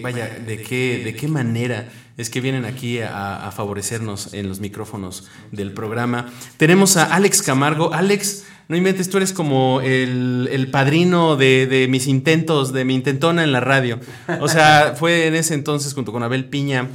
Vaya, 0.00 0.30
¿de 0.30 0.62
qué, 0.62 1.02
¿de 1.04 1.14
qué 1.14 1.28
manera 1.28 1.90
es 2.16 2.30
que 2.30 2.40
vienen 2.40 2.64
aquí 2.64 3.00
a, 3.00 3.52
favorecernos 3.54 4.32
en 4.32 4.48
los 4.48 4.58
micrófonos 4.58 5.28
del 5.52 5.74
programa? 5.74 6.32
Tenemos 6.56 6.96
a 6.96 7.14
Alex 7.14 7.42
Camargo. 7.42 7.92
Alex, 7.92 8.46
no 8.68 8.76
inventes, 8.78 9.10
tú 9.10 9.18
eres 9.18 9.34
como 9.34 9.82
el, 9.82 10.48
el 10.50 10.70
padrino 10.70 11.36
de, 11.36 11.66
de 11.66 11.88
mis 11.88 12.06
intentos, 12.06 12.72
de 12.72 12.86
mi 12.86 12.94
intentona 12.94 13.44
en 13.44 13.52
la 13.52 13.60
radio. 13.60 14.00
O 14.40 14.48
sea, 14.48 14.94
fue 14.98 15.26
en 15.26 15.34
ese 15.34 15.52
entonces 15.52 15.92
junto 15.92 16.10
con 16.10 16.22
Abel 16.22 16.46
Piña 16.46 16.88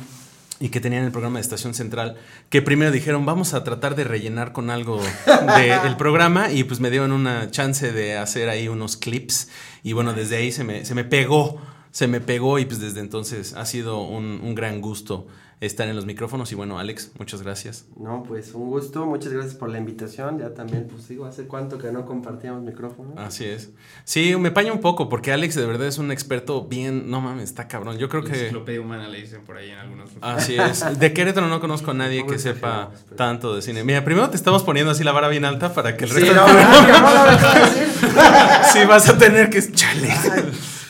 y 0.59 0.69
que 0.69 0.79
tenían 0.79 1.03
el 1.03 1.11
programa 1.11 1.37
de 1.37 1.41
Estación 1.41 1.75
Central, 1.75 2.17
que 2.49 2.63
primero 2.63 2.91
dijeron, 2.91 3.27
vamos 3.27 3.53
a 3.53 3.63
tratar 3.63 3.95
de 3.95 4.05
rellenar 4.05 4.53
con 4.53 4.71
algo 4.71 4.99
del 5.55 5.97
programa 5.97 6.51
y 6.51 6.63
pues 6.63 6.79
me 6.79 6.89
dieron 6.89 7.11
una 7.11 7.51
chance 7.51 7.91
de 7.91 8.17
hacer 8.17 8.49
ahí 8.49 8.67
unos 8.67 8.97
clips 8.97 9.49
y 9.83 9.93
bueno, 9.93 10.13
desde 10.13 10.37
ahí 10.37 10.51
se 10.51 10.63
me, 10.63 10.83
se 10.83 10.95
me 10.95 11.03
pegó, 11.03 11.61
se 11.91 12.07
me 12.07 12.19
pegó 12.21 12.59
y 12.59 12.65
pues 12.65 12.79
desde 12.79 12.99
entonces 13.01 13.53
ha 13.53 13.65
sido 13.65 14.01
un, 14.03 14.39
un 14.43 14.55
gran 14.55 14.81
gusto 14.81 15.27
estar 15.61 15.87
en 15.87 15.95
los 15.95 16.07
micrófonos 16.07 16.51
y 16.51 16.55
bueno, 16.55 16.79
Alex, 16.79 17.11
muchas 17.19 17.43
gracias. 17.43 17.85
No, 17.95 18.23
pues 18.23 18.55
un 18.55 18.67
gusto, 18.71 19.05
muchas 19.05 19.31
gracias 19.31 19.53
por 19.53 19.69
la 19.69 19.77
invitación. 19.77 20.39
Ya 20.39 20.55
también, 20.55 20.87
pues 20.89 21.07
digo, 21.07 21.25
hace 21.25 21.43
cuánto 21.43 21.77
que 21.77 21.91
no 21.91 22.03
compartíamos 22.07 22.63
micrófono. 22.63 23.13
Así 23.15 23.45
es. 23.45 23.69
Sí, 24.03 24.35
me 24.37 24.49
paña 24.49 24.73
un 24.73 24.79
poco 24.81 25.07
porque 25.07 25.31
Alex 25.31 25.53
de 25.53 25.67
verdad 25.67 25.85
es 25.85 25.99
un 25.99 26.11
experto 26.11 26.65
bien, 26.65 27.11
no 27.11 27.21
mames, 27.21 27.43
está 27.43 27.67
cabrón. 27.67 27.99
Yo 27.99 28.09
creo 28.09 28.23
que... 28.23 28.31
Enciclopedia 28.31 28.81
humana 28.81 29.07
le 29.07 29.21
dicen 29.21 29.43
por 29.43 29.57
ahí 29.57 29.69
en 29.69 29.77
algunos. 29.77 30.09
Así 30.21 30.55
es. 30.55 30.97
De 30.97 31.13
Querétaro 31.13 31.47
no 31.47 31.59
conozco 31.59 31.91
a 31.91 31.93
nadie 31.93 32.25
que 32.25 32.39
sepa 32.39 32.89
tanto 33.15 33.53
de 33.55 33.61
cine. 33.61 33.83
Mira, 33.83 34.03
primero 34.03 34.31
te 34.31 34.37
estamos 34.37 34.63
poniendo 34.63 34.91
así 34.93 35.03
la 35.03 35.11
vara 35.11 35.27
bien 35.27 35.45
alta 35.45 35.75
para 35.75 35.95
que 35.95 36.05
el 36.05 36.11
Sí, 36.11 36.21
resto 36.21 36.33
no, 36.33 36.47
del 36.47 36.55
no, 36.55 36.81
no, 36.81 37.25
no, 37.25 37.31
no. 37.31 38.63
Sí, 38.73 38.79
vas 38.87 39.07
a 39.09 39.15
tener 39.15 39.51
que. 39.51 39.61
Chale. 39.71 40.09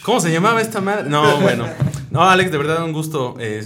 ¿Cómo 0.04 0.20
se 0.20 0.32
llamaba 0.32 0.62
esta 0.62 0.82
madre? 0.82 1.08
No, 1.10 1.40
bueno. 1.42 1.68
No, 2.10 2.24
Alex, 2.24 2.52
de 2.52 2.58
verdad 2.58 2.84
un 2.84 2.92
gusto 2.92 3.36
eh, 3.40 3.62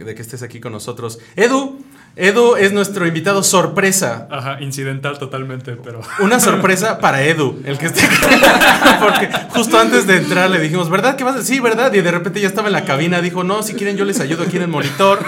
eh, 0.00 0.04
de 0.04 0.14
que 0.14 0.22
estés 0.22 0.42
aquí 0.42 0.60
con 0.60 0.72
nosotros. 0.72 1.18
Edu, 1.34 1.78
Edu 2.16 2.56
es 2.56 2.72
nuestro 2.72 3.06
invitado 3.06 3.42
sorpresa. 3.42 4.26
Ajá, 4.30 4.60
incidental 4.60 5.18
totalmente, 5.18 5.76
pero. 5.76 6.00
Una 6.20 6.40
sorpresa 6.40 6.98
para 6.98 7.22
Edu, 7.22 7.60
el 7.64 7.78
que 7.78 7.86
esté 7.86 8.04
aquí. 8.04 8.16
Porque 9.00 9.30
justo 9.50 9.78
antes 9.78 10.06
de 10.06 10.16
entrar 10.16 10.50
le 10.50 10.58
dijimos, 10.58 10.90
¿verdad 10.90 11.16
que 11.16 11.24
vas 11.24 11.36
a 11.36 11.42
Sí, 11.42 11.60
¿verdad? 11.60 11.92
Y 11.94 12.00
de 12.00 12.10
repente 12.10 12.40
ya 12.40 12.48
estaba 12.48 12.68
en 12.68 12.72
la 12.72 12.84
cabina, 12.84 13.20
dijo, 13.20 13.44
no, 13.44 13.62
si 13.62 13.74
quieren 13.74 13.96
yo 13.96 14.04
les 14.04 14.20
ayudo 14.20 14.42
aquí 14.42 14.56
en 14.56 14.62
el 14.62 14.68
monitor. 14.68 15.20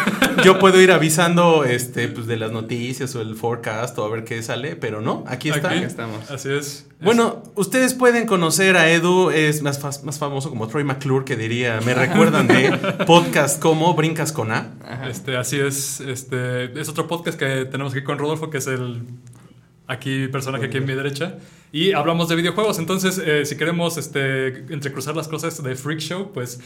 Yo 0.44 0.58
puedo 0.58 0.80
ir 0.80 0.92
avisando 0.92 1.64
este, 1.64 2.08
pues, 2.08 2.26
de 2.26 2.36
las 2.36 2.50
noticias 2.50 3.14
o 3.14 3.20
el 3.20 3.36
forecast 3.36 3.98
o 3.98 4.04
a 4.04 4.08
ver 4.08 4.24
qué 4.24 4.42
sale, 4.42 4.76
pero 4.76 5.00
no, 5.00 5.24
aquí 5.26 5.50
está. 5.50 5.70
Aquí 5.70 5.84
estamos. 5.84 6.30
Así 6.30 6.52
es. 6.52 6.86
Bueno, 7.02 7.42
ustedes 7.54 7.94
pueden 7.94 8.26
conocer 8.26 8.76
a 8.76 8.90
Edu, 8.90 9.30
es 9.30 9.62
más, 9.62 10.04
más 10.04 10.18
famoso 10.18 10.50
como 10.50 10.68
Troy 10.68 10.84
McClure, 10.84 11.24
que 11.24 11.34
diría, 11.34 11.80
me 11.84 11.94
recuerdan 11.94 12.46
de 12.46 12.72
podcast 13.06 13.58
como 13.58 13.94
Brincas 13.94 14.32
con 14.32 14.52
A. 14.52 14.72
Este, 15.08 15.38
así 15.38 15.58
es. 15.58 16.00
Este, 16.00 16.69
es 16.76 16.88
otro 16.88 17.06
podcast 17.06 17.38
que 17.38 17.64
tenemos 17.66 17.92
aquí 17.92 18.02
con 18.02 18.18
Rodolfo, 18.18 18.50
que 18.50 18.58
es 18.58 18.66
el 18.66 19.02
aquí 19.86 20.28
personaje 20.28 20.66
aquí 20.66 20.78
en 20.78 20.86
mi 20.86 20.94
derecha. 20.94 21.38
Y 21.72 21.92
hablamos 21.92 22.28
de 22.28 22.36
videojuegos. 22.36 22.78
Entonces, 22.78 23.20
eh, 23.24 23.44
si 23.44 23.56
queremos 23.56 23.96
este, 23.96 24.48
entrecruzar 24.72 25.16
las 25.16 25.28
cosas 25.28 25.62
de 25.62 25.74
Freak 25.74 26.00
Show, 26.00 26.32
pues 26.32 26.60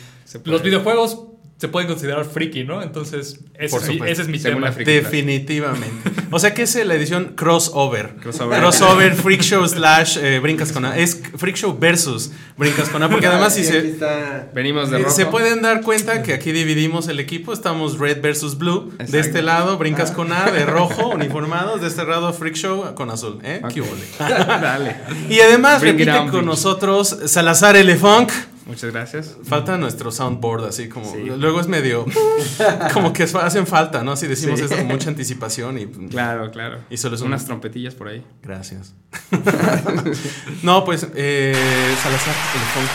los 0.45 0.63
videojuegos 0.63 1.19
se 1.57 1.69
pueden 1.69 1.89
considerar 1.89 2.25
freaky, 2.25 2.65
¿no? 2.65 2.83
Entonces, 2.83 3.41
ese, 3.59 3.71
Por 3.71 3.81
es, 3.83 3.89
mi, 3.89 3.93
supuesto. 3.95 4.05
ese 4.13 4.23
es 4.23 4.29
mi 4.29 4.39
tema. 4.39 4.71
Definitivamente. 4.71 6.11
O 6.31 6.39
sea 6.39 6.53
que 6.53 6.63
es 6.63 6.75
la 6.85 6.95
edición 6.95 7.33
crossover. 7.37 8.17
Crossover. 8.21 8.59
Crossover, 8.59 9.15
Freak 9.15 9.41
Show 9.43 9.67
slash 9.69 10.19
eh, 10.21 10.41
Brincas 10.41 10.73
con 10.73 10.85
A. 10.85 10.97
Es 10.99 11.21
Freak 11.37 11.57
Show 11.57 11.79
versus 11.79 12.33
Brincas 12.57 12.89
con 12.89 13.03
A, 13.03 13.09
porque 13.09 13.27
además 13.29 13.55
si 13.55 13.65
se... 13.65 13.79
está. 13.89 14.51
Venimos 14.53 14.91
de 14.91 14.99
Eh, 14.99 15.03
rojo. 15.05 15.15
Se 15.15 15.27
pueden 15.27 15.63
dar 15.63 15.83
cuenta 15.83 16.23
que 16.23 16.35
aquí 16.35 16.51
dividimos 16.53 17.07
el 17.09 17.21
equipo, 17.21 17.53
estamos 17.53 17.99
red 17.99 18.21
versus 18.21 18.59
blue. 18.59 18.93
De 19.09 19.21
este 19.21 19.41
lado, 19.43 19.79
brincas 19.79 20.11
con 20.11 20.33
A, 20.33 20.51
de 20.51 20.67
rojo, 20.67 21.09
uniformados. 21.11 21.81
De 21.81 21.87
este 21.87 22.05
lado, 22.05 22.33
Freak 22.33 22.57
Show 22.57 22.95
con 22.95 23.11
azul. 23.11 23.39
¿eh? 23.45 23.63
¿Qué 23.73 23.81
Ok. 23.81 23.89
huele? 23.89 24.05
Dale. 24.45 24.97
Y 25.31 25.41
además 25.41 25.81
Bring 25.81 25.95
it 25.95 26.01
repite 26.01 26.19
on, 26.19 26.29
con 26.31 26.41
bitch. 26.41 26.47
nosotros 26.49 27.17
Salazar 27.27 27.77
Elefunk. 27.77 28.31
Muchas 28.67 28.93
gracias. 28.93 29.37
Falta 29.45 29.77
nuestro 29.77 30.11
soundboard, 30.11 30.65
así 30.65 30.89
como. 30.89 31.11
Sí. 31.13 31.19
Luego 31.37 31.61
es 31.61 31.69
medio. 31.69 32.07
como 32.95 33.13
que 33.13 33.25
hacen 33.25 33.67
falta, 33.67 34.03
¿no? 34.03 34.17
Si 34.17 34.27
decimos 34.27 34.59
Sí. 34.59 34.65
eso 34.65 34.77
con 34.77 34.87
mucha 34.87 35.11
anticipación 35.11 35.79
y. 35.79 35.87
Claro, 35.87 36.51
claro. 36.51 36.79
Y 36.89 36.97
solo 36.97 37.17
es 37.17 37.21
un- 37.21 37.29
unas 37.29 37.45
trompetillas 37.45 37.95
por 37.95 38.09
ahí. 38.09 38.25
Gracias. 38.43 38.95
no, 40.63 40.85
pues, 40.85 41.07
eh, 41.15 41.55
Salazar 42.03 42.35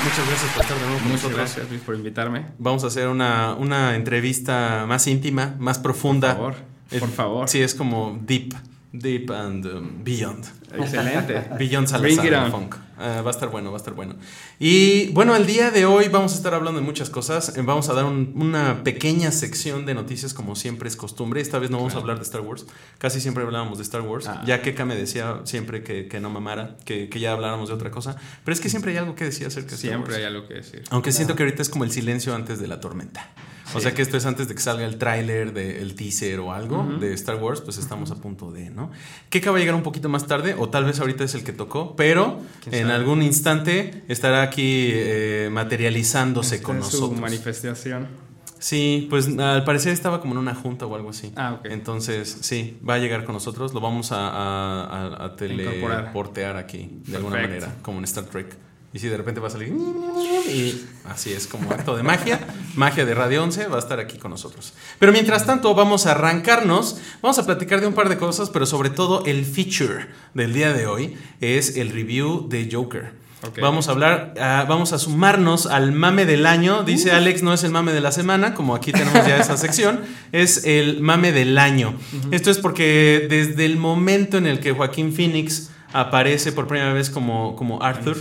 muchas 0.03 0.27
gracias 0.27 0.51
por 0.53 0.61
estar 0.63 0.77
de 0.77 0.83
nuevo 0.85 0.99
con 0.99 1.07
Muchas 1.07 1.23
nosotros. 1.23 1.37
gracias 1.37 1.69
Luis 1.69 1.81
por 1.81 1.95
invitarme. 1.95 2.45
Vamos 2.57 2.83
a 2.83 2.87
hacer 2.87 3.07
una, 3.07 3.53
una 3.53 3.95
entrevista 3.95 4.85
más 4.87 5.05
íntima, 5.07 5.55
más 5.59 5.77
profunda. 5.79 6.35
Por 6.37 6.53
favor, 6.53 6.69
Eh, 6.91 6.99
por 6.99 7.09
favor. 7.11 7.49
Sí, 7.49 7.61
es 7.61 7.75
como 7.75 8.17
deep, 8.25 8.53
deep 8.91 9.29
and 9.31 9.65
um, 9.65 10.03
beyond. 10.03 10.45
Excelente. 10.77 11.47
Beyond 11.57 11.87
Salazar 11.87 12.51
funk. 12.51 12.75
Ah, 13.01 13.21
va 13.21 13.29
a 13.29 13.31
estar 13.31 13.49
bueno, 13.49 13.71
va 13.71 13.77
a 13.77 13.79
estar 13.79 13.93
bueno. 13.93 14.15
Y 14.59 15.07
bueno, 15.13 15.35
el 15.35 15.45
día 15.47 15.71
de 15.71 15.85
hoy 15.85 16.09
vamos 16.09 16.33
a 16.33 16.35
estar 16.35 16.53
hablando 16.53 16.79
de 16.81 16.85
muchas 16.85 17.09
cosas. 17.09 17.55
Eh, 17.57 17.61
Vamos 17.61 17.87
a 17.89 17.93
dar 17.93 18.03
un- 18.05 18.33
una 18.35 18.83
pequeña 18.83 19.31
sección 19.31 19.85
de 19.85 19.93
noticias 19.93 20.33
como 20.33 20.55
siempre 20.55 20.89
es 20.89 20.95
costumbre. 20.97 21.39
Esta 21.39 21.59
vez 21.59 21.69
no 21.71 21.77
vamos 21.77 21.95
a 21.95 21.99
hablar 21.99 22.17
de 22.17 22.23
Star 22.23 22.41
Wars. 22.41 22.65
Casi 22.97 23.21
siempre 23.21 23.43
hablábamos 23.43 23.77
de 23.77 23.83
Star 23.85 24.01
Wars. 24.01 24.27
Ah. 24.27 24.43
Ya 24.45 24.61
Keka 24.61 24.83
me 24.85 24.95
decía 24.95 25.39
siempre 25.45 25.81
que, 25.83 26.07
que 26.07 26.19
no 26.19 26.29
mamara, 26.29 26.75
que, 26.83 27.07
que 27.09 27.19
ya 27.21 27.31
habláramos 27.31 27.69
de 27.69 27.75
otra 27.75 27.89
cosa. 27.89 28.17
Pero 28.43 28.53
es 28.53 28.59
que 28.59 28.67
siempre 28.69 28.91
hay 28.91 28.97
algo 28.97 29.15
que 29.15 29.23
decir 29.25 29.47
acerca 29.47 29.69
de 29.69 29.75
Star 29.75 29.89
Siempre 29.91 30.13
Wars. 30.13 30.17
hay 30.17 30.23
algo 30.25 30.47
que 30.47 30.55
decir. 30.55 30.83
Aunque 30.89 31.11
siento 31.13 31.35
que 31.35 31.43
ahorita 31.43 31.61
es 31.61 31.69
como 31.69 31.85
el 31.85 31.91
silencio 31.91 32.35
antes 32.35 32.59
de 32.59 32.67
la 32.67 32.81
tormenta. 32.81 33.29
O 33.73 33.79
sea 33.79 33.93
que 33.93 34.01
esto 34.01 34.17
es 34.17 34.25
antes 34.25 34.47
de 34.47 34.55
que 34.55 34.61
salga 34.61 34.85
el 34.85 34.97
tráiler, 34.97 35.53
de- 35.53 35.81
el 35.81 35.95
teaser 35.95 36.39
o 36.39 36.51
algo 36.53 36.83
de 36.99 37.13
Star 37.13 37.35
Wars, 37.35 37.61
pues 37.61 37.77
estamos 37.77 38.11
a 38.11 38.15
punto 38.15 38.51
de, 38.51 38.69
¿no? 38.69 38.91
Que 39.29 39.39
va 39.41 39.57
a 39.57 39.59
llegar 39.59 39.75
un 39.75 39.83
poquito 39.83 40.09
más 40.09 40.25
tarde, 40.27 40.55
o 40.57 40.69
tal 40.69 40.85
vez 40.85 40.99
ahorita 40.99 41.23
es 41.23 41.35
el 41.35 41.43
que 41.43 41.53
tocó, 41.53 41.95
pero 41.95 42.39
¿Quién 42.63 42.75
en 42.75 42.91
algún 42.91 43.21
instante 43.21 44.03
estará 44.07 44.41
aquí 44.43 44.89
eh, 44.91 45.49
materializándose 45.51 46.55
Esta 46.55 46.65
con 46.67 46.77
es 46.79 46.85
Su 46.87 46.97
nosotros. 46.97 47.19
manifestación. 47.21 48.07
Sí, 48.59 49.07
pues 49.09 49.29
al 49.37 49.63
parecer 49.63 49.93
estaba 49.93 50.19
como 50.19 50.33
en 50.33 50.39
una 50.39 50.53
junta 50.53 50.85
o 50.85 50.93
algo 50.93 51.11
así. 51.11 51.31
Ah, 51.37 51.53
ok. 51.59 51.65
Entonces, 51.71 52.39
sí, 52.41 52.77
va 52.87 52.95
a 52.95 52.97
llegar 52.97 53.23
con 53.23 53.33
nosotros, 53.33 53.73
lo 53.73 53.79
vamos 53.79 54.09
a, 54.11 55.33
teleportear 55.37 56.57
aquí, 56.57 56.99
de 57.07 57.17
alguna 57.17 57.37
manera, 57.41 57.75
como 57.81 57.99
en 57.99 58.03
Star 58.03 58.25
Trek. 58.25 58.55
Y 58.91 58.99
si 58.99 59.07
de 59.07 59.17
repente 59.17 59.39
va 59.39 59.49
a 59.49 59.51
salir 59.51 59.71
y 60.49 60.83
así 61.05 61.31
es 61.31 61.45
como 61.45 61.71
acto 61.71 61.95
de 61.95 62.01
magia, 62.01 62.39
magia 62.75 63.05
de 63.05 63.13
Radio 63.13 63.43
11 63.43 63.67
va 63.67 63.75
a 63.75 63.79
estar 63.79 63.99
aquí 63.99 64.17
con 64.17 64.31
nosotros. 64.31 64.73
Pero 64.97 65.11
mientras 65.11 65.45
tanto 65.45 65.75
vamos 65.75 66.07
a 66.07 66.11
arrancarnos, 66.11 66.99
vamos 67.21 67.37
a 67.37 67.45
platicar 67.45 67.81
de 67.81 67.87
un 67.87 67.93
par 67.93 68.09
de 68.09 68.17
cosas, 68.17 68.49
pero 68.49 68.65
sobre 68.65 68.89
todo 68.89 69.23
el 69.25 69.45
feature 69.45 70.07
del 70.33 70.53
día 70.53 70.73
de 70.73 70.87
hoy 70.87 71.15
es 71.39 71.77
el 71.77 71.91
review 71.91 72.47
de 72.49 72.67
Joker. 72.71 73.13
Ok. 73.47 73.59
Vamos 73.61 73.87
a 73.87 73.91
hablar, 73.91 74.33
ah, 74.39 74.65
vamos 74.67 74.91
a 74.91 74.97
sumarnos 74.97 75.67
al 75.67 75.91
mame 75.91 76.25
del 76.25 76.47
año. 76.47 76.83
Dice 76.83 77.11
Alex, 77.11 77.43
no 77.43 77.53
es 77.53 77.63
el 77.63 77.71
mame 77.71 77.93
de 77.93 78.01
la 78.01 78.11
semana, 78.11 78.55
como 78.55 78.75
aquí 78.75 78.91
tenemos 78.91 79.25
ya 79.27 79.37
esa 79.37 79.55
sección, 79.55 80.01
es 80.31 80.65
el 80.65 80.99
mame 80.99 81.31
del 81.31 81.57
año. 81.59 81.93
Esto 82.31 82.49
es 82.49 82.57
porque 82.57 83.27
desde 83.29 83.65
el 83.65 83.77
momento 83.77 84.37
en 84.37 84.47
el 84.47 84.59
que 84.59 84.71
Joaquín 84.71 85.13
Phoenix 85.13 85.69
aparece 85.93 86.51
por 86.51 86.67
primera 86.67 86.93
vez 86.93 87.09
como, 87.09 87.55
como 87.55 87.81
Arthur, 87.83 88.15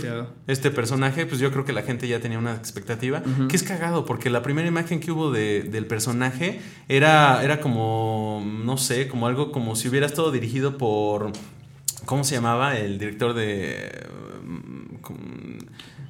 este 0.47 0.71
personaje, 0.71 1.25
pues 1.25 1.39
yo 1.39 1.51
creo 1.51 1.65
que 1.65 1.73
la 1.73 1.83
gente 1.83 2.07
ya 2.07 2.19
tenía 2.19 2.39
una 2.39 2.53
expectativa. 2.55 3.21
Que 3.47 3.55
es 3.55 3.63
cagado, 3.63 4.05
porque 4.05 4.29
la 4.29 4.41
primera 4.41 4.67
imagen 4.67 4.99
que 4.99 5.11
hubo 5.11 5.31
de- 5.31 5.63
del 5.63 5.85
personaje 5.85 6.61
era, 6.87 7.43
era 7.43 7.59
como, 7.61 8.43
no 8.63 8.77
sé, 8.77 9.07
como 9.07 9.27
algo 9.27 9.51
como 9.51 9.75
si 9.75 9.87
hubiera 9.89 10.05
estado 10.05 10.31
dirigido 10.31 10.77
por... 10.77 11.31
¿Cómo 12.05 12.23
se 12.23 12.35
llamaba? 12.35 12.77
El 12.77 12.97
director 12.97 13.33
de... 13.33 13.91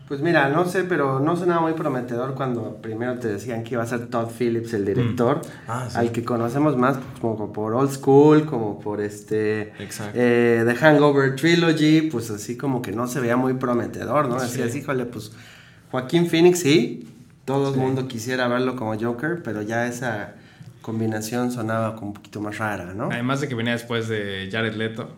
mm, 0.10 0.12
Pues 0.12 0.22
mira, 0.22 0.50
no 0.50 0.66
sé, 0.66 0.84
pero 0.84 1.20
no 1.20 1.36
sonaba 1.38 1.62
muy 1.62 1.74
prometedor 1.74 2.34
cuando 2.34 2.78
primero 2.82 3.18
te 3.20 3.28
decían 3.28 3.64
que 3.64 3.76
iba 3.76 3.84
a 3.84 3.86
ser 3.86 4.08
Todd 4.08 4.28
Phillips 4.38 4.74
el 4.74 4.86
director, 4.86 5.42
Ah, 5.68 5.88
sí. 5.90 5.98
al 5.98 6.12
que 6.12 6.26
conocemos 6.26 6.76
más 6.76 6.98
como 7.22 7.54
por 7.54 7.74
Old 7.76 7.92
School, 7.92 8.46
como 8.46 8.80
por 8.80 9.02
este 9.02 9.72
eh, 10.16 10.64
The 10.66 10.76
Hangover 10.76 11.36
Trilogy, 11.36 12.10
pues 12.10 12.30
así 12.32 12.58
como 12.58 12.82
que 12.82 12.92
no 12.92 13.08
se 13.08 13.20
veía 13.20 13.38
muy 13.38 13.54
prometedor, 13.54 14.28
¿no? 14.28 14.40
Decías, 14.42 14.76
híjole, 14.76 15.06
pues 15.06 15.32
Joaquín 15.92 16.28
Phoenix 16.28 16.60
sí, 16.60 17.08
todo 17.46 17.74
el 17.74 17.80
mundo 17.80 18.08
quisiera 18.08 18.48
verlo 18.48 18.76
como 18.76 19.00
Joker, 19.00 19.42
pero 19.44 19.62
ya 19.62 19.88
esa 19.88 20.34
combinación 20.82 21.52
sonaba 21.52 21.96
como 21.96 22.08
un 22.08 22.14
poquito 22.14 22.42
más 22.42 22.58
rara, 22.58 22.94
¿no? 22.96 23.10
Además 23.12 23.42
de 23.42 23.48
que 23.48 23.56
venía 23.56 23.74
después 23.74 24.08
de 24.08 24.50
Jared 24.52 24.74
Leto, 24.76 25.10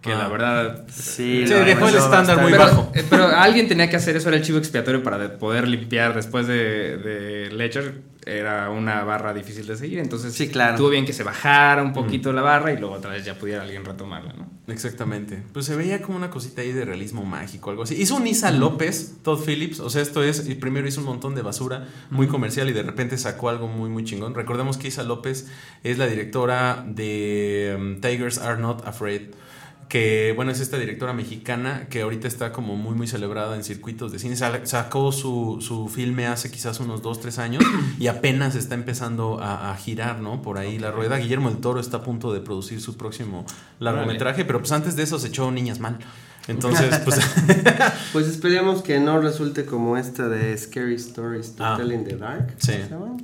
que 0.00 0.12
Ah. 0.12 0.18
la 0.18 0.28
verdad... 0.28 0.84
Sí, 0.88 1.44
Sí, 1.46 1.52
no, 1.52 1.60
dejó 1.60 1.88
el 1.88 1.94
estándar 1.96 2.22
está 2.22 2.36
muy 2.42 2.52
pero, 2.52 2.64
bajo. 2.64 2.92
eh, 2.94 3.04
pero 3.08 3.26
alguien 3.26 3.68
tenía 3.68 3.88
que 3.90 3.96
hacer 3.96 4.16
eso, 4.16 4.28
era 4.28 4.38
el 4.38 4.42
chivo 4.42 4.58
expiatorio 4.58 5.02
para 5.02 5.18
de- 5.18 5.28
poder 5.28 5.68
limpiar 5.68 6.14
después 6.14 6.46
de, 6.46 6.96
de 6.96 7.50
Ledger. 7.52 8.08
Era 8.26 8.68
una 8.68 9.02
barra 9.02 9.32
difícil 9.32 9.66
de 9.66 9.76
seguir, 9.76 9.98
entonces 9.98 10.34
Sí, 10.34 10.48
claro. 10.50 10.76
tuvo 10.76 10.90
bien 10.90 11.06
que 11.06 11.14
se 11.14 11.22
bajara 11.24 11.82
un 11.82 11.94
poquito 11.94 12.34
la 12.34 12.42
barra 12.42 12.70
y 12.72 12.76
luego 12.78 12.94
otra 12.96 13.10
vez 13.12 13.24
ya 13.24 13.34
pudiera 13.34 13.62
alguien 13.62 13.82
retomarla, 13.82 14.34
¿no? 14.34 14.46
Exactamente. 14.70 15.42
Pues 15.54 15.64
se 15.64 15.74
veía 15.74 16.02
como 16.02 16.18
una 16.18 16.28
cosita 16.30 16.60
ahí 16.60 16.70
de 16.72 16.84
realismo 16.84 17.24
mágico, 17.24 17.70
algo 17.70 17.82
así. 17.84 17.94
Hizo 18.00 18.14
un 18.16 18.26
Isa 18.26 18.50
López, 18.52 19.14
Todd 19.24 19.42
Phillips. 19.44 19.80
O 19.80 19.88
sea, 19.88 20.02
esto 20.02 20.22
es. 20.22 20.46
Y 20.48 20.54
primero 20.54 20.86
hizo 20.86 21.00
un 21.00 21.06
montón 21.06 21.34
de 21.34 21.40
basura 21.42 21.88
muy 22.10 22.26
comercial 22.28 22.68
y 22.68 22.72
de 22.74 22.82
repente 22.82 23.16
sacó 23.16 23.48
algo 23.48 23.68
muy, 23.68 23.88
muy 23.88 24.04
chingón. 24.04 24.34
Recordemos 24.34 24.76
que 24.76 24.88
Isa 24.88 25.02
López 25.02 25.48
es 25.82 25.96
la 25.98 26.06
directora 26.06 26.84
de 26.86 27.74
um, 27.78 28.00
Tigers 28.02 28.36
Are 28.38 28.60
Not 28.60 28.86
Afraid. 28.86 29.22
Que 29.90 30.32
bueno, 30.36 30.52
es 30.52 30.60
esta 30.60 30.78
directora 30.78 31.12
mexicana 31.12 31.88
que 31.90 32.02
ahorita 32.02 32.28
está 32.28 32.52
como 32.52 32.76
muy, 32.76 32.94
muy 32.94 33.06
celebrada 33.08 33.56
en 33.56 33.64
circuitos 33.64 34.12
de 34.12 34.18
cine. 34.20 34.36
Sa- 34.36 34.64
Sacó 34.64 35.10
su, 35.10 35.58
su 35.60 35.88
filme 35.88 36.26
hace 36.28 36.48
quizás 36.50 36.78
unos 36.80 37.02
2, 37.02 37.20
3 37.20 37.38
años 37.40 37.64
y 37.98 38.06
apenas 38.06 38.54
está 38.54 38.76
empezando 38.76 39.40
a, 39.42 39.72
a 39.72 39.76
girar, 39.76 40.20
¿no? 40.20 40.40
Por 40.42 40.58
ahí 40.58 40.78
la 40.78 40.92
rueda. 40.92 41.16
Guillermo 41.18 41.50
del 41.50 41.58
Toro 41.58 41.80
está 41.80 41.98
a 41.98 42.02
punto 42.02 42.32
de 42.32 42.40
producir 42.40 42.80
su 42.80 42.96
próximo 42.96 43.44
largometraje, 43.80 44.44
pero 44.44 44.60
pues 44.60 44.70
antes 44.72 44.94
de 44.94 45.02
eso 45.02 45.18
se 45.18 45.26
echó 45.28 45.50
Niñas 45.50 45.80
Mal. 45.80 45.98
Entonces, 46.46 46.96
pues. 47.04 47.18
Pues 48.12 48.26
esperemos 48.28 48.82
que 48.82 48.98
no 49.00 49.20
resulte 49.20 49.64
como 49.66 49.96
esta 49.96 50.28
de 50.28 50.56
Scary 50.56 50.94
Stories 50.94 51.56
to 51.56 51.64
Ah. 51.64 51.76
Tell 51.76 51.92
in 51.92 52.04
the 52.04 52.16
Dark. 52.16 52.54
Sí. 52.58 52.72
¿Cómo 52.72 52.84
se 52.84 52.90
llama? 52.90 53.16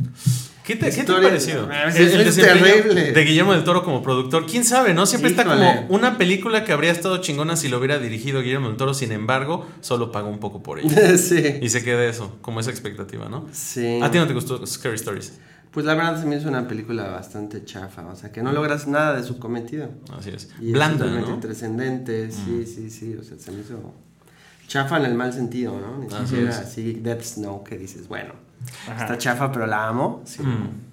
¿Qué 0.66 0.74
te, 0.74 0.90
qué 0.90 1.04
te 1.04 1.12
ha 1.12 1.20
parecido? 1.20 1.70
Es- 1.70 1.94
El- 1.96 2.10
el 2.12 2.20
es 2.22 2.34
desempeño 2.36 2.64
terrible. 2.74 3.12
De 3.12 3.24
Guillermo 3.24 3.52
del 3.52 3.62
Toro 3.62 3.84
como 3.84 4.02
productor. 4.02 4.46
¿Quién 4.46 4.64
sabe, 4.64 4.94
no? 4.94 5.06
Siempre 5.06 5.30
está 5.30 5.44
como 5.44 5.86
una 5.88 6.18
película 6.18 6.64
que 6.64 6.72
habría 6.72 6.90
estado 6.90 7.18
chingona 7.18 7.54
si 7.56 7.68
lo 7.68 7.78
hubiera 7.78 7.98
dirigido 7.98 8.42
Guillermo 8.42 8.66
del 8.68 8.76
Toro. 8.76 8.92
Sin 8.92 9.12
embargo, 9.12 9.64
solo 9.80 10.10
pagó 10.10 10.28
un 10.28 10.40
poco 10.40 10.62
por 10.64 10.80
ella. 10.80 11.16
sí. 11.18 11.58
Y 11.62 11.68
se 11.68 11.84
queda 11.84 12.04
eso, 12.04 12.36
como 12.42 12.58
esa 12.60 12.70
expectativa, 12.70 13.28
¿no? 13.28 13.46
Sí. 13.52 14.00
¿A 14.02 14.10
ti 14.10 14.18
no 14.18 14.26
te 14.26 14.34
gustó 14.34 14.66
Scary 14.66 14.96
Stories? 14.96 15.34
Pues 15.70 15.84
la 15.86 15.94
verdad 15.94 16.18
se 16.20 16.26
me 16.26 16.36
hizo 16.36 16.48
una 16.48 16.66
película 16.66 17.04
bastante 17.10 17.64
chafa, 17.64 18.06
o 18.06 18.16
sea, 18.16 18.32
que 18.32 18.42
no 18.42 18.50
logras 18.50 18.86
nada 18.88 19.14
de 19.14 19.22
su 19.22 19.38
cometido. 19.38 19.90
Así 20.18 20.30
es. 20.30 20.48
Y 20.60 20.72
Blanda, 20.72 21.04
es 21.04 21.10
totalmente 21.12 21.30
¿no? 21.30 21.36
Mm. 21.36 21.40
trascendente, 21.40 22.30
sí, 22.32 22.64
sí, 22.66 22.90
sí, 22.90 23.14
o 23.14 23.22
sea, 23.22 23.38
se 23.38 23.52
me 23.52 23.60
hizo 23.60 23.92
chafa 24.68 24.96
en 24.98 25.04
el 25.04 25.14
mal 25.14 25.32
sentido, 25.32 25.78
¿no? 25.78 25.98
Ni 25.98 26.08
siquiera 26.26 26.58
así 26.58 26.94
Death 26.94 27.22
Snow 27.22 27.62
que 27.62 27.76
dices, 27.78 28.08
bueno, 28.08 28.32
Ajá. 28.88 29.02
está 29.02 29.18
chafa 29.18 29.52
pero 29.52 29.66
la 29.66 29.88
amo. 29.88 30.22
Sí. 30.24 30.42
Mm. 30.42 30.86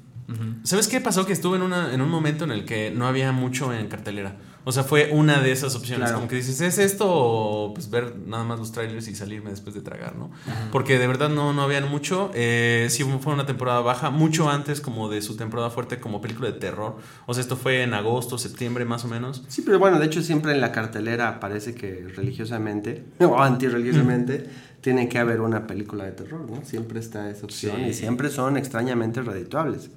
¿Sabes 0.63 0.87
qué 0.87 1.01
pasó? 1.01 1.25
Que 1.25 1.33
estuve 1.33 1.57
en, 1.57 1.63
una, 1.63 1.93
en 1.93 2.01
un 2.01 2.09
momento 2.09 2.45
en 2.45 2.51
el 2.51 2.65
que 2.65 2.91
no 2.91 3.07
había 3.07 3.31
mucho 3.31 3.73
en 3.73 3.87
cartelera. 3.87 4.37
O 4.65 4.71
sea, 4.71 4.83
fue 4.83 5.09
una 5.11 5.41
de 5.41 5.51
esas 5.51 5.75
opciones. 5.75 6.05
Claro. 6.05 6.15
Como 6.15 6.29
que 6.29 6.37
dices, 6.37 6.61
¿es 6.61 6.77
esto 6.77 7.05
o 7.09 7.73
pues 7.73 7.89
ver 7.89 8.15
nada 8.25 8.45
más 8.45 8.59
los 8.59 8.71
trailers 8.71 9.07
y 9.09 9.15
salirme 9.15 9.49
después 9.49 9.75
de 9.75 9.81
tragar, 9.81 10.15
¿no? 10.15 10.31
Porque 10.71 10.97
de 10.97 11.05
verdad 11.05 11.29
no, 11.29 11.51
no 11.51 11.63
habían 11.63 11.89
mucho. 11.89 12.31
Eh, 12.33 12.87
sí 12.89 13.03
fue 13.03 13.33
una 13.33 13.45
temporada 13.45 13.81
baja, 13.81 14.09
mucho 14.09 14.49
antes 14.49 14.79
como 14.79 15.09
de 15.09 15.21
su 15.21 15.35
temporada 15.35 15.69
fuerte 15.69 15.99
como 15.99 16.21
película 16.21 16.49
de 16.49 16.57
terror. 16.57 16.97
O 17.25 17.33
sea, 17.33 17.41
esto 17.41 17.57
fue 17.57 17.83
en 17.83 17.93
agosto, 17.93 18.37
septiembre 18.37 18.85
más 18.85 19.03
o 19.03 19.09
menos. 19.09 19.43
Sí, 19.49 19.63
pero 19.65 19.79
bueno, 19.79 19.99
de 19.99 20.05
hecho 20.05 20.21
siempre 20.21 20.53
en 20.53 20.61
la 20.61 20.71
cartelera 20.71 21.41
parece 21.41 21.75
que 21.75 22.07
religiosamente 22.15 23.03
o 23.19 23.41
antirreligiosamente 23.41 24.49
tiene 24.83 25.07
que 25.07 25.17
haber 25.17 25.39
una 25.41 25.65
película 25.65 26.03
de 26.03 26.11
terror, 26.11 26.41
¿no? 26.47 26.61
Siempre 26.65 26.99
está 26.99 27.29
esa 27.29 27.45
opción 27.45 27.77
Sí. 27.77 27.83
y 27.89 27.93
siempre 27.93 28.29
son 28.29 28.57
extrañamente 28.57 29.21
redituables. 29.21 29.89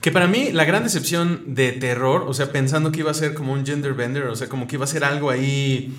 Que 0.00 0.10
para 0.10 0.26
mí 0.26 0.50
la 0.50 0.64
gran 0.64 0.82
decepción 0.82 1.42
de 1.54 1.72
terror, 1.72 2.24
o 2.26 2.32
sea, 2.32 2.50
pensando 2.50 2.90
que 2.90 3.00
iba 3.00 3.10
a 3.10 3.14
ser 3.14 3.34
como 3.34 3.52
un 3.52 3.66
gender 3.66 3.92
bender, 3.92 4.24
o 4.24 4.34
sea, 4.34 4.48
como 4.48 4.66
que 4.66 4.76
iba 4.76 4.84
a 4.84 4.88
ser 4.88 5.04
algo 5.04 5.28
ahí 5.30 5.94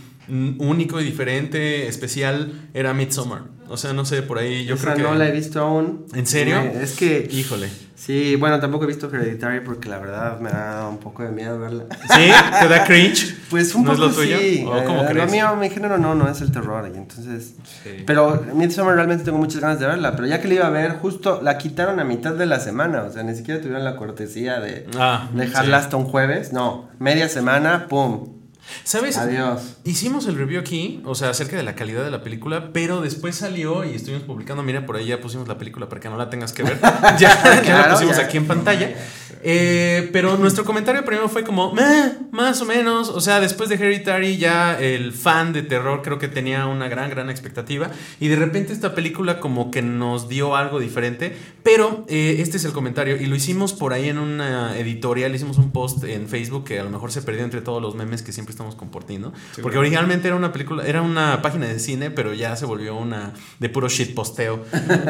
único 0.59 0.99
y 1.01 1.03
diferente, 1.05 1.87
especial, 1.87 2.53
era 2.73 2.93
Midsommar. 2.93 3.41
O 3.67 3.77
sea, 3.77 3.93
no 3.93 4.03
sé, 4.03 4.23
por 4.23 4.39
ahí 4.39 4.65
yo 4.65 4.75
Esa 4.75 4.83
creo 4.85 4.95
que... 4.95 5.01
no 5.03 5.15
la 5.15 5.27
he 5.27 5.31
visto 5.31 5.59
aún. 5.61 6.05
¿En 6.15 6.25
serio? 6.25 6.59
Es 6.59 6.95
que 6.95 7.27
Híjole. 7.31 7.69
Sí, 7.95 8.35
bueno, 8.37 8.59
tampoco 8.61 8.85
he 8.85 8.87
visto 8.87 9.13
Hereditary 9.13 9.59
porque 9.59 9.89
la 9.89 9.99
verdad 9.99 10.39
me 10.39 10.49
da 10.49 10.87
un 10.87 10.97
poco 10.99 11.21
de 11.21 11.29
miedo 11.31 11.59
verla. 11.59 11.83
¿Sí? 12.15 12.31
¿Te 12.61 12.67
da 12.67 12.83
cringe? 12.85 13.35
Pues 13.49 13.73
un 13.75 13.83
¿No 13.83 13.93
es 13.93 13.97
poco 13.99 14.09
lo 14.11 14.15
tuyo? 14.15 14.37
sí. 14.39 14.63
¿O 14.65 14.83
cómo 14.85 15.01
Eh, 15.01 15.05
crees? 15.09 15.25
Lo 15.25 15.31
mío, 15.31 15.55
mi 15.55 15.69
género 15.71 15.97
no, 15.97 16.13
no 16.15 16.29
es 16.29 16.39
el 16.41 16.51
terror. 16.51 16.89
Y 16.93 16.97
entonces. 16.97 17.55
Sí. 17.83 18.03
Pero 18.05 18.43
Midsommar 18.53 18.93
realmente 18.95 19.23
tengo 19.25 19.37
muchas 19.39 19.59
ganas 19.59 19.79
de 19.79 19.87
verla. 19.87 20.15
Pero 20.15 20.27
ya 20.27 20.39
que 20.39 20.47
la 20.47 20.53
iba 20.53 20.67
a 20.67 20.69
ver, 20.69 20.91
justo 20.97 21.41
la 21.43 21.57
quitaron 21.57 21.99
a 21.99 22.03
mitad 22.03 22.33
de 22.33 22.45
la 22.45 22.59
semana. 22.59 23.03
O 23.03 23.11
sea, 23.11 23.23
ni 23.23 23.35
siquiera 23.35 23.59
tuvieron 23.59 23.83
la 23.83 23.95
cortesía 23.97 24.59
de 24.59 24.85
Ah, 24.97 25.29
dejarla 25.33 25.79
sí. 25.79 25.83
hasta 25.85 25.97
un 25.97 26.05
jueves. 26.05 26.53
No, 26.53 26.89
media 26.99 27.27
semana, 27.27 27.87
pum. 27.87 28.38
¿Sabes? 28.83 29.17
Adiós. 29.17 29.77
Hicimos 29.83 30.25
el 30.27 30.35
review 30.37 30.59
aquí, 30.61 31.01
o 31.05 31.15
sea, 31.15 31.29
acerca 31.29 31.57
de 31.57 31.63
la 31.63 31.75
calidad 31.75 32.03
de 32.03 32.11
la 32.11 32.23
película, 32.23 32.71
pero 32.73 33.01
después 33.01 33.35
salió 33.35 33.83
y 33.85 33.95
estuvimos 33.95 34.23
publicando, 34.23 34.63
mira, 34.63 34.85
por 34.85 34.95
ahí 34.95 35.05
ya 35.07 35.19
pusimos 35.21 35.47
la 35.47 35.57
película 35.57 35.89
para 35.89 36.01
que 36.01 36.09
no 36.09 36.17
la 36.17 36.29
tengas 36.29 36.53
que 36.53 36.63
ver. 36.63 36.79
ya, 37.17 37.17
ya 37.19 37.43
la 37.55 37.61
Claro, 37.61 37.93
pusimos 37.93 38.17
ya. 38.17 38.23
aquí 38.23 38.37
en 38.37 38.47
pantalla. 38.47 38.95
Eh, 39.43 40.09
pero 40.11 40.37
nuestro 40.37 40.65
comentario 40.65 41.03
primero 41.05 41.29
fue 41.29 41.43
como, 41.43 41.73
"Meh, 41.73 42.13
más 42.31 42.61
o 42.61 42.65
menos. 42.65 43.09
O 43.09 43.21
sea, 43.21 43.39
después 43.39 43.69
de 43.69 43.75
Hereditary 43.75 44.37
ya 44.37 44.79
el 44.79 45.13
fan 45.13 45.53
de 45.53 45.61
terror 45.63 46.01
creo 46.03 46.19
que 46.19 46.27
tenía 46.27 46.65
una 46.67 46.87
gran, 46.87 47.09
gran 47.09 47.29
expectativa. 47.29 47.91
Y 48.19 48.27
de 48.27 48.35
repente 48.35 48.73
esta 48.73 48.95
película 48.95 49.39
como 49.39 49.71
que 49.71 49.81
nos 49.81 50.29
dio 50.29 50.55
algo 50.55 50.79
diferente. 50.79 51.35
Pero 51.63 52.05
eh, 52.09 52.37
este 52.39 52.57
es 52.57 52.65
el 52.65 52.71
comentario. 52.71 53.17
Y 53.17 53.25
lo 53.25 53.35
hicimos 53.35 53.73
por 53.73 53.93
ahí 53.93 54.09
en 54.09 54.17
una 54.17 54.77
editorial, 54.77 55.33
hicimos 55.35 55.57
un 55.57 55.71
post 55.71 56.03
en 56.03 56.27
Facebook 56.27 56.65
que 56.65 56.79
a 56.79 56.83
lo 56.83 56.89
mejor 56.89 57.11
se 57.11 57.21
perdió 57.21 57.43
entre 57.43 57.61
todos 57.61 57.81
los 57.81 57.95
memes 57.95 58.21
que 58.21 58.31
siempre 58.31 58.51
estamos 58.51 58.75
compartiendo. 58.75 59.33
Porque 59.61 59.77
originalmente 59.77 60.27
era 60.27 60.35
una 60.35 60.51
película, 60.51 60.85
era 60.85 61.01
una 61.01 61.41
página 61.41 61.67
de 61.67 61.79
cine, 61.79 62.11
pero 62.11 62.33
ya 62.33 62.55
se 62.55 62.65
volvió 62.65 62.95
una 62.95 63.33
de 63.59 63.69
puro 63.69 63.89
shit 63.89 64.13
posteo. 64.13 64.65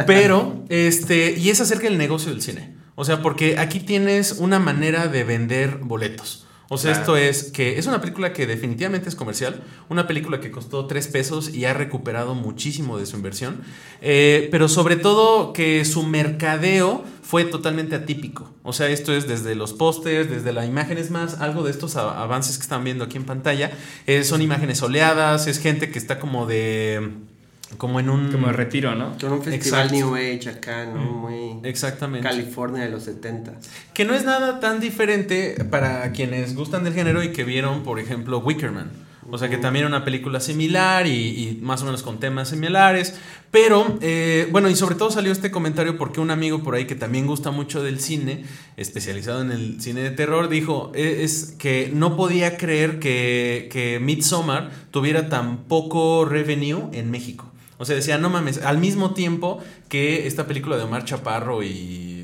Pero, 0.08 0.66
este, 0.70 1.38
y 1.38 1.50
es 1.50 1.62
acerca 1.62 1.88
del 1.88 1.98
negocio 1.98 2.32
del 2.32 2.42
cine. 2.42 2.79
O 3.00 3.06
sea, 3.06 3.22
porque 3.22 3.58
aquí 3.58 3.80
tienes 3.80 4.34
una 4.40 4.60
manera 4.60 5.08
de 5.08 5.24
vender 5.24 5.78
boletos. 5.78 6.46
O 6.68 6.78
sea, 6.78 6.92
esto 6.92 7.16
es 7.16 7.46
que 7.46 7.80
es 7.80 7.88
una 7.88 8.02
película 8.02 8.34
que 8.34 8.46
definitivamente 8.46 9.08
es 9.08 9.16
comercial, 9.16 9.64
una 9.88 10.06
película 10.06 10.42
que 10.42 10.52
costó 10.52 10.86
3 10.86 11.08
pesos 11.08 11.56
y 11.56 11.64
ha 11.64 11.74
recuperado 11.74 12.36
muchísimo 12.36 12.98
de 13.00 13.06
su 13.06 13.16
inversión, 13.16 13.62
eh, 14.02 14.50
pero 14.52 14.68
sobre 14.68 14.98
todo 14.98 15.54
que 15.54 15.86
su 15.86 16.04
mercadeo 16.04 17.06
fue 17.24 17.46
totalmente 17.46 17.96
atípico. 17.96 18.54
O 18.64 18.74
sea, 18.74 18.90
esto 18.90 19.14
es 19.14 19.30
desde 19.30 19.56
los 19.56 19.72
pósters, 19.72 20.30
desde 20.30 20.52
la 20.52 20.66
imagen, 20.66 20.98
es 20.98 21.10
más, 21.10 21.40
algo 21.40 21.64
de 21.64 21.72
estos 21.72 21.96
avances 21.96 22.58
que 22.58 22.64
están 22.64 22.84
viendo 22.84 23.06
aquí 23.06 23.16
en 23.16 23.24
pantalla, 23.24 23.72
eh, 24.08 24.26
son 24.26 24.42
imágenes 24.42 24.80
soleadas, 24.80 25.48
es 25.48 25.60
gente 25.60 25.90
que 25.90 26.00
está 26.00 26.20
como 26.20 26.48
de... 26.48 27.29
como 27.78 28.00
en 28.00 28.10
un... 28.10 28.32
Como 28.32 28.48
de 28.48 28.54
retiro, 28.54 28.96
¿no? 28.96 29.18
Con 29.20 29.34
un 29.34 29.44
festival 29.44 29.88
Exacto. 29.88 29.96
New 29.96 30.16
Age 30.16 30.50
acá, 30.50 30.86
¿no? 30.86 31.00
Muy. 31.00 31.60
Exactamente. 31.64 32.28
California 32.28 32.84
de 32.84 32.90
los 32.90 33.04
70. 33.04 33.54
Que 33.94 34.06
no 34.06 34.14
es 34.14 34.24
nada 34.24 34.60
tan 34.60 34.80
diferente 34.80 35.64
para 35.70 36.12
quienes 36.12 36.56
gustan 36.56 36.84
del 36.84 36.94
género 36.94 37.24
y 37.24 37.32
que 37.32 37.44
vieron, 37.44 37.84
por 37.84 38.00
ejemplo, 38.00 38.40
Wickerman. 38.40 39.10
O 39.32 39.38
sea, 39.38 39.50
que 39.50 39.58
también 39.58 39.86
era 39.86 39.96
una 39.96 40.04
película 40.04 40.40
similar 40.40 41.06
y, 41.06 41.12
y 41.12 41.60
más 41.62 41.84
o 41.84 41.86
menos 41.86 42.02
con 42.02 42.20
temas 42.20 42.50
similares. 42.50 43.20
Pero, 43.52 43.98
eh, 44.02 44.48
bueno, 44.52 44.70
y 44.70 44.76
sobre 44.76 44.96
todo 44.96 45.12
salió 45.12 45.32
este 45.32 45.52
comentario 45.52 45.98
porque 45.98 46.20
un 46.20 46.32
amigo 46.32 46.62
por 46.64 46.76
ahí 46.76 46.86
que 46.86 46.96
también 46.96 47.26
gusta 47.26 47.52
mucho 47.52 47.82
del 47.82 48.00
cine, 48.00 48.46
especializado 48.78 49.42
en 49.42 49.52
el 49.52 49.82
cine 49.82 50.02
de 50.02 50.12
terror, 50.12 50.50
dijo 50.50 50.92
eh, 50.94 51.22
es 51.24 51.56
que 51.58 51.92
no 51.94 52.16
podía 52.16 52.58
creer 52.58 53.00
que, 53.00 53.70
que 53.72 54.00
Midsommar 54.00 54.72
tuviera 54.92 55.30
tan 55.30 55.64
poco 55.66 56.26
revenue 56.26 56.90
en 56.94 57.10
México. 57.10 57.52
O 57.80 57.86
sea, 57.86 57.96
decía, 57.96 58.18
no 58.18 58.30
mames, 58.30 58.58
al 58.60 58.78
mismo 58.78 59.14
tiempo 59.14 59.60
que 59.88 60.28
esta 60.28 60.46
película 60.46 60.76
de 60.76 60.84
Omar 60.84 61.06
Chaparro 61.06 61.64
y 61.64 62.19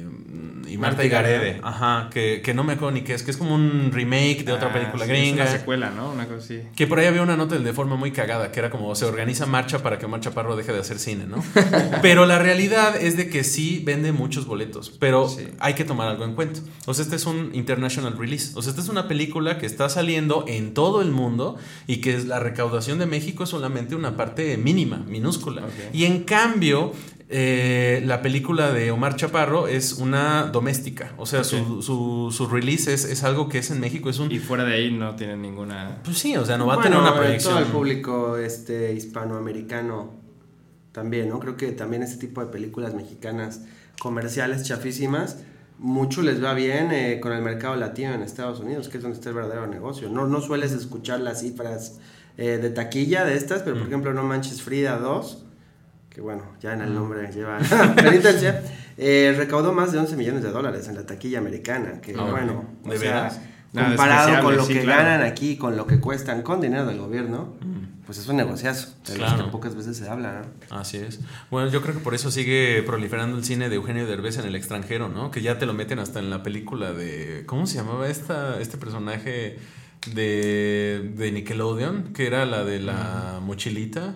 y 0.68 0.78
Marta 0.78 1.04
y 1.06 1.10
Garede. 1.10 1.60
Ajá, 1.64 2.10
que, 2.12 2.42
que 2.44 2.54
no 2.54 2.64
me 2.64 2.74
acuerdo 2.74 2.92
ni 2.92 3.02
qué 3.02 3.14
es, 3.14 3.24
que 3.24 3.32
es 3.32 3.38
como 3.38 3.56
un 3.56 3.92
remake 3.94 4.44
de 4.46 4.52
otra 4.54 4.70
Ah, 4.70 4.74
película 4.74 5.06
sí, 5.06 5.12
gringa. 5.12 5.44
Es 5.44 5.50
una 5.52 5.60
secuela, 5.60 5.90
¿no? 5.92 6.12
Una 6.12 6.26
cosa 6.26 6.40
así. 6.40 6.62
Que 6.76 6.88
por 6.88 7.00
ahí 7.00 7.06
había 7.08 7.22
una 7.22 7.36
nota 7.38 7.58
de 7.58 7.74
forma 7.74 7.96
muy 7.96 8.12
cagada, 8.12 8.52
que 8.52 8.60
era 8.60 8.70
como 8.70 8.94
se 8.96 9.06
organiza 9.06 9.46
marcha 9.46 9.80
para 9.84 10.00
que 10.00 10.08
Marcha 10.08 10.32
Parro 10.32 10.56
deje 10.56 10.72
de 10.74 10.80
hacer 10.80 11.00
cine, 11.00 11.26
¿no? 11.28 11.44
pero 12.02 12.26
la 12.26 12.40
realidad 12.40 12.96
es 12.96 13.18
de 13.18 13.30
que 13.30 13.44
sí 13.44 13.82
vende 13.86 14.12
muchos 14.12 14.46
boletos, 14.46 14.90
pero 15.00 15.28
Sí. 15.30 15.48
hay 15.60 15.74
que 15.74 15.84
tomar 15.86 16.08
algo 16.08 16.26
en 16.26 16.36
cuenta. 16.36 16.60
O 16.86 16.94
sea, 16.94 17.04
este 17.04 17.16
es 17.16 17.26
un 17.26 17.52
international 17.54 18.18
release. 18.18 18.52
O 18.56 18.62
sea, 18.62 18.70
esta 18.72 18.82
es 18.82 18.90
una 18.90 19.08
película 19.08 19.58
que 19.58 19.66
está 19.66 19.90
saliendo 19.90 20.46
en 20.48 20.74
todo 20.74 21.02
el 21.02 21.12
mundo 21.12 21.58
y 21.88 21.98
que 21.98 22.16
es 22.16 22.26
la 22.26 22.40
recaudación 22.40 23.00
de 23.00 23.06
México 23.06 23.44
es 23.44 23.50
solamente 23.50 23.96
una 23.96 24.16
parte 24.18 24.58
mínima, 24.58 24.98
minúscula. 25.08 25.64
Y 25.94 26.06
en 26.06 26.24
cambio, 26.24 26.94
eh, 27.28 28.04
la 28.06 28.22
película 28.22 28.72
de 28.72 28.92
Omar 28.92 29.16
Chaparro 29.16 29.68
es 29.68 29.94
una 29.94 30.46
doméstica. 30.46 31.14
O 31.18 31.26
sea, 31.26 31.44
su, 31.44 31.82
su, 31.82 32.32
su 32.32 32.48
release 32.48 32.94
es, 32.94 33.06
es 33.06 33.24
algo 33.24 33.50
que 33.50 33.58
es 33.58 33.72
en 33.72 33.80
México, 33.80 34.10
es 34.10 34.20
un... 34.20 34.32
Y 34.32 34.40
fuera 34.40 34.64
de 34.64 34.76
ahí 34.76 34.92
no 34.92 35.16
tienen 35.16 35.42
ninguna. 35.42 36.02
Pues 36.04 36.20
sí, 36.20 36.36
o 36.38 36.46
sea, 36.46 36.58
no 36.58 36.68
va 36.68 36.76
a 36.76 36.82
tener 36.82 36.98
una 37.00 37.12
eh, 37.12 37.18
proyección. 37.18 37.54
Todo 37.54 37.64
el 37.66 37.72
público 37.72 38.38
este, 38.38 38.94
hispanoamericano 38.94 40.14
también, 40.92 41.30
¿no? 41.30 41.40
Creo 41.40 41.58
que 41.58 41.72
también 41.72 42.04
este 42.04 42.18
tipo 42.18 42.42
de 42.42 42.52
películas 42.52 42.94
mexicanas 42.94 43.62
comerciales 44.00 44.64
chafísimas, 44.64 45.40
mucho 45.78 46.22
les 46.22 46.44
va 46.44 46.54
bien 46.54 46.92
eh, 46.92 47.20
con 47.20 47.34
el 47.34 47.42
mercado 47.42 47.76
latino 47.76 48.14
en 48.14 48.22
Estados 48.22 48.60
Unidos, 48.60 48.88
que 48.88 48.98
es 48.98 49.04
donde 49.04 49.18
está 49.18 49.30
el 49.30 49.36
verdadero 49.36 49.68
negocio. 49.68 50.10
No, 50.10 50.28
no 50.28 50.42
sueles 50.42 50.72
escuchar 50.72 51.20
las 51.20 51.42
cifras 51.42 52.00
eh, 52.38 52.60
de 52.62 52.70
taquilla 52.70 53.26
de 53.26 53.36
estas, 53.36 53.64
pero 53.64 53.78
por 53.78 53.88
ejemplo 53.88 54.14
No 54.14 54.24
Manches 54.24 54.62
Frida 54.62 54.98
2, 54.98 55.45
que 56.16 56.22
bueno, 56.22 56.44
ya 56.62 56.72
en 56.74 56.80
el 56.82 56.94
nombre 56.96 57.30
lleva 57.34 57.58
penitencia, 57.96 58.64
eh, 58.98 59.36
recaudó 59.38 59.74
más 59.74 59.92
de 59.92 60.00
11 60.00 60.16
millones 60.16 60.44
de 60.44 60.52
dólares 60.52 60.88
en 60.88 60.96
la 60.96 61.06
taquilla 61.06 61.40
americana, 61.40 62.00
que 62.02 62.16
Ah, 62.18 62.24
bueno, 62.32 62.64
o 62.86 62.90
¿de 62.90 62.98
sea, 62.98 63.14
veras? 63.16 63.42
Nada 63.74 63.88
comparado 63.90 64.42
con 64.42 64.56
lo 64.56 64.64
sí, 64.66 64.76
que 64.76 64.82
claro. 64.84 65.04
ganan 65.04 65.22
aquí, 65.28 65.58
con 65.58 65.76
lo 65.76 65.86
que 65.86 66.00
cuestan 66.00 66.42
con 66.42 66.62
dinero 66.62 66.86
del 66.86 66.98
gobierno, 67.00 67.56
pues 68.06 68.18
es 68.20 68.28
un 68.30 68.38
negociazo, 68.38 68.94
de 69.06 69.18
los 69.18 69.28
Claro. 69.28 69.46
que 69.48 69.52
pocas 69.52 69.76
veces 69.76 69.98
se 69.98 70.08
habla, 70.08 70.44
¿no? 70.70 70.78
Así 70.78 70.96
es. 70.96 71.20
Bueno, 71.52 71.70
yo 71.70 71.82
creo 71.82 71.94
que 71.94 72.00
por 72.00 72.16
eso 72.16 72.32
sigue 72.32 72.82
proliferando 72.86 73.36
el 73.38 73.44
cine 73.44 73.68
de 73.68 73.76
Eugenio 73.76 74.08
Derbez 74.08 74.38
en 74.38 74.46
el 74.46 74.56
extranjero, 74.56 75.10
¿no? 75.10 75.30
Que 75.32 75.42
ya 75.42 75.58
te 75.60 75.66
lo 75.66 75.74
meten 75.74 76.00
hasta 76.00 76.20
en 76.20 76.30
la 76.30 76.42
película 76.44 76.94
de... 76.94 77.44
¿Cómo 77.48 77.68
se 77.68 77.76
llamaba 77.76 78.08
esta, 78.08 78.62
este 78.62 78.78
personaje 78.78 79.58
de, 80.14 81.12
de 81.18 81.32
Nickelodeon? 81.34 82.14
Que 82.14 82.28
era 82.28 82.46
la 82.46 82.64
de 82.64 82.80
la 82.80 83.40
mochilita. 83.42 84.16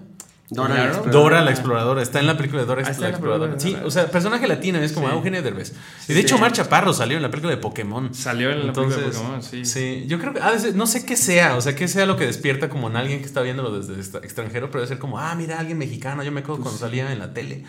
Dora 0.52 0.74
Claro. 0.74 0.82
la 0.84 0.90
exploradora. 0.90 1.12
Dora 1.24 1.42
la 1.44 1.52
exploradora, 1.52 2.02
está 2.02 2.20
en 2.20 2.26
la 2.28 2.36
película 2.36 2.62
de 2.62 2.68
Dora 2.68 2.82
Ah, 2.86 2.90
está 2.90 3.02
la 3.04 3.08
la 3.08 3.12
exploradora. 3.12 3.60
Sí, 3.60 3.78
o 3.84 3.92
sea, 3.92 4.08
personaje 4.10 4.48
latino 4.48 4.80
es 4.80 4.92
como 4.94 5.08
Sí. 5.08 5.12
ah, 5.14 5.16
Eugenio 5.18 5.42
Derbez. 5.44 5.74
Y 6.08 6.14
de 6.14 6.20
hecho. 6.22 6.36
Omar 6.38 6.52
Chaparro 6.54 6.92
salió 6.92 7.18
en 7.18 7.24
la 7.24 7.30
película 7.30 7.52
de 7.54 7.62
Pokémon. 7.62 8.14
Salió 8.16 8.50
en 8.50 8.66
la 8.66 8.74
película 8.74 8.88
de 8.98 9.04
Entonces, 9.04 9.22
Pokémon, 9.22 9.44
sí. 9.44 9.66
sí, 9.66 10.06
yo 10.08 10.18
creo 10.20 10.34
que 10.34 10.40
ha 10.42 10.52
de 10.52 10.60
ser- 10.60 10.76
no 10.76 10.88
sé 10.88 11.06
qué 11.06 11.16
sea, 11.16 11.56
o 11.56 11.62
sea, 11.62 11.76
qué 11.76 11.88
sea 11.88 12.06
lo 12.08 12.18
que 12.18 12.26
despierta 12.26 12.68
como 12.70 12.90
en 12.90 12.96
alguien 12.96 13.20
que 13.20 13.26
está 13.26 13.42
viéndolo 13.42 13.80
desde 13.80 14.00
extranjero, 14.20 14.68
pero 14.72 14.80
debe 14.82 14.88
ser 14.88 14.98
como, 14.98 15.20
ah, 15.20 15.36
mira, 15.36 15.60
alguien 15.60 15.78
mexicano, 15.78 16.24
yo 16.24 16.32
me 16.32 16.40
acuerdo 16.40 16.64
Pues 16.64 16.74
cuando 16.74 16.80
salía 16.80 17.12
en 17.14 17.20
la 17.20 17.32
tele, 17.34 17.64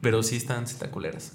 pero 0.00 0.22
sí 0.22 0.36
están 0.36 0.66
citaculeras, 0.66 1.32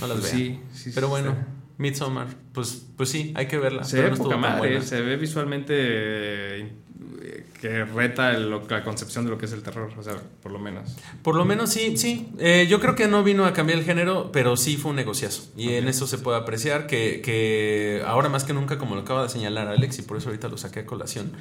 no 0.00 0.06
las 0.06 0.18
Pues 0.20 0.32
vean. 0.32 0.38
sí, 0.42 0.60
sí, 0.74 0.90
pero 0.94 1.08
sí, 1.08 1.10
bueno, 1.10 1.30
está. 1.32 1.46
Midsommar, 1.76 2.26
pues, 2.52 2.82
pues 2.96 3.08
sí, 3.10 3.32
hay 3.34 3.46
que 3.46 3.58
verla. 3.58 3.84
Se 3.84 3.96
pero 3.98 4.10
ve 4.12 4.16
no 4.18 4.24
poca 4.24 4.36
madre, 4.38 4.80
se 4.82 5.00
ve 5.02 5.16
visualmente 5.16 6.72
que 7.60 7.84
reta 7.84 8.32
lo- 8.32 8.66
la 8.70 8.82
concepción 8.82 9.24
de 9.26 9.30
lo 9.30 9.36
que 9.36 9.44
es 9.44 9.52
el 9.52 9.62
terror, 9.62 9.92
o 9.98 10.02
sea, 10.02 10.14
por 10.42 10.50
lo 10.50 10.58
menos. 10.58 10.96
Por 11.22 11.36
lo 11.36 11.44
menos 11.44 11.70
sí, 11.70 11.96
sí. 11.98 12.28
Eh, 12.38 12.66
yo 12.70 12.80
creo 12.80 12.94
que 12.94 13.06
no 13.06 13.22
vino 13.22 13.44
a 13.44 13.52
cambiar 13.52 13.78
el 13.78 13.84
género, 13.84 14.30
pero 14.32 14.56
sí 14.56 14.78
fue 14.78 14.90
un 14.92 14.96
negociazo. 14.96 15.50
Y 15.58 15.74
en 15.74 15.86
eso 15.86 16.06
se 16.06 16.16
puede 16.16 16.38
apreciar 16.38 16.86
que, 16.86 17.20
que 17.22 18.02
ahora 18.06 18.30
más 18.30 18.44
que 18.44 18.54
nunca, 18.54 18.78
como 18.78 18.94
lo 18.94 19.02
acaba 19.02 19.24
de 19.24 19.28
señalar 19.28 19.68
Alex, 19.68 19.98
y 19.98 20.02
por 20.02 20.16
eso 20.16 20.30
ahorita 20.30 20.48
lo 20.48 20.56
saqué 20.56 20.80
a 20.80 20.86
colación, 20.86 21.32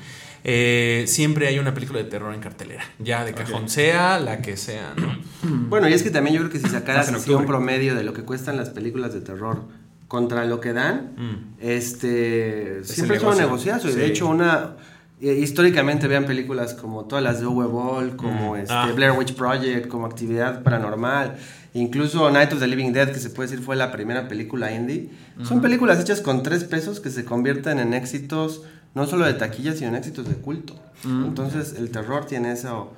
eh, 0.44 1.06
siempre 1.08 1.48
hay 1.48 1.58
una 1.58 1.74
película 1.74 2.00
de 2.00 2.06
terror 2.06 2.34
en 2.34 2.42
cartelera. 2.42 2.84
Ya 3.00 3.24
de 3.24 3.34
cajón, 3.34 3.70
sea 3.70 4.20
la 4.20 4.42
que 4.42 4.58
sea, 4.58 4.94
¿no? 4.98 5.18
Bueno, 5.70 5.88
y 5.88 5.94
es 5.94 6.04
que 6.04 6.10
también 6.10 6.36
yo 6.36 6.42
creo 6.42 6.52
que 6.52 6.60
si 6.60 6.68
sacaras 6.68 7.10
un 7.28 7.46
promedio 7.46 7.96
de 7.96 8.04
lo 8.04 8.12
que 8.14 8.24
cuestan 8.24 8.58
las 8.58 8.70
películas 8.72 9.14
de 9.14 9.22
terror 9.22 9.62
contra 10.10 10.44
lo 10.44 10.60
que 10.60 10.74
dan, 10.74 11.14
Mm. 11.16 11.62
este 11.94 12.84
siempre 12.84 13.18
es 13.18 13.24
un 13.24 13.30
negocio. 13.30 13.46
negociazo. 13.46 13.90
Y 13.90 13.94
de 13.94 14.06
hecho, 14.08 14.28
una 14.28 14.76
históricamente 15.22 16.08
vean 16.08 16.26
películas 16.26 16.74
como 16.74 17.06
todas 17.06 17.24
las 17.24 17.40
de 17.40 17.48
Uwe 17.48 17.66
Boll, 17.68 18.16
como 18.16 18.56
este, 18.56 18.74
Ah. 18.74 18.90
Blair 18.96 19.12
Witch 19.14 19.34
Project, 19.34 19.88
como 19.88 20.06
Actividad 20.06 20.64
Paranormal, 20.64 21.36
incluso 21.74 22.30
Night 22.32 22.54
of 22.54 22.60
the 22.60 22.68
Living 22.68 22.92
Dead, 22.94 23.12
que 23.12 23.20
se 23.20 23.30
puede 23.30 23.50
decir 23.50 23.64
fue 23.64 23.76
la 23.76 23.92
primera 23.92 24.28
película 24.28 24.72
indie. 24.72 25.10
Son 25.44 25.62
películas 25.62 26.00
hechas 26.00 26.22
con 26.22 26.44
tres 26.44 26.64
pesos 26.64 27.00
que 27.00 27.10
se 27.10 27.26
convierten 27.26 27.80
en 27.80 27.94
éxitos 27.94 28.62
no 28.96 29.06
solo 29.06 29.26
de 29.26 29.34
taquilla, 29.34 29.74
sino 29.74 29.90
en 29.90 29.96
éxitos 29.96 30.28
de 30.28 30.36
culto. 30.36 30.76
Entonces, 31.06 31.76
el 31.78 31.92
terror 31.92 32.26
tiene 32.26 32.52
eso. 32.54 32.94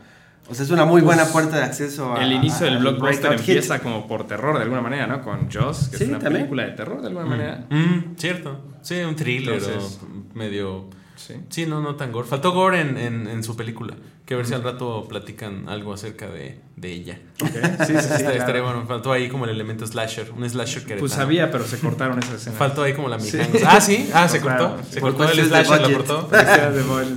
O 0.50 0.56
sea, 0.56 0.66
es 0.66 0.72
una 0.72 0.86
muy 0.86 1.02
buena 1.02 1.26
puerta 1.26 1.58
de 1.58 1.64
acceso 1.64 2.12
a. 2.12 2.16
Pues, 2.16 2.26
el 2.26 2.34
inicio 2.34 2.66
a- 2.66 2.70
del 2.70 2.80
blockbuster 2.80 3.32
hit. 3.34 3.40
empieza 3.40 3.80
como 3.80 4.08
por 4.08 4.26
terror 4.28 4.56
de 4.58 4.64
alguna 4.64 4.82
manera, 4.82 5.06
¿no? 5.08 5.22
Con 5.22 5.50
Joss, 5.52 5.90
que 5.90 5.98
Sí, 5.98 6.04
es 6.06 6.10
una 6.10 6.20
también. 6.20 6.44
película 6.44 6.64
de 6.66 6.72
terror 6.72 7.02
de 7.02 7.08
alguna 7.08 7.26
manera. 7.26 7.66
Mm, 7.70 8.16
cierto. 8.18 8.60
Sí, 8.82 8.96
un 9.02 9.16
thriller 9.16 9.56
Entonces- 9.56 10.00
o 10.02 10.38
medio... 10.38 10.86
Sí. 11.28 11.36
Sí, 11.50 11.66
no, 11.66 11.82
no 11.82 11.96
tan 11.96 12.12
gore. 12.12 12.28
Faltó 12.28 12.52
gore 12.52 12.82
en, 12.82 12.98
en, 12.98 13.28
en 13.28 13.44
su 13.44 13.56
película. 13.56 13.96
Que 14.32 14.36
a 14.36 14.38
ver 14.38 14.46
si 14.48 14.54
al 14.54 14.64
rato 14.64 15.08
platican 15.10 15.68
algo 15.68 15.92
acerca 15.92 16.26
de, 16.30 16.58
de 16.78 16.90
ella. 16.94 17.20
Ok, 17.42 17.50
Sí, 17.50 17.58
sí, 17.88 17.88
sí. 17.88 17.94
Esta- 17.98 18.32
claro. 18.46 18.64
bueno. 18.64 18.86
Faltó 18.88 19.12
ahí 19.12 19.28
como 19.28 19.44
el 19.44 19.50
elemento 19.52 19.86
slasher. 19.86 20.32
Un 20.32 20.50
slasher 20.50 20.86
que 20.86 20.96
Pues 20.96 21.18
había, 21.18 21.52
pero 21.52 21.66
se 21.66 21.78
cortaron 21.80 22.18
esa 22.20 22.36
escena. 22.36 22.56
Faltó 22.56 22.84
ahí 22.84 22.94
como 22.94 23.10
la 23.10 23.20
Sí. 23.20 23.36
mijanga. 23.36 23.60
Ah, 23.70 23.82
sí. 23.82 24.10
Ah, 24.14 24.30
se 24.30 24.40
cortó. 24.40 24.78
sí. 24.88 24.94
Se 24.94 25.02
cortó 25.02 25.30
el 25.30 25.32
slasher, 25.48 25.82
la 25.82 25.88
budget. 25.90 26.08
cortó. 26.08 26.30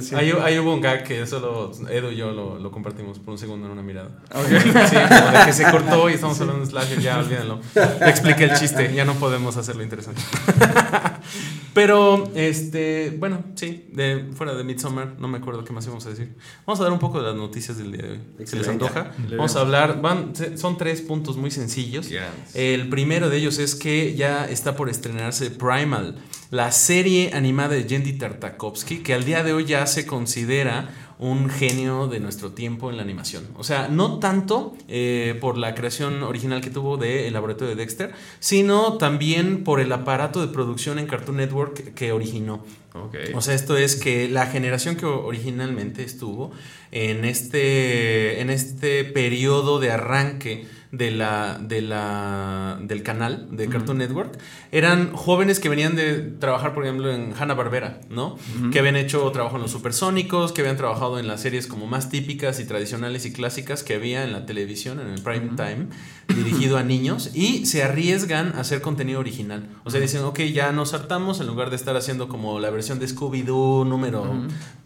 Sí. 0.01 0.15
Ahí, 0.17 0.33
ahí 0.43 0.59
hubo 0.59 0.75
un 0.75 0.81
gag 0.81 1.05
que 1.05 1.25
solo 1.25 1.71
Edu 1.89 2.11
y 2.11 2.17
yo 2.17 2.33
lo, 2.33 2.59
lo 2.59 2.71
compartimos 2.73 3.21
por 3.21 3.31
un 3.35 3.39
segundo 3.39 3.67
en 3.67 3.73
una 3.75 3.83
mirada. 3.83 4.09
Ok. 4.35 4.47
Sí, 4.49 4.97
como 4.97 5.39
de 5.39 5.45
que 5.47 5.53
se 5.53 5.71
cortó 5.71 6.11
y 6.11 6.15
estamos 6.15 6.41
hablando 6.41 6.65
de 6.65 6.71
slasher, 6.73 6.99
ya 6.99 7.19
olvídenlo. 7.21 7.61
Le 8.01 8.11
expliqué 8.11 8.47
el 8.47 8.55
chiste, 8.55 8.93
ya 8.93 9.05
no 9.05 9.15
podemos 9.15 9.57
hacerlo 9.57 9.85
interesante. 9.85 10.21
Pero, 11.75 12.31
este, 12.37 13.15
bueno, 13.19 13.43
sí, 13.57 13.89
de, 13.93 14.31
fuera 14.35 14.55
de 14.55 14.63
Midsommar, 14.63 15.15
no 15.19 15.27
me 15.27 15.39
acuerdo 15.39 15.65
qué 15.65 15.73
más 15.73 15.85
íbamos 15.85 16.07
a 16.07 16.11
decir. 16.11 16.37
Vamos 16.65 16.79
a 16.81 16.85
dar 16.85 16.93
un 16.93 17.01
poco 17.05 17.19
de 17.19 17.27
las 17.27 17.37
noticias 17.37 17.77
del 17.77 17.93
día 17.93 18.03
de 18.03 18.11
hoy. 18.13 18.47
¿Se 18.47 18.57
les 18.57 18.67
antoja? 18.67 19.13
Le 19.29 19.37
Vamos 19.37 19.57
a 19.57 19.61
hablar, 19.61 20.01
van, 20.01 20.33
son 20.57 20.79
tres 20.79 21.03
puntos 21.03 21.37
muy 21.37 21.51
sencillos. 21.51 22.09
El 22.55 22.89
primero 22.89 23.29
de 23.29 23.37
ellos 23.37 23.59
es 23.59 23.75
que 23.75 24.15
ya 24.15 24.47
está 24.47 24.75
por 24.75 24.89
estrenarse 24.89 25.51
Primal, 25.51 26.17
la 26.51 26.73
serie 26.73 27.33
animada 27.35 27.75
de 27.75 27.85
Yendi 27.85 28.15
Tartakovsky, 28.15 28.99
que 28.99 29.13
al 29.13 29.25
día 29.25 29.43
de 29.43 29.53
hoy 29.53 29.67
ya 29.67 29.87
se 29.87 30.07
considera 30.07 31.04
un 31.19 31.49
genio 31.49 32.09
de 32.09 32.21
nuestro 32.21 32.53
tiempo 32.53 32.91
en 32.91 32.97
la 32.97 33.03
animación. 33.03 33.47
O 33.57 33.65
sea, 33.65 33.89
no 33.89 34.19
tanto 34.19 34.77
eh, 34.89 35.37
por 35.41 35.57
la 35.57 35.75
creación 35.75 36.23
original 36.23 36.61
que 36.61 36.71
tuvo 36.71 36.97
de 36.97 37.27
El 37.29 37.35
Laboratorio 37.35 37.75
de 37.75 37.81
Dexter, 37.81 38.13
sino 38.41 38.99
también 38.99 39.65
por 39.65 39.81
el 39.81 39.93
aparato 39.93 40.41
de 40.41 40.53
producción 40.53 40.99
en 40.99 41.07
Cartoon 41.07 41.37
Network 41.39 41.95
que 41.95 42.13
originó. 42.13 42.65
Ok. 42.95 43.17
O 43.35 43.41
sea, 43.41 43.55
esto 43.55 43.77
es 43.77 43.97
que 43.97 44.29
la 44.29 44.47
generación 44.47 44.97
que 44.97 45.07
originalmente 45.07 46.05
estuvo 46.05 46.53
en 46.93 47.25
este, 47.25 48.41
en 48.41 48.51
este 48.51 49.05
periodo 49.05 49.81
de 49.81 49.91
arranque 49.91 50.67
de 50.97 51.11
la, 51.11 51.59
de 51.61 51.83
la, 51.83 52.79
del 52.81 53.03
canal 53.03 53.49
de 53.51 53.69
Cartoon 53.69 53.99
Network 53.99 54.39
eran 54.71 55.13
jóvenes 55.13 55.61
que 55.61 55.69
venían 55.69 55.97
de 55.97 56.15
trabajar, 56.21 56.75
por 56.75 56.85
ejemplo, 56.85 57.13
en 57.13 57.33
Hanna-Barbera, 57.39 58.01
¿no? 58.11 58.37
Que 58.73 58.79
habían 58.79 58.97
hecho 58.97 59.31
trabajo 59.31 59.57
en 59.57 59.63
los 59.63 59.71
supersónicos, 59.71 60.53
que 60.53 60.63
habían 60.63 60.77
trabajado 60.77 61.19
en 61.19 61.27
las 61.27 61.43
series 61.43 61.67
como 61.67 61.87
más 61.87 62.11
típicas 62.11 62.61
y 62.61 62.65
tradicionales 62.65 63.27
y 63.27 63.33
clásicas 63.33 63.83
que 63.83 63.95
había 63.95 64.25
en 64.25 64.33
la 64.33 64.47
televisión, 64.47 65.01
en 65.01 65.09
el 65.09 65.23
prime 65.23 65.51
time, 65.57 65.87
dirigido 66.29 66.77
a 66.77 66.83
niños, 66.83 67.31
y 67.35 67.67
se 67.67 67.83
arriesgan 67.83 68.53
a 68.57 68.61
hacer 68.61 68.81
contenido 68.81 69.21
original. 69.21 69.69
O 69.85 69.91
sea, 69.91 70.01
dicen, 70.01 70.23
ok, 70.23 70.41
ya 70.41 70.73
nos 70.73 70.95
hartamos 70.95 71.41
en 71.41 71.47
lugar 71.47 71.71
de 71.71 71.77
estar 71.77 71.97
haciendo 71.97 72.29
como 72.29 72.59
la 72.61 72.71
versión 72.71 72.99
de 72.99 73.07
Scooby-Doo 73.07 73.87
número 73.87 74.25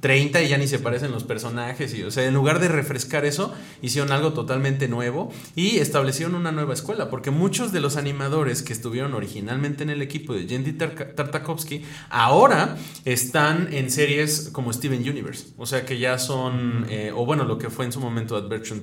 30 0.01 0.43
y 0.43 0.49
ya 0.49 0.59
ni 0.59 0.67
se 0.67 0.79
parecen 0.79 1.13
los 1.13 1.25
personajes. 1.25 1.95
Y, 1.95 2.03
o 2.03 2.11
sea, 2.11 2.25
en 2.25 2.35
lugar 2.35 2.61
de 2.61 2.69
refrescar 2.69 3.25
eso, 3.25 3.55
hicieron 3.83 4.13
algo 4.13 4.33
totalmente 4.33 4.89
nuevo 4.89 5.33
y 5.55 5.79
establecieron 5.99 6.37
una 6.37 6.53
nueva 6.53 6.75
escuela, 6.75 7.11
porque 7.11 7.31
muchos 7.33 7.73
de 7.73 7.81
los 7.81 7.97
animadores 7.97 8.63
que 8.63 8.73
estuvieron 8.73 9.15
originalmente 9.15 9.83
en 9.83 9.91
el 9.91 10.01
equipo 10.01 10.33
de 10.33 10.47
Jendy 10.47 10.73
Tar- 10.75 11.13
Tartakovsky 11.17 11.83
ahora 12.09 12.77
están 13.05 13.69
en 13.73 13.91
series 13.91 14.51
como 14.53 14.73
Steven 14.73 15.01
Universe. 15.01 15.49
O 15.57 15.67
sea, 15.67 15.85
que 15.85 15.99
ya 15.99 16.19
son, 16.19 16.87
eh, 16.89 17.11
o 17.15 17.27
bueno, 17.27 17.45
lo 17.45 17.59
que 17.59 17.69
fue 17.69 17.85
en 17.85 17.91
su 17.93 17.99
momento 18.01 18.37
Adventure, 18.37 18.81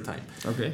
Time. 0.00 0.22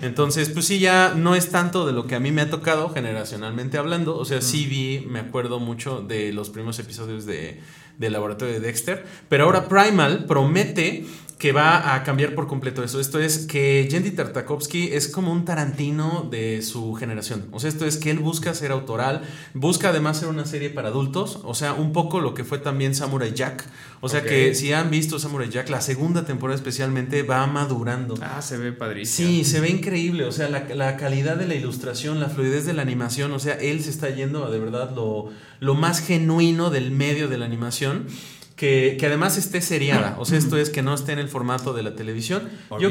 Entonces, 0.03 0.49
pues 0.51 0.67
sí, 0.67 0.79
ya 0.79 1.15
no 1.17 1.35
es 1.35 1.51
tanto 1.51 1.87
de 1.87 1.93
lo 1.93 2.07
que 2.07 2.15
a 2.15 2.21
mí 2.21 2.31
me 2.31 2.43
ha 2.43 2.51
tocado 2.51 2.89
generacionalmente 2.91 3.79
hablando. 3.79 4.17
O 4.17 4.25
sea, 4.25 4.41
sí 4.41 4.67
vi, 4.67 5.05
me 5.09 5.19
acuerdo 5.19 5.59
mucho 5.59 6.03
de 6.03 6.33
los 6.33 6.51
primeros 6.51 6.79
episodios 6.79 7.27
de, 7.27 7.61
de 7.99 8.11
Laboratorio 8.11 8.55
de 8.55 8.61
Dexter. 8.61 9.05
Pero 9.29 9.45
ahora 9.45 9.69
Primal 9.69 10.25
promete 10.27 11.05
que 11.39 11.53
va 11.53 11.95
a 11.95 12.03
cambiar 12.03 12.35
por 12.35 12.49
completo 12.49 12.83
eso. 12.83 12.99
Esto 12.99 13.21
es 13.21 13.47
que 13.47 13.87
Jendy 13.89 14.11
Tartakovsky 14.11 14.91
es 14.93 15.07
como 15.07 15.33
un 15.33 15.45
Tarantino 15.45 16.27
de 16.29 16.63
su 16.63 16.95
generación. 16.95 17.47
O 17.53 17.61
sea, 17.61 17.71
esto 17.71 17.87
es 17.87 17.97
que 17.97 18.11
él 18.11 18.19
busca 18.19 18.53
ser 18.55 18.73
autoral, 18.73 19.23
busca 19.55 19.91
además 19.91 20.19
ser 20.19 20.29
una 20.29 20.47
serie 20.47 20.69
para 20.69 20.89
adultos, 20.89 21.39
o 21.45 21.55
sea, 21.55 21.75
un 21.75 21.93
poco 21.93 22.21
lo 22.21 22.35
que 22.35 22.43
fue 22.43 22.59
también 22.59 22.93
Samurai 22.93 23.33
Jack. 23.33 23.65
O 24.01 24.09
sea 24.09 24.25
que 24.25 24.55
si 24.55 24.73
han 24.73 24.91
visto 24.91 25.21
Samurai 25.21 25.49
Jack, 25.49 25.69
la 25.69 25.81
segunda 25.81 26.25
temporada 26.25 26.57
especialmente 26.57 27.23
va 27.23 27.47
madurando. 27.47 28.17
Ah, 28.21 28.43
se 28.43 28.57
ve 28.57 28.73
padrísimo. 28.73 29.29
Sí, 29.29 29.45
se 29.45 29.61
ve 29.61 29.71
increíble, 29.71 30.25
o 30.25 30.33
sea, 30.33 30.49
la, 30.49 30.65
la 30.75 30.97
calidad 30.97 31.37
de 31.37 31.47
la 31.47 31.55
ilustración, 31.55 32.19
la 32.19 32.29
fluidez 32.29 32.67
de 32.67 32.73
la 32.73 32.83
animación, 32.83 33.31
o 33.33 33.39
sea, 33.39 33.55
él 33.55 33.83
se 33.83 33.91
está 33.91 34.11
yendo 34.11 34.45
a 34.45 34.51
de 34.51 34.59
verdad 34.59 34.91
lo, 34.95 35.31
lo 35.61 35.75
más 35.75 36.01
genuino 36.01 36.71
del 36.71 36.91
medio 36.91 37.29
de 37.29 37.39
la 37.39 37.47
animación, 37.47 38.07
que, 38.59 38.97
que 39.01 39.07
además 39.07 39.39
esté 39.39 39.63
seriada, 39.63 40.17
o 40.19 40.25
sea, 40.27 40.37
esto 40.37 40.59
es 40.59 40.69
que 40.69 40.83
no 40.83 40.93
esté 40.95 41.13
en 41.13 41.21
el 41.21 41.29
formato 41.29 41.73
de 41.73 41.83
la 41.83 41.95
televisión. 41.95 42.51
Or 42.69 42.81
Yo-. 42.81 42.91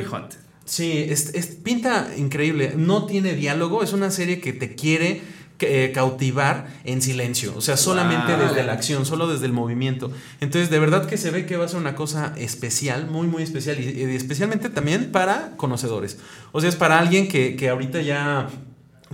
Sí, 0.66 1.06
es, 1.10 1.34
es- 1.36 1.48
pinta 1.48 2.10
increíble, 2.18 2.74
no 2.76 3.06
tiene 3.06 3.34
diálogo, 3.34 3.84
es 3.84 3.94
una 3.94 4.10
serie 4.10 4.42
que 4.42 4.52
te 4.54 4.76
quiere 4.76 5.22
eh, 5.60 5.92
cautivar 5.94 6.68
en 6.84 7.02
silencio, 7.02 7.54
o 7.56 7.62
sea, 7.62 7.78
solamente 7.78 8.34
Wow. 8.36 8.48
desde 8.50 8.64
la 8.64 8.74
acción, 8.74 9.06
solo 9.06 9.28
desde 9.28 9.46
el 9.48 9.54
movimiento. 9.54 10.12
Entonces, 10.40 10.70
de 10.70 10.78
verdad 10.80 11.06
que 11.08 11.18
se 11.18 11.32
ve 11.32 11.46
que 11.48 11.58
va 11.58 11.66
a 11.66 11.68
ser 11.68 11.80
una 11.80 11.96
cosa 11.96 12.34
especial, 12.38 13.08
muy, 13.10 13.28
muy 13.28 13.42
especial, 13.44 13.80
y, 13.80 13.90
y 14.04 14.16
especialmente 14.16 14.70
también 14.70 15.12
para 15.12 15.56
conocedores. 15.58 16.18
O 16.52 16.60
sea, 16.62 16.70
es 16.70 16.76
para 16.76 17.00
alguien 17.00 17.28
que, 17.28 17.56
que 17.56 17.70
ahorita 17.70 18.02
ya 18.02 18.50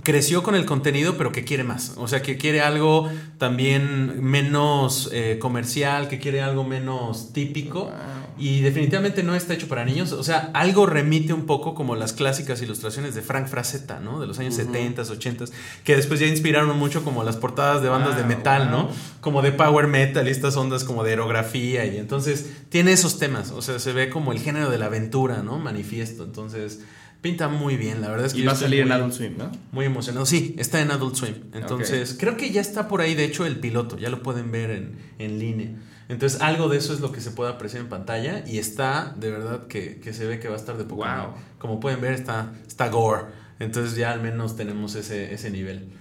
creció 0.04 0.42
con 0.42 0.54
el 0.54 0.66
contenido, 0.66 1.16
pero 1.16 1.32
que 1.32 1.44
quiere 1.44 1.64
más. 1.64 1.94
O 1.96 2.06
sea, 2.06 2.22
que 2.22 2.36
quiere 2.36 2.60
algo 2.60 3.10
también 3.38 4.22
menos 4.22 5.10
eh, 5.12 5.38
comercial, 5.40 6.08
que 6.08 6.20
quiere 6.20 6.42
algo 6.42 6.62
menos 6.62 7.32
típico. 7.32 7.90
Y 8.36 8.60
definitivamente 8.60 9.22
no 9.22 9.34
está 9.34 9.54
hecho 9.54 9.68
para 9.68 9.84
niños. 9.84 10.12
O 10.12 10.22
sea, 10.24 10.50
algo 10.54 10.86
remite 10.86 11.32
un 11.32 11.46
poco 11.46 11.74
como 11.74 11.94
las 11.94 12.12
clásicas 12.12 12.60
ilustraciones 12.62 13.14
de 13.14 13.22
Frank 13.22 13.46
Frazetta, 13.46 14.00
¿no? 14.00 14.20
De 14.20 14.26
los 14.26 14.38
años 14.38 14.54
70, 14.54 15.02
80, 15.02 15.44
que 15.84 15.96
después 15.96 16.20
ya 16.20 16.26
inspiraron 16.26 16.76
mucho 16.76 17.04
como 17.04 17.22
las 17.22 17.36
portadas 17.36 17.80
de 17.82 17.88
bandas 17.88 18.16
de 18.16 18.22
Wow, 18.22 18.28
metal, 18.28 18.70
¿no? 18.70 18.88
Como 19.20 19.40
de 19.40 19.52
power 19.52 19.86
metal 19.86 20.26
y 20.26 20.30
estas 20.30 20.56
ondas 20.56 20.84
como 20.84 21.04
de 21.04 21.10
aerografía. 21.10 21.86
Y 21.86 21.96
entonces 21.96 22.50
tiene 22.68 22.92
esos 22.92 23.18
temas. 23.18 23.52
O 23.52 23.62
sea, 23.62 23.78
se 23.78 23.92
ve 23.92 24.10
como 24.10 24.32
el 24.32 24.40
género 24.40 24.68
de 24.68 24.78
la 24.78 24.86
aventura, 24.86 25.42
¿no? 25.42 25.58
Manifiesto. 25.58 26.24
Entonces, 26.24 26.80
pinta 27.24 27.48
muy 27.48 27.78
bien. 27.78 28.02
La 28.02 28.10
verdad 28.10 28.26
es 28.26 28.34
que 28.34 28.40
Y 28.40 28.44
va 28.44 28.52
a 28.52 28.54
salir 28.54 28.82
en 28.82 28.92
Adult 28.92 29.14
Swim, 29.14 29.38
¿no? 29.38 29.50
muy 29.72 29.86
emocionado. 29.86 30.26
Sí, 30.26 30.54
está 30.58 30.82
en 30.82 30.90
Adult 30.90 31.16
Swim. 31.16 31.34
Entonces, 31.54 32.14
creo 32.20 32.36
que 32.36 32.50
ya 32.50 32.60
está 32.60 32.86
por 32.86 33.00
ahí, 33.00 33.14
de 33.14 33.24
hecho, 33.24 33.46
el 33.46 33.58
piloto. 33.60 33.96
Ya 33.96 34.10
lo 34.10 34.22
pueden 34.22 34.52
ver 34.52 34.70
en, 34.70 34.98
en 35.18 35.38
línea. 35.38 35.70
Entonces, 36.10 36.42
algo 36.42 36.68
de 36.68 36.76
eso 36.76 36.92
es 36.92 37.00
lo 37.00 37.12
que 37.12 37.22
se 37.22 37.30
puede 37.30 37.50
apreciar 37.50 37.82
en 37.82 37.88
pantalla. 37.88 38.44
Y 38.46 38.58
está, 38.58 39.14
de 39.18 39.30
verdad, 39.30 39.68
que, 39.68 40.00
que 40.00 40.12
se 40.12 40.26
ve 40.26 40.38
que 40.38 40.48
va 40.48 40.54
a 40.54 40.58
estar 40.58 40.76
de 40.76 40.84
poco. 40.84 41.06
Wow. 41.06 41.32
Como 41.58 41.80
pueden 41.80 42.02
ver, 42.02 42.12
está, 42.12 42.52
está 42.68 42.90
gore. 42.90 43.22
Entonces, 43.58 43.96
ya 43.96 44.12
al 44.12 44.20
menos 44.20 44.54
tenemos 44.54 44.94
ese, 44.94 45.32
ese 45.32 45.50
nivel. 45.50 45.94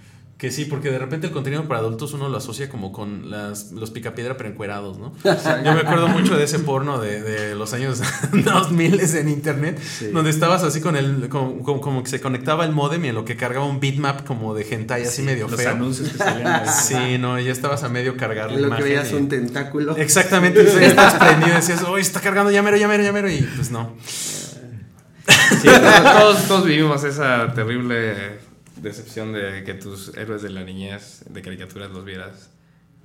Que 0.44 0.52
sí, 0.52 0.66
porque 0.66 0.92
de 0.92 1.00
repente 1.00 1.26
el 1.28 1.32
contenido 1.32 1.64
para 1.70 1.80
adultos 1.80 2.12
uno 2.12 2.28
lo 2.28 2.36
asocia 2.36 2.68
como 2.68 2.92
con 2.92 3.32
las, 3.32 3.72
los 3.72 3.92
picapiedra 3.92 4.36
pero 4.36 4.50
encuerados, 4.50 4.98
¿no? 5.00 5.14
Yo 5.24 5.74
me 5.74 5.80
acuerdo 5.80 6.10
mucho 6.10 6.36
de 6.36 6.44
ese 6.44 6.60
porno 6.60 7.00
de, 7.00 7.22
de 7.24 7.56
los 7.56 7.72
años 7.74 8.02
2000 8.34 9.00
en 9.16 9.30
internet, 9.30 9.80
donde 10.12 10.30
estabas 10.32 10.64
así 10.64 10.82
con 10.82 10.98
el, 10.98 11.30
como, 11.30 11.60
como- 11.64 11.80
como 11.80 12.04
que 12.04 12.10
se 12.10 12.20
conectaba 12.20 12.66
el 12.66 12.74
modem 12.74 13.06
y 13.06 13.08
en 13.08 13.16
lo 13.16 13.24
que 13.24 13.38
cargaba 13.38 13.66
un 13.66 13.80
bitmap 13.80 14.26
como 14.28 14.54
de 14.54 14.68
hentai 14.70 15.04
así 15.04 15.22
medio 15.22 15.48
Los 15.48 15.62
feo. 15.62 15.70
anuncios 15.72 16.10
que 16.10 16.18
salían 16.18 16.46
ahí. 16.48 16.68
Sí, 16.68 17.18
no, 17.20 17.40
ya 17.40 17.54
estabas 17.54 17.84
a 17.84 17.88
medio 17.88 18.18
cargar 18.18 18.48
la 18.52 18.58
lo 18.58 18.62
que 18.64 18.68
imagen. 18.68 18.84
veías 18.86 19.12
y- 19.14 19.16
un 19.16 19.30
tentáculo. 19.30 19.96
Exactamente, 19.96 20.62
y 20.62 20.66
ya 20.82 20.88
estabas 20.88 21.14
prendido 21.14 21.54
y 21.54 21.56
decías, 21.56 21.82
uy, 21.90 22.02
está 22.02 22.20
cargando, 22.20 22.52
ya 22.52 22.62
mero, 22.62 22.76
ya 22.76 22.90
mero, 22.90 23.02
ya 23.02 23.14
mero", 23.14 23.32
y 23.32 23.44
pues 23.56 23.72
no. 23.72 23.96
Sí, 24.06 25.70
todos, 25.70 26.04
todos- 26.04 26.48
todos 26.50 26.66
vivimos 26.66 27.02
esa 27.06 27.54
terrible 27.54 28.52
decepción 28.84 29.34
de 29.34 29.64
que 29.64 29.74
tus 29.74 30.16
héroes 30.18 30.42
de 30.42 30.50
la 30.52 30.64
niñez 30.64 31.24
de 31.30 31.42
caricaturas 31.42 31.90
los 31.92 32.06
vieras 32.06 32.50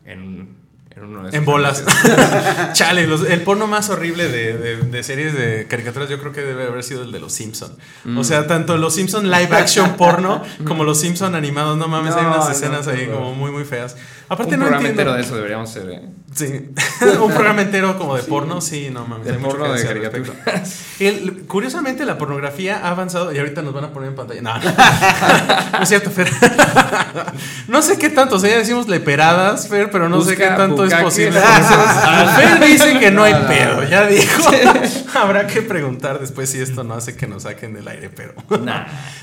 en, 0.04 0.56
en 0.94 1.04
uno 1.04 1.22
de 1.22 1.28
esos 1.28 1.38
En 1.38 1.44
bolas. 1.44 1.84
Chale, 2.72 3.06
los- 3.06 3.24
el 3.28 3.42
porno 3.42 3.66
más 3.66 3.88
horrible 3.90 4.28
de, 4.28 4.56
de- 4.58 4.76
de 4.76 5.02
series 5.02 5.32
de 5.34 5.66
caricaturas 5.68 6.08
yo 6.08 6.18
creo 6.18 6.32
que 6.32 6.40
debe 6.42 6.64
haber 6.66 6.82
sido 6.82 7.02
el 7.02 7.12
de 7.12 7.20
los 7.20 7.32
Simpson. 7.32 7.76
Mm. 8.04 8.18
O 8.18 8.24
sea, 8.24 8.46
tanto 8.46 8.76
los 8.76 8.94
Simpson 8.94 9.30
live 9.30 9.54
action 9.56 9.96
porno 9.96 10.42
como 10.66 10.84
los 10.84 11.00
Simpson 11.00 11.34
animados, 11.34 11.76
no 11.78 11.88
mames, 11.88 12.14
hay 12.14 12.26
unas 12.26 12.46
no, 12.46 12.50
escenas 12.50 12.86
ahí 12.88 13.06
como 13.06 13.34
muy 13.34 13.50
muy 13.50 13.64
feas. 13.64 13.96
Aparte 14.30 14.54
Un 14.54 14.60
no 14.60 14.66
programa 14.66 14.88
entiendo. 14.88 15.00
entero 15.02 15.12
de 15.14 15.22
eso 15.22 15.36
deberíamos 15.36 15.70
ser, 15.70 15.90
¿eh? 15.90 16.02
Sí. 16.34 16.70
un 17.22 17.32
programa 17.32 17.62
entero 17.62 17.96
como 17.96 18.14
de 18.16 18.22
porno, 18.24 18.60
sí, 18.60 18.90
no 18.92 19.06
mames. 19.06 19.26
De 19.26 19.32
hay 19.32 19.38
mucho 19.38 19.56
porno 19.56 19.74
que 19.74 19.80
de 19.80 19.86
caricaturas. 19.86 20.80
El- 21.00 21.46
curiosamente 21.46 22.04
la 22.04 22.18
pornografía 22.18 22.80
ha 22.84 22.90
avanzado 22.90 23.32
y 23.32 23.38
ahorita 23.38 23.62
nos 23.62 23.72
van 23.72 23.84
a 23.84 23.90
poner 23.92 24.10
en 24.10 24.14
pantalla. 24.16 24.42
No, 24.42 24.54
no 25.78 25.82
es 25.82 25.88
cierto, 25.88 26.10
Fer. 26.10 26.28
no 27.68 27.82
sé 27.82 27.98
qué 27.98 28.10
tanto, 28.10 28.36
o 28.36 28.38
sea, 28.38 28.50
ya 28.50 28.58
decimos 28.58 28.88
leperadas, 28.88 29.68
Fer, 29.68 29.90
pero 29.90 30.08
no 30.08 30.20
sé 30.22 30.36
qué 30.36 30.46
tanto 30.48 30.84
es 30.84 30.94
posible. 30.94 31.40
Fer 31.40 32.60
dice 32.66 32.98
que 32.98 33.10
no 33.10 33.22
hay 33.24 33.34
pedo, 33.46 33.82
ya 33.88 34.06
dijo. 34.06 34.50
Habrá 35.14 35.46
que 35.46 35.62
preguntar 35.62 36.18
después 36.20 36.50
si 36.50 36.60
esto 36.60 36.84
no 36.84 36.94
hace 36.94 37.16
que 37.16 37.26
nos 37.26 37.44
saquen 37.44 37.72
del 37.74 37.88
aire, 37.88 38.10
pero. 38.10 38.34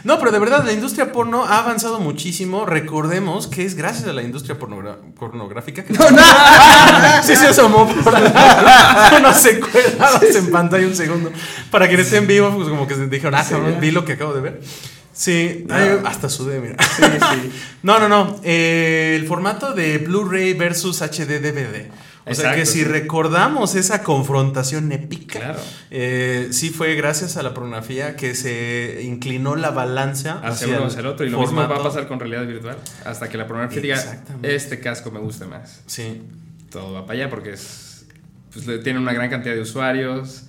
No, 0.03 0.19
pero 0.19 0.31
de 0.31 0.39
verdad, 0.39 0.63
la 0.65 0.71
industria 0.73 1.11
porno 1.11 1.45
ha 1.45 1.59
avanzado 1.59 1.99
muchísimo. 1.99 2.65
Recordemos 2.65 3.47
que 3.47 3.65
es 3.65 3.75
gracias 3.75 4.07
a 4.07 4.13
la 4.13 4.23
industria 4.23 4.57
pornogra- 4.57 4.94
pornográfica 5.17 5.83
que. 5.83 5.93
sí 7.23 7.35
se 7.35 7.47
asomó 7.47 7.87
por 7.87 8.13
unos 9.19 9.37
secuelados 9.37 10.35
en 10.35 10.51
pantalla 10.51 10.87
un 10.87 10.95
segundo. 10.95 11.31
Para 11.71 11.87
que 11.89 11.95
esté 11.95 12.17
en 12.17 12.27
vivo, 12.27 12.51
pues 12.55 12.69
como 12.69 12.87
que 12.87 12.95
se 12.95 13.07
dijeron, 13.07 13.35
ah, 13.35 13.45
vi 13.79 13.91
lo 13.91 14.05
que 14.05 14.13
acabo 14.13 14.33
de 14.33 14.41
ver. 14.41 14.61
Sí, 15.17 15.65
ay, 15.69 16.01
hasta 16.03 16.27
sudé, 16.29 16.59
mira. 16.59 16.75
No, 17.83 17.99
no, 17.99 18.09
no. 18.09 18.39
eh, 18.43 19.15
el 19.15 19.25
formato 19.27 19.73
de 19.73 19.97
Blu-ray 19.99 20.53
versus 20.53 21.01
HD 21.01 21.39
DVD. 21.39 21.87
O 22.27 22.33
sea 22.33 22.55
que 22.55 22.65
si 22.65 22.79
sí. 22.79 22.83
recordamos 22.83 23.75
esa 23.75 24.01
confrontación 24.01 24.91
épica, 24.91 25.39
Claro. 25.39 25.59
eh, 25.91 26.47
sí 26.51 26.71
fue 26.71 26.95
gracias 26.95 27.37
a 27.37 27.43
la 27.43 27.53
pornografía 27.53 28.15
que 28.15 28.33
se 28.33 29.01
inclinó 29.03 29.55
la 29.55 29.69
balanza 29.69 30.39
Hacia 30.39 30.49
hacia 30.49 30.67
uno 30.69 30.77
el 30.77 30.83
hacia 30.87 30.99
el 31.01 31.05
otro. 31.05 31.25
Y 31.25 31.29
lo 31.29 31.39
mismo 31.39 31.57
va 31.67 31.75
a 31.77 31.83
pasar 31.83 32.07
con 32.07 32.19
realidad 32.19 32.45
virtual. 32.47 32.77
Hasta 33.05 33.29
que 33.29 33.37
la 33.37 33.45
pornografía 33.47 33.79
diga, 33.81 34.23
este 34.41 34.79
casco 34.79 35.11
me 35.11 35.19
gusta 35.19 35.45
más. 35.45 35.81
Sí. 35.85 36.23
Todo 36.71 36.93
va 36.93 37.05
para 37.05 37.19
allá 37.19 37.29
porque 37.29 37.51
es, 37.53 38.07
pues, 38.51 38.65
tiene 38.83 38.97
una 38.99 39.13
gran 39.13 39.29
cantidad 39.29 39.53
de 39.53 39.61
usuarios 39.61 40.45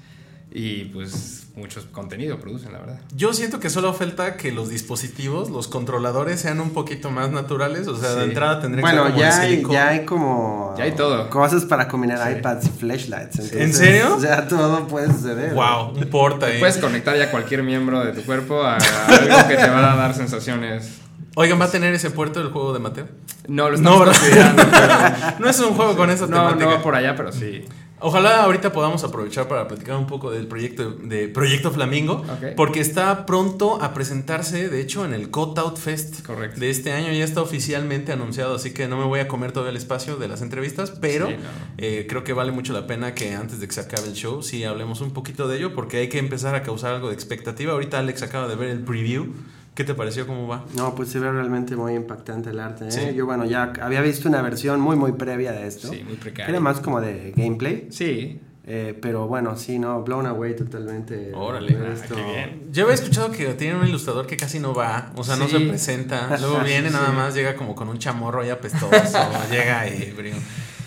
y 0.50 0.86
pues 0.86 1.45
muchos 1.56 1.86
contenido 1.86 2.38
producen, 2.38 2.72
la 2.72 2.78
verdad. 2.78 3.00
Yo 3.14 3.32
siento 3.32 3.58
que 3.60 3.70
solo 3.70 3.92
falta 3.94 4.36
que 4.36 4.52
los 4.52 4.68
dispositivos, 4.68 5.48
los 5.50 5.68
controladores 5.68 6.38
sean 6.40 6.60
un 6.60 6.70
poquito 6.70 7.10
más 7.10 7.30
naturales. 7.30 7.88
O 7.88 7.96
sea, 7.96 8.10
de 8.14 8.24
Sí. 8.24 8.28
entrada 8.28 8.60
tendría 8.60 8.82
que 8.82 8.82
Bueno, 8.82 9.02
ser 9.04 9.12
como 9.12 9.20
ya 9.22 9.38
de 9.40 9.46
hay, 9.46 9.62
ya 9.70 9.88
hay 9.88 10.04
como. 10.04 10.74
Ya 10.76 10.84
hay 10.84 10.92
todo. 10.92 11.30
Cosas 11.30 11.64
para 11.64 11.88
combinar 11.88 12.18
Sí. 12.30 12.38
iPads 12.38 12.66
y 12.66 12.68
flashlights. 12.68 13.36
entonces, 13.38 13.60
¿En 13.60 13.72
serio? 13.74 14.18
Ya 14.20 14.46
todo 14.46 14.86
puede 14.86 15.06
suceder. 15.12 15.54
Wow, 15.54 15.92
un 15.96 16.04
porta 16.10 16.46
ahí. 16.46 16.58
Puedes 16.58 16.76
conectar 16.76 17.16
ya 17.16 17.30
cualquier 17.30 17.62
miembro 17.62 18.04
de 18.04 18.12
tu 18.12 18.22
cuerpo 18.22 18.62
a 18.62 18.76
algo 18.76 19.48
que 19.48 19.56
te 19.56 19.68
va 19.68 19.92
a 19.92 19.96
dar 19.96 20.14
sensaciones. 20.14 20.98
Oigan, 21.38 21.60
¿va 21.60 21.66
a 21.66 21.70
tener 21.70 21.92
ese 21.94 22.10
puerto 22.10 22.40
el 22.40 22.48
juego 22.48 22.72
de 22.72 22.78
Mateo? 22.78 23.08
No, 23.48 23.68
lo 23.70 23.76
No, 23.76 23.76
estamos 23.76 24.00
¿verdad? 24.00 24.14
considerando, 24.54 25.36
No 25.38 25.48
es 25.50 25.60
un 25.60 25.74
juego 25.74 25.96
con 25.96 26.10
esa 26.10 26.26
pero- 26.26 26.36
No, 26.38 26.44
temática. 26.48 26.70
no 26.70 26.76
va 26.78 26.82
por 26.82 26.94
allá, 26.94 27.14
pero 27.16 27.30
sí. 27.32 27.64
Ojalá 27.98 28.42
ahorita 28.42 28.72
podamos 28.74 29.02
aprovechar 29.04 29.48
para 29.48 29.66
platicar 29.66 29.96
un 29.96 30.06
poco 30.06 30.30
del 30.30 30.46
proyecto 30.46 30.90
de 30.90 31.28
Proyecto 31.28 31.70
Flamingo, 31.70 32.16
Ok. 32.28 32.54
porque 32.54 32.80
está 32.80 33.24
pronto 33.24 33.82
a 33.82 33.94
presentarse, 33.94 34.68
de 34.68 34.80
hecho, 34.82 35.06
en 35.06 35.14
el 35.14 35.30
Cutout 35.30 35.78
Fest 35.78 36.24
Correcto. 36.26 36.60
de 36.60 36.68
este 36.68 36.92
año 36.92 37.10
ya 37.12 37.24
está 37.24 37.40
oficialmente 37.40 38.12
anunciado, 38.12 38.54
así 38.56 38.74
que 38.74 38.86
no 38.86 38.98
me 38.98 39.04
voy 39.04 39.20
a 39.20 39.28
comer 39.28 39.52
todo 39.52 39.68
el 39.70 39.76
espacio 39.76 40.16
de 40.16 40.28
las 40.28 40.42
entrevistas, 40.42 40.90
pero 40.90 41.28
Sí, 41.28 41.36
no. 41.36 41.48
eh, 41.78 42.06
creo 42.06 42.22
que 42.22 42.34
vale 42.34 42.52
mucho 42.52 42.74
la 42.74 42.86
pena 42.86 43.14
que 43.14 43.32
antes 43.34 43.60
de 43.60 43.66
que 43.66 43.72
se 43.72 43.80
acabe 43.80 44.08
el 44.08 44.12
show, 44.14 44.42
sí 44.42 44.62
hablemos 44.64 45.00
un 45.00 45.12
poquito 45.12 45.48
de 45.48 45.56
ello, 45.56 45.74
porque 45.74 45.96
hay 45.96 46.08
que 46.10 46.18
empezar 46.18 46.54
a 46.54 46.62
causar 46.62 46.92
algo 46.94 47.08
de 47.08 47.14
expectativa. 47.14 47.72
Ahorita 47.72 47.98
Alex 47.98 48.22
acaba 48.22 48.46
de 48.46 48.56
ver 48.56 48.68
el 48.68 48.80
preview. 48.80 49.32
¿Qué 49.76 49.84
te 49.84 49.94
pareció? 49.94 50.26
¿Cómo 50.26 50.48
va? 50.48 50.64
No, 50.74 50.94
pues 50.94 51.10
se 51.10 51.18
ve 51.18 51.30
realmente 51.30 51.76
muy 51.76 51.92
impactante 51.92 52.48
el 52.48 52.58
arte. 52.60 52.88
¿eh? 52.88 52.90
Sí. 52.90 53.14
Yo, 53.14 53.26
bueno, 53.26 53.44
ya 53.44 53.74
había 53.82 54.00
visto 54.00 54.26
una 54.26 54.40
versión 54.40 54.80
muy, 54.80 54.96
muy 54.96 55.12
previa 55.12 55.52
de 55.52 55.66
esto. 55.66 55.88
Sí, 55.88 56.02
muy 56.02 56.16
precario. 56.16 56.48
Era 56.48 56.60
más 56.60 56.80
como 56.80 56.98
de 57.02 57.34
gameplay. 57.36 57.86
Sí. 57.90 58.40
eh, 58.64 58.98
pero 59.00 59.28
bueno, 59.28 59.54
sí, 59.56 59.78
no, 59.78 60.02
blown 60.02 60.24
away 60.24 60.56
totalmente. 60.56 61.30
Órale. 61.34 61.76
Ah, 61.78 61.94
qué 62.08 62.14
bien. 62.14 62.62
Yo 62.72 62.84
había 62.84 62.94
escuchado 62.94 63.30
que 63.30 63.44
tienen 63.52 63.76
un 63.76 63.86
ilustrador 63.86 64.26
que 64.26 64.38
casi 64.38 64.58
no 64.58 64.72
va, 64.74 65.12
o 65.14 65.22
sea, 65.22 65.36
no 65.36 65.46
se 65.46 65.60
presenta, 65.60 66.36
luego 66.40 66.60
viene 66.60 66.90
nada 66.98 67.12
más, 67.12 67.34
llega 67.34 67.54
como 67.54 67.74
con 67.74 67.88
un 67.90 67.98
chamorro 67.98 68.40
ahí 68.40 68.48
apestoso, 68.48 68.90
llega 69.50 69.86
ebrio. 69.86 70.34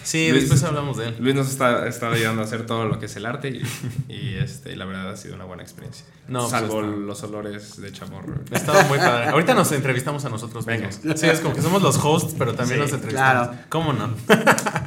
Sí, 0.03 0.29
Luis- 0.31 0.41
después 0.43 0.63
hablamos 0.63 0.97
de 0.97 1.09
él. 1.09 1.15
Luis 1.19 1.35
nos 1.35 1.49
está, 1.49 1.87
está 1.87 2.09
ayudando 2.11 2.41
a 2.41 2.45
hacer 2.45 2.65
todo 2.65 2.85
lo 2.85 2.99
que 2.99 3.05
es 3.07 3.15
el 3.15 3.25
arte 3.25 3.49
y, 3.49 3.61
y, 4.13 4.35
este, 4.35 4.75
la 4.75 4.85
verdad 4.85 5.09
ha 5.11 5.17
sido 5.17 5.35
una 5.35 5.45
buena 5.45 5.61
experiencia. 5.63 6.05
No, 6.27 6.39
pues 6.41 6.51
Salvo 6.51 6.81
está- 6.81 6.95
los 6.95 7.23
olores 7.23 7.81
de 7.81 7.91
chamorro. 7.91 8.35
Ha 8.51 8.55
estado 8.55 8.83
muy 8.85 8.97
padre. 8.97 9.29
Ahorita 9.29 9.53
nos 9.53 9.71
entrevistamos 9.71 10.23
a 10.25 10.29
nosotros 10.29 10.65
Venga. 10.65 10.87
mismos. 10.87 11.19
Sí, 11.19 11.25
es 11.27 11.39
como 11.39 11.53
que 11.55 11.61
somos 11.61 11.81
los 11.81 11.97
hosts, 12.03 12.35
pero 12.37 12.53
también 12.55 12.79
Sí, 12.79 12.83
nos 12.83 12.93
entrevistamos. 12.93 13.47
claro. 13.49 13.63
¿Cómo 13.69 13.93
no? 13.93 14.13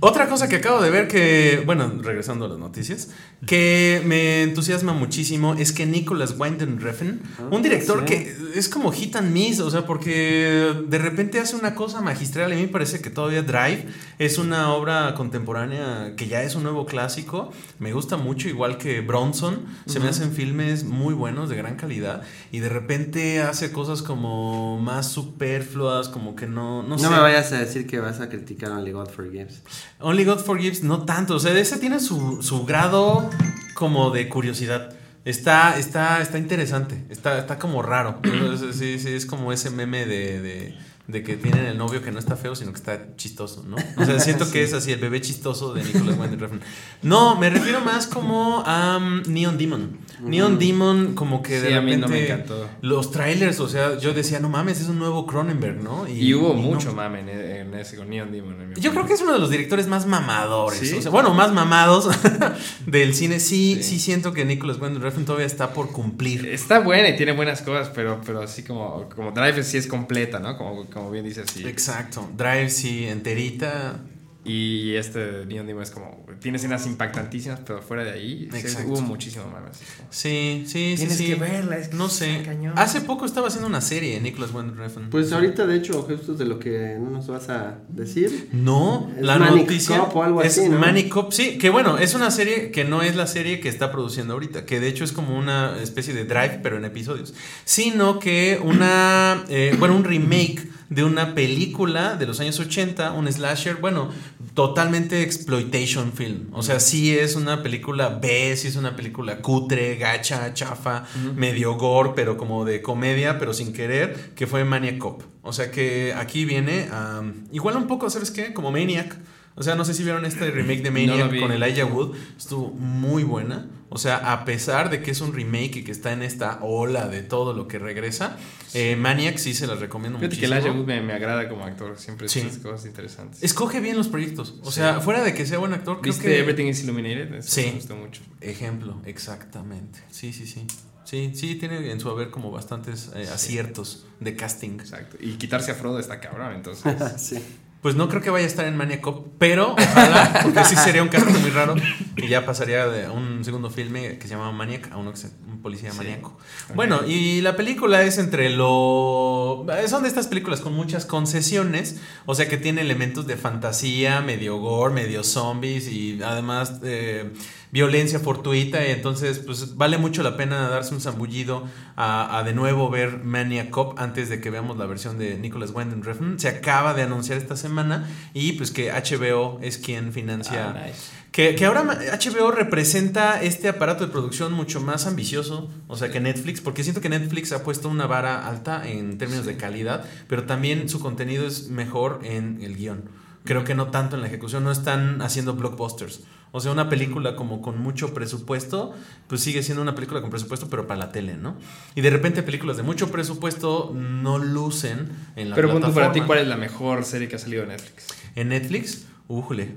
Otra 0.00 0.28
cosa 0.28 0.48
que 0.48 0.56
acabo 0.56 0.80
de 0.80 0.90
ver 0.90 1.08
que, 1.08 1.62
bueno, 1.66 1.92
regresando 2.02 2.44
a 2.46 2.48
las 2.48 2.58
noticias, 2.58 3.10
que 3.46 4.02
me 4.04 4.42
entusiasma 4.42 4.92
muchísimo 4.92 5.54
es 5.54 5.72
que 5.72 5.86
Nicholas 5.86 6.34
Winding 6.38 6.80
Refn, 6.80 7.20
un 7.50 7.62
director 7.62 8.00
sí. 8.00 8.04
que 8.06 8.36
es 8.54 8.68
como 8.68 8.92
hit 8.92 9.16
and 9.16 9.32
miss, 9.32 9.60
o 9.60 9.70
sea, 9.70 9.86
porque 9.86 10.72
de 10.88 10.98
repente 10.98 11.38
hace 11.40 11.56
una 11.56 11.74
cosa 11.74 12.00
magistral. 12.00 12.52
A 12.52 12.54
mí 12.54 12.62
me 12.62 12.68
parece 12.68 13.00
que 13.00 13.10
todavía 13.10 13.42
Drive 13.42 13.86
es 14.18 14.38
una 14.38 14.72
obra 14.72 15.14
contemporánea 15.14 16.14
que 16.16 16.26
ya 16.28 16.42
es 16.42 16.54
un 16.54 16.62
nuevo 16.62 16.86
clásico. 16.86 17.52
Me 17.78 17.92
gusta 17.92 18.16
mucho, 18.16 18.48
igual 18.48 18.78
que 18.78 19.00
Bronson. 19.00 19.66
Se 19.86 20.00
me 20.00 20.08
hacen 20.08 20.32
filmes 20.32 20.84
muy 20.84 21.14
buenos, 21.14 21.48
de 21.48 21.56
gran 21.56 21.76
calidad. 21.76 22.22
Y 22.52 22.60
de 22.60 22.68
repente 22.68 23.40
hace 23.40 23.72
cosas 23.72 24.02
como 24.02 24.80
más 24.80 25.10
superfluas, 25.10 26.08
como 26.08 26.34
que 26.36 26.46
no. 26.46 26.82
No, 26.82 26.88
No, 26.90 26.98
sé. 26.98 27.08
me 27.08 27.18
vayas 27.18 27.52
a 27.52 27.58
decir 27.58 27.86
que 27.86 27.98
vas 28.00 28.20
a 28.20 28.28
criticar 28.28 28.70
Only 28.70 28.92
God 29.08 29.14
Forgives. 29.14 29.62
Only 30.00 30.24
God 30.24 30.40
Forgives, 30.40 30.82
no 30.82 31.04
tanto. 31.04 31.36
O 31.36 31.38
sea, 31.38 31.56
ese 31.58 31.78
tiene 31.78 32.00
su, 32.00 32.42
su 32.42 32.64
grado 32.64 33.30
como 33.74 34.10
de 34.10 34.28
curiosidad. 34.28 34.94
Está, 35.24 35.78
está, 35.78 36.20
está 36.20 36.38
interesante. 36.38 37.04
Está, 37.10 37.38
está 37.38 37.58
como 37.58 37.82
raro. 37.82 38.20
Sí, 38.72 38.98
sí, 38.98 39.08
es 39.12 39.26
como 39.26 39.52
ese 39.52 39.70
meme 39.70 40.06
de, 40.06 40.40
de, 40.40 40.78
de 41.06 41.22
que 41.22 41.36
tienen 41.36 41.64
el 41.66 41.78
novio 41.78 42.02
que 42.02 42.10
no 42.10 42.18
está 42.18 42.36
feo, 42.36 42.54
sino 42.54 42.72
que 42.72 42.78
está 42.78 43.16
chistoso, 43.16 43.64
¿no? 43.64 43.76
O 43.96 44.04
sea, 44.04 44.20
siento 44.20 44.50
que 44.50 44.62
es 44.64 44.72
así, 44.72 44.92
el 44.92 45.00
bebé 45.00 45.20
chistoso 45.20 45.74
de 45.74 45.84
Nicholas 45.84 46.18
Winding 46.18 46.38
Refn. 46.38 46.60
No, 47.02 47.36
me 47.36 47.50
refiero 47.50 47.80
más 47.80 48.06
como 48.06 48.62
a 48.64 48.98
um, 48.98 49.22
Neon 49.26 49.58
Demon. 49.58 49.98
Neon 50.20 50.58
Demon, 50.58 51.14
como 51.14 51.42
que 51.42 51.60
de 51.60 51.68
Sí, 51.68 51.74
a 51.74 51.80
mí 51.80 51.92
repente. 51.92 52.06
no 52.06 52.08
me 52.08 52.24
encantó. 52.24 52.68
Los 52.82 53.10
trailers, 53.10 53.60
o 53.60 53.68
sea, 53.68 53.98
yo 53.98 54.12
decía, 54.14 54.40
no 54.40 54.48
mames, 54.48 54.80
es 54.80 54.88
un 54.88 54.98
nuevo 54.98 55.26
Cronenberg, 55.26 55.82
¿no? 55.82 56.06
Y, 56.08 56.34
hubo 56.34 56.48
no- 56.54 56.60
mucho 56.60 56.92
mame 56.92 57.20
en, 57.20 57.28
en 57.28 57.74
ese 57.74 57.96
con 57.96 58.08
Neon 58.10 58.30
Demon. 58.32 58.60
en 58.60 58.68
mi 58.70 58.74
yo 58.80 58.92
creo 58.92 59.06
que 59.06 59.14
es 59.14 59.20
uno 59.22 59.32
de 59.32 59.38
los 59.38 59.50
directores 59.50 59.86
más 59.86 60.06
mamadores. 60.06 60.78
¿Sí? 60.78 60.94
o 60.96 61.02
sea, 61.02 61.10
bueno, 61.10 61.34
más 61.34 61.52
mamados 61.52 62.08
del 62.86 63.14
cine. 63.14 63.40
Sí, 63.40 63.76
sí, 63.76 63.82
Sí. 63.82 63.98
siento 64.00 64.32
que 64.32 64.44
Nicholas 64.44 64.78
Winding 64.80 65.02
Refn 65.02 65.24
todavía 65.24 65.46
está 65.46 65.72
por 65.72 65.90
cumplir. 65.92 66.46
Está 66.46 66.80
buena 66.80 67.08
y 67.08 67.16
tiene 67.16 67.32
buenas 67.32 67.62
cosas, 67.62 67.90
pero, 67.94 68.20
pero 68.24 68.42
así 68.42 68.62
como, 68.62 69.08
como 69.14 69.32
Drive 69.32 69.62
sí 69.64 69.76
es 69.76 69.86
completa, 69.86 70.38
¿no? 70.38 70.56
Como, 70.56 70.84
como 70.86 71.10
bien 71.10 71.24
dices, 71.24 71.46
sí. 71.52 71.66
Exacto. 71.66 72.28
Drive, 72.36 72.70
sí, 72.70 73.06
enterita. 73.06 74.00
Y 74.44 74.94
este 74.94 75.44
Neon 75.46 75.66
Demon 75.66 75.82
es 75.82 75.90
como, 75.90 76.24
tiene 76.40 76.56
escenas 76.56 76.86
impactantísimas, 76.86 77.60
pero 77.66 77.82
fuera 77.82 78.04
de 78.04 78.12
ahí 78.12 78.48
sí, 78.52 78.76
hubo 78.86 79.00
muchísimo 79.02 79.44
mame. 79.46 79.68
así 79.70 79.84
como- 79.96 80.08
Sí, 80.12 80.62
sí, 80.64 80.72
sí. 80.92 80.96
Tienes 80.96 81.16
sí. 81.16 81.26
que 81.26 81.34
verla, 81.34 81.76
es 81.76 81.88
que 81.88 81.96
No 81.96 82.08
sé. 82.08 82.42
cañón. 82.44 82.72
Hace 82.78 83.00
poco 83.02 83.26
estaba 83.26 83.48
haciendo 83.48 83.66
una 83.68 83.80
serie, 83.80 84.18
Nicholas 84.20 84.54
Winding. 84.54 85.10
Pues 85.10 85.32
ahorita, 85.32 85.66
de 85.66 85.76
hecho, 85.76 86.02
justo 86.02 86.34
de 86.34 86.44
lo 86.46 86.58
que 86.58 86.96
no 87.00 87.10
nos 87.10 87.26
vas 87.26 87.48
a 87.50 87.78
decir. 87.88 88.48
No, 88.52 89.10
Es 89.16 89.22
la 89.22 89.38
Manic 89.38 89.62
noticia 89.62 89.98
Cop 89.98 90.16
o 90.16 90.22
algo 90.22 90.40
es 90.42 90.56
así, 90.56 90.68
¿no? 90.68 90.78
Manic 90.78 91.08
Cop, 91.08 91.32
sí, 91.32 91.58
que 91.58 91.68
bueno, 91.68 91.98
es 91.98 92.14
una 92.14 92.30
serie 92.30 92.70
que 92.70 92.84
no 92.84 93.02
es 93.02 93.16
la 93.16 93.26
serie 93.26 93.60
que 93.60 93.68
está 93.68 93.90
produciendo 93.92 94.34
ahorita, 94.34 94.64
que 94.64 94.78
de 94.80 94.88
hecho 94.88 95.04
es 95.04 95.12
como 95.12 95.36
una 95.36 95.76
especie 95.82 96.14
de 96.14 96.24
drive, 96.24 96.60
pero 96.62 96.76
en 96.78 96.84
episodios, 96.84 97.34
sino 97.64 98.18
que 98.18 98.58
una, 98.62 99.44
eh, 99.48 99.74
bueno, 99.78 99.96
un 99.96 100.04
remake 100.04 100.68
de 100.88 101.04
una 101.04 101.34
película 101.34 102.14
de 102.16 102.26
los 102.26 102.40
años 102.40 102.58
80, 102.58 103.12
un 103.12 103.30
slasher, 103.30 103.76
bueno, 103.76 104.10
totalmente 104.54 105.22
exploitation 105.22 106.12
film, 106.12 106.48
o 106.52 106.62
sea, 106.62 106.80
sí 106.80 107.16
es 107.16 107.36
una 107.36 107.62
película 107.62 108.08
B, 108.08 108.56
sí 108.56 108.68
es 108.68 108.76
una 108.76 108.96
película 108.96 109.38
cutre, 109.38 109.96
gacha, 109.96 110.54
chafa, 110.54 111.04
medio 111.36 111.74
gore, 111.74 112.12
pero 112.14 112.36
como 112.36 112.64
de 112.64 112.80
comedia, 112.80 113.38
pero 113.38 113.52
sin 113.52 113.72
querer, 113.72 114.32
que 114.34 114.46
fue 114.46 114.64
Maniac 114.64 114.98
Cop. 114.98 115.22
O 115.42 115.52
sea 115.52 115.70
que 115.70 116.12
aquí 116.14 116.44
viene 116.44 116.88
a, 116.90 117.22
igual 117.52 117.76
un 117.76 117.86
poco, 117.86 118.10
¿sabes 118.10 118.30
qué? 118.30 118.52
Como 118.52 118.70
Maniac. 118.70 119.16
O 119.58 119.62
sea, 119.62 119.74
no 119.74 119.84
sé 119.84 119.92
si 119.92 120.04
vieron 120.04 120.24
este 120.24 120.50
remake 120.50 120.82
de 120.82 120.90
No 120.90 121.12
Maniac 121.14 121.30
vi. 121.32 121.40
con 121.40 121.50
Elijah 121.52 121.84
Wood. 121.84 122.14
Estuvo 122.36 122.70
muy 122.70 123.24
buena. 123.24 123.66
O 123.90 123.98
sea, 123.98 124.32
a 124.32 124.44
pesar 124.44 124.90
de 124.90 125.02
que 125.02 125.10
es 125.10 125.20
un 125.20 125.32
remake 125.34 125.76
y 125.78 125.84
que 125.84 125.90
está 125.92 126.12
en 126.12 126.22
esta 126.22 126.58
ola 126.62 127.08
de 127.08 127.22
todo 127.22 127.54
lo 127.54 127.66
que 127.68 127.78
regresa, 127.78 128.36
eh, 128.74 128.96
Maniac 128.96 129.38
sí 129.38 129.54
se 129.54 129.66
las 129.66 129.80
recomiendo 129.80 130.18
Fíjate 130.18 130.36
que 130.36 130.46
muchísimo. 130.46 130.60
Elijah 130.68 130.78
Wood 130.78 130.86
me, 130.86 131.00
me 131.00 131.12
agrada 131.14 131.48
como 131.48 131.64
actor, 131.64 131.98
siempre 131.98 132.28
Sí. 132.28 132.42
cosas 132.62 132.84
interesantes. 132.86 133.42
Escoge 133.42 133.80
bien 133.80 133.96
los 133.96 134.08
proyectos. 134.08 134.56
O 134.62 134.70
sea, 134.70 135.00
fuera 135.00 135.24
de 135.24 135.32
que 135.34 135.44
sea 135.46 135.58
buen 135.58 135.72
actor, 135.72 136.00
creo 136.02 136.12
¿Viste 136.12 136.28
que... 136.28 136.38
Everything 136.38 136.66
is 136.66 136.84
Illuminated? 136.84 137.34
Eso 137.34 137.50
Sí. 137.50 137.62
Me 137.66 137.72
gustó 137.72 137.96
mucho. 137.96 138.22
Ejemplo, 138.42 139.00
exactamente. 139.06 140.00
Sí, 140.10 140.32
sí, 140.32 140.46
sí. 140.46 140.66
Sí, 141.04 141.32
sí, 141.34 141.54
tiene 141.54 141.90
en 141.90 141.98
su 142.00 142.10
haber 142.10 142.28
como 142.30 142.50
bastantes 142.50 143.10
eh, 143.16 143.26
aciertos 143.32 144.06
de 144.20 144.36
casting. 144.36 144.72
Exacto. 144.78 145.16
Y 145.18 145.32
quitarse 145.32 145.70
a 145.70 145.74
Frodo 145.74 145.98
está 145.98 146.20
cabrón, 146.20 146.54
entonces. 146.54 146.94
sí. 147.16 147.42
Pues 147.80 147.94
no 147.94 148.08
creo 148.08 148.20
que 148.20 148.30
vaya 148.30 148.44
a 148.44 148.48
estar 148.48 148.66
en 148.66 148.76
Maniac 148.76 149.00
Cop, 149.00 149.28
pero 149.38 149.74
ojalá, 149.74 150.40
porque 150.42 150.64
sí 150.64 150.74
sería 150.74 151.02
un 151.02 151.08
carácter 151.08 151.38
muy 151.38 151.50
raro 151.50 151.76
y 152.16 152.26
ya 152.26 152.44
pasaría 152.44 152.88
de 152.88 153.08
un 153.08 153.44
segundo 153.44 153.70
filme 153.70 154.18
que 154.18 154.22
se 154.26 154.34
llama 154.34 154.50
Maniac 154.50 154.90
a 154.90 154.96
uno 154.96 155.12
que 155.12 155.18
es 155.18 155.32
un 155.46 155.62
policía 155.62 155.92
maníaco. 155.92 156.36
Bueno, 156.74 157.06
y 157.06 157.40
la 157.40 157.54
película 157.54 158.02
es 158.02 158.18
entre 158.18 158.50
lo... 158.50 159.64
Son 159.86 160.02
de 160.02 160.08
estas 160.08 160.26
películas 160.26 160.60
con 160.60 160.72
muchas 160.72 161.06
concesiones, 161.06 162.00
o 162.26 162.34
sea 162.34 162.48
que 162.48 162.56
tiene 162.56 162.80
elementos 162.80 163.28
de 163.28 163.36
fantasía, 163.36 164.20
medio 164.22 164.58
gore, 164.58 164.92
medio 164.92 165.22
zombies 165.22 165.88
y 165.88 166.20
además 166.22 166.80
eh, 166.82 167.32
violencia 167.70 168.18
fortuita 168.18 168.86
y 168.86 168.90
entonces 168.90 169.38
pues 169.40 169.76
vale 169.76 169.98
mucho 169.98 170.22
la 170.22 170.36
pena 170.36 170.68
darse 170.68 170.94
un 170.94 171.00
zambullido 171.00 171.64
a, 171.96 172.38
a 172.38 172.42
de 172.42 172.54
nuevo 172.54 172.90
ver 172.90 173.22
Maniac 173.24 173.70
Cop 173.70 173.98
antes 173.98 174.28
de 174.28 174.40
que 174.40 174.50
veamos 174.50 174.78
la 174.78 174.86
versión 174.86 175.18
de 175.18 175.38
Nicholas 175.38 175.72
Winding 175.74 176.02
Refn. 176.02 176.38
Se 176.38 176.48
acaba 176.48 176.94
de 176.94 177.02
anunciar 177.02 177.38
esta 177.38 177.56
semana 177.56 178.08
y 178.34 178.52
pues 178.52 178.70
que 178.70 178.90
HBO 178.92 179.58
es 179.62 179.78
quien 179.78 180.12
financia... 180.12 180.70
Ah, 180.70 180.86
nice. 180.86 181.18
Que, 181.32 181.54
que 181.54 181.66
ahora 181.66 181.84
HBO 181.84 182.50
representa 182.50 183.40
este 183.42 183.68
aparato 183.68 184.04
de 184.04 184.10
producción 184.10 184.52
mucho 184.54 184.80
más 184.80 185.06
ambicioso, 185.06 185.70
o 185.86 185.96
sea, 185.96 186.10
que 186.10 186.20
Netflix, 186.20 186.60
porque 186.60 186.82
siento 186.82 187.00
que 187.02 187.10
Netflix 187.10 187.52
ha 187.52 187.62
puesto 187.62 187.88
una 187.88 188.06
vara 188.06 188.48
alta 188.48 188.88
en 188.88 189.18
términos 189.18 189.44
de 189.44 189.56
calidad, 189.56 190.04
pero 190.26 190.44
también 190.44 190.88
su 190.88 191.00
contenido 191.00 191.46
es 191.46 191.68
mejor 191.68 192.20
en 192.24 192.60
el 192.62 192.76
guion. 192.76 193.04
Creo 193.44 193.62
que 193.64 193.74
no 193.74 193.88
tanto 193.88 194.16
en 194.16 194.22
la 194.22 194.28
ejecución, 194.28 194.64
no 194.64 194.72
están 194.72 195.22
haciendo 195.22 195.54
blockbusters. 195.54 196.22
O 196.50 196.60
sea, 196.60 196.72
una 196.72 196.88
película 196.88 197.36
como 197.36 197.60
con 197.60 197.78
mucho 197.78 198.14
presupuesto, 198.14 198.94
pues 199.26 199.40
sigue 199.42 199.62
siendo 199.62 199.82
una 199.82 199.94
película 199.94 200.20
con 200.20 200.30
presupuesto, 200.30 200.68
pero 200.70 200.86
para 200.86 200.98
la 200.98 201.12
tele, 201.12 201.36
¿no? 201.36 201.56
Y 201.94 202.00
de 202.00 202.10
repente 202.10 202.42
películas 202.42 202.76
de 202.76 202.82
mucho 202.82 203.10
presupuesto 203.10 203.92
no 203.94 204.38
lucen 204.38 205.08
en 205.36 205.50
la 205.50 205.56
Pero 205.56 205.70
punto 205.70 205.92
para 205.92 206.12
ti, 206.12 206.20
plataforma. 206.20 206.26
¿cuál 206.26 206.38
es 206.38 206.46
la 206.48 206.56
mejor 206.56 207.04
serie 207.04 207.28
que 207.28 207.36
ha 207.36 207.38
salido 207.38 207.62
de 207.62 207.68
Netflix? 207.68 208.06
En 208.34 208.48
Netflix, 208.48 209.06
újule, 209.28 209.76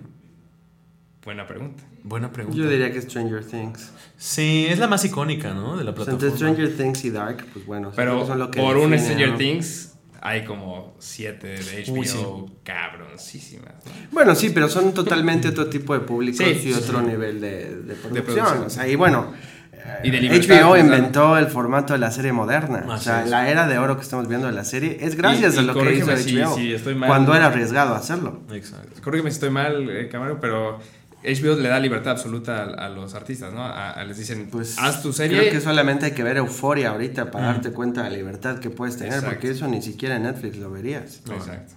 Buena 1.23 1.45
pregunta. 1.45 1.83
buena 2.03 2.31
pregunta. 2.31 2.57
Yo 2.57 2.67
diría 2.67 2.91
que 2.91 2.99
Stranger 2.99 3.45
Things. 3.45 3.91
Sí, 4.17 4.65
es 4.67 4.79
la 4.79 4.87
más 4.87 5.05
icónica, 5.05 5.53
¿no? 5.53 5.77
De 5.77 5.83
la 5.83 5.93
plataforma. 5.93 6.25
entre 6.27 6.35
Stranger 6.37 6.75
Things 6.77 7.05
y 7.05 7.11
Dark, 7.11 7.45
pues 7.53 7.65
bueno. 7.65 7.91
Pero 7.95 8.25
son 8.25 8.39
lo 8.39 8.49
que 8.49 8.59
por 8.59 8.77
un 8.77 8.97
Stranger 8.97 9.29
¿no? 9.31 9.37
Things 9.37 9.90
hay 10.21 10.45
como 10.45 10.93
siete 10.99 11.47
de 11.47 11.83
HBO 11.85 11.93
Uy, 11.99 12.05
sí. 12.05 12.17
cabroncísimas. 12.63 13.73
¿no? 13.85 13.91
Bueno, 14.11 14.35
sí, 14.35 14.49
pero 14.51 14.69
son 14.69 14.93
totalmente 14.93 15.47
otro 15.49 15.67
tipo 15.67 15.93
de 15.93 16.01
públicos 16.01 16.45
Sí, 16.45 16.69
y 16.69 16.73
otro 16.73 16.99
sí. 16.99 17.05
nivel 17.07 17.41
de, 17.41 17.75
de 17.81 17.93
producción. 17.95 18.23
producción. 18.25 18.63
O 18.65 18.69
sea, 18.69 18.87
y 18.87 18.95
bueno, 18.95 19.33
Y 20.03 20.11
de 20.11 20.17
eh, 20.17 20.21
libertad, 20.21 20.61
HBO 20.61 20.77
inventó 20.77 21.37
el 21.37 21.47
formato 21.47 21.93
de 21.93 21.99
la 21.99 22.11
serie 22.11 22.31
moderna. 22.31 22.85
o 22.87 22.97
sea, 22.97 23.25
la 23.25 23.49
era 23.49 23.67
de 23.67 23.77
oro 23.79 23.95
que 23.97 24.03
estamos 24.03 24.27
viendo 24.27 24.47
de 24.47 24.53
la 24.53 24.63
serie 24.63 24.97
es 25.01 25.15
gracias 25.15 25.55
Y- 25.55 25.57
a 25.57 25.61
y 25.61 25.65
lo 25.65 25.73
que 25.73 25.93
hizo 25.95 26.15
si- 26.17 26.37
HBO. 26.39 26.55
si 26.55 26.73
estoy 26.73 26.93
mal. 26.95 27.09
cuando 27.09 27.33
era 27.35 27.47
arriesgado 27.47 27.95
hacerlo. 27.95 28.41
Exacto. 28.53 29.01
Corrígeme 29.03 29.31
si 29.31 29.35
estoy 29.35 29.49
mal, 29.49 29.89
eh, 29.89 30.07
Camargo, 30.07 30.37
pero 30.39 30.79
HBO 31.23 31.55
le 31.55 31.69
da 31.69 31.79
libertad 31.79 32.13
absoluta 32.13 32.63
a, 32.63 32.85
a 32.85 32.89
los 32.89 33.13
artistas, 33.13 33.53
¿no? 33.53 33.61
A- 33.63 33.91
a- 33.91 34.03
les 34.05 34.17
dicen, 34.17 34.47
Pues 34.51 34.75
haz 34.79 35.01
tu 35.03 35.13
serie. 35.13 35.37
Creo 35.39 35.51
que 35.51 35.61
solamente 35.61 36.05
hay 36.07 36.11
que 36.13 36.23
ver 36.23 36.37
Euforia 36.37 36.89
ahorita 36.91 37.29
para 37.31 37.47
darte 37.47 37.71
cuenta 37.71 38.03
de 38.03 38.09
la 38.09 38.17
libertad 38.17 38.59
que 38.59 38.69
puedes 38.69 38.97
tener, 38.97 39.13
Exacto. 39.13 39.29
porque 39.35 39.51
eso 39.51 39.67
ni 39.67 39.81
siquiera 39.81 40.15
en 40.15 40.23
Netflix 40.23 40.57
lo 40.57 40.71
verías. 40.71 41.21
Exacto. 41.29 41.73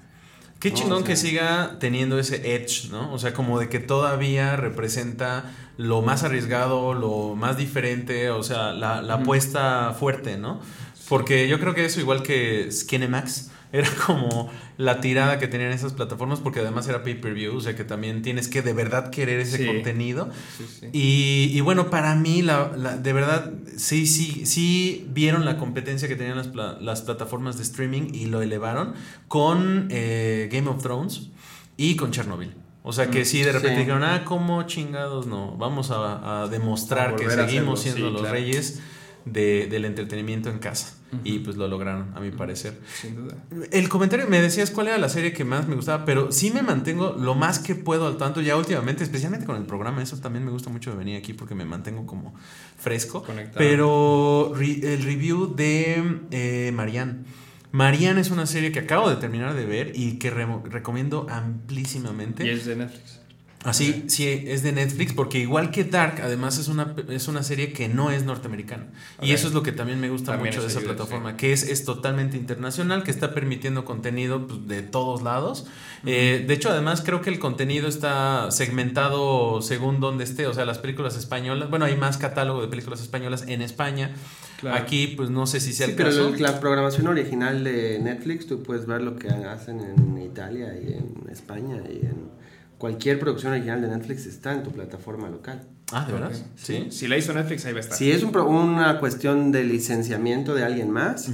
Qué 0.60 0.70
No, 0.70 0.76
chingón 0.76 0.92
o 0.92 0.96
sea- 0.98 1.06
que 1.08 1.16
siga 1.16 1.76
teniendo 1.78 2.18
ese 2.18 2.54
edge, 2.54 2.88
¿no? 2.90 3.12
O 3.12 3.18
sea, 3.18 3.34
como 3.34 3.58
de 3.60 3.68
que 3.68 3.80
todavía 3.80 4.56
representa 4.56 5.44
lo 5.76 6.00
más 6.00 6.22
arriesgado, 6.22 6.94
lo 6.94 7.34
más 7.36 7.56
diferente, 7.58 8.30
o 8.30 8.42
sea, 8.42 8.72
la, 8.72 9.02
la 9.02 9.14
apuesta 9.14 9.92
fuerte, 9.98 10.38
¿no? 10.38 10.60
Porque 11.08 11.48
yo 11.48 11.60
creo 11.60 11.74
que 11.74 11.84
eso, 11.84 12.00
igual 12.00 12.22
que 12.22 12.70
Skinemax, 12.72 13.50
era 13.76 13.90
como 14.06 14.50
la 14.78 15.00
tirada 15.00 15.38
que 15.38 15.48
tenían 15.48 15.72
esas 15.72 15.92
plataformas, 15.92 16.38
porque 16.40 16.60
además 16.60 16.86
era 16.88 17.02
pay-per-view, 17.02 17.56
o 17.56 17.60
sea 17.60 17.74
que 17.74 17.82
también 17.84 18.22
tienes 18.22 18.46
que 18.48 18.62
de 18.62 18.72
verdad 18.72 19.10
querer 19.10 19.40
ese 19.40 19.58
Sí. 19.58 19.66
contenido. 19.66 20.30
Sí, 20.56 20.64
sí. 20.80 20.86
Y, 20.92 21.50
y 21.58 21.60
bueno, 21.60 21.90
para 21.90 22.14
mí, 22.14 22.40
la, 22.42 22.72
la- 22.76 22.96
de 22.96 23.12
verdad, 23.12 23.52
sí, 23.76 24.06
sí, 24.06 24.46
sí 24.46 25.06
vieron 25.12 25.44
la 25.44 25.56
competencia 25.58 26.06
que 26.08 26.16
tenían 26.16 26.36
las, 26.36 26.48
pla- 26.48 26.78
las 26.80 27.02
plataformas 27.02 27.56
de 27.56 27.64
streaming 27.64 28.14
y 28.14 28.26
lo 28.26 28.42
elevaron 28.42 28.94
con 29.28 29.88
eh, 29.90 30.48
Game 30.52 30.68
of 30.68 30.80
Thrones 30.82 31.30
y 31.76 31.96
con 31.96 32.12
Chernobyl. 32.12 32.54
O 32.86 32.92
sea 32.92 33.08
que 33.10 33.24
sí, 33.24 33.38
de 33.42 33.50
repente 33.52 33.76
Sí. 33.76 33.80
dijeron, 33.80 34.04
ah, 34.04 34.22
¿cómo 34.24 34.62
chingados 34.64 35.26
no? 35.26 35.56
Vamos 35.56 35.90
a, 35.90 36.42
a 36.42 36.48
demostrar 36.48 37.14
A 37.14 37.16
que 37.16 37.30
seguimos 37.30 37.80
hacerlo, 37.80 37.96
siendo 37.96 38.06
sí, 38.08 38.12
los 38.12 38.20
claro. 38.20 38.34
reyes 38.34 38.80
de- 39.24 39.66
del 39.68 39.86
entretenimiento 39.86 40.50
en 40.50 40.58
casa. 40.58 40.94
Y 41.22 41.38
pues 41.40 41.56
lo 41.56 41.68
lograron, 41.68 42.12
a 42.16 42.20
mi 42.20 42.30
parecer. 42.30 42.80
Sin 43.00 43.14
duda. 43.14 43.36
El 43.70 43.88
comentario 43.88 44.26
me 44.28 44.40
decías 44.40 44.70
cuál 44.70 44.88
era 44.88 44.98
la 44.98 45.08
serie 45.08 45.32
que 45.32 45.44
más 45.44 45.68
me 45.68 45.76
gustaba, 45.76 46.04
pero 46.04 46.32
sí 46.32 46.50
me 46.50 46.62
mantengo 46.62 47.14
lo 47.18 47.34
más 47.34 47.58
que 47.58 47.74
puedo 47.74 48.06
al 48.06 48.16
tanto 48.16 48.40
ya 48.40 48.56
últimamente, 48.56 49.04
especialmente 49.04 49.46
con 49.46 49.56
el 49.56 49.64
programa. 49.64 50.02
Eso 50.02 50.16
también 50.18 50.44
me 50.44 50.50
gusta 50.50 50.70
mucho 50.70 50.90
de 50.90 50.96
venir 50.96 51.16
aquí 51.16 51.32
porque 51.32 51.54
me 51.54 51.64
mantengo 51.64 52.06
como 52.06 52.34
fresco. 52.78 53.22
Conectado. 53.22 53.58
Pero 53.58 54.52
re- 54.56 54.94
el 54.94 55.02
review 55.02 55.54
de 55.54 56.20
eh, 56.30 56.72
Marianne. 56.74 57.24
Marianne 57.72 58.20
es 58.20 58.30
una 58.30 58.46
serie 58.46 58.70
que 58.70 58.78
acabo 58.78 59.10
de 59.10 59.16
terminar 59.16 59.54
de 59.54 59.66
ver 59.66 59.92
y 59.94 60.18
que 60.18 60.30
recomiendo 60.30 61.26
amplísimamente. 61.28 62.46
Y 62.46 62.50
es 62.50 62.64
de 62.66 62.76
Netflix. 62.76 63.20
Así, 63.64 64.04
sí, 64.08 64.28
es 64.46 64.62
de 64.62 64.72
Netflix, 64.72 65.14
porque 65.14 65.38
igual 65.38 65.70
que 65.70 65.84
Dark, 65.84 66.20
además 66.22 66.58
es 66.58 66.68
una, 66.68 66.94
es 67.08 67.28
una 67.28 67.42
serie 67.42 67.72
que 67.72 67.88
no 67.88 68.10
es 68.10 68.24
norteamericana. 68.24 68.88
Y 69.22 69.32
eso 69.32 69.48
es 69.48 69.54
lo 69.54 69.62
que 69.62 69.72
también 69.72 70.00
me 70.00 70.10
gusta 70.10 70.32
También 70.32 70.52
mucho 70.54 70.60
de 70.60 70.68
esa 70.68 70.80
ayuda, 70.80 70.94
plataforma, 70.94 71.30
sí. 71.30 71.36
que 71.38 71.52
es, 71.54 71.62
es 71.62 71.84
totalmente 71.86 72.36
internacional, 72.36 73.02
que 73.04 73.10
está 73.10 73.32
permitiendo 73.32 73.86
contenido 73.86 74.46
pues, 74.46 74.68
de 74.68 74.82
todos 74.82 75.22
lados. 75.22 75.66
Eh, 76.04 76.44
de 76.46 76.52
hecho, 76.54 76.68
además 76.68 77.00
creo 77.02 77.22
que 77.22 77.30
el 77.30 77.38
contenido 77.38 77.88
está 77.88 78.50
segmentado 78.50 79.62
según 79.62 79.98
donde 79.98 80.24
esté, 80.24 80.46
o 80.46 80.52
sea, 80.52 80.66
las 80.66 80.78
películas 80.78 81.16
españolas, 81.16 81.70
bueno, 81.70 81.86
hay 81.86 81.96
más 81.96 82.18
catálogo 82.18 82.60
de 82.60 82.68
películas 82.68 83.00
españolas 83.00 83.44
en 83.48 83.62
España. 83.62 84.12
Claro. 84.60 84.76
Aquí, 84.76 85.08
pues 85.16 85.30
no 85.30 85.46
sé 85.46 85.60
si 85.60 85.72
sea 85.72 85.86
Sí, 85.86 85.92
el 85.92 85.96
pero 85.96 86.10
caso. 86.10 86.34
la 86.38 86.60
programación 86.60 87.06
original 87.06 87.64
de 87.64 87.98
Netflix, 87.98 88.46
tú 88.46 88.62
puedes 88.62 88.86
ver 88.86 89.02
lo 89.02 89.16
que 89.16 89.28
hacen 89.28 89.80
en 89.80 90.18
Italia 90.22 90.74
y 90.76 90.92
en 90.92 91.28
España 91.30 91.82
y 91.88 92.06
en 92.06 92.33
cualquier 92.78 93.18
producción 93.18 93.52
original 93.52 93.80
de 93.82 93.88
Netflix 93.88 94.26
está 94.26 94.52
en 94.52 94.62
tu 94.62 94.70
plataforma 94.70 95.28
local. 95.28 95.62
Ah, 95.92 96.04
¿de 96.06 96.12
verdad? 96.12 96.32
Sí. 96.56 96.88
Si 96.90 97.06
la 97.08 97.16
hizo 97.16 97.32
Netflix, 97.32 97.64
ahí 97.66 97.72
va 97.72 97.78
a 97.78 97.80
estar. 97.82 97.96
Si 97.98 98.10
es 98.10 98.22
un 98.22 98.32
pro- 98.32 98.48
una 98.48 98.98
cuestión 98.98 99.52
de 99.52 99.64
licenciamiento 99.64 100.54
de 100.54 100.64
alguien 100.64 100.90
más, 100.90 101.30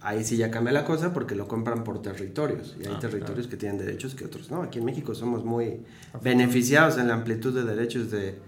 ahí 0.00 0.24
sí 0.24 0.36
ya 0.36 0.50
cambia 0.50 0.72
la 0.72 0.84
cosa 0.84 1.12
porque 1.12 1.34
lo 1.34 1.46
compran 1.48 1.84
por 1.84 2.02
territorios. 2.02 2.76
Y 2.82 2.86
hay 2.86 2.94
Ah, 2.94 2.98
territorios 2.98 3.46
que 3.46 3.56
tienen 3.56 3.78
derechos 3.78 4.14
que 4.14 4.24
otros 4.24 4.50
no. 4.50 4.62
Aquí 4.62 4.78
en 4.80 4.84
México 4.84 5.14
somos 5.14 5.44
muy 5.44 5.80
beneficiados 6.22 6.98
en 6.98 7.08
la 7.08 7.14
amplitud 7.14 7.54
de 7.54 7.64
derechos 7.64 8.10
de, 8.10 8.38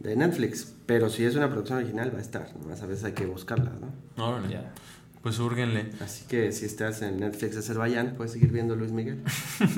de 0.00 0.16
Netflix. 0.16 0.72
Pero 0.86 1.10
si 1.10 1.24
es 1.24 1.34
una 1.36 1.48
producción 1.50 1.78
original 1.78 2.10
va 2.14 2.18
a 2.18 2.22
estar. 2.22 2.48
Nomás 2.60 2.82
a 2.82 2.86
veces 2.86 3.04
hay 3.04 3.12
que 3.12 3.26
buscarla, 3.26 3.72
¿no? 3.80 4.24
Órale. 4.24 4.48
Ya. 4.52 4.72
Pues 5.22 5.38
úrguenle. 5.40 5.90
Así 6.00 6.24
que 6.28 6.52
si 6.52 6.64
estás 6.64 7.02
en 7.02 7.20
Netflix 7.20 7.54
de 7.54 7.60
Azerbaiyán, 7.60 8.14
puedes 8.16 8.32
seguir 8.32 8.50
viendo 8.52 8.76
Luis 8.76 8.92
Miguel. 8.92 9.22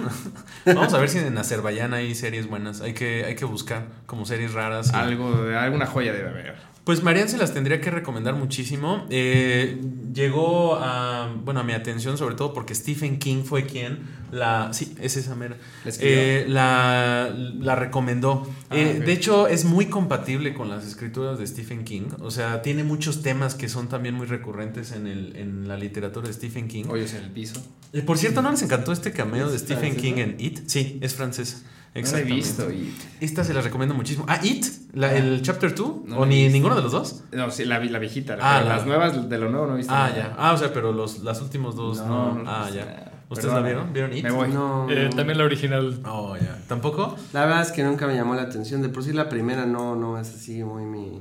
Vamos 0.66 0.92
a 0.94 0.98
ver 0.98 1.08
si 1.08 1.18
en 1.18 1.36
Azerbaiyán 1.38 1.94
hay 1.94 2.14
series 2.14 2.46
buenas. 2.46 2.80
Hay 2.82 2.92
que, 2.94 3.24
hay 3.24 3.34
que 3.36 3.44
buscar 3.46 3.86
como 4.06 4.26
series 4.26 4.52
raras. 4.52 4.90
y- 4.92 4.96
Algo 4.96 5.42
de 5.44 5.56
alguna 5.56 5.86
joya 5.86 6.12
debe 6.12 6.28
haber. 6.28 6.54
Pues 6.90 7.04
Marian 7.04 7.28
se 7.28 7.38
las 7.38 7.54
tendría 7.54 7.80
que 7.80 7.88
recomendar 7.88 8.34
muchísimo. 8.34 9.06
Eh, 9.10 9.80
llegó 10.12 10.74
a, 10.74 11.32
bueno, 11.44 11.60
a 11.60 11.62
mi 11.62 11.72
atención 11.72 12.18
sobre 12.18 12.34
todo 12.34 12.52
porque 12.52 12.74
Stephen 12.74 13.20
King 13.20 13.44
fue 13.44 13.64
quien 13.64 14.00
la, 14.32 14.72
sí, 14.72 14.96
es 15.00 15.16
esa 15.16 15.36
mera. 15.36 15.56
Eh, 16.00 16.46
la, 16.48 17.32
la 17.32 17.76
recomendó. 17.76 18.44
Ah, 18.70 18.76
Eh. 18.76 19.00
De 19.06 19.12
hecho, 19.12 19.46
es 19.46 19.64
muy 19.64 19.86
compatible 19.86 20.52
con 20.52 20.68
las 20.68 20.84
escrituras 20.84 21.38
de 21.38 21.46
Stephen 21.46 21.84
King. 21.84 22.08
O 22.22 22.32
sea, 22.32 22.60
tiene 22.60 22.82
muchos 22.82 23.22
temas 23.22 23.54
que 23.54 23.68
son 23.68 23.88
también 23.88 24.16
muy 24.16 24.26
recurrentes 24.26 24.90
en, 24.90 25.06
el, 25.06 25.36
en 25.36 25.68
la 25.68 25.76
literatura 25.76 26.26
de 26.26 26.32
Stephen 26.32 26.66
King. 26.66 26.86
Hoyos 26.88 27.14
en 27.14 27.22
el 27.22 27.30
piso. 27.30 27.62
Eh, 27.92 28.02
por 28.02 28.18
cierto, 28.18 28.42
¿no 28.42 28.50
les 28.50 28.62
encantó 28.62 28.90
este 28.90 29.12
cameo 29.12 29.48
de 29.48 29.54
¿Es 29.54 29.62
Stephen 29.62 29.92
francesa? 29.92 30.02
King 30.02 30.14
en 30.16 30.36
It? 30.40 30.58
Sí, 30.66 30.98
es 31.02 31.14
francesa. 31.14 31.58
No 31.94 32.12
la 32.12 32.18
he 32.20 32.24
visto. 32.24 32.70
Y... 32.70 32.94
Esta 33.20 33.42
se 33.44 33.52
las 33.52 33.64
recomiendo 33.64 33.94
muchísimo. 33.94 34.24
Ah, 34.28 34.38
It, 34.42 34.64
la- 34.94 35.14
el 35.14 35.42
Chapter 35.42 35.74
2, 35.74 35.92
No 36.06 36.16
o 36.18 36.20
la 36.20 36.26
ni 36.26 36.36
visto. 36.44 36.52
ninguno 36.52 36.74
de 36.76 36.82
los 36.82 36.92
dos. 36.92 37.22
No, 37.32 37.50
sí, 37.50 37.64
la, 37.64 37.78
vi- 37.78 37.88
la 37.88 37.98
viejita. 37.98 38.36
Ah, 38.40 38.60
la- 38.62 38.76
las 38.76 38.86
nuevas 38.86 39.28
de 39.28 39.38
lo 39.38 39.48
nuevo 39.50 39.66
no 39.66 39.74
he 39.74 39.78
visto. 39.78 39.92
Ah, 39.92 40.08
nada. 40.08 40.16
ya. 40.16 40.34
Ah, 40.38 40.52
o 40.52 40.56
sea, 40.56 40.72
pero 40.72 40.92
los, 40.92 41.18
las 41.20 41.40
últimos 41.42 41.74
dos 41.76 41.98
no. 41.98 42.34
No, 42.34 42.42
no, 42.44 42.50
ah, 42.50 42.66
no, 42.68 42.74
ya. 42.74 42.84
nada. 42.84 43.06
¿Ustedes 43.28 43.52
la 43.54 43.60
vieron? 43.60 43.92
¿Vieron 43.92 44.16
It? 44.16 44.24
Me 44.24 44.30
voy. 44.32 44.48
No, 44.48 44.90
Eh, 44.90 45.08
no. 45.10 45.16
también 45.16 45.38
la 45.38 45.44
original. 45.44 46.00
Oh, 46.04 46.36
ya. 46.36 46.58
¿Tampoco? 46.68 47.16
La 47.32 47.44
verdad 47.44 47.62
es 47.62 47.70
que 47.72 47.82
nunca 47.84 48.06
me 48.06 48.14
llamó 48.14 48.34
la 48.34 48.42
atención. 48.42 48.82
De 48.82 48.88
por 48.88 49.04
sí 49.04 49.12
la 49.12 49.28
primera 49.28 49.66
no, 49.66 49.94
no 49.96 50.18
es 50.18 50.28
así 50.34 50.62
muy 50.64 50.84
mi... 50.84 51.20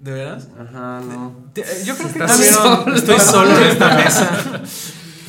¿De 0.00 0.10
veras? 0.12 0.48
Ajá, 0.58 1.00
no. 1.06 1.34
Te- 1.54 1.62
eh, 1.62 1.82
Yo 1.84 1.94
creo 1.96 2.08
que 2.12 2.18
Estás 2.18 2.30
también 2.32 2.52
solo. 2.54 2.94
estoy 2.94 3.18
solo 3.20 3.56
en 3.58 3.62
esta 3.68 3.94
mesa. 3.96 4.62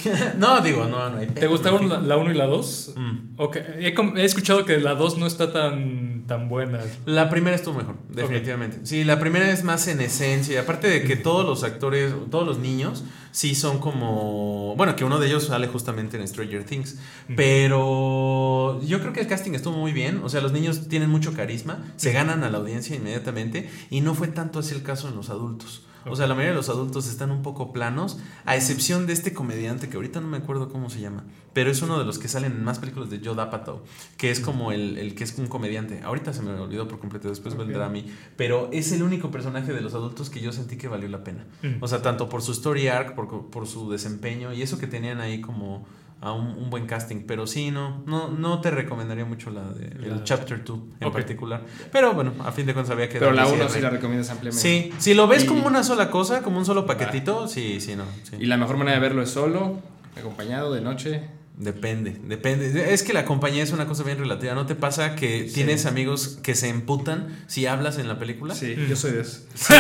no, 0.38 0.62
digo, 0.62 0.86
no, 0.86 1.10
no 1.10 1.18
hay. 1.18 1.28
¿Te 1.28 1.48
gustaron 1.48 1.90
la- 1.90 2.00
la 2.00 2.18
1 2.18 2.32
y 2.32 2.34
la 2.36 2.46
2? 2.46 2.94
Mm. 2.96 3.18
Ok, 3.38 3.58
he, 3.80 3.94
com- 3.94 4.18
he 4.18 4.24
escuchado 4.26 4.66
que 4.66 4.78
la 4.80 4.96
2 4.96 5.18
no 5.18 5.26
está 5.28 5.52
tan, 5.52 6.24
tan 6.28 6.48
buena. 6.50 6.80
La 7.06 7.30
primera 7.30 7.56
estuvo 7.56 7.76
mejor, 7.78 7.96
definitivamente. 8.10 8.80
Sí, 8.84 9.04
la 9.04 9.20
primera 9.20 9.52
es 9.52 9.64
más 9.64 9.88
en 9.88 10.02
esencia. 10.02 10.62
Aparte 10.62 10.88
de 10.88 11.04
que 11.04 11.16
todos 11.16 11.46
los 11.46 11.64
actores, 11.64 12.14
todos 12.32 12.46
los 12.48 12.60
niños, 12.60 13.04
sí 13.32 13.56
son 13.56 13.80
como. 13.80 14.76
Bueno, 14.78 14.96
que 14.96 15.04
uno 15.06 15.20
de 15.20 15.28
ellos 15.28 15.46
sale 15.46 15.68
justamente 15.68 16.18
en 16.18 16.28
Stranger 16.28 16.64
Things. 16.64 16.98
Pero 17.36 18.80
yo 18.84 19.00
creo 19.00 19.14
que 19.14 19.22
el 19.22 19.28
casting 19.28 19.54
estuvo 19.54 19.78
muy 19.78 19.92
bien. 19.94 20.22
O 20.24 20.30
sea, 20.30 20.42
los 20.42 20.52
niños 20.52 20.88
tienen 20.88 21.10
mucho 21.10 21.34
carisma, 21.34 21.84
se 21.98 22.12
ganan 22.12 22.44
a 22.44 22.50
la 22.50 22.58
audiencia 22.58 22.96
inmediatamente. 22.96 23.70
Y 23.90 24.02
no 24.02 24.14
fue 24.14 24.28
tanto 24.28 24.60
así 24.60 24.74
el 24.76 24.84
caso 24.84 25.08
en 25.10 25.16
los 25.16 25.30
adultos. 25.30 25.84
O 26.08 26.16
sea, 26.16 26.28
la 26.28 26.36
mayoría 26.36 26.52
de 26.52 26.58
los 26.58 26.70
adultos 26.70 27.08
están 27.08 27.32
un 27.32 27.42
poco 27.42 27.74
planos, 27.74 28.20
a 28.46 28.56
excepción 28.56 29.08
de 29.08 29.14
este 29.14 29.34
comediante 29.34 29.90
que 29.90 29.96
ahorita 29.96 30.22
no 30.22 30.28
me 30.28 30.38
acuerdo 30.38 30.70
cómo 30.70 30.90
se 30.90 31.02
llama, 31.02 31.24
pero 31.54 31.72
es 31.72 31.82
uno 31.82 31.98
de 31.98 32.06
los 32.06 32.20
que 32.20 32.28
salen 32.28 32.52
en 32.52 32.64
más 32.64 32.80
películas 32.80 33.10
de 33.10 33.22
Joe 33.24 33.40
Apatow, 33.42 33.82
que 34.18 34.32
es 34.32 34.40
como 34.40 34.72
el, 34.72 34.98
el 34.98 35.16
que 35.16 35.24
es 35.24 35.38
un 35.38 35.48
comediante. 35.48 36.02
Ahorita 36.04 36.34
se 36.34 36.42
me 36.42 36.52
olvidó 36.52 36.88
por 36.88 37.00
completo, 37.00 37.30
después 37.30 37.56
vendrá 37.56 37.86
a 37.86 37.90
mí, 37.90 38.06
pero 38.36 38.70
es 38.72 38.92
el 38.92 39.04
único 39.04 39.32
personaje 39.32 39.74
de 39.74 39.82
los 39.82 39.94
adultos 39.94 40.30
que 40.30 40.42
yo 40.42 40.52
sentí 40.52 40.78
que 40.78 40.88
valió 40.88 41.10
la 41.10 41.24
pena. 41.24 41.46
Mm. 41.62 41.82
O 41.82 41.88
sea, 41.88 42.02
tanto 42.02 42.30
por 42.30 42.42
su 42.42 42.52
story 42.52 42.88
arc, 42.88 43.16
por, 43.16 43.50
por 43.50 43.68
su 43.68 43.90
desempeño 43.92 44.54
y 44.54 44.62
eso 44.62 44.78
que 44.78 44.88
tenían 44.88 45.22
ahí 45.22 45.42
como 45.42 45.86
a 46.26 46.32
un, 46.34 46.48
un 46.58 46.70
buen 46.72 46.88
casting, 46.88 47.26
pero 47.28 47.46
sí, 47.46 47.70
no, 47.70 48.02
no, 48.08 48.30
no 48.30 48.60
te 48.60 48.72
recomendaría 48.72 49.26
mucho 49.26 49.52
la 49.52 49.62
de 49.72 49.86
el 50.08 50.24
Chapter 50.24 50.64
2 50.64 50.80
en 51.00 51.12
particular. 51.12 51.62
Pero 51.92 52.14
bueno, 52.14 52.34
a 52.44 52.52
fin 52.52 52.66
de 52.66 52.74
cuentas 52.74 52.92
había 52.92 53.08
que 53.08 53.20
Pero 53.20 53.32
la 53.32 53.44
darle 53.44 53.58
1 53.58 53.64
cierre. 53.66 53.74
sí 53.76 53.82
la 53.84 53.90
recomiendas 53.92 54.30
ampliamente. 54.32 54.62
Sí, 54.62 54.92
si 54.98 55.14
lo 55.14 55.28
ves 55.28 55.44
Y- 55.44 55.48
como 55.48 55.68
una 55.68 55.84
sola 55.84 56.10
cosa, 56.10 56.42
como 56.42 56.58
un 56.58 56.66
solo 56.66 56.88
paquetito, 56.88 57.48
sí, 57.48 57.80
sí, 57.80 57.96
no. 57.96 58.06
sí. 58.24 58.38
Y 58.40 58.46
la 58.48 58.58
mejor 58.58 58.76
manera 58.78 58.96
de 58.96 59.02
verlo 59.02 59.22
es 59.22 59.30
solo, 59.30 59.78
acompañado, 60.18 60.74
de 60.74 60.82
noche. 60.82 61.22
Depende, 61.58 62.18
depende. 62.28 62.94
Es 62.94 63.02
que 63.04 63.14
la 63.14 63.24
compañía 63.24 63.64
es 63.64 63.72
una 63.72 63.86
cosa 63.86 64.04
bien 64.04 64.18
relativa. 64.18 64.54
¿No 64.56 64.66
te 64.66 64.76
pasa 64.76 65.16
que 65.16 65.50
tienes 65.54 65.86
amigos 65.86 66.38
que 66.44 66.54
se 66.54 66.68
emputan 66.68 67.28
si 67.48 67.66
hablas 67.66 67.98
en 67.98 68.10
la 68.10 68.20
película? 68.20 68.54
Sí, 68.54 68.76
yo 68.90 68.96
soy 68.98 69.12
de 69.14 69.22
eso. 69.22 69.40
Sí, 69.54 69.74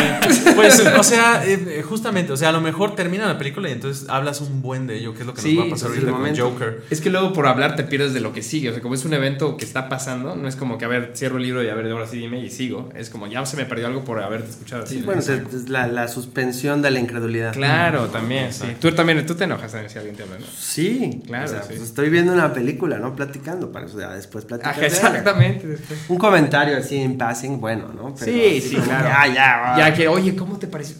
pues, 0.55 0.79
o 0.97 1.03
sea, 1.03 1.43
eh, 1.45 1.83
justamente, 1.87 2.31
o 2.31 2.37
sea, 2.37 2.49
a 2.49 2.51
lo 2.53 2.61
mejor 2.61 2.95
termina 2.95 3.25
la 3.27 3.37
película 3.37 3.67
y 3.69 3.73
entonces 3.73 4.07
hablas 4.09 4.39
un 4.39 4.61
buen 4.61 4.87
de 4.87 4.97
ello, 4.99 5.13
que 5.13 5.21
es 5.21 5.25
lo 5.25 5.33
que 5.33 5.41
Sí, 5.41 5.55
nos 5.55 5.63
va 5.65 5.67
a 5.67 5.71
pasar 5.71 5.89
ahorita 5.89 6.07
el 6.07 6.13
con. 6.13 6.37
Joker. 6.37 6.83
Es 6.89 7.01
que 7.01 7.09
luego 7.09 7.33
por 7.33 7.45
hablar 7.47 7.75
te 7.75 7.83
pierdes 7.83 8.13
de 8.13 8.21
lo 8.21 8.31
que 8.31 8.41
sigue. 8.41 8.69
O 8.69 8.73
sea, 8.73 8.81
como 8.81 8.95
es 8.95 9.03
un 9.03 9.13
evento 9.13 9.57
que 9.57 9.65
está 9.65 9.89
pasando, 9.89 10.35
no 10.37 10.47
es 10.47 10.55
como 10.55 10.77
que, 10.77 10.85
a 10.85 10.87
ver, 10.87 11.11
cierro 11.15 11.37
el 11.37 11.43
libro 11.43 11.61
y 11.61 11.67
a 11.67 11.75
ver, 11.75 11.91
ahora 11.91 12.07
sí 12.07 12.17
dime 12.17 12.39
y 12.39 12.49
sigo. 12.49 12.89
Es 12.95 13.09
como, 13.09 13.27
ya 13.27 13.45
se 13.45 13.57
me 13.57 13.65
perdió 13.65 13.87
algo 13.87 14.05
por 14.05 14.21
haberte 14.21 14.49
escuchado. 14.49 14.85
Sí, 14.85 14.97
así. 14.97 15.05
bueno, 15.05 15.19
es, 15.19 15.27
es 15.27 15.67
la, 15.69 15.87
la 15.87 16.07
suspensión 16.07 16.81
de 16.81 16.91
la 16.91 16.99
incredulidad. 16.99 17.51
Claro, 17.53 18.05
también, 18.07 18.53
sí. 18.53 18.65
Tú 18.79 18.91
también, 18.93 19.25
tú 19.25 19.35
te 19.35 19.43
enojas 19.43 19.71
también 19.71 19.89
si 19.91 19.97
alguien 19.97 20.15
te 20.15 20.23
habla, 20.23 20.39
¿no? 20.39 20.45
Sí, 20.57 21.21
Claro, 21.25 21.45
O 21.45 21.47
sea, 21.47 21.64
sí. 21.67 21.73
pues 21.75 21.89
estoy 21.89 22.09
viendo 22.09 22.33
una 22.33 22.53
película, 22.53 22.97
no 22.97 23.15
platicando, 23.15 23.71
para 23.71 23.85
eso 23.85 23.99
ya 23.99 24.11
después 24.11 24.45
ella. 24.45 24.73
exactamente. 24.85 25.67
después. 25.67 25.99
Un 26.07 26.17
comentario 26.17 26.77
así 26.77 26.97
en 26.97 27.17
passing, 27.17 27.59
bueno, 27.59 27.89
¿no? 27.93 28.15
Pero 28.17 28.31
Sí, 28.31 28.61
sí, 28.61 28.75
claro. 28.77 29.09
Ah, 29.11 29.27
ya, 29.27 29.75
Ya 29.77 29.93
que, 29.93 30.07
oye, 30.07 30.35
¿cómo 30.35 30.57
te 30.57 30.67
pareció? 30.67 30.95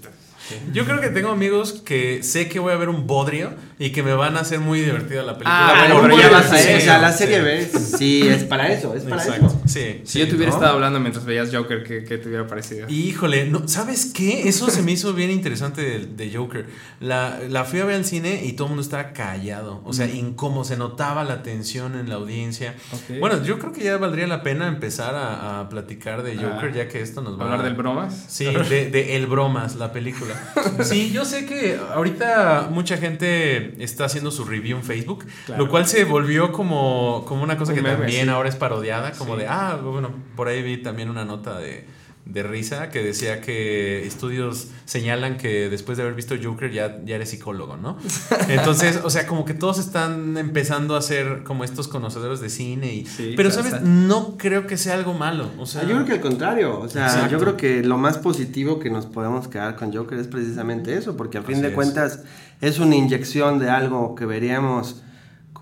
Yo 0.71 0.85
creo 0.85 1.01
que 1.01 1.09
tengo 1.09 1.29
amigos 1.29 1.81
que 1.83 2.21
sé 2.21 2.47
que 2.47 2.59
voy 2.59 2.71
a 2.73 2.77
ver 2.77 2.89
un 2.89 3.07
bodrio 3.07 3.53
y 3.77 3.89
que 3.91 4.03
me 4.03 4.13
van 4.13 4.37
a 4.37 4.41
hacer 4.41 4.59
muy 4.59 4.79
divertida 4.81 5.21
la 5.23 5.33
película. 5.33 5.67
Ah, 5.69 5.85
bueno, 5.93 6.01
pero 6.03 6.17
ya 6.17 6.29
vas 6.29 6.51
a 6.51 6.57
sí, 6.57 6.73
o 6.77 6.79
sea, 6.81 6.97
la 6.99 7.11
sí. 7.11 7.17
serie 7.19 7.41
B, 7.41 7.65
sí, 7.67 8.21
es 8.27 8.43
para 8.45 8.71
eso, 8.71 8.95
es 8.95 9.03
para 9.03 9.21
Exacto. 9.23 9.47
eso. 9.47 9.61
Sí, 9.65 10.01
Si 10.05 10.19
yo 10.19 10.27
te 10.29 10.35
hubiera 10.35 10.51
¿no? 10.51 10.57
estado 10.57 10.73
hablando 10.75 10.99
mientras 10.99 11.25
veías 11.25 11.49
Joker, 11.53 11.83
¿qué, 11.83 12.03
qué 12.03 12.17
te 12.17 12.27
hubiera 12.29 12.47
parecido? 12.47 12.87
Híjole, 12.89 13.45
no, 13.45 13.67
¿sabes 13.67 14.11
qué? 14.13 14.47
Eso 14.47 14.69
se 14.69 14.81
me 14.81 14.91
hizo 14.93 15.13
bien 15.13 15.31
interesante 15.31 15.81
de, 15.81 16.05
de 16.05 16.35
Joker. 16.35 16.67
La, 16.99 17.39
la 17.49 17.65
fui 17.65 17.79
a 17.79 17.85
ver 17.85 17.95
al 17.95 18.05
cine 18.05 18.41
y 18.45 18.53
todo 18.53 18.67
el 18.67 18.69
mundo 18.69 18.81
estaba 18.83 19.11
callado. 19.11 19.81
O 19.85 19.91
sea, 19.93 20.07
incómodo, 20.07 20.63
se 20.63 20.77
notaba 20.77 21.23
la 21.23 21.43
tensión 21.43 21.99
en 21.99 22.07
la 22.09 22.15
audiencia. 22.15 22.75
Bueno, 23.19 23.43
yo 23.43 23.59
creo 23.59 23.73
que 23.73 23.83
ya 23.83 23.97
valdría 23.97 24.27
la 24.27 24.41
pena 24.43 24.67
empezar 24.67 25.15
a, 25.15 25.59
a 25.59 25.69
platicar 25.69 26.23
de 26.23 26.35
Joker, 26.37 26.69
Ah. 26.71 26.75
ya 26.75 26.87
que 26.87 27.01
esto 27.01 27.21
nos 27.21 27.37
va 27.39 27.43
¿Hablar 27.45 27.59
a... 27.61 27.63
del 27.63 27.73
bromas? 27.73 28.25
Sí, 28.29 28.45
de, 28.45 28.89
de 28.89 29.15
El 29.17 29.27
Bromas, 29.27 29.75
la 29.75 29.91
película. 29.91 30.33
Sí, 30.83 31.11
yo 31.11 31.25
sé 31.25 31.45
que 31.45 31.77
ahorita 31.93 32.69
mucha 32.71 32.97
gente 32.97 33.64
está 33.79 34.05
haciendo 34.05 34.31
su 34.31 34.45
review 34.45 34.77
en 34.77 34.83
Facebook, 34.83 35.25
Claro. 35.45 35.63
lo 35.65 35.69
cual 35.69 35.87
se 35.87 36.03
volvió 36.05 36.51
como, 36.51 37.23
como 37.27 37.43
una 37.43 37.57
cosa 37.57 37.71
Un 37.71 37.75
que 37.77 37.81
meme, 37.81 37.97
también 37.97 38.23
sí. 38.25 38.29
ahora 38.29 38.49
es 38.49 38.55
parodiada, 38.55 39.11
como 39.13 39.35
Sí. 39.35 39.41
de, 39.41 39.47
ah, 39.47 39.79
bueno, 39.83 40.11
por 40.35 40.47
ahí 40.47 40.61
vi 40.61 40.77
también 40.77 41.09
una 41.09 41.25
nota 41.25 41.57
de, 41.59 41.85
de 42.25 42.41
risa 42.41 42.89
que 42.89 43.03
decía 43.03 43.39
que 43.39 44.05
estudios 44.07 44.69
señalan 44.85 45.37
que 45.37 45.69
después 45.69 45.95
de 45.97 46.03
haber 46.03 46.15
visto 46.15 46.35
Joker 46.41 46.71
ya, 46.71 46.99
ya 47.05 47.15
eres 47.17 47.29
psicólogo, 47.29 47.77
¿no? 47.77 47.97
Entonces, 48.49 48.99
o 49.03 49.09
sea, 49.11 49.27
como 49.27 49.45
que 49.45 49.53
todos 49.53 49.77
están 49.77 50.35
empezando 50.37 50.95
a 50.95 51.01
ser 51.03 51.43
como 51.43 51.63
estos 51.63 51.87
conocedores 51.87 52.41
de 52.41 52.49
cine 52.49 52.93
y... 52.95 53.05
Sí, 53.05 53.33
pero, 53.37 53.51
¿sabes? 53.51 53.73
está. 53.73 53.85
No 53.85 54.37
creo 54.37 54.65
que 54.65 54.75
sea 54.77 54.95
algo 54.95 55.13
malo. 55.13 55.51
O 55.59 55.65
sea, 55.67 55.81
Ah, 55.81 55.83
yo 55.83 55.93
creo 55.95 56.05
que 56.05 56.13
al 56.13 56.21
contrario, 56.21 56.79
o 56.79 56.89
sea, 56.89 57.05
Exacto. 57.05 57.29
yo 57.31 57.39
creo 57.39 57.57
que 57.57 57.83
lo 57.83 57.97
más 57.97 58.17
positivo 58.17 58.79
que 58.79 58.89
nos 58.89 59.05
podemos 59.05 59.47
quedar 59.47 59.75
con 59.75 59.93
Joker 59.93 60.17
es 60.17 60.27
precisamente 60.27 60.97
eso, 60.97 61.15
porque 61.15 61.37
a 61.37 61.43
fin 61.43 61.55
Así 61.55 61.61
de 61.61 61.67
es. 61.69 61.73
cuentas 61.75 62.23
es 62.59 62.79
una 62.79 62.95
inyección 62.95 63.59
de 63.59 63.69
algo 63.69 64.15
que 64.15 64.25
veríamos 64.25 65.03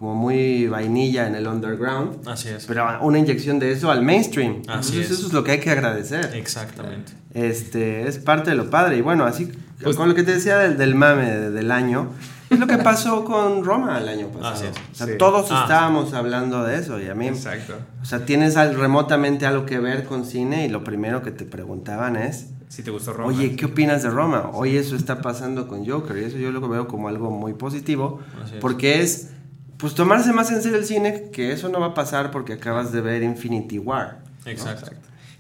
como 0.04 0.16
muy 0.16 0.68
vainilla 0.68 1.28
en 1.28 1.36
el 1.36 1.48
underground, 1.48 2.28
Así 2.28 2.50
es. 2.50 2.66
pero 2.66 2.86
una 3.04 3.20
inyección 3.20 3.58
de 3.58 3.72
eso 3.72 3.90
al 3.90 4.04
mainstream. 4.04 4.56
Así 4.68 4.98
Entonces 4.98 5.12
es. 5.12 5.12
eso 5.12 5.28
es 5.28 5.34
lo 5.34 5.46
que 5.46 5.52
hay 5.52 5.60
que 5.62 5.70
agradecer. 5.72 6.32
Exactamente. 6.36 7.14
Este, 7.34 8.06
es 8.06 8.18
parte 8.20 8.50
de 8.50 8.58
lo 8.58 8.70
padre. 8.70 8.98
Y 8.98 9.02
bueno, 9.02 9.24
así 9.24 9.50
Pues- 9.82 9.96
con 9.96 10.10
lo 10.10 10.14
que 10.16 10.24
te 10.24 10.34
decía 10.34 10.58
del, 10.58 10.78
del 10.78 10.94
mame 10.94 11.24
de- 11.32 11.52
del 11.52 11.72
año, 11.72 12.10
es 12.50 12.60
lo 12.60 12.68
que 12.68 12.78
pasó 12.80 13.24
con 13.24 13.64
Roma 13.64 13.98
el 13.98 14.10
año 14.10 14.28
pasado. 14.28 14.54
Así 14.56 14.66
es. 14.66 14.72
O 14.92 14.96
sea, 14.96 15.08
Sí. 15.08 15.14
todos 15.18 15.48
Ah. 15.52 15.62
estábamos 15.64 16.14
hablando 16.14 16.64
de 16.66 16.80
eso 16.80 17.00
y 17.00 17.08
a 17.08 17.16
mí, 17.16 17.28
Exacto. 17.30 17.76
o 18.02 18.06
sea, 18.06 18.26
tienes 18.26 18.58
al- 18.58 18.76
remotamente 18.76 19.46
algo 19.46 19.66
que 19.66 19.80
ver 19.80 20.04
con 20.04 20.26
cine 20.26 20.66
y 20.66 20.70
lo 20.70 20.84
primero 20.84 21.22
que 21.24 21.32
te 21.32 21.46
preguntaban 21.46 22.18
es, 22.18 22.48
Si 22.68 22.84
te 22.84 22.92
gustó 22.92 23.14
Roma. 23.14 23.30
oye, 23.30 23.56
¿qué 23.56 23.68
opinas 23.68 24.04
de 24.04 24.10
Roma? 24.10 24.50
Hoy 24.54 24.76
eso 24.76 24.98
está 24.98 25.22
pasando 25.22 25.70
con 25.70 25.86
Joker 25.90 26.18
y 26.18 26.26
eso 26.26 26.38
yo 26.38 26.52
lo 26.52 26.68
veo 26.68 26.90
como 26.90 27.08
algo 27.08 27.32
muy 27.32 27.54
positivo 27.54 28.20
Así 28.44 28.56
es. 28.56 28.60
porque 28.60 29.02
es, 29.02 29.30
pues 29.78 29.96
tomarse 29.96 30.34
más 30.34 30.52
en 30.52 30.62
serio 30.62 30.78
el 30.78 30.86
cine, 30.86 31.30
que 31.32 31.52
eso 31.52 31.70
no 31.70 31.80
va 31.80 31.88
a 31.88 31.94
pasar 31.94 32.32
porque 32.32 32.54
acabas 32.54 32.92
de 32.92 33.02
ver 33.02 33.24
Infinity 33.24 33.80
War. 33.80 34.20
Exacto. 34.46 34.92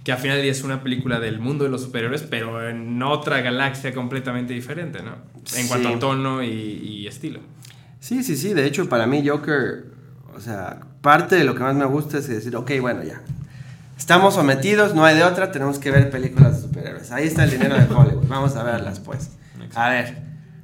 Que 0.03 0.11
al 0.11 0.17
final 0.17 0.39
es 0.39 0.63
una 0.63 0.83
película 0.83 1.19
del 1.19 1.39
mundo 1.39 1.63
de 1.63 1.69
los 1.69 1.83
superhéroes, 1.83 2.23
pero 2.23 2.67
en 2.67 3.01
otra 3.01 3.41
galaxia 3.41 3.93
completamente 3.93 4.53
diferente, 4.53 5.01
¿no? 5.01 5.15
En 5.55 5.67
cuanto 5.67 5.89
a 5.89 5.99
tono 5.99 6.43
y, 6.43 6.49
y 6.49 7.07
estilo. 7.07 7.39
Sí, 7.99 8.21
sí, 8.23 8.35
sí. 8.35 8.53
De 8.53 8.65
hecho, 8.65 8.89
para 8.89 9.07
mí 9.07 9.25
Joker, 9.25 9.85
o 10.35 10.41
sea, 10.41 10.81
parte 11.01 11.35
de 11.35 11.45
lo 11.45 11.55
que 11.55 11.63
más 11.63 11.75
me 11.75 11.85
gusta 11.85 12.17
es 12.17 12.27
decir, 12.27 12.55
ok, 12.55 12.71
bueno, 12.81 13.03
ya. 13.03 13.21
Estamos 13.97 14.33
sometidos, 14.33 14.93
no 14.95 15.05
hay 15.05 15.15
de 15.15 15.23
otra, 15.23 15.51
tenemos 15.51 15.79
que 15.79 15.89
ver 15.91 16.09
películas 16.09 16.57
de 16.57 16.67
superhéroes. 16.67 17.11
Ahí 17.11 17.27
está 17.27 17.45
el 17.45 17.51
dinero 17.51 17.75
de 17.75 17.85
Hollywood, 17.85 18.27
vamos 18.27 18.55
a 18.55 18.63
verlas 18.63 18.99
pues. 18.99 19.31
A 19.75 19.89
ver, 19.89 20.17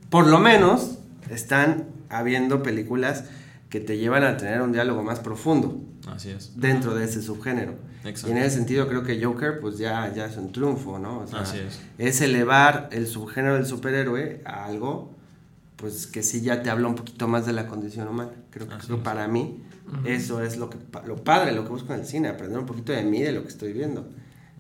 por 0.10 0.28
lo 0.28 0.40
menos 0.40 0.98
están 1.30 1.86
habiendo 2.10 2.64
películas 2.64 3.24
que 3.70 3.80
te 3.80 3.98
llevan 3.98 4.24
a 4.24 4.36
tener 4.38 4.62
un 4.62 4.72
diálogo 4.72 5.04
más 5.04 5.20
profundo 5.20 5.80
Así 6.08 6.32
es. 6.32 6.60
dentro 6.60 6.96
de 6.96 7.06
ese 7.06 7.22
subgénero. 7.22 7.76
Exacto. 8.04 8.30
Y 8.30 8.32
en 8.32 8.38
ese 8.44 8.56
sentido 8.58 8.88
creo 8.88 9.04
que 9.04 9.24
Joker 9.24 9.60
pues 9.60 9.78
ya, 9.78 10.12
ya 10.14 10.26
es 10.26 10.38
un 10.38 10.52
triunfo, 10.52 10.98
¿no? 11.00 11.20
O 11.20 11.28
sea, 11.28 11.42
Así 11.42 11.58
es. 11.60 11.80
es 11.98 12.22
elevar 12.22 12.90
el 12.92 13.06
subgénero 13.08 13.56
del 13.56 13.66
superhéroe 13.66 14.42
a 14.46 14.66
algo 14.66 15.16
pues 15.76 16.08
que 16.08 16.24
sí 16.24 16.42
ya 16.42 16.62
te 16.62 16.70
habla 16.70 16.88
un 16.88 16.96
poquito 16.96 17.28
más 17.28 17.46
de 17.46 17.54
la 17.54 17.68
condición 17.68 18.08
humana. 18.08 18.32
Creo 18.50 18.68
que 18.68 18.76
creo 18.78 19.02
para 19.04 19.28
mí 19.28 19.64
eso 20.06 20.42
es 20.44 20.58
lo 20.58 20.70
que 20.70 20.78
lo 21.08 21.24
padre, 21.24 21.52
lo 21.52 21.64
que 21.64 21.70
busco 21.70 21.94
en 21.94 22.02
el 22.02 22.06
cine, 22.06 22.28
aprender 22.28 22.60
un 22.60 22.66
poquito 22.66 22.92
de 22.92 23.04
mí, 23.04 23.22
de 23.22 23.32
lo 23.32 23.44
que 23.44 23.50
estoy 23.50 23.74
viendo. 23.74 24.08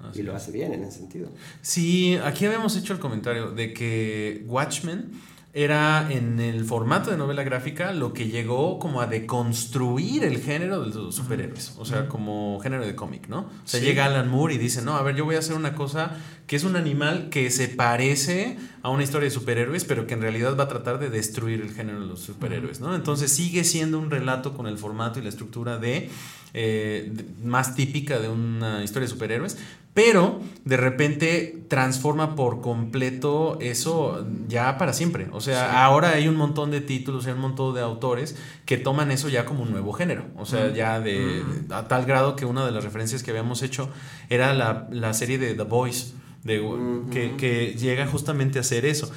Así 0.01 0.21
y 0.21 0.23
lo 0.23 0.33
hace 0.33 0.51
bien 0.51 0.71
en 0.73 0.83
ese 0.83 0.99
sentido. 0.99 1.29
Sí, 1.61 2.17
aquí 2.23 2.45
habíamos 2.45 2.77
hecho 2.77 2.93
el 2.93 2.99
comentario 2.99 3.51
de 3.51 3.73
que 3.73 4.45
Watchmen 4.47 5.11
era 5.51 6.07
en 6.11 6.39
el 6.39 6.63
formato 6.63 7.09
de 7.09 7.17
novela 7.17 7.41
gráfica 7.43 7.91
lo 7.91 8.13
que 8.13 8.27
llegó 8.27 8.77
como 8.77 9.01
a 9.01 9.07
deconstruir 9.07 10.23
el 10.23 10.39
género 10.41 10.83
de 10.85 10.93
los 10.93 11.15
superhéroes, 11.15 11.73
o 11.77 11.85
sea, 11.85 12.07
como 12.07 12.59
género 12.61 12.85
de 12.85 12.95
cómic, 12.95 13.27
¿no? 13.27 13.39
O 13.39 13.49
sea, 13.65 13.79
Sí. 13.79 13.85
llega 13.87 14.05
Alan 14.05 14.29
Moore 14.29 14.53
y 14.53 14.57
dice, 14.59 14.81
no, 14.83 14.95
a 14.95 15.01
ver, 15.01 15.15
yo 15.15 15.25
voy 15.25 15.35
a 15.35 15.39
hacer 15.39 15.55
una 15.55 15.73
cosa 15.73 16.11
que 16.45 16.55
es 16.55 16.63
un 16.63 16.75
animal 16.75 17.29
que 17.29 17.49
se 17.49 17.67
parece 17.67 18.57
a 18.83 18.89
una 18.89 19.03
historia 19.03 19.25
de 19.25 19.31
superhéroes, 19.31 19.85
pero 19.85 20.05
que 20.07 20.13
en 20.13 20.21
realidad 20.21 20.55
va 20.57 20.63
a 20.63 20.67
tratar 20.67 20.99
de 20.99 21.09
destruir 21.09 21.61
el 21.61 21.71
género 21.73 22.01
de 22.01 22.07
los 22.07 22.19
superhéroes, 22.21 22.79
¿no? 22.79 22.95
Entonces 22.95 23.31
sigue 23.31 23.63
siendo 23.63 23.97
un 23.99 24.09
relato 24.11 24.53
con 24.53 24.67
el 24.67 24.77
formato 24.77 25.19
y 25.19 25.23
la 25.23 25.29
estructura 25.29 25.77
de, 25.77 26.09
eh, 26.53 27.11
más 27.43 27.75
típica 27.75 28.19
de 28.19 28.29
una 28.29 28.83
historia 28.83 29.07
de 29.07 29.11
superhéroes, 29.13 29.57
pero 29.93 30.39
de 30.65 30.77
repente 30.77 31.63
transforma 31.67 32.35
por 32.35 32.61
completo 32.61 33.57
eso 33.59 34.25
ya 34.47 34.77
para 34.77 34.93
siempre. 34.93 35.27
O 35.31 35.41
sea, 35.41 35.83
ahora 35.83 36.11
hay 36.11 36.27
un 36.27 36.35
montón 36.35 36.71
de 36.71 36.79
títulos, 36.79 37.25
hay 37.25 37.33
un 37.33 37.41
montón 37.41 37.75
de 37.75 37.81
autores 37.81 38.37
que 38.65 38.77
toman 38.77 39.11
eso 39.11 39.29
ya 39.29 39.45
como 39.45 39.63
un 39.63 39.71
nuevo 39.71 39.91
género. 39.93 40.25
O 40.37 40.45
sea, 40.45 40.71
ya 40.73 40.99
de, 40.99 41.43
a 41.69 41.87
tal 41.87 42.05
grado 42.05 42.35
que 42.35 42.45
una 42.45 42.65
de 42.65 42.71
las 42.71 42.83
referencias 42.83 43.23
que 43.23 43.31
habíamos 43.31 43.61
hecho 43.61 43.89
era 44.29 44.53
la, 44.53 44.87
la 44.91 45.13
serie 45.13 45.37
de 45.37 45.53
The 45.53 45.63
Boys, 45.63 46.13
de, 46.43 46.65
que, 47.11 47.35
que 47.35 47.75
llega 47.77 48.07
justamente 48.07 48.59
a 48.59 48.61
hacer 48.61 48.85
eso. 48.85 49.11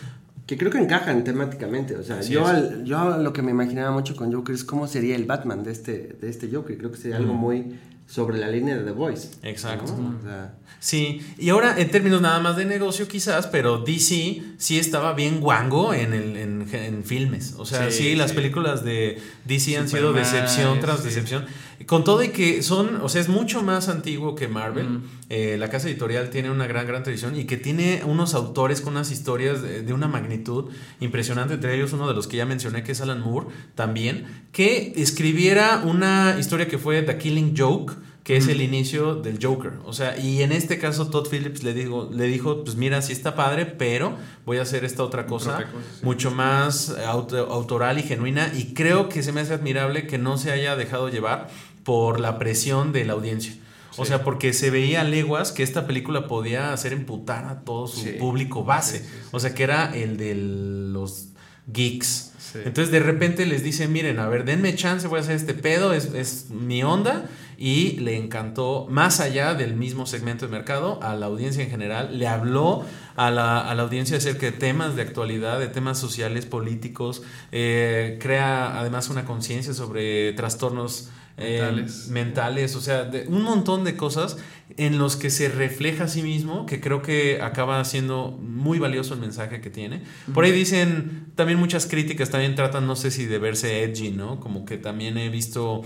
Que 0.53 0.59
creo 0.59 0.71
que 0.71 0.77
encajan 0.79 1.25
temáticamente. 1.25 1.97
O 1.97 2.03
sea, 2.03 2.19
Así 2.19 2.35
yo, 2.35 2.47
al- 2.47 2.85
yo 2.85 3.17
lo 3.17 3.33
que 3.33 3.41
me 3.41 3.53
imaginaba 3.53 3.91
mucho 3.91 4.15
con 4.15 4.31
Joker 4.31 4.55
es 4.55 4.65
cómo 4.65 4.87
sería 4.87 5.17
el 5.17 5.25
Batman 5.25 5.63
de 5.65 5.73
este, 5.73 6.15
de 6.21 6.29
este 6.29 6.51
Joker. 6.53 6.77
Creo 6.77 6.91
que 6.93 6.99
sería 6.99 7.17
algo 7.17 7.33
muy 7.33 7.79
sobre 8.07 8.37
la 8.37 8.49
línea 8.51 8.77
de 8.77 8.83
The 8.85 8.91
Voice. 8.91 9.29
Exacto. 9.43 9.97
¿no? 9.97 10.19
O 10.19 10.23
sea, 10.23 10.55
Sí, 10.79 11.23
y 11.39 11.49
ahora 11.51 11.79
en 11.79 11.91
términos 11.91 12.21
nada 12.21 12.41
más 12.41 12.57
de 12.57 12.65
negocio 12.67 13.07
quizás, 13.09 13.47
pero 13.47 13.79
DC 13.79 14.43
sí 14.59 14.79
estaba 14.79 15.15
bien 15.15 15.41
guango 15.41 15.95
en, 15.95 16.13
el, 16.13 16.37
en, 16.37 16.67
en 16.75 17.05
filmes. 17.05 17.55
O 17.57 17.65
sea, 17.65 17.89
sí, 17.91 18.03
Sí, 18.03 18.15
las 18.17 18.31
sí. 18.31 18.37
películas 18.37 18.85
de 18.85 19.19
DC 19.47 19.79
han 19.79 19.89
sido 19.89 20.09
Superman, 20.09 20.33
decepción 20.33 20.81
tras 20.81 20.99
sí. 20.99 21.05
decepción. 21.05 21.47
Con 21.87 22.05
todo 22.05 22.23
y 22.23 22.29
que 22.29 22.63
son, 22.63 23.01
o 23.03 23.09
sea, 23.09 23.21
es 23.21 23.29
mucho 23.29 23.63
más 23.63 23.89
antiguo 23.89 24.35
que 24.35 24.49
Marvel. 24.49 25.01
Eh, 25.29 25.57
la 25.59 25.71
casa 25.71 25.89
editorial 25.89 26.31
tiene 26.31 26.51
una 26.51 26.67
gran, 26.67 26.87
gran 26.87 27.03
tradición 27.03 27.39
y 27.39 27.45
que 27.45 27.57
tiene 27.57 28.03
unos 28.05 28.35
autores 28.35 28.81
con 28.81 28.93
unas 28.95 29.11
historias 29.11 29.63
de, 29.63 29.83
de 29.83 29.93
una 29.93 30.09
magnitud 30.09 30.71
impresionante. 31.01 31.55
Entre 31.55 31.75
ellos 31.75 31.93
uno 31.93 32.07
de 32.09 32.15
los 32.15 32.27
que 32.27 32.37
ya 32.37 32.47
mencioné, 32.47 32.83
que 32.83 32.93
es 32.93 33.01
Alan 33.01 33.21
Moore, 33.21 33.47
también, 33.75 34.47
que 34.53 34.93
escribiera 34.97 35.83
una 35.85 36.37
historia 36.39 36.69
que 36.69 36.79
fue 36.79 37.03
The 37.03 37.19
Killing 37.19 37.55
Joke 37.57 37.95
que 38.23 38.37
es 38.37 38.47
el 38.47 38.61
inicio 38.61 39.17
del 39.17 39.45
Joker. 39.45 39.73
O 39.85 39.93
sea, 39.93 40.17
y 40.17 40.43
en 40.43 40.53
este 40.53 40.79
caso 40.79 41.09
Todd 41.11 41.27
Phillips 41.29 41.65
le, 41.65 41.75
digo, 41.75 42.09
le 42.13 42.27
dijo, 42.29 42.63
pues 42.63 42.77
mira, 42.77 43.03
sí 43.03 43.13
está 43.13 43.35
padre, 43.35 43.67
pero 43.67 44.17
voy 44.47 44.59
a 44.59 44.63
hacer 44.63 44.85
esta 44.85 45.03
otra 45.03 45.27
cosa 45.27 45.57
Propia 45.57 45.73
cosa, 45.73 45.85
sí. 45.99 46.05
mucho 46.07 46.31
más 46.31 46.91
auto- 47.05 47.51
autoral 47.51 47.99
y 47.99 48.05
genuina. 48.05 48.53
Y 48.57 48.75
creo 48.75 49.09
que 49.09 49.25
se 49.25 49.33
me 49.33 49.41
hace 49.41 49.55
admirable 49.55 50.07
que 50.07 50.19
no 50.19 50.39
se 50.39 50.53
haya 50.53 50.77
dejado 50.77 51.09
llevar 51.09 51.49
por 51.85 52.21
la 52.21 52.39
presión 52.39 52.93
de 52.93 53.05
la 53.05 53.13
audiencia. 53.15 53.55
O 53.99 54.05
Sí. 54.05 54.09
sea, 54.09 54.25
porque 54.25 54.53
se 54.55 54.71
veía 54.71 55.03
a 55.03 55.05
leguas 55.05 55.53
que 55.53 55.63
esta 55.63 55.87
película 55.87 56.27
podía 56.27 56.73
hacer 56.73 56.93
emputar 56.95 57.45
a 57.45 57.61
todo 57.61 57.87
su 57.87 58.01
Sí. 58.01 58.11
público 58.19 58.65
base. 58.65 59.01
Sí. 59.01 59.05
O 59.33 59.41
sea, 59.41 59.55
que 59.55 59.63
era 59.65 59.95
el 59.95 60.17
de 60.17 60.35
los 60.35 61.29
geeks. 61.67 62.31
Entonces 62.55 62.91
de 62.91 63.01
repente 63.01 63.47
les 63.47 63.63
dicen, 63.63 63.93
miren, 63.93 64.19
a 64.19 64.29
ver, 64.29 64.45
denme 64.45 64.75
chance, 64.75 65.07
voy 65.09 65.19
a 65.19 65.23
hacer 65.23 65.37
este 65.37 65.55
pedo, 65.55 65.93
es, 65.95 66.07
es 66.15 66.51
mi 66.51 66.83
onda. 66.83 67.27
Y 67.57 67.93
le 68.01 68.17
encantó, 68.17 68.87
más 68.91 69.21
allá 69.21 69.55
del 69.55 69.75
mismo 69.75 70.05
segmento 70.05 70.47
de 70.47 70.53
mercado, 70.53 70.99
a 71.03 71.15
la 71.15 71.27
audiencia 71.27 71.63
en 71.63 71.71
general, 71.71 72.19
le 72.19 72.27
habló 72.27 72.85
a 73.15 73.31
la, 73.31 73.61
a 73.61 73.75
la 73.75 73.83
audiencia 73.85 74.17
acerca 74.17 74.47
de 74.47 74.53
temas 74.53 74.97
de 74.97 75.03
actualidad, 75.03 75.61
de 75.61 75.69
temas 75.69 75.99
sociales, 75.99 76.45
políticos, 76.45 77.23
eh, 77.53 78.19
crea 78.21 78.79
además 78.79 79.09
una 79.11 79.25
conciencia 79.25 79.73
sobre 79.75 80.33
trastornos 80.33 81.09
eh, 81.37 81.61
Mentales. 81.63 82.09
mentales, 82.09 82.77
o 82.77 82.81
sea, 82.81 83.05
de 83.05 83.27
un 83.27 83.43
montón 83.43 83.85
de 83.85 83.97
cosas 83.97 84.37
en 84.77 84.99
los 84.99 85.17
que 85.17 85.31
se 85.31 85.49
refleja 85.49 86.05
a 86.05 86.09
sí 86.09 86.23
mismo, 86.23 86.67
que 86.67 86.81
creo 86.81 87.03
que 87.03 87.41
acaba 87.43 87.85
siendo 87.85 88.31
muy 88.41 88.79
valioso 88.79 89.15
el 89.15 89.21
mensaje 89.21 89.61
que 89.61 89.71
tiene. 89.71 90.03
Por 90.33 90.45
ahí 90.45 90.53
dicen 90.53 91.27
también 91.35 91.59
muchas 91.59 91.87
críticas, 91.87 92.31
también 92.31 92.55
tratan, 92.55 92.87
no 92.87 92.97
sé 92.97 93.11
si 93.11 93.27
de 93.27 93.39
verse 93.39 93.83
edgy, 93.83 94.11
¿no? 94.11 94.41
Como 94.41 94.65
que 94.65 94.79
también 94.79 95.19
he 95.19 95.29
visto 95.29 95.83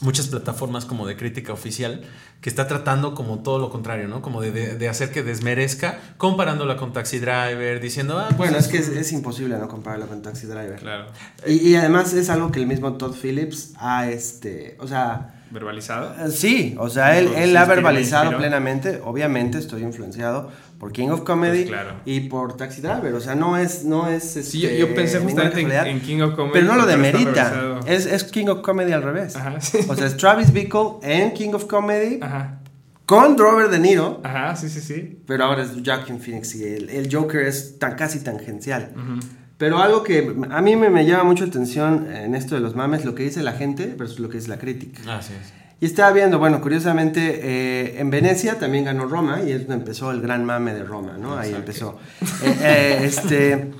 muchas 0.00 0.28
plataformas 0.28 0.84
como 0.84 1.06
de 1.06 1.16
crítica 1.16 1.52
oficial 1.52 2.02
que 2.40 2.48
está 2.48 2.68
tratando 2.68 3.14
como 3.14 3.40
todo 3.40 3.58
lo 3.58 3.68
contrario, 3.70 4.06
¿no? 4.08 4.22
Como 4.22 4.40
de, 4.40 4.52
de- 4.52 4.76
de 4.76 4.88
hacer 4.88 5.10
que 5.10 5.22
desmerezca, 5.22 5.98
comparándola 6.18 6.76
con 6.76 6.92
Taxi 6.92 7.18
Driver, 7.18 7.80
diciendo, 7.80 8.18
ah, 8.18 8.26
pues 8.28 8.38
bueno, 8.38 8.58
es 8.58 8.68
que 8.68 8.78
es, 8.78 8.88
es 8.88 9.10
imposible 9.12 9.58
no 9.58 9.66
compararlo 9.68 10.06
con 10.06 10.22
Taxi 10.22 10.46
Driver. 10.46 10.76
Claro. 10.76 11.06
Y, 11.46 11.54
y 11.70 11.74
además 11.76 12.12
es 12.12 12.30
algo 12.30 12.52
que 12.52 12.60
el 12.60 12.66
mismo 12.66 12.92
Todd 12.94 13.14
Phillips 13.20 13.72
ha, 13.76 14.08
este, 14.08 14.76
o 14.78 14.86
sea, 14.86 15.34
¿Verbalizado? 15.50 16.14
eh, 16.26 16.30
sí, 16.30 16.76
o 16.78 16.88
sea, 16.90 17.18
él, 17.18 17.28
él 17.34 17.56
ha 17.56 17.64
verbalizado 17.64 18.36
plenamente, 18.36 19.00
obviamente 19.04 19.58
estoy 19.58 19.82
influenciado 19.82 20.50
por 20.78 20.92
King 20.92 21.08
of 21.08 21.22
Comedy 21.22 21.58
Pues, 21.64 21.70
claro. 21.70 21.96
y 22.04 22.20
por 22.20 22.56
Taxi 22.56 22.80
Driver, 22.80 23.12
o 23.14 23.20
sea, 23.20 23.34
no 23.34 23.56
es, 23.56 23.84
no 23.84 24.08
es, 24.08 24.22
Sí, 24.24 24.60
yo, 24.60 24.68
este, 24.68 24.78
yo 24.80 24.94
pensé 24.94 25.18
justamente 25.18 25.60
en, 25.90 26.00
King 26.00 26.20
of 26.20 26.34
Comedy. 26.36 26.52
pero 26.52 26.66
no 26.66 26.76
lo 26.76 26.86
demerita, 26.86 27.80
es, 27.86 28.06
es 28.06 28.24
King 28.24 28.46
of 28.46 28.60
Comedy 28.62 28.92
al 28.92 29.02
revés, 29.02 29.34
Ajá, 29.36 29.60
sí. 29.60 29.78
o 29.88 29.94
sea, 29.94 30.06
es 30.06 30.16
Travis 30.16 30.52
Bickle 30.52 30.98
en 31.02 31.32
King 31.34 31.50
of 31.54 31.64
Comedy 31.66 32.20
Ajá, 32.22 32.60
con 33.06 33.36
Robert 33.38 33.70
De 33.70 33.78
Niro, 33.78 34.20
ajá, 34.22 34.54
sí, 34.54 34.68
sí, 34.68 34.80
sí. 34.80 35.18
pero 35.26 35.44
ahora 35.44 35.62
es 35.64 35.70
Joaquin 35.84 36.20
Phoenix 36.20 36.54
y 36.54 36.64
el, 36.64 36.90
el 36.90 37.12
Joker 37.14 37.40
es 37.46 37.78
tan 37.78 37.94
casi 37.96 38.20
tangencial. 38.20 38.92
Pero 39.56 39.78
algo 39.78 40.04
que 40.04 40.36
a 40.50 40.62
mí 40.62 40.76
me, 40.76 40.88
me 40.88 41.04
llama 41.04 41.24
mucho 41.24 41.44
atención 41.44 42.06
en 42.14 42.36
esto 42.36 42.54
de 42.54 42.60
los 42.60 42.76
mames, 42.76 43.04
lo 43.04 43.16
que 43.16 43.24
dice 43.24 43.42
la 43.42 43.54
gente 43.54 43.92
versus 43.98 44.20
lo 44.20 44.28
que 44.28 44.36
dice 44.38 44.48
la 44.48 44.58
crítica. 44.58 45.00
Así 45.18 45.32
es. 45.32 45.52
Y 45.80 45.86
estaba 45.86 46.10
viendo, 46.10 46.40
bueno, 46.40 46.60
curiosamente, 46.60 47.40
eh, 47.40 48.00
en 48.00 48.10
Venecia 48.10 48.58
también 48.58 48.84
ganó 48.84 49.06
Roma 49.06 49.42
y 49.46 49.52
es 49.52 49.60
donde 49.60 49.74
empezó 49.74 50.10
el 50.10 50.20
gran 50.20 50.44
mame 50.44 50.74
de 50.74 50.82
Roma, 50.82 51.16
¿no? 51.18 51.36
Ahí 51.38 51.54
empezó. 51.54 51.98
Eh, 52.42 52.56
eh, 52.62 53.00
este, 53.02 53.70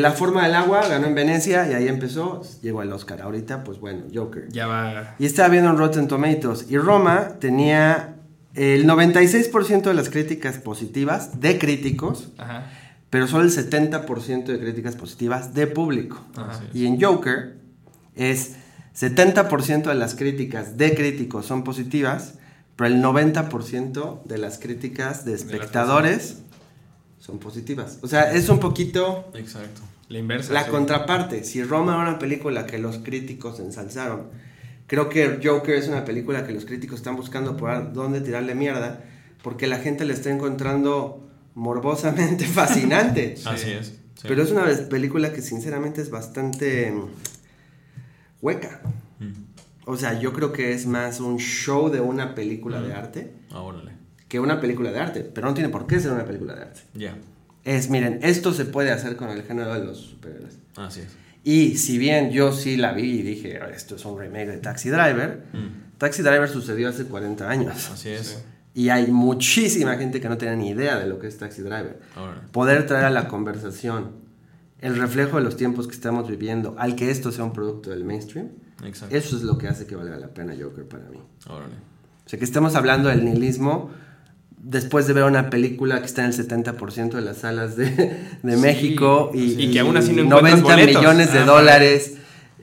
la 0.00 0.12
forma 0.12 0.44
del 0.44 0.54
agua 0.54 0.88
ganó 0.88 1.06
en 1.06 1.14
Venecia 1.14 1.70
y 1.70 1.74
ahí 1.74 1.88
empezó, 1.88 2.42
llegó 2.62 2.80
al 2.80 2.90
Oscar. 2.90 3.20
Ahorita, 3.20 3.64
pues 3.64 3.78
bueno, 3.78 4.04
Joker. 4.14 4.48
Ya 4.48 4.66
va. 4.66 5.14
Y 5.18 5.26
estaba 5.26 5.48
viendo 5.50 5.68
en 5.70 5.76
Rotten 5.76 6.08
Tomatoes. 6.08 6.70
Y 6.70 6.78
Roma 6.78 7.34
tenía 7.38 8.14
el 8.54 8.86
96% 8.86 9.82
de 9.82 9.94
las 9.94 10.08
críticas 10.08 10.56
positivas 10.56 11.40
de 11.40 11.58
críticos, 11.58 12.32
Ajá. 12.38 12.70
pero 13.10 13.26
solo 13.26 13.44
el 13.44 13.50
70% 13.50 14.44
de 14.46 14.58
críticas 14.58 14.96
positivas 14.96 15.52
de 15.52 15.66
público. 15.66 16.24
Ajá. 16.34 16.60
Y 16.72 16.86
en 16.86 16.98
Joker 16.98 17.56
es 18.14 18.56
70% 18.98 19.84
de 19.84 19.94
las 19.94 20.14
críticas 20.14 20.78
de 20.78 20.94
críticos 20.94 21.44
son 21.44 21.64
positivas, 21.64 22.34
pero 22.76 22.94
el 22.94 23.02
90% 23.02 24.22
de 24.24 24.38
las 24.38 24.58
críticas 24.58 25.24
de 25.26 25.34
espectadores 25.34 26.38
son 27.18 27.38
positivas. 27.38 27.98
O 28.02 28.08
sea, 28.08 28.32
es 28.32 28.48
un 28.48 28.58
poquito 28.58 29.30
Exacto. 29.34 29.82
La 30.08 30.18
inversa. 30.18 30.52
la 30.52 30.64
sí. 30.64 30.70
contraparte. 30.70 31.44
Si 31.44 31.62
Roma 31.62 31.94
era 31.94 32.02
una 32.02 32.18
película 32.18 32.66
que 32.66 32.78
los 32.78 32.98
críticos 32.98 33.60
ensalzaron, 33.60 34.28
creo 34.86 35.10
que 35.10 35.40
Joker 35.42 35.74
es 35.74 35.88
una 35.88 36.04
película 36.04 36.46
que 36.46 36.52
los 36.52 36.64
críticos 36.64 36.98
están 36.98 37.16
buscando 37.16 37.56
por 37.56 37.92
dónde 37.92 38.22
tirarle 38.22 38.54
mierda, 38.54 39.04
porque 39.42 39.66
la 39.66 39.78
gente 39.78 40.06
le 40.06 40.14
está 40.14 40.30
encontrando 40.30 41.28
morbosamente 41.54 42.46
fascinante. 42.46 43.34
Así 43.44 43.72
es. 43.72 43.88
sí. 43.88 44.22
Pero 44.22 44.42
es 44.42 44.50
una 44.52 44.64
película 44.88 45.32
que 45.34 45.42
sinceramente 45.42 46.00
es 46.00 46.08
bastante 46.08 46.94
hueca. 48.42 48.80
O 49.88 49.96
sea, 49.96 50.18
yo 50.18 50.32
creo 50.32 50.52
que 50.52 50.72
es 50.72 50.86
más 50.86 51.20
un 51.20 51.38
show 51.38 51.90
de 51.90 52.00
una 52.00 52.34
película 52.34 52.80
de 52.82 52.92
arte 52.92 53.32
Ah, 53.52 53.62
que 54.28 54.40
una 54.40 54.60
película 54.60 54.90
de 54.90 54.98
arte. 54.98 55.20
Pero 55.22 55.46
no 55.46 55.54
tiene 55.54 55.68
por 55.68 55.86
qué 55.86 56.00
ser 56.00 56.10
una 56.12 56.24
película 56.24 56.54
de 56.56 56.62
arte. 56.62 56.80
Ya. 56.94 57.16
Es, 57.64 57.88
miren, 57.90 58.18
esto 58.22 58.52
se 58.52 58.64
puede 58.64 58.90
hacer 58.90 59.16
con 59.16 59.28
el 59.30 59.42
género 59.44 59.72
de 59.74 59.84
los 59.84 59.98
superhéroes. 59.98 60.58
Así 60.76 61.00
es. 61.00 61.08
Y 61.44 61.76
si 61.76 61.98
bien 61.98 62.30
yo 62.32 62.52
sí 62.52 62.76
la 62.76 62.92
vi 62.92 63.20
y 63.20 63.22
dije, 63.22 63.60
"Ah, 63.62 63.68
esto 63.72 63.94
es 63.94 64.04
un 64.04 64.18
remake 64.18 64.46
de 64.48 64.56
Taxi 64.58 64.88
Driver, 64.88 65.44
Mm. 65.52 65.96
Taxi 65.98 66.22
Driver 66.22 66.48
sucedió 66.48 66.88
hace 66.88 67.04
40 67.04 67.48
años. 67.48 67.88
Así 67.92 68.10
es. 68.10 68.42
Y 68.74 68.88
hay 68.90 69.06
muchísima 69.06 69.96
gente 69.96 70.20
que 70.20 70.28
no 70.28 70.36
tiene 70.36 70.56
ni 70.56 70.70
idea 70.70 70.98
de 70.98 71.06
lo 71.06 71.18
que 71.20 71.28
es 71.28 71.38
Taxi 71.38 71.62
Driver. 71.62 72.00
Poder 72.52 72.86
traer 72.86 73.04
a 73.06 73.10
la 73.10 73.28
conversación 73.28 74.10
el 74.80 74.96
reflejo 74.96 75.38
de 75.38 75.44
los 75.44 75.56
tiempos 75.56 75.86
que 75.86 75.94
estamos 75.94 76.28
viviendo 76.28 76.74
al 76.78 76.94
que 76.96 77.10
esto 77.10 77.32
sea 77.32 77.44
un 77.44 77.52
producto 77.52 77.90
del 77.90 78.04
mainstream, 78.04 78.48
Exacto. 78.84 79.16
eso 79.16 79.36
es 79.36 79.42
lo 79.42 79.56
que 79.58 79.68
hace 79.68 79.86
que 79.86 79.96
valga 79.96 80.16
la 80.18 80.28
pena 80.28 80.54
Joker 80.60 80.84
para 80.86 81.08
mí. 81.08 81.18
Órale. 81.48 81.74
O 82.24 82.28
sea, 82.28 82.38
que 82.38 82.44
estemos 82.44 82.74
hablando 82.74 83.08
del 83.08 83.24
nihilismo 83.24 83.90
después 84.58 85.06
de 85.06 85.12
ver 85.12 85.24
una 85.24 85.48
película 85.50 86.00
que 86.00 86.06
está 86.06 86.24
en 86.24 86.32
el 86.32 86.36
70% 86.36 87.10
de 87.12 87.20
las 87.20 87.38
salas 87.38 87.76
de, 87.76 87.88
de 88.42 88.56
México 88.56 89.30
y, 89.32 89.62
Y 89.62 89.70
que 89.72 89.80
aún 89.80 89.96
así 89.96 90.12
no 90.12 90.22
encuentras 90.22 90.60
90 90.62 90.74
boletos. 90.74 90.96
millones 91.02 91.32
de 91.32 91.38
Ah, 91.40 91.44
dólares 91.44 92.14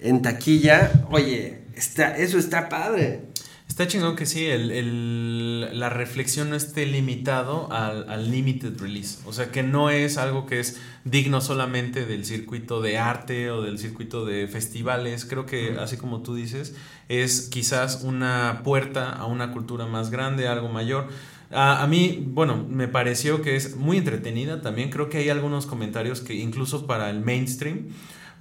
en 0.01 0.21
taquilla. 0.21 0.91
Oye, 1.11 1.59
está, 1.75 2.17
eso 2.17 2.37
está 2.37 2.67
padre. 2.67 3.21
Está 3.67 3.87
chingón 3.87 4.15
que 4.15 4.25
sí, 4.27 4.45
el, 4.45 4.69
el- 4.71 5.79
la 5.79 5.89
reflexión 5.89 6.49
no 6.51 6.55
esté 6.55 6.85
limitado 6.85 7.71
al, 7.71 8.07
al 8.09 8.29
limited 8.29 8.79
release. 8.79 9.17
O 9.25 9.33
sea, 9.33 9.51
que 9.51 9.63
no 9.63 9.89
es 9.89 10.17
algo 10.17 10.45
que 10.45 10.59
es 10.59 10.79
digno 11.05 11.41
solamente 11.41 12.05
del 12.05 12.23
circuito 12.25 12.81
de 12.81 12.99
arte 12.99 13.49
o 13.49 13.61
del 13.63 13.79
circuito 13.79 14.25
de 14.25 14.47
festivales. 14.47 15.25
Creo 15.25 15.45
que, 15.47 15.77
así 15.79 15.97
como 15.97 16.21
tú 16.21 16.35
dices, 16.35 16.75
es 17.09 17.49
quizás 17.49 18.03
una 18.03 18.61
puerta 18.63 19.09
a 19.11 19.25
una 19.25 19.51
cultura 19.51 19.87
más 19.87 20.11
grande, 20.11 20.47
algo 20.47 20.69
mayor. 20.69 21.07
A, 21.51 21.81
a 21.81 21.87
mí, 21.87 22.23
bueno, 22.27 22.65
me 22.69 22.87
pareció 22.87 23.41
que 23.41 23.55
es 23.55 23.75
muy 23.75 23.97
entretenida 23.97 24.61
también. 24.61 24.91
Creo 24.91 25.09
que 25.09 25.17
hay 25.19 25.29
algunos 25.29 25.65
comentarios 25.65 26.21
que 26.21 26.35
incluso 26.35 26.85
para 26.85 27.09
el 27.09 27.21
mainstream, 27.21 27.87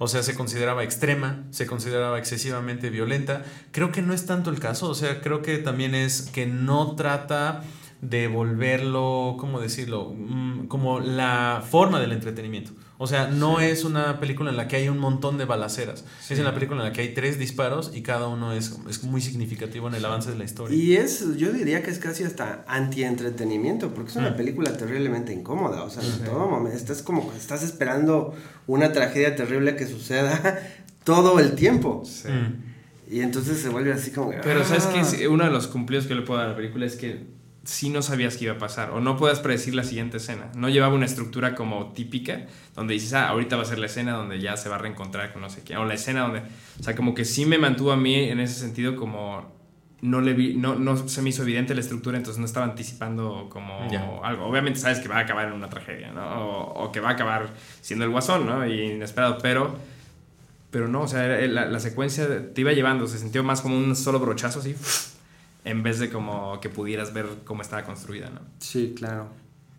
o 0.03 0.07
sea, 0.07 0.21
se 0.21 0.35
consideraba 0.35 0.83
extrema, 0.83 1.45
se 1.51 1.65
consideraba 1.65 2.19
excesivamente 2.19 2.89
violenta. 2.89 3.43
Creo 3.71 3.93
que 3.93 4.01
no 4.01 4.13
es 4.13 4.25
tanto 4.25 4.49
el 4.49 4.59
caso, 4.59 4.89
o 4.89 4.95
sea, 4.95 5.21
creo 5.21 5.41
que 5.41 5.57
también 5.59 5.95
es 5.95 6.23
que 6.23 6.45
no 6.45 6.95
trata 6.97 7.63
de 8.01 8.27
volverlo, 8.27 9.37
¿cómo 9.39 9.61
decirlo? 9.61 10.13
Mm, 10.13 10.67
como 10.67 10.99
la 10.99 11.63
forma 11.65 12.01
del 12.01 12.11
entretenimiento. 12.11 12.73
O 12.99 13.07
sea, 13.07 13.27
no 13.27 13.59
es 13.59 13.83
una 13.83 14.19
película 14.19 14.51
en 14.51 14.57
la 14.57 14.67
que 14.67 14.75
hay 14.75 14.87
un 14.87 14.99
montón 14.99 15.37
de 15.37 15.45
balaceras. 15.45 16.05
Es 16.29 16.39
una 16.39 16.53
película 16.53 16.81
en 16.81 16.87
la 16.87 16.93
que 16.93 17.01
hay 17.01 17.13
tres 17.13 17.39
disparos 17.39 17.91
y 17.93 18.01
cada 18.01 18.27
uno 18.27 18.53
es, 18.53 18.77
es 18.87 19.03
muy 19.03 19.19
significativo 19.19 19.87
en 19.87 19.95
el 19.95 20.05
avance 20.05 20.29
de 20.29 20.37
la 20.37 20.43
historia. 20.43 20.77
Y 20.77 20.95
es, 20.95 21.35
yo 21.35 21.51
diría 21.51 21.81
que 21.83 21.89
es 21.91 21.99
casi 21.99 22.23
hasta 22.23 22.63
anti-entretenimiento, 22.67 23.93
porque 23.93 24.11
es 24.11 24.15
una 24.15 24.31
Mm. 24.31 24.37
película 24.37 24.77
terriblemente 24.77 25.33
incómoda. 25.33 25.83
O 25.83 25.89
sea, 25.89 26.03
en 26.03 26.23
todo 26.23 26.47
momento 26.47 26.77
estás 26.77 27.01
como, 27.01 27.33
estás 27.37 27.63
esperando 27.63 28.35
una 28.67 28.91
tragedia 28.91 29.35
terrible 29.35 29.75
que 29.75 29.87
suceda 29.87 30.59
todo 31.03 31.39
el 31.39 31.53
tiempo. 31.55 32.03
Sí. 32.05 32.29
Mm. 32.29 32.73
Y 33.15 33.19
entonces 33.21 33.59
se 33.59 33.69
vuelve 33.69 33.91
así 33.91 34.11
como... 34.11 34.31
Pero 34.41 34.63
¿sabes 34.63 34.85
ah. 34.87 34.91
qué? 34.93 35.03
Sí, 35.03 35.25
Uno 35.27 35.43
de 35.43 35.51
los 35.51 35.67
cumplidos 35.67 36.05
que 36.07 36.15
le 36.15 36.21
puedo 36.21 36.39
dar 36.39 36.47
a 36.47 36.51
la 36.51 36.55
película 36.55 36.85
es 36.85 36.95
que 36.95 37.25
sí 37.63 37.89
no 37.89 38.01
sabías 38.01 38.35
qué 38.35 38.45
iba 38.45 38.53
a 38.53 38.57
pasar 38.57 38.91
o 38.91 38.99
no 38.99 39.15
puedas 39.15 39.39
predecir 39.39 39.73
la 39.73 39.83
siguiente 39.83 40.17
escena. 40.17 40.51
No 40.55 40.69
llevaba 40.69 40.93
una 40.93 41.05
estructura 41.05 41.55
como 41.55 41.93
típica 41.93 42.45
donde 42.75 42.93
dices, 42.93 43.13
ah, 43.13 43.29
ahorita 43.29 43.55
va 43.55 43.61
a 43.61 43.65
ser 43.65 43.79
la 43.79 43.85
escena 43.85 44.13
donde 44.13 44.39
ya 44.39 44.57
se 44.57 44.69
va 44.69 44.75
a 44.75 44.79
reencontrar 44.79 45.31
con 45.31 45.41
no 45.41 45.49
sé 45.49 45.61
quién. 45.63 45.79
O 45.79 45.85
la 45.85 45.93
escena 45.93 46.21
donde... 46.21 46.39
O 46.79 46.83
sea, 46.83 46.95
como 46.95 47.13
que 47.13 47.23
sí 47.23 47.45
me 47.45 47.57
mantuvo 47.57 47.91
a 47.91 47.97
mí 47.97 48.15
en 48.15 48.39
ese 48.39 48.59
sentido 48.59 48.95
como... 48.95 49.53
No, 50.01 50.19
le 50.19 50.33
vi, 50.33 50.55
no, 50.55 50.75
no 50.75 51.07
se 51.07 51.21
me 51.21 51.29
hizo 51.29 51.43
evidente 51.43 51.73
la 51.73 51.79
estructura, 51.79 52.17
entonces 52.17 52.37
no 52.37 52.45
estaba 52.45 52.65
anticipando 52.65 53.47
como 53.49 53.89
algo. 54.23 54.45
Obviamente 54.45 54.77
sabes 54.77 54.99
que 54.99 55.07
va 55.07 55.15
a 55.15 55.19
acabar 55.19 55.47
en 55.47 55.53
una 55.53 55.69
tragedia, 55.69 56.11
¿no? 56.11 56.45
O, 56.45 56.83
o 56.83 56.91
que 56.91 56.99
va 56.99 57.11
a 57.11 57.13
acabar 57.13 57.53
siendo 57.79 58.03
el 58.03 58.11
guasón, 58.11 58.45
¿no? 58.45 58.67
Y 58.67 58.81
inesperado, 58.81 59.37
pero... 59.41 59.93
Pero 60.71 60.87
no, 60.87 61.01
o 61.01 61.07
sea, 61.07 61.25
la, 61.47 61.67
la 61.67 61.79
secuencia 61.79 62.51
te 62.51 62.61
iba 62.61 62.73
llevando, 62.73 63.07
se 63.07 63.19
sintió 63.19 63.43
más 63.43 63.61
como 63.61 63.77
un 63.77 63.95
solo 63.95 64.19
brochazo 64.19 64.59
así, 64.59 64.75
en 65.65 65.83
vez 65.83 65.99
de 65.99 66.09
como 66.09 66.59
que 66.59 66.69
pudieras 66.69 67.13
ver 67.13 67.27
cómo 67.45 67.61
estaba 67.61 67.83
construida, 67.83 68.29
¿no? 68.29 68.41
Sí, 68.59 68.93
claro. 68.95 69.29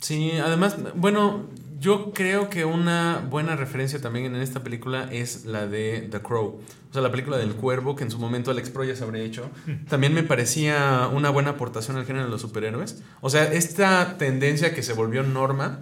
Sí, 0.00 0.32
además, 0.32 0.76
bueno, 0.94 1.46
yo 1.80 2.12
creo 2.12 2.50
que 2.50 2.64
una 2.64 3.26
buena 3.30 3.56
referencia 3.56 4.00
también 4.00 4.26
en 4.26 4.42
esta 4.42 4.62
película 4.62 5.08
es 5.10 5.44
la 5.46 5.66
de 5.66 6.08
The 6.10 6.20
Crow. 6.20 6.60
O 6.90 6.92
sea, 6.92 7.02
la 7.02 7.10
película 7.10 7.38
del 7.38 7.54
cuervo 7.54 7.96
que 7.96 8.04
en 8.04 8.10
su 8.10 8.18
momento 8.18 8.50
Alex 8.50 8.70
Pro 8.70 8.84
ya 8.84 8.94
se 8.96 9.04
habría 9.04 9.22
hecho. 9.22 9.50
También 9.88 10.14
me 10.14 10.22
parecía 10.22 11.08
una 11.12 11.30
buena 11.30 11.50
aportación 11.50 11.96
al 11.96 12.06
género 12.06 12.26
de 12.26 12.30
los 12.30 12.40
superhéroes. 12.40 13.02
O 13.20 13.30
sea, 13.30 13.52
esta 13.52 14.16
tendencia 14.18 14.74
que 14.74 14.82
se 14.82 14.92
volvió 14.92 15.22
norma 15.22 15.80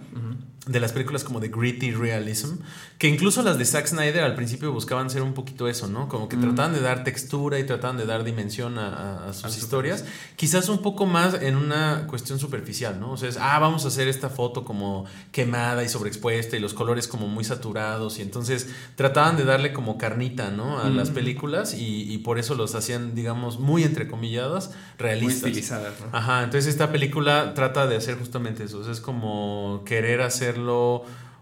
de 0.65 0.79
las 0.79 0.93
películas 0.93 1.25
como 1.25 1.41
de 1.41 1.49
gritty 1.49 1.91
realism, 1.91 2.55
que 2.97 3.09
incluso 3.09 3.41
las 3.41 3.57
de 3.57 3.65
Zack 3.65 3.85
Snyder 3.87 4.23
al 4.23 4.33
principio 4.35 4.71
buscaban 4.71 5.09
ser 5.09 5.21
un 5.21 5.33
poquito 5.33 5.67
eso, 5.67 5.87
¿no? 5.89 6.07
Como 6.07 6.29
que 6.29 6.37
trataban 6.37 6.71
de 6.73 6.79
dar 6.79 7.03
textura 7.03 7.59
y 7.59 7.65
trataban 7.65 7.97
de 7.97 8.05
dar 8.05 8.23
dimensión 8.23 8.77
a, 8.77 8.87
a- 9.25 9.29
a 9.29 9.33
sus 9.33 9.57
historias, 9.57 10.05
quizás 10.37 10.69
un 10.69 10.81
poco 10.81 11.05
más 11.05 11.33
en 11.41 11.57
una 11.57 12.07
cuestión 12.07 12.39
superficial, 12.39 12.97
¿no? 12.97 13.11
O 13.11 13.17
sea, 13.17 13.27
es, 13.27 13.35
ah, 13.37 13.59
vamos 13.59 13.83
a 13.83 13.89
hacer 13.89 14.07
esta 14.07 14.29
foto 14.29 14.63
como 14.63 15.03
quemada 15.33 15.83
y 15.83 15.89
sobreexpuesta 15.89 16.55
y 16.55 16.61
los 16.61 16.73
colores 16.73 17.09
como 17.09 17.27
muy 17.27 17.43
saturados 17.43 18.17
y 18.19 18.21
entonces 18.21 18.69
trataban 18.95 19.35
de 19.35 19.43
darle 19.43 19.73
como 19.73 19.97
carnita, 19.97 20.49
¿no? 20.49 20.79
A 20.79 20.89
las 20.89 21.09
películas 21.09 21.73
y, 21.73 22.09
y 22.09 22.19
por 22.19 22.39
eso 22.39 22.55
los 22.55 22.73
hacían, 22.73 23.15
digamos, 23.15 23.59
muy 23.59 23.83
entrecomilladas, 23.83 24.67
Muy 24.69 24.75
realistas. 24.97 25.35
estilizadas, 25.49 25.93
¿no? 25.99 26.17
Ajá, 26.17 26.43
entonces 26.43 26.67
esta 26.71 26.89
película 26.91 27.53
trata 27.53 27.85
de 27.85 27.97
hacer 27.97 28.17
justamente 28.17 28.63
eso. 28.63 28.79
O 28.79 28.83
sea, 28.85 28.93
es 28.93 29.01
como 29.01 29.83
querer 29.85 30.21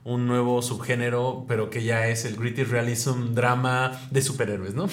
un 0.03 0.28
nuevo 0.28 0.62
subgénero, 0.62 1.45
pero 1.47 1.70
que 1.70 1.84
ya 1.84 2.07
es 2.07 2.26
el 2.26 2.36
gritty 2.36 2.64
realism 2.64 3.34
drama 3.34 3.99
de 4.09 4.22
superhéroes, 4.22 4.74
¿no? 4.74 4.88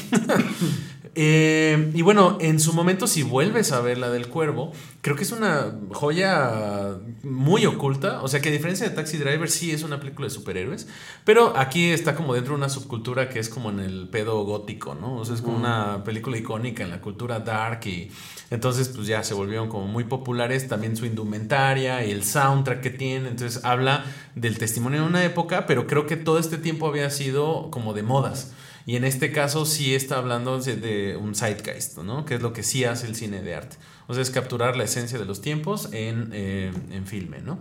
Eh, 1.14 1.90
y 1.94 2.02
bueno, 2.02 2.38
en 2.40 2.60
su 2.60 2.72
momento, 2.72 3.06
si 3.06 3.22
vuelves 3.22 3.72
a 3.72 3.80
ver 3.80 3.98
la 3.98 4.10
del 4.10 4.28
cuervo, 4.28 4.72
creo 5.00 5.16
que 5.16 5.22
es 5.22 5.32
una 5.32 5.74
joya 5.92 6.96
muy 7.22 7.66
oculta. 7.66 8.22
O 8.22 8.28
sea, 8.28 8.40
que 8.40 8.48
a 8.48 8.52
diferencia 8.52 8.88
de 8.88 8.94
Taxi 8.94 9.16
Driver, 9.16 9.50
sí 9.50 9.70
es 9.70 9.82
una 9.82 10.00
película 10.00 10.26
de 10.26 10.30
superhéroes. 10.30 10.88
Pero 11.24 11.56
aquí 11.56 11.90
está 11.90 12.14
como 12.14 12.34
dentro 12.34 12.54
de 12.54 12.58
una 12.58 12.68
subcultura 12.68 13.28
que 13.28 13.38
es 13.38 13.48
como 13.48 13.70
en 13.70 13.80
el 13.80 14.08
pedo 14.08 14.44
gótico, 14.44 14.94
¿no? 14.94 15.16
O 15.16 15.24
sea, 15.24 15.34
es 15.34 15.42
como 15.42 15.56
una 15.56 16.04
película 16.04 16.36
icónica 16.36 16.82
en 16.82 16.90
la 16.90 17.00
cultura 17.00 17.40
dark 17.40 17.86
y 17.86 18.10
entonces 18.50 18.88
pues 18.88 19.06
ya 19.06 19.22
se 19.22 19.34
volvieron 19.34 19.68
como 19.68 19.86
muy 19.86 20.04
populares. 20.04 20.68
También 20.68 20.96
su 20.96 21.06
indumentaria 21.06 22.04
y 22.04 22.10
el 22.10 22.24
soundtrack 22.24 22.80
que 22.80 22.90
tiene. 22.90 23.28
Entonces 23.28 23.64
habla 23.64 24.04
del 24.34 24.58
testimonio 24.58 25.02
de 25.02 25.06
una 25.06 25.24
época, 25.24 25.66
pero 25.66 25.86
creo 25.86 26.06
que 26.06 26.16
todo 26.16 26.38
este 26.38 26.58
tiempo 26.58 26.86
había 26.86 27.10
sido 27.10 27.70
como 27.70 27.94
de 27.94 28.02
modas. 28.02 28.52
Y 28.88 28.96
en 28.96 29.04
este 29.04 29.32
caso 29.32 29.66
sí 29.66 29.94
está 29.94 30.16
hablando 30.16 30.58
de, 30.60 31.14
un 31.20 31.34
zeitgeist, 31.34 31.98
¿no? 31.98 32.24
Que 32.24 32.36
es 32.36 32.40
lo 32.40 32.54
que 32.54 32.62
sí 32.62 32.84
hace 32.84 33.06
el 33.06 33.14
cine 33.16 33.42
de 33.42 33.54
arte. 33.54 33.76
O 34.06 34.14
sea, 34.14 34.22
es 34.22 34.30
capturar 34.30 34.78
la 34.78 34.84
esencia 34.84 35.18
de 35.18 35.26
los 35.26 35.42
tiempos 35.42 35.90
en, 35.92 36.30
eh, 36.32 36.72
en 36.90 37.06
filme, 37.06 37.42
¿no? 37.42 37.58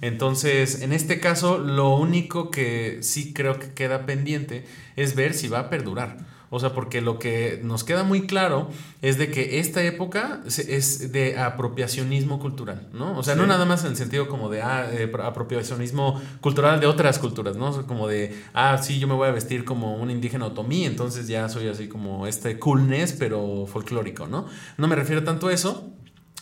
Entonces, 0.00 0.80
en 0.80 0.94
este 0.94 1.20
caso, 1.20 1.58
lo 1.58 1.94
único 1.96 2.50
que 2.50 3.00
sí 3.02 3.34
creo 3.34 3.58
que 3.58 3.74
queda 3.74 4.06
pendiente 4.06 4.64
es 4.96 5.14
ver 5.14 5.34
si 5.34 5.48
va 5.48 5.58
a 5.58 5.68
perdurar. 5.68 6.16
O 6.54 6.60
sea, 6.60 6.74
porque 6.74 7.00
lo 7.00 7.18
que 7.18 7.60
nos 7.64 7.82
queda 7.82 8.04
muy 8.04 8.26
claro 8.26 8.68
es 9.00 9.16
de 9.16 9.30
que 9.30 9.58
esta 9.58 9.82
época 9.82 10.42
es 10.46 11.10
de 11.10 11.38
apropiacionismo 11.38 12.38
cultural, 12.38 12.88
¿no? 12.92 13.16
O 13.18 13.22
sea, 13.22 13.34
no 13.36 13.46
nada 13.46 13.64
más 13.64 13.84
en 13.84 13.92
el 13.92 13.96
sentido 13.96 14.28
como 14.28 14.50
de 14.50 14.60
ah, 14.60 14.86
eh, 14.92 15.08
pro- 15.08 15.24
apropiacionismo 15.24 16.20
cultural 16.42 16.78
de 16.78 16.86
otras 16.86 17.18
culturas, 17.18 17.56
¿no? 17.56 17.70
O 17.70 17.72
sea, 17.72 17.82
como 17.84 18.06
de, 18.06 18.36
ah, 18.52 18.76
sí, 18.82 18.98
yo 18.98 19.08
me 19.08 19.14
voy 19.14 19.28
a 19.28 19.32
vestir 19.32 19.64
como 19.64 19.96
un 19.96 20.10
indígena 20.10 20.44
otomí, 20.44 20.84
entonces 20.84 21.26
ya 21.26 21.48
soy 21.48 21.68
así 21.68 21.88
como 21.88 22.26
este 22.26 22.58
coolness, 22.58 23.14
pero 23.14 23.66
folclórico, 23.66 24.26
¿no? 24.26 24.46
No 24.76 24.88
me 24.88 24.94
refiero 24.94 25.24
tanto 25.24 25.48
a 25.48 25.54
eso, 25.54 25.88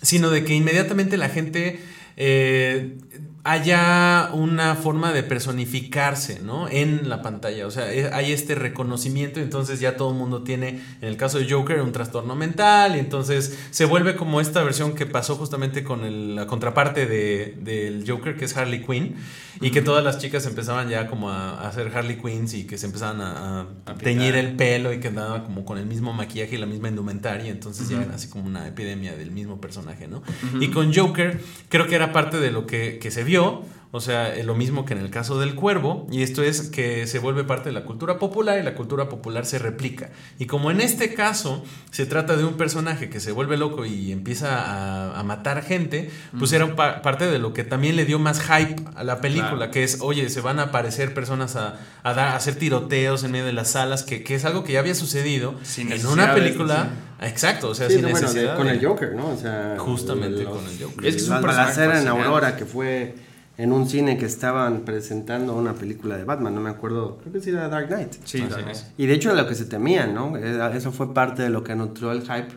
sino 0.03 0.31
de 0.31 0.43
que 0.45 0.55
inmediatamente 0.55 1.17
la 1.19 1.29
gente 1.29 1.79
eh, 2.17 2.99
haya 3.43 4.31
una 4.35 4.75
forma 4.75 5.13
de 5.13 5.23
personificarse, 5.23 6.41
¿no? 6.43 6.69
En 6.69 7.09
la 7.09 7.23
pantalla, 7.23 7.67
o 7.67 7.71
sea, 7.71 7.93
eh, 7.93 8.11
hay 8.13 8.33
este 8.33 8.55
reconocimiento, 8.55 9.41
entonces 9.41 9.81
ya 9.81 9.97
todo 9.97 10.11
el 10.11 10.17
mundo 10.19 10.43
tiene, 10.43 10.81
en 11.01 11.09
el 11.09 11.17
caso 11.17 11.39
de 11.39 11.51
Joker, 11.51 11.81
un 11.81 11.93
trastorno 11.93 12.37
mental, 12.37 12.97
y 12.97 12.99
entonces 12.99 13.59
se 13.71 13.85
vuelve 13.87 14.15
como 14.17 14.41
esta 14.41 14.63
versión 14.63 14.95
que 14.95 15.07
pasó 15.07 15.37
justamente 15.37 15.83
con 15.85 16.05
el- 16.05 16.37
la 16.37 16.47
contraparte 16.47 17.07
de- 17.07 17.57
del 17.61 18.05
Joker, 18.07 18.37
que 18.37 18.45
es 18.45 18.57
Harley 18.57 18.83
Quinn, 18.85 19.17
y 19.63 19.71
que 19.71 19.83
todas 19.83 20.03
las 20.05 20.19
chicas 20.19 20.47
empezaban 20.47 20.89
ya 20.89 21.07
como 21.07 21.31
a, 21.31 21.51
a 21.61 21.69
hacer 21.69 21.91
Harley 21.95 22.17
Quinns 22.17 22.55
y 22.55 22.65
que 22.67 22.79
se 22.79 22.87
empezaban 22.87 23.21
a, 23.21 23.61
a 23.61 23.67
A 23.87 23.95
teñir 23.95 24.35
el 24.37 24.57
pelo 24.57 24.93
y 24.93 25.01
que 25.01 25.09
andaba 25.09 25.45
como 25.45 25.65
con 25.65 25.77
el 25.79 25.87
mismo 25.87 26.13
maquillaje 26.13 26.55
y 26.55 26.59
la 26.59 26.67
misma 26.67 26.89
indumentaria, 26.89 27.51
entonces 27.51 27.89
ya 27.89 28.03
era 28.03 28.15
así 28.15 28.29
como 28.29 28.47
una 28.47 28.67
epidemia 28.69 29.15
del 29.17 29.31
mismo 29.31 29.61
personaje, 29.61 30.09
¿no? 30.09 30.23
Y 30.61 30.69
con 30.69 30.95
Joker 30.95 31.41
creo 31.69 31.87
que 31.89 31.95
era 31.95 32.13
parte 32.13 32.39
de 32.39 32.51
lo 32.51 32.67
que, 32.67 32.99
que 33.01 33.11
se 33.11 33.25
vio, 33.31 33.63
o 33.93 34.01
sea, 34.01 34.33
lo 34.45 34.55
mismo 34.55 34.85
que 34.85 34.93
en 34.95 35.01
el 35.01 35.11
caso 35.11 35.41
del 35.41 35.57
cuervo, 35.57 36.07
y 36.13 36.23
esto 36.23 36.45
es 36.45 36.69
que 36.71 37.09
se 37.09 37.19
vuelve 37.19 37.43
parte 37.43 37.71
de 37.71 37.73
la 37.73 37.83
cultura 37.85 38.19
popular 38.21 38.57
y 38.61 38.63
la 38.63 38.75
cultura 38.75 39.09
popular 39.09 39.45
se 39.47 39.59
replica. 39.59 40.11
Y 40.39 40.47
como 40.47 40.71
en 40.71 40.81
este 40.81 41.13
caso 41.15 41.65
se 41.91 42.07
trata 42.07 42.37
de 42.37 42.45
un 42.45 42.55
personaje 42.55 43.11
que 43.11 43.19
se 43.19 43.33
vuelve 43.33 43.57
loco 43.57 43.85
y 43.85 44.13
empieza 44.13 44.49
a, 44.61 45.19
a 45.19 45.23
matar 45.25 45.63
gente, 45.65 46.09
pues 46.39 46.53
era 46.53 46.77
pa- 46.77 47.03
parte 47.03 47.27
de 47.27 47.41
lo 47.41 47.53
que 47.53 47.65
también 47.65 47.97
le 47.97 48.05
dio 48.05 48.21
más 48.21 48.41
hype 48.41 48.77
a 48.95 49.03
la 49.03 49.21
película, 49.21 49.57
Claro. 49.57 49.73
que 49.73 49.83
es, 49.83 49.99
oye, 50.01 50.29
se 50.31 50.41
van 50.41 50.61
a 50.61 50.65
aparecer 50.71 51.13
personas 51.13 51.57
a, 51.57 51.81
a 52.05 52.15
dar, 52.15 52.29
a 52.29 52.37
hacer 52.37 52.55
tiroteos 52.55 53.25
en 53.25 53.33
medio 53.33 53.47
de 53.47 53.53
las 53.55 53.73
salas, 53.73 54.05
que, 54.05 54.23
que 54.23 54.37
es 54.37 54.45
algo 54.45 54.63
que 54.63 54.75
ya 54.75 54.79
había 54.81 54.95
sucedido 54.95 55.55
Sin 55.65 55.91
en 55.91 56.07
una 56.07 56.29
de- 56.35 56.41
película. 56.41 56.91
Exacto, 57.21 57.69
o 57.71 57.75
sea, 57.75 57.87
Sí, 57.89 57.95
sin 57.97 58.03
no, 58.03 58.11
bueno, 58.11 58.27
de- 58.29 58.33
necesidad. 58.35 58.57
con 58.57 58.67
de- 58.67 58.73
el 58.75 58.85
Joker, 58.87 59.15
¿no? 59.15 59.29
O 59.29 59.37
sea, 59.37 59.77
Justamente 59.79 60.43
los- 60.45 60.57
con 60.57 60.67
el 60.67 60.79
Joker. 60.83 61.07
Es 61.07 61.17
que 61.17 61.21
es 61.23 61.29
un 61.29 61.41
personaje 61.41 61.85
en. 62.01 62.09
Aurora, 62.09 62.57
que 62.57 62.65
fue 62.65 63.15
en 63.59 63.73
un 63.73 63.87
cine 63.89 64.17
que 64.17 64.25
estaban 64.25 64.81
presentando 64.87 65.55
una 65.55 65.75
película 65.75 66.17
de 66.17 66.25
Batman, 66.25 66.55
no 66.55 66.63
me 66.63 66.71
acuerdo, 66.71 67.19
creo 67.19 67.33
que 67.33 67.41
sí 67.41 67.51
era 67.51 67.69
Dark 67.69 67.89
Knight. 67.89 68.15
Sí, 68.25 68.39
Dark 68.41 68.61
es. 68.71 68.79
Knight. 68.83 68.95
Y 68.99 69.07
de 69.07 69.13
hecho 69.15 69.35
lo 69.35 69.47
que 69.47 69.55
se 69.55 69.67
temían, 69.67 70.15
¿no? 70.15 70.37
Era- 70.37 70.75
Eso 70.75 70.93
fue 70.93 71.13
parte 71.13 71.43
de 71.43 71.51
lo 71.51 71.63
que 71.63 71.75
nutrió 71.75 72.11
el 72.13 72.23
hype. 72.23 72.49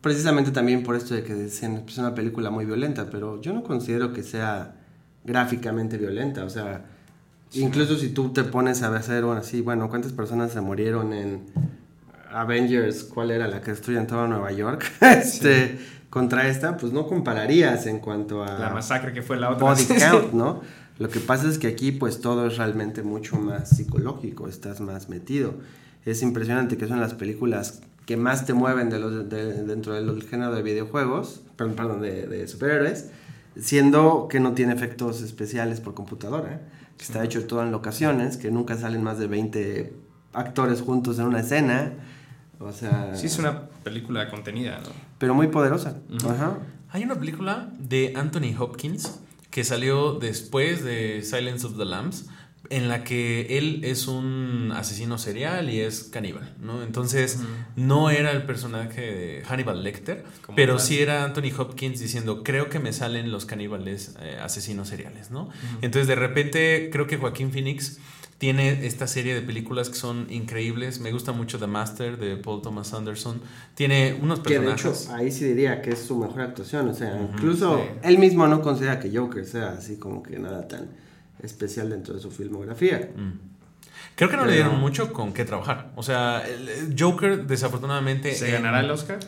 Precisamente 0.00 0.50
también 0.50 0.82
por 0.82 0.96
esto 0.96 1.14
de 1.14 1.22
que 1.22 1.32
decían, 1.34 1.82
"Pues, 1.82 1.92
es 1.92 1.98
una 1.98 2.12
película 2.12 2.50
muy 2.50 2.64
violenta, 2.64 3.08
pero 3.08 3.40
yo 3.40 3.52
no 3.52 3.62
considero 3.62 4.12
que 4.12 4.24
sea 4.24 4.74
gráficamente 5.24 5.96
violenta. 5.96 6.44
O 6.44 6.50
sea, 6.50 6.86
incluso 7.52 7.96
si 7.96 8.08
tú 8.08 8.32
te 8.32 8.42
pones 8.42 8.82
a 8.82 8.92
hacer 8.96 9.22
bueno, 9.24 9.40
así, 9.42 9.60
bueno, 9.60 9.88
¿cuántas 9.88 10.12
personas 10.12 10.50
se 10.50 10.60
murieron 10.60 11.12
en 11.12 11.42
Avengers? 12.32 13.04
¿Cuál 13.04 13.30
era 13.30 13.46
la 13.48 13.60
que 13.60 13.70
destruyen 13.72 14.06
todo 14.06 14.26
Nueva 14.26 14.52
York? 14.52 14.84
este, 15.00 15.78
contra 16.10 16.48
esta, 16.48 16.76
pues 16.76 16.92
no 16.92 17.06
compararías 17.06 17.86
en 17.86 17.98
cuanto 17.98 18.42
a 18.44 18.58
La 18.58 18.70
masacre 18.70 19.12
que 19.12 19.22
fue 19.22 19.36
la 19.38 19.50
otra. 19.50 19.66
body 19.68 19.84
count, 19.98 20.32
¿no? 20.32 20.60
Lo 20.98 21.08
que 21.08 21.20
pasa 21.20 21.48
es 21.48 21.58
que 21.58 21.66
aquí 21.68 21.90
pues 21.92 22.20
todo 22.20 22.46
es 22.46 22.58
realmente 22.58 23.02
mucho 23.02 23.36
más 23.36 23.70
psicológico, 23.70 24.46
estás 24.48 24.80
más 24.80 25.08
metido. 25.08 25.54
Es 26.04 26.22
impresionante 26.22 26.76
que 26.76 26.86
son 26.86 27.00
las 27.00 27.14
películas 27.14 27.80
que 28.06 28.16
más 28.16 28.44
te 28.44 28.52
mueven 28.52 28.90
de 28.90 28.98
los, 28.98 29.28
de- 29.30 29.62
dentro 29.64 29.94
del 29.94 30.22
género 30.24 30.54
de 30.54 30.62
videojuegos, 30.62 31.42
perdón, 31.56 31.74
perdón, 31.76 32.00
de, 32.02 32.26
de 32.26 32.46
superhéroes, 32.48 33.06
siendo 33.58 34.28
que 34.28 34.40
no 34.40 34.52
tiene 34.52 34.72
efectos 34.74 35.22
especiales 35.22 35.80
por 35.80 35.94
computadora, 35.94 36.60
que 36.98 37.04
está 37.04 37.24
hecho 37.24 37.46
todo 37.46 37.62
en 37.62 37.70
locaciones, 37.72 38.36
que 38.36 38.50
nunca 38.50 38.76
salen 38.76 39.02
más 39.02 39.18
de 39.18 39.26
20 39.28 39.92
actores 40.32 40.80
juntos 40.82 41.18
en 41.18 41.26
una 41.26 41.40
escena, 41.40 41.92
o 42.64 42.72
sea, 42.72 43.14
Sí, 43.14 43.26
es 43.26 43.38
una 43.38 43.68
película 43.84 44.28
contenida, 44.28 44.80
¿no? 44.82 44.90
pero 45.18 45.34
muy 45.34 45.48
poderosa. 45.48 45.98
Ajá. 46.24 46.58
Hay 46.90 47.04
una 47.04 47.14
película 47.18 47.70
de 47.78 48.12
Anthony 48.16 48.54
Hopkins 48.58 49.20
que 49.50 49.64
salió 49.64 50.14
después 50.14 50.82
de 50.84 51.22
Silence 51.22 51.66
of 51.66 51.76
the 51.78 51.84
Lambs 51.84 52.26
en 52.70 52.88
la 52.88 53.02
que 53.04 53.58
él 53.58 53.80
es 53.84 54.06
un 54.06 54.72
asesino 54.74 55.18
serial 55.18 55.68
y 55.68 55.80
es 55.80 56.04
caníbal, 56.04 56.54
¿no? 56.60 56.82
Entonces 56.82 57.40
no 57.76 58.08
era 58.08 58.30
el 58.30 58.44
personaje 58.44 59.00
de 59.00 59.42
Hannibal 59.44 59.82
Lecter, 59.82 60.24
pero 60.56 60.76
tal. 60.76 60.86
sí 60.86 61.00
era 61.00 61.24
Anthony 61.24 61.50
Hopkins 61.58 61.98
diciendo, 62.00 62.42
creo 62.44 62.70
que 62.70 62.78
me 62.78 62.92
salen 62.92 63.30
los 63.32 63.44
caníbales 63.46 64.14
eh, 64.20 64.38
asesinos 64.40 64.88
seriales, 64.88 65.30
¿no? 65.30 65.50
Entonces 65.82 66.06
de 66.06 66.14
repente 66.14 66.88
creo 66.92 67.06
que 67.06 67.16
Joaquín 67.18 67.50
Phoenix 67.52 67.98
tiene 68.42 68.84
esta 68.86 69.06
serie 69.06 69.36
de 69.36 69.40
películas 69.42 69.88
que 69.88 69.94
son 69.94 70.26
increíbles. 70.28 70.98
Me 70.98 71.12
gusta 71.12 71.30
mucho 71.30 71.60
The 71.60 71.68
Master 71.68 72.16
de 72.18 72.36
Paul 72.36 72.60
Thomas 72.60 72.92
Anderson. 72.92 73.40
Tiene 73.76 74.18
unos 74.20 74.40
Que 74.40 74.54
de 74.58 74.66
personajes. 74.66 75.04
hecho 75.04 75.14
ahí 75.14 75.30
sí 75.30 75.44
diría 75.44 75.80
que 75.80 75.90
es 75.90 76.00
su 76.00 76.18
mejor 76.18 76.40
actuación, 76.40 76.88
o 76.88 76.92
sea, 76.92 77.16
incluso 77.32 77.76
sí. 77.78 77.82
él 78.02 78.18
mismo 78.18 78.48
no 78.48 78.60
considera 78.60 78.98
que 78.98 79.16
Joker 79.16 79.46
sea 79.46 79.68
así 79.78 79.96
como 79.96 80.24
que 80.24 80.40
nada 80.40 80.66
tan 80.66 80.88
especial 81.40 81.90
dentro 81.90 82.14
de 82.14 82.20
su 82.20 82.32
filmografía. 82.32 83.10
Creo 84.16 84.28
que 84.28 84.36
no 84.36 84.44
le 84.44 84.54
dieron 84.54 84.80
mucho 84.80 85.12
con 85.12 85.32
qué 85.32 85.44
trabajar. 85.44 85.92
O 85.94 86.02
sea, 86.02 86.42
el 86.44 86.96
Joker, 86.98 87.46
desafortunadamente. 87.46 88.34
¿Se 88.34 88.46
en- 88.48 88.54
ganará 88.54 88.80
el 88.80 88.90
Oscar? 88.90 89.20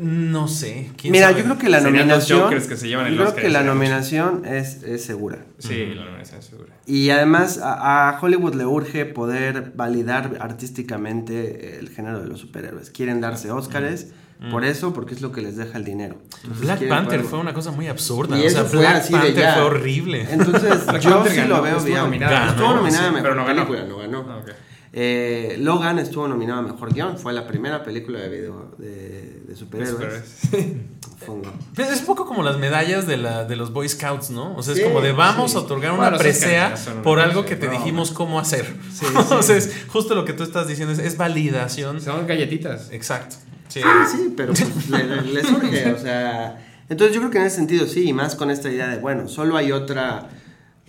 No 0.00 0.48
sé. 0.48 0.90
¿quién 0.98 1.12
Mira, 1.12 1.28
sabe? 1.28 1.38
yo 1.38 1.44
creo 1.46 1.58
que 1.58 1.68
la 1.70 1.80
Serían 1.80 2.08
nominación 2.08 2.50
que 2.68 2.76
se 2.76 2.88
llevan 2.88 3.06
el 3.06 3.12
yo 3.14 3.16
creo 3.18 3.28
Oscar, 3.28 3.42
que 3.44 3.50
la 3.50 3.62
nominación 3.62 4.44
es, 4.44 4.82
es 4.82 5.02
segura. 5.04 5.38
Sí, 5.58 5.92
la 5.94 6.04
nominación 6.04 6.42
segura. 6.42 6.74
Y 6.86 7.08
además 7.10 7.58
a, 7.58 8.10
a 8.10 8.20
Hollywood 8.20 8.54
le 8.54 8.66
urge 8.66 9.06
poder 9.06 9.72
validar 9.74 10.36
artísticamente 10.40 11.78
el 11.78 11.88
género 11.88 12.20
de 12.20 12.28
los 12.28 12.40
superhéroes. 12.40 12.90
Quieren 12.90 13.20
darse 13.20 13.50
Óscares 13.50 14.08
por 14.52 14.64
eso, 14.64 14.92
porque 14.92 15.14
es 15.14 15.20
lo 15.20 15.32
que 15.32 15.42
les 15.42 15.56
deja 15.56 15.78
el 15.78 15.84
dinero. 15.84 16.16
Entonces, 16.44 16.60
Black 16.64 16.88
Panther 16.88 17.18
poder- 17.18 17.24
fue 17.30 17.38
una 17.40 17.52
cosa 17.54 17.72
muy 17.72 17.88
absurda. 17.88 18.38
Y 18.38 18.42
o 18.42 18.44
eso 18.44 18.56
sea, 18.60 18.64
fue 18.66 18.78
Black 18.80 19.10
Panther 19.10 19.52
fue 19.54 19.62
horrible. 19.62 20.26
Entonces, 20.30 20.86
Black 20.86 21.00
yo 21.02 21.10
Panther 21.10 21.32
sí 21.32 21.38
ganó, 21.38 21.56
lo 21.56 21.62
veo 21.62 21.76
estuvo 21.78 21.84
bien. 21.86 21.96
Estuvo 22.50 22.74
nominada 22.76 23.04
a 23.04 23.08
Sí, 23.08 23.14
mejor 23.14 23.22
pero 23.22 23.34
no 23.34 23.44
ganó. 23.46 23.66
película, 23.66 23.84
no 23.88 23.96
ganó. 23.98 24.26
Ah, 24.30 24.36
ok. 24.38 24.50
Eh, 25.00 25.56
Logan 25.60 26.00
estuvo 26.00 26.26
nominado 26.26 26.58
a 26.58 26.62
mejor 26.62 26.92
guion, 26.92 27.18
fue 27.18 27.32
la 27.32 27.46
primera 27.46 27.84
película 27.84 28.18
de 28.18 28.28
video 28.28 28.74
de, 28.78 29.42
de 29.46 29.54
superhéroes. 29.54 30.24
Pero 31.76 31.88
Es 31.92 32.00
un 32.00 32.06
poco 32.06 32.26
como 32.26 32.42
las 32.42 32.58
medallas 32.58 33.06
de, 33.06 33.16
la, 33.16 33.44
de 33.44 33.54
los 33.54 33.72
Boy 33.72 33.88
Scouts, 33.88 34.30
¿no? 34.30 34.56
O 34.56 34.62
sea, 34.64 34.72
es 34.74 34.80
Sí, 34.80 34.84
como 34.84 35.00
de 35.00 35.12
vamos 35.12 35.52
sí. 35.52 35.56
a 35.56 35.60
otorgar 35.60 35.92
Bueno, 35.92 36.08
una 36.08 36.18
presea 36.18 36.74
por 37.04 37.20
algo 37.20 37.44
que 37.44 37.54
te 37.54 37.66
no, 37.66 37.72
dijimos 37.74 38.10
cómo 38.10 38.40
hacer. 38.40 38.66
Sí, 38.92 39.06
Entonces, 39.06 39.72
justo 39.86 40.16
lo 40.16 40.24
que 40.24 40.32
tú 40.32 40.42
estás 40.42 40.66
diciendo 40.66 40.92
es, 40.92 40.98
es 40.98 41.16
validación. 41.16 42.00
Son 42.00 42.26
galletitas. 42.26 42.90
Exacto. 42.90 43.36
Sí. 43.68 43.80
Sí, 44.10 44.34
pero 44.36 44.52
pues, 44.52 44.88
le, 44.90 45.04
le- 45.04 45.22
le 45.22 45.44
surge, 45.44 45.92
o 45.92 45.98
sea. 46.00 46.58
Entonces 46.88 47.14
yo 47.14 47.20
creo 47.20 47.30
que 47.30 47.38
en 47.38 47.44
ese 47.44 47.54
sentido 47.56 47.86
sí, 47.86 48.08
y 48.08 48.12
más 48.12 48.34
con 48.34 48.50
esta 48.50 48.68
idea 48.68 48.88
de, 48.88 48.98
bueno, 48.98 49.28
solo 49.28 49.56
hay 49.56 49.70
otra. 49.70 50.28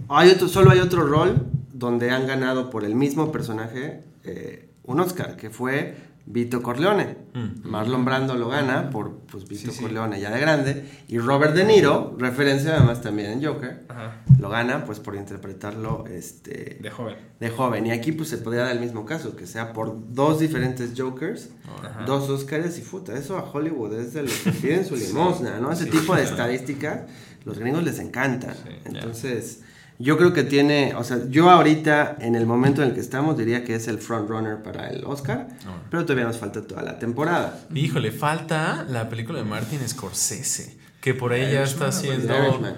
Hay 0.08 0.32
otro, 0.32 0.48
solo 0.48 0.72
hay 0.72 0.80
otro 0.80 1.06
rol 1.06 1.46
donde 1.80 2.12
han 2.12 2.28
ganado 2.28 2.70
por 2.70 2.84
el 2.84 2.94
mismo 2.96 3.32
personaje 3.32 4.04
eh, 4.24 4.70
un 4.84 5.00
Oscar, 5.00 5.36
que 5.38 5.50
fue 5.50 5.96
Vito 6.26 6.62
Corleone. 6.62 7.16
Mm. 7.34 7.68
Marlon 7.68 8.06
Brando 8.06 8.36
lo 8.36 8.50
gana 8.50 8.90
por 8.92 9.20
pues, 9.32 9.48
Vito 9.48 9.72
Sí, 9.72 9.78
sí. 9.78 9.82
Corleone 9.84 10.20
ya 10.20 10.30
de 10.30 10.40
grande. 10.40 10.86
Y 11.08 11.18
Robert 11.20 11.56
De 11.56 11.64
Niro, 11.64 12.16
referencia 12.20 12.76
además 12.76 13.02
también 13.02 13.32
en 13.32 13.44
Joker, 13.46 13.84
Ajá. 13.88 14.22
lo 14.40 14.50
gana 14.50 14.84
pues 14.86 15.00
por 15.00 15.16
interpretarlo 15.16 16.06
este, 16.08 16.78
De 16.82 16.92
joven. 16.92 17.16
de 17.40 17.50
joven. 17.50 17.86
Y 17.88 17.92
aquí 17.92 18.12
pues 18.12 18.30
se 18.30 18.38
podría 18.38 18.64
dar 18.64 18.74
el 18.74 18.80
mismo 18.80 19.06
caso, 19.06 19.36
que 19.36 19.48
sea 19.48 19.74
por 19.74 20.14
dos 20.14 20.40
diferentes 20.40 20.94
Jokers, 20.96 21.50
Ajá. 21.84 22.04
dos 22.06 22.30
Oscars 22.30 22.78
y 22.78 22.82
puta, 22.82 23.18
eso 23.18 23.38
a 23.38 23.44
Hollywood 23.50 23.94
es 23.94 24.14
de 24.14 24.24
los 24.24 24.34
que 24.40 24.52
piden 24.62 24.86
su 24.86 24.96
limosna, 24.96 25.60
¿no? 25.60 25.72
Ese 25.72 25.86
tipo 25.88 26.16
de 26.16 26.24
estadísticas, 26.30 27.02
los 27.46 27.58
gringos 27.58 27.84
les 27.84 27.98
encanta. 28.00 28.54
Entonces, 28.86 29.62
yo 30.02 30.18
creo 30.18 30.32
que 30.32 30.46
tiene, 30.46 30.96
o 30.96 31.04
sea, 31.04 31.20
yo 31.30 31.50
ahorita 31.50 32.16
en 32.22 32.36
el 32.36 32.46
momento 32.46 32.82
en 32.82 32.90
el 32.90 32.94
que 32.94 33.02
estamos 33.02 33.38
diría 33.38 33.66
que 33.66 33.76
es 33.76 33.90
el 33.90 33.98
frontrunner 33.98 34.64
para 34.64 34.88
el 34.88 35.04
Oscar, 35.04 35.50
pero 35.92 36.06
todavía 36.06 36.26
nos 36.26 36.38
falta 36.38 36.62
toda 36.62 36.82
la 36.84 36.98
temporada. 36.98 37.60
Híjole, 37.76 38.14
falta 38.14 38.86
la 38.90 39.10
película 39.10 39.40
de 39.40 39.46
Martin 39.46 39.80
Scorsese, 39.86 40.78
que 41.02 41.14
por 41.14 41.34
ahí 41.34 41.52
ya 41.52 41.64
está 41.64 41.88
haciendo... 41.88 42.34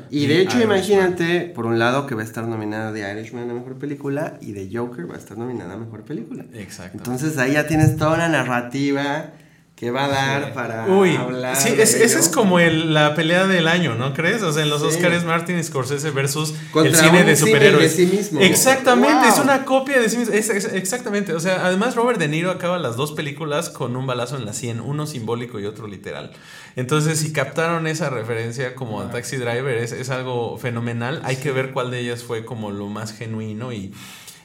Y 0.09 0.25
de 0.25 0.41
hecho, 0.41 0.57
Irishman. 0.57 0.77
imagínate, 0.77 1.41
por 1.41 1.67
un 1.67 1.77
lado, 1.77 2.07
que 2.07 2.15
va 2.15 2.21
a 2.23 2.25
estar 2.25 2.43
nominada 2.47 2.91
de 2.91 3.01
Irishman 3.11 3.47
a 3.51 3.53
Mejor 3.53 3.77
Película 3.77 4.39
y 4.41 4.53
de 4.53 4.75
Joker 4.75 5.07
va 5.07 5.13
a 5.13 5.19
estar 5.19 5.37
nominada 5.37 5.75
a 5.75 5.77
Mejor 5.77 6.03
Película. 6.03 6.45
Exacto. 6.55 6.97
Entonces 6.97 7.37
ahí 7.37 7.53
ya 7.53 7.67
tienes 7.67 7.97
toda 7.97 8.15
una 8.15 8.29
narrativa 8.29 9.33
que 9.81 9.89
va 9.89 10.05
a 10.05 10.09
dar 10.09 10.53
para 10.53 10.85
Uy, 10.85 11.15
hablar. 11.15 11.55
sí, 11.55 11.69
es- 11.75 11.95
esa 11.95 12.19
es 12.19 12.29
como 12.29 12.59
el- 12.59 12.93
la 12.93 13.15
pelea 13.15 13.47
del 13.47 13.67
año, 13.67 13.95
¿no 13.95 14.13
crees? 14.13 14.43
O 14.43 14.53
sea, 14.53 14.61
en 14.61 14.69
los 14.69 14.81
Sí. 14.81 14.89
Oscars 14.89 15.23
Martin 15.25 15.61
Scorsese 15.63 16.11
versus 16.11 16.53
Contra 16.71 16.91
el 16.91 16.95
cine 16.95 17.21
un 17.21 17.25
de 17.25 17.35
superhéroes. 17.35 17.97
de 17.97 18.05
sí 18.05 18.15
mismo. 18.15 18.41
Exactamente, 18.41 19.25
Wow. 19.25 19.33
es 19.33 19.39
una 19.39 19.65
copia 19.65 19.99
de 19.99 20.07
sí 20.07 20.17
mismo. 20.17 20.35
Es- 20.35 20.51
es- 20.51 20.71
exactamente. 20.71 21.33
O 21.33 21.39
sea, 21.39 21.65
además 21.65 21.95
Robert 21.95 22.19
De 22.19 22.27
Niro 22.27 22.51
acaba 22.51 22.77
las 22.77 22.95
dos 22.95 23.13
películas 23.13 23.69
con 23.71 23.95
un 23.95 24.05
balazo 24.05 24.37
en 24.37 24.45
la 24.45 24.53
sien, 24.53 24.81
uno 24.81 25.07
simbólico 25.07 25.59
y 25.59 25.65
otro 25.65 25.87
literal. 25.87 26.31
Entonces, 26.75 27.17
si 27.17 27.33
captaron 27.33 27.87
esa 27.87 28.11
referencia 28.11 28.75
como 28.75 29.01
a 29.01 29.09
Taxi 29.09 29.37
Driver, 29.37 29.75
es, 29.79 29.93
es 29.93 30.11
algo 30.11 30.59
fenomenal. 30.59 31.21
Hay 31.23 31.37
que 31.37 31.51
ver 31.51 31.71
cuál 31.71 31.89
de 31.89 32.01
ellas 32.01 32.21
fue 32.23 32.45
como 32.45 32.69
lo 32.69 32.85
más 32.85 33.13
genuino 33.13 33.73
y... 33.73 33.91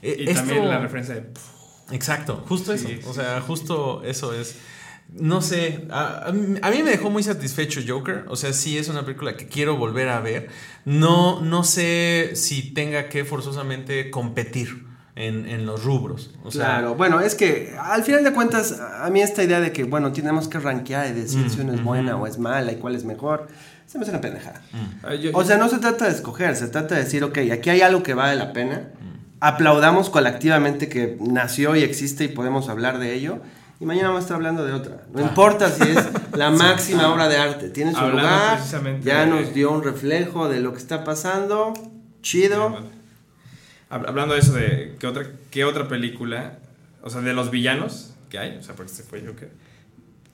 eh, 0.00 0.16
Y 0.18 0.30
esto- 0.30 0.40
también 0.40 0.66
la 0.66 0.78
referencia 0.78 1.14
de. 1.16 1.24
Exacto, 1.92 2.42
justo 2.48 2.74
Sí, 2.78 2.96
eso. 3.00 3.10
O 3.10 3.12
sea, 3.12 3.42
justo 3.46 4.02
eso 4.02 4.32
es. 4.32 4.56
No 5.12 5.40
sé, 5.40 5.86
a, 5.90 6.26
a 6.28 6.32
mí 6.32 6.82
me 6.82 6.90
dejó 6.90 7.10
muy 7.10 7.22
satisfecho 7.22 7.80
Joker. 7.86 8.24
O 8.28 8.36
sea, 8.36 8.52
sí 8.52 8.76
es 8.76 8.88
una 8.88 9.04
película 9.04 9.36
que 9.36 9.46
quiero 9.46 9.76
volver 9.76 10.08
a 10.08 10.20
ver. 10.20 10.48
No, 10.84 11.40
no 11.40 11.64
sé 11.64 12.32
si 12.34 12.72
tenga 12.74 13.08
que 13.08 13.24
forzosamente 13.24 14.10
competir 14.10 14.84
en, 15.14 15.48
en 15.48 15.64
los 15.64 15.84
rubros. 15.84 16.34
O 16.44 16.50
sea, 16.50 16.64
Claro, 16.66 16.94
bueno, 16.96 17.20
es 17.20 17.34
que 17.34 17.74
al 17.80 18.02
final 18.04 18.24
de 18.24 18.32
cuentas, 18.32 18.78
a 18.80 19.08
mí 19.08 19.22
esta 19.22 19.42
idea 19.42 19.60
de 19.60 19.72
que, 19.72 19.84
bueno, 19.84 20.12
tenemos 20.12 20.48
que 20.48 20.58
rankear 20.58 21.08
y 21.08 21.12
decir 21.12 21.46
Mm, 21.46 21.50
si 21.50 21.60
una 21.60 21.74
es 21.74 21.82
buena 21.82 22.16
o 22.16 22.26
es 22.26 22.38
mala 22.38 22.72
y 22.72 22.76
cuál 22.76 22.94
es 22.94 23.04
mejor, 23.04 23.48
se 23.86 23.96
me 23.96 24.02
hace 24.02 24.10
una 24.10 24.20
pendejada. 24.20 24.60
Yo- 25.22 25.30
O 25.32 25.42
sea, 25.44 25.56
no 25.56 25.70
se 25.70 25.78
trata 25.78 26.04
de 26.06 26.10
escoger, 26.10 26.54
se 26.56 26.66
trata 26.68 26.96
de 26.96 27.04
decir, 27.04 27.24
ok, 27.24 27.38
aquí 27.52 27.70
hay 27.70 27.80
algo 27.80 28.02
que 28.02 28.12
vale 28.12 28.36
la 28.36 28.52
pena, 28.52 28.90
aplaudamos 29.40 30.10
colectivamente 30.10 30.88
que 30.88 31.16
nació 31.20 31.76
y 31.76 31.82
existe 31.82 32.24
y 32.24 32.28
podemos 32.28 32.68
hablar 32.68 32.98
de 32.98 33.14
ello, 33.14 33.40
y 33.80 33.84
mañana 33.86 34.08
vamos 34.08 34.22
a 34.22 34.24
estar 34.24 34.36
hablando 34.36 34.64
de 34.64 34.72
otra. 34.72 35.02
No 35.12 35.20
importa 35.22 35.70
si 35.70 35.82
es 35.82 35.98
la 36.36 36.50
máxima 36.52 37.12
obra 37.12 37.28
de 37.28 37.36
arte, 37.36 37.68
tiene 37.70 37.92
su 37.94 38.00
lugar, 38.08 38.58
ya 39.02 39.20
de- 39.24 39.26
nos 39.26 39.52
dio 39.54 39.70
un 39.72 39.82
reflejo 39.82 40.48
de 40.48 40.60
lo 40.60 40.72
que 40.72 40.78
está 40.78 41.04
pasando, 41.04 41.74
chido. 42.22 42.78
Hab- 43.90 44.08
Hablando 44.08 44.34
de 44.34 44.40
eso, 44.40 44.52
de 44.52 44.96
qué 44.98 45.06
otra, 45.06 45.26
qué 45.50 45.64
otra 45.64 45.88
película, 45.88 46.58
o 47.02 47.10
sea, 47.10 47.20
de 47.20 47.32
los 47.34 47.50
villanos 47.50 48.14
que 48.30 48.38
hay, 48.38 48.56
o 48.56 48.62
sea, 48.62 48.74
porque 48.74 48.92
se 48.92 49.02
fue 49.04 49.22
Joker, 49.24 49.50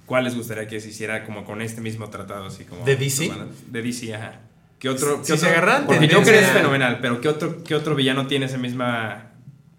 ¿cuál 0.07 0.25
les 0.25 0.35
gustaría 0.37 0.67
que 0.67 0.81
se 0.81 0.89
hiciera 0.89 1.25
como 1.25 1.45
con 1.45 1.61
este 1.61 1.81
mismo 1.81 2.09
tratado, 2.09 2.47
así 2.47 2.65
como... 2.65 2.85
¿De 2.85 2.97
DC? 2.97 3.31
De 3.69 3.83
DC, 3.83 4.15
ajá. 4.15 4.41
¿Qué 4.79 4.89
otro, 4.89 5.21
Si 5.23 5.33
qué 5.33 5.39
se 5.39 5.47
otro- 5.47 5.49
agarran 5.59 5.87
Porque 5.87 6.09
Joker 6.13 6.35
es 6.35 6.49
fenomenal, 6.51 6.99
pero 7.03 7.21
¿qué 7.21 7.29
otro, 7.29 7.63
¿qué 7.63 7.75
otro 7.75 7.95
villano 7.95 8.27
tiene 8.27 8.47
esa 8.47 8.57
misma 8.59 9.32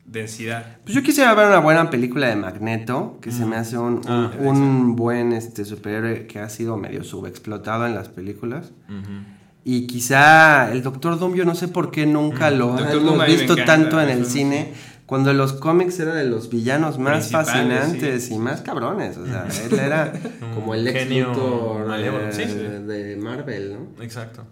densidad? 0.05 0.77
Pues 0.83 0.95
yo 0.95 1.01
quisiera 1.03 1.33
ver 1.33 1.47
una 1.47 1.59
buena 1.59 1.89
película 1.89 2.27
de 2.27 2.35
Magneto, 2.35 3.17
que 3.21 3.31
se 3.31 3.45
me 3.45 3.55
hace 3.55 3.77
un, 3.77 3.95
un- 3.95 4.01
Ah, 4.07 4.31
un 4.39 4.95
buen 4.95 5.33
este, 5.33 5.65
superhéroe 5.65 6.27
que 6.27 6.39
ha 6.39 6.49
sido 6.49 6.77
medio 6.77 7.03
subexplotado 7.03 7.85
en 7.87 7.95
las 7.95 8.09
películas. 8.09 8.71
Y 9.65 9.87
quizá 9.87 10.71
el 10.71 10.83
Doctor 10.83 11.17
Doom, 11.17 11.35
yo 11.35 11.45
no 11.45 11.55
sé 11.55 11.69
por 11.69 11.89
qué 11.89 12.05
nunca 12.05 12.51
lo 12.51 12.73
Doctor 12.73 12.97
hemos 12.97 13.25
visto 13.25 13.53
encanta, 13.53 13.65
tanto 13.65 14.01
en 14.01 14.09
el 14.09 14.25
cine. 14.25 14.73
Cuando 15.05 15.31
en 15.31 15.37
los 15.37 15.53
cómics 15.53 15.99
era 15.99 16.13
de 16.15 16.25
los 16.25 16.49
villanos 16.49 16.97
más 16.97 17.29
fascinantes 17.29 18.25
sí. 18.25 18.33
y 18.35 18.39
más 18.39 18.61
cabrones. 18.61 19.17
O 19.17 19.25
sea, 19.25 19.47
él 19.69 19.77
era 19.79 20.13
como 20.55 20.73
el 20.73 20.87
ex 20.87 20.99
genio 20.99 21.31
eh, 21.93 22.29
sí, 22.31 22.43
sí. 22.45 22.53
de 22.55 23.17
Marvel, 23.21 23.73
¿no? 23.73 24.03
Exacto. 24.03 24.45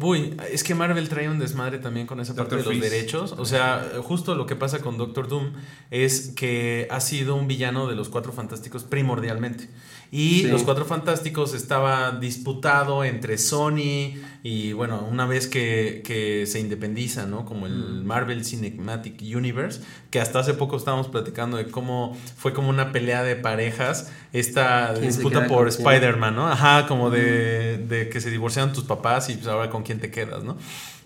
Uy, 0.00 0.36
es 0.50 0.64
que 0.64 0.74
Marvel 0.74 1.08
trae 1.08 1.28
un 1.28 1.38
desmadre 1.38 1.78
también 1.78 2.06
con 2.06 2.20
esa 2.20 2.34
parte 2.34 2.56
de 2.56 2.62
los 2.62 2.80
derechos. 2.80 3.32
O 3.38 3.44
sea, 3.44 3.90
justo 4.02 4.34
lo 4.34 4.46
que 4.46 4.56
pasa 4.56 4.80
con 4.80 4.98
Doctor 4.98 5.28
Doom 5.28 5.52
es 5.90 6.32
que 6.36 6.88
ha 6.90 7.00
sido 7.00 7.36
un 7.36 7.46
villano 7.46 7.86
de 7.86 7.94
los 7.94 8.08
Cuatro 8.08 8.32
Fantásticos 8.32 8.84
primordialmente. 8.84 9.68
Y 10.16 10.42
Sí. 10.42 10.46
los 10.46 10.62
Cuatro 10.62 10.84
Fantásticos 10.84 11.54
estaba 11.54 12.12
disputado 12.12 13.02
entre 13.02 13.36
Sony 13.36 14.14
y, 14.44 14.72
bueno, 14.72 15.04
una 15.10 15.26
vez 15.26 15.48
que, 15.48 16.02
que 16.04 16.46
se 16.46 16.60
independiza, 16.60 17.26
¿no? 17.26 17.44
Como 17.44 17.66
el 17.66 18.04
Marvel 18.04 18.44
Cinematic 18.44 19.20
Universe, 19.22 19.80
que 20.10 20.20
hasta 20.20 20.38
hace 20.38 20.54
poco 20.54 20.76
estábamos 20.76 21.08
platicando 21.08 21.56
de 21.56 21.66
cómo 21.66 22.16
fue 22.36 22.52
como 22.54 22.68
una 22.68 22.92
pelea 22.92 23.24
de 23.24 23.34
parejas, 23.34 24.12
esta 24.32 24.90
¿Quién 24.92 25.12
se 25.12 25.18
disputa 25.18 25.48
por? 25.48 25.66
Spider-Man, 25.66 26.36
¿no? 26.36 26.46
Ajá, 26.46 26.86
como 26.86 27.10
de, 27.10 27.78
de 27.78 28.08
que 28.08 28.20
se 28.20 28.30
divorciaron 28.30 28.72
tus 28.72 28.84
papás 28.84 29.28
y 29.30 29.34
pues 29.34 29.48
ahora 29.48 29.68
con 29.68 29.82
quién 29.82 29.98
te 29.98 30.12
quedas, 30.12 30.44
¿no? 30.44 30.56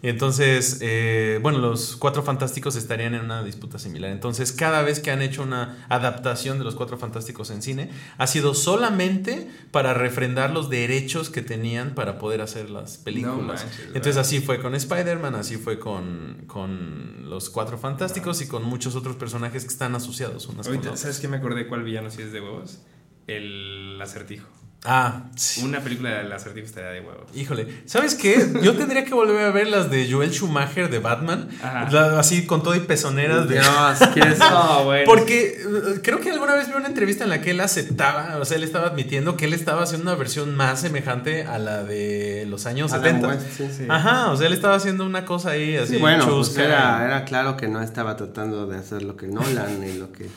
Y 0.03 0.09
entonces, 0.09 0.79
eh, 0.81 1.41
bueno, 1.43 1.59
los 1.59 1.97
Cuatro 1.97 2.23
Fantásticos 2.23 2.77
estarían 2.77 3.15
en 3.15 3.25
una 3.25 3.43
disputa 3.43 3.79
similar. 3.79 4.11
Entonces, 4.11 4.53
cada 4.53 4.83
vez 4.83 5.01
que 5.01 5.11
han 5.11 5.23
hecho 5.23 5.43
una 5.43 5.85
adaptación 5.89 6.59
de 6.59 6.65
los 6.65 6.77
Cuatro 6.77 6.99
Fantásticos 6.99 7.51
en 7.51 7.63
cine, 7.63 7.91
ha 8.17 8.27
sido 8.27 8.55
solamente 8.55 9.51
para 9.73 9.95
refrendar 9.95 10.51
los 10.51 10.71
derechos 10.71 11.31
que 11.31 11.43
tenían 11.43 11.95
para 11.95 12.19
poder 12.19 12.43
hacer 12.43 12.71
las 12.71 12.99
películas. 12.99 13.65
manches, 13.65 13.79
entonces, 13.87 14.03
¿verdad? 14.05 14.21
así 14.21 14.41
fue 14.41 14.61
con 14.61 14.75
Spider-Man, 14.75 15.35
así 15.35 15.57
fue 15.57 15.79
con, 15.79 16.45
con 16.47 17.29
los 17.29 17.51
Cuatro 17.51 17.77
Fantásticos 17.77 18.41
y 18.41 18.47
con 18.47 18.63
muchos 18.63 18.95
otros 18.95 19.17
personajes 19.17 19.65
que 19.65 19.71
están 19.71 19.95
asociados 19.95 20.47
con 20.47 20.57
Ahorita, 20.57 20.79
otros. 20.79 21.01
¿sabes 21.01 21.19
qué 21.19 21.29
me 21.29 21.39
acordé 21.39 21.67
cuál 21.67 21.83
villano 21.83 22.11
si 22.11 22.23
es 22.23 22.33
de 22.33 22.41
huevos? 22.41 22.81
El 23.27 23.99
acertijo. 24.01 24.49
Ah, 24.85 25.25
sí. 25.35 25.63
Una 25.65 25.81
película 25.81 26.11
del 26.19 26.33
acertijo 26.33 26.65
estaría 26.65 26.91
de 26.91 27.01
huevos. 27.01 27.27
Híjole, 27.35 27.83
¿sabes 27.85 28.15
qué? 28.15 28.47
Yo 28.63 28.77
tendría 28.77 29.05
que 29.05 29.13
volver 29.13 29.45
a 29.45 29.51
ver 29.51 29.67
las 29.67 29.91
de 29.91 30.11
Joel 30.11 30.31
Schumacher 30.33 30.89
de 30.89 31.01
Batman. 31.01 31.49
La- 31.91 32.19
así 32.21 32.47
con 32.47 32.63
todo 32.63 32.77
y 32.77 32.81
pezoneras 32.81 33.49
de... 33.49 33.55
Dios, 33.55 33.99
¿quieres? 34.15 34.39
No, 34.51 34.85
bueno. 34.85 35.03
Porque 35.07 35.61
eh, 35.61 36.01
creo 36.03 36.21
que 36.21 36.31
alguna 36.31 36.55
vez 36.55 36.69
vi 36.69 36.75
una 36.75 36.87
entrevista 36.87 37.25
en 37.25 37.31
la 37.31 37.41
que 37.41 37.51
él 37.51 37.61
aceptaba, 37.61 38.37
o 38.39 38.45
sea, 38.45 38.57
él 38.57 38.63
estaba 38.63 38.87
admitiendo 38.87 39.37
que 39.37 39.47
él 39.47 39.53
estaba 39.53 39.83
haciendo 39.83 40.09
una 40.11 40.15
versión 40.19 40.55
más 40.55 40.81
semejante 40.81 41.45
a 41.45 41.59
la 41.59 41.83
de 41.83 42.47
los 42.49 42.65
años 42.67 42.93
Adam 42.93 43.21
70. 43.21 43.29
West, 43.29 43.47
sí, 43.57 43.69
sí. 43.77 43.85
Ajá, 43.89 44.31
o 44.31 44.37
sea, 44.37 44.47
él 44.47 44.53
estaba 44.53 44.77
haciendo 44.77 45.05
una 45.05 45.25
cosa 45.25 45.51
ahí 45.51 45.77
así 45.77 45.95
Sí, 45.95 46.01
bueno, 46.01 46.25
pues 46.29 46.57
era, 46.57 47.05
era 47.05 47.25
claro 47.25 47.57
que 47.57 47.67
no 47.67 47.83
estaba 47.83 48.17
tratando 48.17 48.67
de 48.69 48.79
hacer 48.79 49.03
lo 49.03 49.17
que 49.17 49.27
Nolan 49.27 49.83
y 49.85 49.95
lo 49.99 50.13
que... 50.13 50.29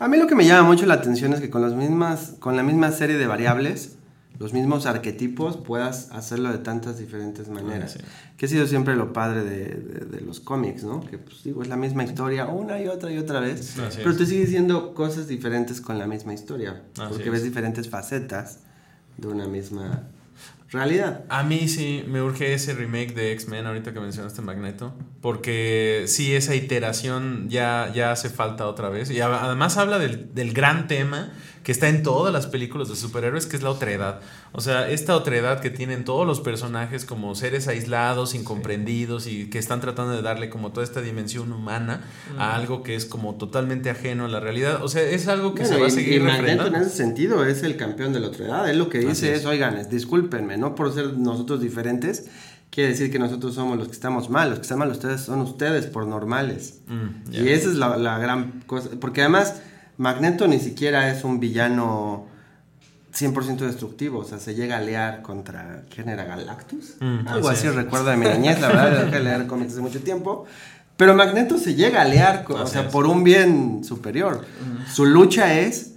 A 0.00 0.08
mí 0.08 0.16
lo 0.16 0.26
que 0.26 0.34
me 0.34 0.44
llama 0.46 0.66
mucho 0.68 0.86
la 0.86 0.94
atención 0.94 1.32
es 1.32 1.40
que 1.40 1.50
con, 1.50 1.62
las 1.62 1.74
mismas, 1.74 2.34
con 2.40 2.56
la 2.56 2.62
misma 2.62 2.90
serie 2.92 3.16
de 3.16 3.26
variables, 3.26 3.96
los 4.38 4.52
mismos 4.52 4.86
arquetipos, 4.86 5.56
puedas 5.56 6.10
hacerlo 6.10 6.50
de 6.50 6.58
tantas 6.58 6.98
diferentes 6.98 7.48
maneras. 7.48 7.92
sí. 7.92 7.98
Que 8.36 8.46
ha 8.46 8.48
sido 8.48 8.66
siempre 8.66 8.96
lo 8.96 9.12
padre 9.12 9.44
de, 9.44 9.64
de- 9.66 10.06
de 10.06 10.20
los 10.20 10.40
cómics, 10.40 10.82
¿no? 10.82 11.00
Que 11.00 11.18
pues 11.18 11.44
digo, 11.44 11.62
es 11.62 11.68
la 11.68 11.76
misma 11.76 12.02
historia 12.02 12.46
una 12.46 12.80
y 12.82 12.88
otra 12.88 13.12
y 13.12 13.18
otra 13.18 13.38
vez, 13.38 13.78
Así 13.78 13.98
pero 14.02 14.16
te 14.16 14.26
sigues 14.26 14.46
diciendo 14.46 14.94
cosas 14.94 15.28
diferentes 15.28 15.80
con 15.80 15.98
la 15.98 16.06
misma 16.08 16.34
historia, 16.34 16.82
Así 16.98 17.08
porque 17.08 17.24
es. 17.26 17.30
ves 17.30 17.42
diferentes 17.44 17.88
facetas 17.88 18.58
de 19.18 19.28
una 19.28 19.46
misma 19.46 20.08
realidad. 20.72 21.24
A 21.28 21.42
mí 21.42 21.68
sí 21.68 22.04
me 22.08 22.22
urge 22.22 22.54
ese 22.54 22.74
remake 22.74 23.14
de 23.14 23.32
X-Men 23.32 23.66
ahorita 23.66 23.92
que 23.92 24.00
mencionaste 24.00 24.42
Magneto, 24.42 24.94
porque 25.20 26.04
sí, 26.06 26.34
esa 26.34 26.54
iteración 26.54 27.48
ya, 27.48 27.92
ya 27.94 28.12
hace 28.12 28.30
falta 28.30 28.66
otra 28.66 28.88
vez. 28.88 29.10
Y 29.10 29.20
además 29.20 29.76
habla 29.76 29.98
del, 29.98 30.34
del 30.34 30.52
gran 30.52 30.88
tema 30.88 31.32
que 31.62 31.70
está 31.70 31.88
en 31.88 32.02
todas 32.02 32.32
las 32.32 32.46
películas 32.46 32.88
de 32.88 32.96
superhéroes, 32.96 33.46
que 33.46 33.56
es 33.56 33.62
la 33.62 33.70
otredad. 33.70 34.20
O 34.52 34.60
sea, 34.60 34.88
esta 34.90 35.16
otredad 35.16 35.60
que 35.60 35.70
tienen 35.70 36.04
todos 36.04 36.26
los 36.26 36.40
personajes 36.40 37.04
como 37.04 37.34
seres 37.34 37.68
aislados, 37.68 38.34
incomprendidos 38.34 39.26
y 39.26 39.48
que 39.48 39.58
están 39.58 39.80
tratando 39.80 40.12
de 40.12 40.22
darle 40.22 40.50
como 40.50 40.72
toda 40.72 40.84
esta 40.84 41.00
dimensión 41.00 41.52
humana 41.52 42.02
a 42.38 42.56
algo 42.56 42.82
que 42.82 42.96
es 42.96 43.06
como 43.06 43.36
totalmente 43.36 43.90
ajeno 43.90 44.24
a 44.24 44.28
la 44.28 44.40
realidad. 44.40 44.82
O 44.82 44.88
sea, 44.88 45.02
es 45.02 45.28
algo 45.28 45.54
que 45.54 45.64
se 45.64 45.78
va 45.78 45.86
a 45.86 45.90
seguir 45.90 46.14
y 46.14 46.20
Magneto 46.20 46.40
en 46.40 46.56
refrendando. 46.56 46.78
ese 46.78 46.96
sentido 46.96 47.46
es 47.46 47.62
el 47.62 47.76
campeón 47.76 48.12
de 48.12 48.20
la 48.20 48.28
otra 48.28 48.46
edad. 48.46 48.70
Él 48.70 48.78
lo 48.78 48.88
que 48.88 48.98
dice 48.98 49.32
es. 49.32 49.40
es, 49.40 49.46
oigan, 49.46 49.88
discúlpenme, 49.88 50.56
no 50.56 50.74
por 50.74 50.92
ser 50.92 51.14
nosotros 51.14 51.60
diferentes, 51.60 52.26
quiere 52.70 52.90
decir 52.90 53.12
que 53.12 53.18
nosotros 53.18 53.54
somos 53.54 53.78
los 53.78 53.86
que 53.86 53.94
estamos 53.94 54.30
mal. 54.30 54.50
Los 54.50 54.58
que 54.58 54.62
están 54.62 54.78
mal 54.78 54.90
ustedes 54.90 55.20
son 55.20 55.40
ustedes 55.42 55.86
por 55.86 56.06
normales. 56.06 56.80
Mm. 56.88 57.32
Y 57.32 57.48
esa 57.50 57.68
es 57.68 57.76
la, 57.76 57.96
la 57.96 58.18
gran 58.18 58.62
cosa. 58.66 58.90
Porque 58.98 59.20
además, 59.20 59.60
Magneto 59.98 60.46
ni 60.48 60.58
siquiera 60.58 61.10
es 61.10 61.24
un 61.24 61.38
villano 61.40 62.26
100% 63.14 63.58
destructivo. 63.58 64.20
O 64.20 64.24
sea, 64.24 64.38
se 64.38 64.54
llega 64.54 64.78
a 64.78 64.80
lear 64.80 65.22
contra. 65.22 65.82
¿Quién 65.94 66.08
era? 66.08 66.24
¿Galactus? 66.24 66.94
Mm, 67.00 67.28
Algo 67.28 67.48
así 67.48 67.66
es. 67.66 67.74
recuerdo 67.74 68.10
de 68.10 68.16
mi 68.16 68.26
niñez. 68.26 68.60
La 68.60 68.68
verdad, 68.68 69.04
dejé 69.04 69.16
de 69.18 69.20
leer 69.24 69.46
cómics 69.46 69.72
hace 69.72 69.80
mucho 69.80 70.00
tiempo. 70.00 70.46
Pero 70.96 71.14
Magneto 71.14 71.58
se 71.58 71.74
llega 71.74 72.02
a 72.02 72.04
lear, 72.04 72.44
o 72.48 72.66
sea, 72.66 72.88
por 72.88 73.06
un 73.06 73.24
bien 73.24 73.82
superior. 73.82 74.44
Su 74.92 75.04
lucha 75.06 75.58
es 75.58 75.91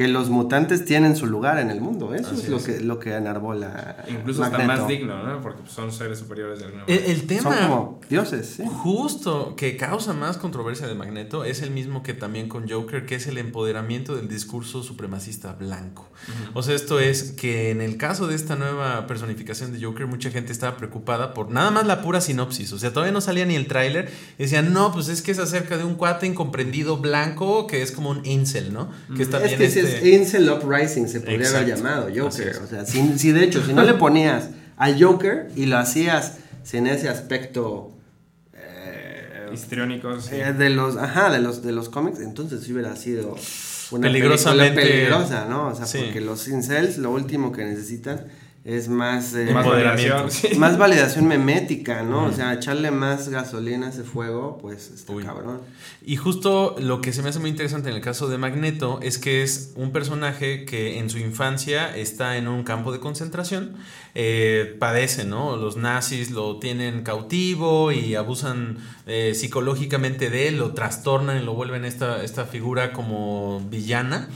que 0.00 0.08
los 0.08 0.30
mutantes 0.30 0.86
tienen 0.86 1.14
su 1.14 1.26
lugar 1.26 1.58
en 1.58 1.68
el 1.68 1.82
mundo. 1.82 2.14
Eso 2.14 2.30
Así 2.30 2.44
es, 2.44 2.48
lo 2.48 2.56
es. 2.56 2.62
que 2.64 2.80
lo 2.80 2.98
que 2.98 3.14
enarbola. 3.14 4.02
Incluso 4.08 4.42
hasta 4.42 4.60
más 4.60 4.88
digno, 4.88 5.22
¿no? 5.22 5.42
Porque 5.42 5.60
son 5.68 5.92
seres 5.92 6.18
superiores 6.18 6.58
de 6.58 6.64
alguna 6.64 6.84
El, 6.86 6.94
manera. 7.00 7.12
el 7.12 7.26
tema... 7.26 7.42
Son 7.42 7.68
como 7.68 8.00
dioses, 8.08 8.46
sí. 8.56 8.62
Justo 8.66 9.54
que 9.56 9.76
causa 9.76 10.14
más 10.14 10.38
controversia 10.38 10.86
de 10.86 10.94
Magneto 10.94 11.44
es 11.44 11.60
el 11.60 11.70
mismo 11.70 12.02
que 12.02 12.14
también 12.14 12.48
con 12.48 12.66
Joker, 12.66 13.04
que 13.04 13.16
es 13.16 13.26
el 13.26 13.36
empoderamiento 13.36 14.16
del 14.16 14.26
discurso 14.26 14.82
supremacista 14.82 15.52
blanco. 15.52 16.08
O 16.54 16.62
sea, 16.62 16.74
esto 16.74 16.98
es 16.98 17.32
que 17.32 17.70
en 17.70 17.82
el 17.82 17.98
caso 17.98 18.26
de 18.26 18.36
esta 18.36 18.56
nueva 18.56 19.06
personificación 19.06 19.70
de 19.70 19.84
Joker, 19.84 20.06
mucha 20.06 20.30
gente 20.30 20.50
estaba 20.50 20.78
preocupada 20.78 21.34
por 21.34 21.50
nada 21.50 21.70
más 21.70 21.86
la 21.86 22.00
pura 22.00 22.22
sinopsis. 22.22 22.72
O 22.72 22.78
sea, 22.78 22.90
todavía 22.94 23.12
no 23.12 23.20
salía 23.20 23.44
ni 23.44 23.54
el 23.54 23.66
tráiler. 23.66 24.10
y 24.38 24.44
Decían, 24.44 24.72
no, 24.72 24.92
pues 24.94 25.08
es 25.08 25.20
que 25.20 25.30
es 25.32 25.38
acerca 25.38 25.76
de 25.76 25.84
un 25.84 25.96
cuate 25.96 26.26
incomprendido 26.26 26.96
blanco 26.96 27.66
que 27.66 27.82
es 27.82 27.92
como 27.92 28.08
un 28.08 28.24
incel, 28.24 28.72
¿no? 28.72 28.88
Que 29.14 29.22
está 29.22 29.36
Es 29.38 29.44
bien 29.44 29.58
que 29.58 29.70
sí 29.70 29.89
es 29.96 30.04
Incel 30.06 30.50
Uprising, 30.50 31.08
se 31.08 31.20
podría 31.20 31.48
haber 31.48 31.62
Exacto. 31.68 31.76
llamado 31.76 32.06
Así 32.08 32.18
Joker. 32.20 32.56
O 32.62 32.66
sea, 32.66 32.86
si, 32.86 33.18
si 33.18 33.32
de 33.32 33.44
hecho, 33.44 33.64
si 33.64 33.72
no 33.72 33.82
le 33.82 33.94
ponías 33.94 34.50
al 34.76 35.02
Joker 35.02 35.48
y 35.56 35.66
lo 35.66 35.78
hacías 35.78 36.34
sin 36.62 36.86
ese 36.86 37.08
aspecto 37.08 37.92
eh, 38.54 39.50
Histriónicos. 39.52 40.26
sí. 40.26 40.36
eh, 40.36 40.52
de 40.52 40.70
los, 40.70 40.96
ajá, 40.96 41.30
de 41.30 41.40
los, 41.40 41.62
de 41.62 41.72
los 41.72 41.88
cómics, 41.88 42.20
entonces 42.20 42.62
sí 42.62 42.72
hubiera 42.72 42.94
sido 42.96 43.36
una 43.90 44.08
Peligrosamente- 44.08 44.74
película 44.82 45.18
peligrosa, 45.26 45.46
¿no? 45.48 45.68
O 45.68 45.74
sea, 45.74 45.86
Sí. 45.86 45.98
porque 46.04 46.20
los 46.20 46.46
incels 46.48 46.98
lo 46.98 47.10
último 47.10 47.50
que 47.52 47.64
necesitan 47.64 48.24
es 48.62 48.88
más, 48.88 49.34
eh, 49.34 49.50
Más 49.54 49.66
validación, 49.66 50.30
sí. 50.30 50.54
más 50.56 50.76
validación 50.76 51.26
memética, 51.26 52.02
¿no? 52.02 52.26
O 52.26 52.32
sea, 52.32 52.52
echarle 52.52 52.90
más 52.90 53.30
gasolina 53.30 53.86
a 53.86 53.90
ese 53.90 54.02
fuego, 54.02 54.58
pues 54.60 54.90
está 54.90 55.14
Uy. 55.14 55.24
cabrón. 55.24 55.60
Y 56.04 56.16
justo 56.16 56.76
lo 56.78 57.00
que 57.00 57.14
se 57.14 57.22
me 57.22 57.30
hace 57.30 57.38
muy 57.38 57.48
interesante 57.48 57.88
en 57.88 57.96
el 57.96 58.02
caso 58.02 58.28
de 58.28 58.36
Magneto 58.36 59.00
es 59.02 59.18
que 59.18 59.42
es 59.42 59.72
un 59.76 59.92
personaje 59.92 60.66
que 60.66 60.98
en 60.98 61.08
su 61.08 61.18
infancia 61.18 61.96
está 61.96 62.36
en 62.36 62.48
un 62.48 62.62
campo 62.62 62.92
de 62.92 63.00
concentración, 63.00 63.76
eh, 64.14 64.76
padece, 64.78 65.24
¿no? 65.24 65.56
Los 65.56 65.78
nazis 65.78 66.30
lo 66.30 66.58
tienen 66.58 67.02
cautivo 67.02 67.92
y 67.92 68.14
abusan 68.14 68.76
eh, 69.06 69.32
psicológicamente 69.34 70.28
de 70.28 70.48
él, 70.48 70.58
lo 70.58 70.74
trastornan 70.74 71.40
y 71.40 71.44
lo 71.44 71.54
vuelven 71.54 71.86
esta, 71.86 72.22
esta 72.22 72.44
figura 72.44 72.92
como 72.92 73.60
villana. 73.70 74.28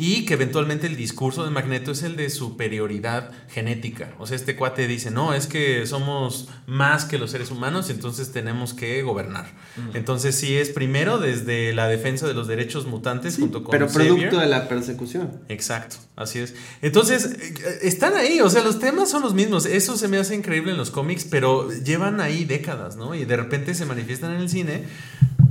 Y 0.00 0.24
que 0.26 0.34
eventualmente 0.34 0.86
el 0.86 0.94
discurso 0.94 1.44
de 1.44 1.50
Magneto 1.50 1.90
es 1.90 2.04
el 2.04 2.14
de 2.14 2.30
superioridad 2.30 3.32
genética. 3.48 4.14
O 4.20 4.28
sea, 4.28 4.36
este 4.36 4.54
cuate 4.54 4.86
dice, 4.86 5.10
no, 5.10 5.34
es 5.34 5.48
que 5.48 5.84
somos 5.88 6.48
más 6.68 7.04
que 7.04 7.18
los 7.18 7.32
seres 7.32 7.50
humanos, 7.50 7.90
entonces 7.90 8.30
tenemos 8.30 8.74
que 8.74 9.02
gobernar. 9.02 9.50
Entonces 9.94 10.36
sí 10.36 10.56
es 10.56 10.70
primero 10.70 11.18
desde 11.18 11.74
la 11.74 11.88
defensa 11.88 12.28
de 12.28 12.34
los 12.34 12.46
derechos 12.46 12.86
mutantes 12.86 13.38
junto 13.38 13.64
con 13.64 13.72
Pero 13.72 13.88
Xavier. 13.88 14.12
producto 14.12 14.38
de 14.38 14.46
la 14.46 14.68
persecución. 14.68 15.40
Exacto, 15.48 15.96
así 16.14 16.38
es. 16.38 16.54
Entonces, 16.80 17.24
eh, 17.26 17.78
están 17.82 18.14
ahí, 18.14 18.40
o 18.40 18.48
sea, 18.50 18.62
los 18.62 18.78
temas 18.78 19.10
son 19.10 19.22
los 19.22 19.34
mismos. 19.34 19.66
Eso 19.66 19.96
se 19.96 20.06
me 20.06 20.18
hace 20.18 20.36
increíble 20.36 20.70
en 20.70 20.76
los 20.76 20.92
cómics, 20.92 21.24
pero 21.28 21.72
llevan 21.72 22.20
ahí 22.20 22.44
décadas, 22.44 22.94
¿no? 22.94 23.16
Y 23.16 23.24
de 23.24 23.36
repente 23.36 23.74
se 23.74 23.84
manifiestan 23.84 24.32
en 24.36 24.42
el 24.42 24.48
cine, 24.48 24.84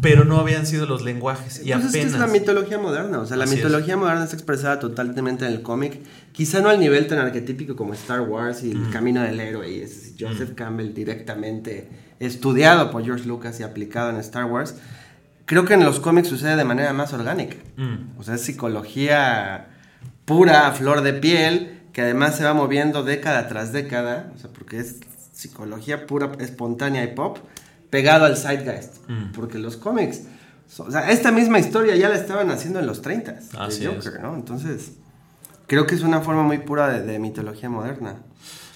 pero 0.02 0.24
no 0.26 0.38
habían 0.40 0.66
sido 0.66 0.86
los 0.86 1.04
lenguajes. 1.04 1.62
Y 1.66 1.72
Pues 1.72 1.86
es 1.86 1.92
que 1.92 2.00
apenas. 2.00 2.14
es 2.14 2.20
la 2.20 2.28
mitología 2.28 2.78
moderna, 2.78 3.20
o 3.20 3.26
sea, 3.26 3.38
la 3.38 3.46
Así 3.46 3.54
es. 3.54 3.60
mitología 3.60 3.98
moderna 3.98 4.24
está 4.24 4.36
expresada 4.36 4.80
totalmente 4.80 5.46
en 5.46 5.52
el 5.54 5.62
cómic, 5.62 6.00
quizá 6.32 6.62
no 6.62 6.70
al 6.70 6.80
nivel 6.80 7.08
tan 7.08 7.20
arquetípico 7.20 7.76
como 7.76 7.94
Star 7.94 8.22
Wars 8.22 8.64
y 8.64 8.74
Mm. 8.74 8.86
el 8.86 8.92
camino 8.92 9.22
del 9.22 9.40
héroe 9.40 9.70
y 9.72 9.82
es 9.82 10.14
Joseph 10.20 10.54
Campbell 10.56 10.94
directamente 10.94 11.90
estudiado 12.20 12.92
por 12.92 13.04
George 13.04 13.26
Lucas 13.26 13.60
y 13.60 13.64
aplicado 13.64 14.10
en 14.10 14.18
Star 14.18 14.46
Wars. 14.46 14.76
Creo 15.46 15.66
que 15.66 15.76
en 15.76 15.84
los 15.86 16.00
cómics 16.00 16.28
sucede 16.28 16.56
de 16.58 16.64
manera 16.66 16.92
más 16.94 17.14
orgánica. 17.14 17.56
Mm. 17.78 18.20
O 18.20 18.24
sea, 18.24 18.36
es 18.36 18.42
psicología 18.42 19.68
pura, 20.26 20.68
a 20.68 20.72
flor 20.74 21.02
de 21.02 21.14
piel, 21.14 21.80
que 21.94 22.02
además 22.02 22.36
se 22.36 22.44
va 22.44 22.54
moviendo 22.54 23.04
década 23.04 23.48
tras 23.48 23.72
década, 23.72 24.32
o 24.36 24.38
sea, 24.38 24.50
porque 24.52 24.78
es 24.80 24.98
psicología 25.32 26.06
pura, 26.06 26.32
espontánea 26.40 27.04
y 27.04 27.16
pop, 27.16 27.38
pegado 27.90 28.26
al 28.26 28.38
zeitgeist. 28.38 28.96
Mm. 29.08 29.32
Porque 29.34 29.58
los 29.60 29.78
cómics, 29.78 30.22
so- 30.68 30.84
o 30.84 30.92
sea, 30.92 31.10
esta 31.12 31.32
misma 31.32 31.60
historia 31.60 31.96
ya 31.96 32.10
la 32.10 32.16
estaban 32.16 32.50
haciendo 32.52 32.80
en 32.80 32.88
los 32.88 33.02
30 33.02 33.40
Así 33.58 33.86
Joker, 33.86 34.20
¿no? 34.22 34.36
Entonces, 34.36 34.92
creo 35.68 35.86
que 35.88 35.96
es 35.96 36.02
una 36.02 36.22
forma 36.22 36.44
muy 36.44 36.60
pura 36.60 36.90
de, 36.90 37.02
de 37.04 37.20
mitología 37.20 37.70
moderna. 37.70 38.18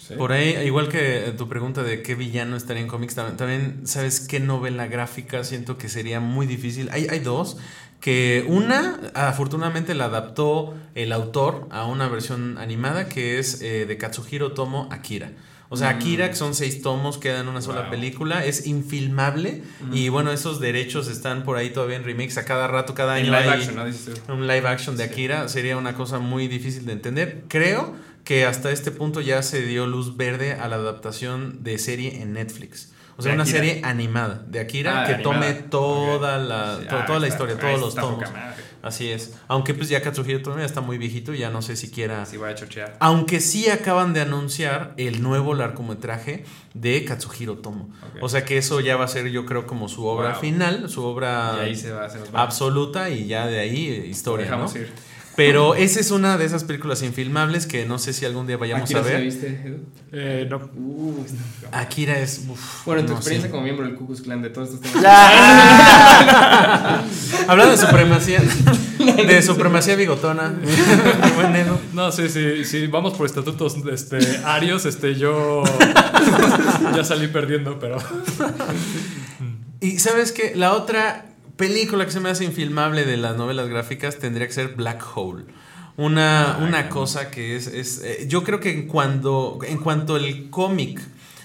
Sí. 0.08 0.16
Por 0.16 0.32
ahí, 0.34 0.58
igual 0.66 0.90
que 0.90 1.28
eh, 1.30 1.32
tu 1.32 1.48
pregunta 1.48 1.84
de 1.84 2.02
qué 2.02 2.16
villano 2.16 2.56
estaría 2.58 2.82
en 2.82 2.88
cómics, 2.90 3.16
tam- 3.16 3.36
también, 3.38 3.82
¿sabes 3.86 4.20
qué 4.20 4.40
novela 4.40 4.88
gráfica 4.88 5.44
siento 5.44 5.78
que 5.78 5.88
sería 5.90 6.20
muy 6.20 6.48
difícil? 6.48 6.90
Hay, 6.92 7.08
hay 7.10 7.20
dos, 7.20 7.58
que 8.02 8.44
una, 8.50 9.00
afortunadamente 9.14 9.94
la 9.94 10.06
adaptó 10.06 10.74
el 10.96 11.12
autor 11.14 11.68
a 11.70 11.86
una 11.86 12.08
versión 12.10 12.58
animada 12.58 13.08
que 13.08 13.38
es 13.40 13.62
eh, 13.62 13.86
de 13.86 13.98
Katsuhiro 13.98 14.54
Tomo 14.54 14.90
Akira. 14.92 15.32
O 15.74 15.78
sea, 15.78 15.88
Akira, 15.90 16.30
que 16.30 16.36
son 16.36 16.54
seis 16.54 16.82
tomos, 16.82 17.18
queda 17.18 17.40
en 17.40 17.48
una 17.48 17.62
sola 17.62 17.84
Wow. 17.84 17.92
película, 17.92 18.46
es 18.46 18.68
infilmable 18.68 19.64
y 19.94 20.10
bueno, 20.10 20.32
esos 20.34 20.60
derechos 20.60 21.08
están 21.08 21.44
por 21.46 21.56
ahí 21.56 21.70
todavía 21.70 21.96
en 21.96 22.04
remakes 22.04 22.38
a 22.38 22.44
cada 22.44 22.68
rato, 22.68 22.94
cada 22.94 23.18
En 23.20 23.28
año. 23.28 23.40
live 23.40 23.50
hay- 23.54 23.62
action, 23.62 23.80
un 24.38 24.48
live 24.48 24.68
action 24.68 24.98
de 24.98 25.06
Sí. 25.06 25.10
Akira 25.12 25.48
sería 25.48 25.78
una 25.78 25.96
cosa 25.96 26.20
muy 26.20 26.50
difícil 26.50 26.86
de 26.86 26.92
entender. 26.92 27.44
Creo 27.48 27.96
que 28.26 28.46
hasta 28.46 28.70
este 28.72 28.92
punto 28.92 29.22
ya 29.22 29.42
se 29.44 29.62
dio 29.62 29.88
luz 29.88 30.18
verde 30.18 30.52
a 30.54 30.68
la 30.68 30.76
adaptación 30.76 31.64
de 31.64 31.78
serie 31.78 32.22
en 32.22 32.34
Netflix. 32.34 32.92
O 33.18 33.22
sea, 33.22 33.32
¿De 33.32 33.36
una 33.36 33.44
Akira? 33.44 33.58
serie 33.60 33.82
animada 33.84 34.44
de 34.48 34.60
Akira 34.60 35.04
Ah, 35.04 35.06
que 35.08 35.14
animada. 35.16 35.36
tome 35.40 35.54
toda 35.70 36.38
la, 36.38 36.78
Sí, 36.80 36.88
to- 36.88 36.98
ah, 36.98 37.06
toda 37.06 37.20
la 37.20 37.28
historia, 37.28 37.58
todos 37.60 37.80
los 37.80 37.96
tomos. 37.96 38.24
Así 38.82 39.12
es. 39.12 39.36
Aunque 39.48 39.76
pues 39.76 39.90
ya 39.90 40.02
Katsuhiro 40.02 40.42
Tomo 40.42 40.58
ya 40.58 40.66
está 40.66 40.82
muy 40.82 40.98
viejito, 40.98 41.36
ya 41.36 41.52
no 41.52 41.62
sé 41.62 41.76
siquiera... 41.76 42.26
Sí, 42.26 42.38
voy 42.38 42.50
a 42.50 42.56
chochear. 42.56 42.96
Aunque 43.00 43.40
sí 43.40 43.70
acaban 43.70 44.14
de 44.14 44.22
anunciar 44.22 44.96
el 44.98 45.22
nuevo 45.22 45.54
largometraje 45.54 46.46
de 46.74 47.06
Katsuhiro 47.06 47.58
Tomo. 47.60 47.92
O 48.22 48.30
sea 48.30 48.44
que 48.44 48.58
eso 48.58 48.80
ya 48.80 48.96
va 48.98 49.06
a 49.06 49.08
ser 49.08 49.28
yo 49.30 49.46
creo 49.46 49.68
como 49.68 49.88
su 49.88 50.04
obra 50.08 50.32
Wow. 50.32 50.40
final, 50.42 50.90
su 50.90 51.04
obra 51.06 51.58
Y 51.58 51.66
ahí 51.66 51.76
se 51.76 51.92
va, 51.92 52.10
se 52.10 52.18
nos 52.18 52.34
va. 52.34 52.42
absoluta 52.42 53.12
y 53.12 53.28
ya 53.28 53.46
de 53.46 53.60
ahí 53.60 53.88
eh, 53.88 54.08
historia, 54.08 54.46
¿no? 54.48 54.52
Dejamos 54.68 54.76
ir. 54.78 54.92
Pero 55.46 55.76
esa 55.76 56.00
es 56.00 56.12
una 56.12 56.38
de 56.38 56.46
esas 56.46 56.64
películas 56.64 57.02
infilmables 57.02 57.66
que 57.66 57.86
no 57.86 57.98
sé 58.00 58.14
si 58.14 58.26
algún 58.26 58.48
día 58.48 58.58
vayamos 58.58 58.84
Akira, 58.84 59.00
a 59.00 59.04
¿sí 59.04 59.10
la 59.10 59.16
ver. 59.16 59.24
viste, 59.26 59.48
Edu? 59.66 59.78
Eh, 60.12 60.48
no. 60.50 60.58
Uh, 60.76 61.26
Akira 61.72 62.20
es. 62.20 62.42
uf, 62.48 62.86
Bueno, 62.86 63.02
en 63.02 63.06
tu 63.08 63.14
no 63.14 63.18
experiencia 63.18 63.48
sé. 63.48 63.52
como 63.52 63.64
miembro 63.64 63.86
del 63.86 63.96
Ku 63.96 64.06
Klux 64.06 64.22
Klan 64.22 64.42
de 64.42 64.50
todos 64.50 64.70
estos 64.74 64.92
temas. 64.92 65.04
Hablando 67.48 67.72
de 67.72 67.78
supremacía. 67.78 68.42
de 69.28 69.42
supremacía 69.42 69.96
bigotona. 69.96 70.54
Buen 71.36 71.56
Edu. 71.56 71.78
No, 71.94 72.12
sí, 72.12 72.30
sí, 72.30 72.66
sí, 72.66 72.88
vamos 72.88 73.14
por 73.18 73.26
estatutos 73.26 73.76
este, 73.92 74.18
arios, 74.46 74.86
este, 74.86 75.16
yo 75.16 75.64
ya 76.96 77.04
salí 77.04 77.28
perdiendo, 77.28 77.80
pero 77.80 77.98
Y 79.80 80.00
sabes 80.00 80.32
que 80.32 80.54
la 80.56 80.74
otra 80.74 81.26
película 81.62 82.06
que 82.06 82.12
se 82.12 82.20
me 82.20 82.30
hace 82.30 82.44
infilmable 82.44 83.06
de 83.06 83.18
las 83.18 83.38
novelas 83.38 83.68
gráficas 83.70 84.18
tendría 84.18 84.48
que 84.48 84.54
ser 84.54 84.70
Black 84.76 85.02
Hole. 85.16 85.44
Una, 85.98 86.58
una 86.68 86.90
cosa 86.90 87.30
que 87.30 87.56
es, 87.56 87.68
es 87.68 88.02
eh, 88.04 88.26
yo 88.28 88.44
creo 88.44 88.60
que 88.60 88.72
en 88.72 88.88
cuando 88.88 89.60
en 89.68 89.78
cuanto 89.78 90.18
el 90.18 90.50
cómic 90.50 91.00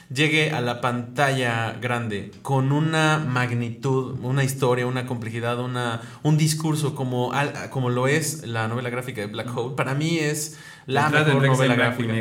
llegue 0.09 0.53
a 0.53 0.61
la 0.61 0.81
pantalla 0.81 1.73
grande 1.81 2.31
con 2.43 2.71
una 2.73 3.19
magnitud, 3.19 4.17
una 4.23 4.45
historia, 4.45 4.87
una 4.87 5.05
complejidad, 5.05 5.59
una, 5.59 6.01
un 6.23 6.37
discurso 6.39 6.95
como, 6.95 7.33
al- 7.33 7.69
como 7.71 7.91
lo 7.91 8.07
es 8.09 8.47
la 8.47 8.69
novela 8.69 8.89
gráfica 8.89 9.21
de 9.21 9.27
Black 9.27 9.49
Hole, 9.55 9.75
para 9.77 9.95
mí 9.95 10.17
es 10.19 10.57
la 10.87 11.03
mejor 11.27 11.43
novela 11.59 11.75
gráfica. 11.89 12.13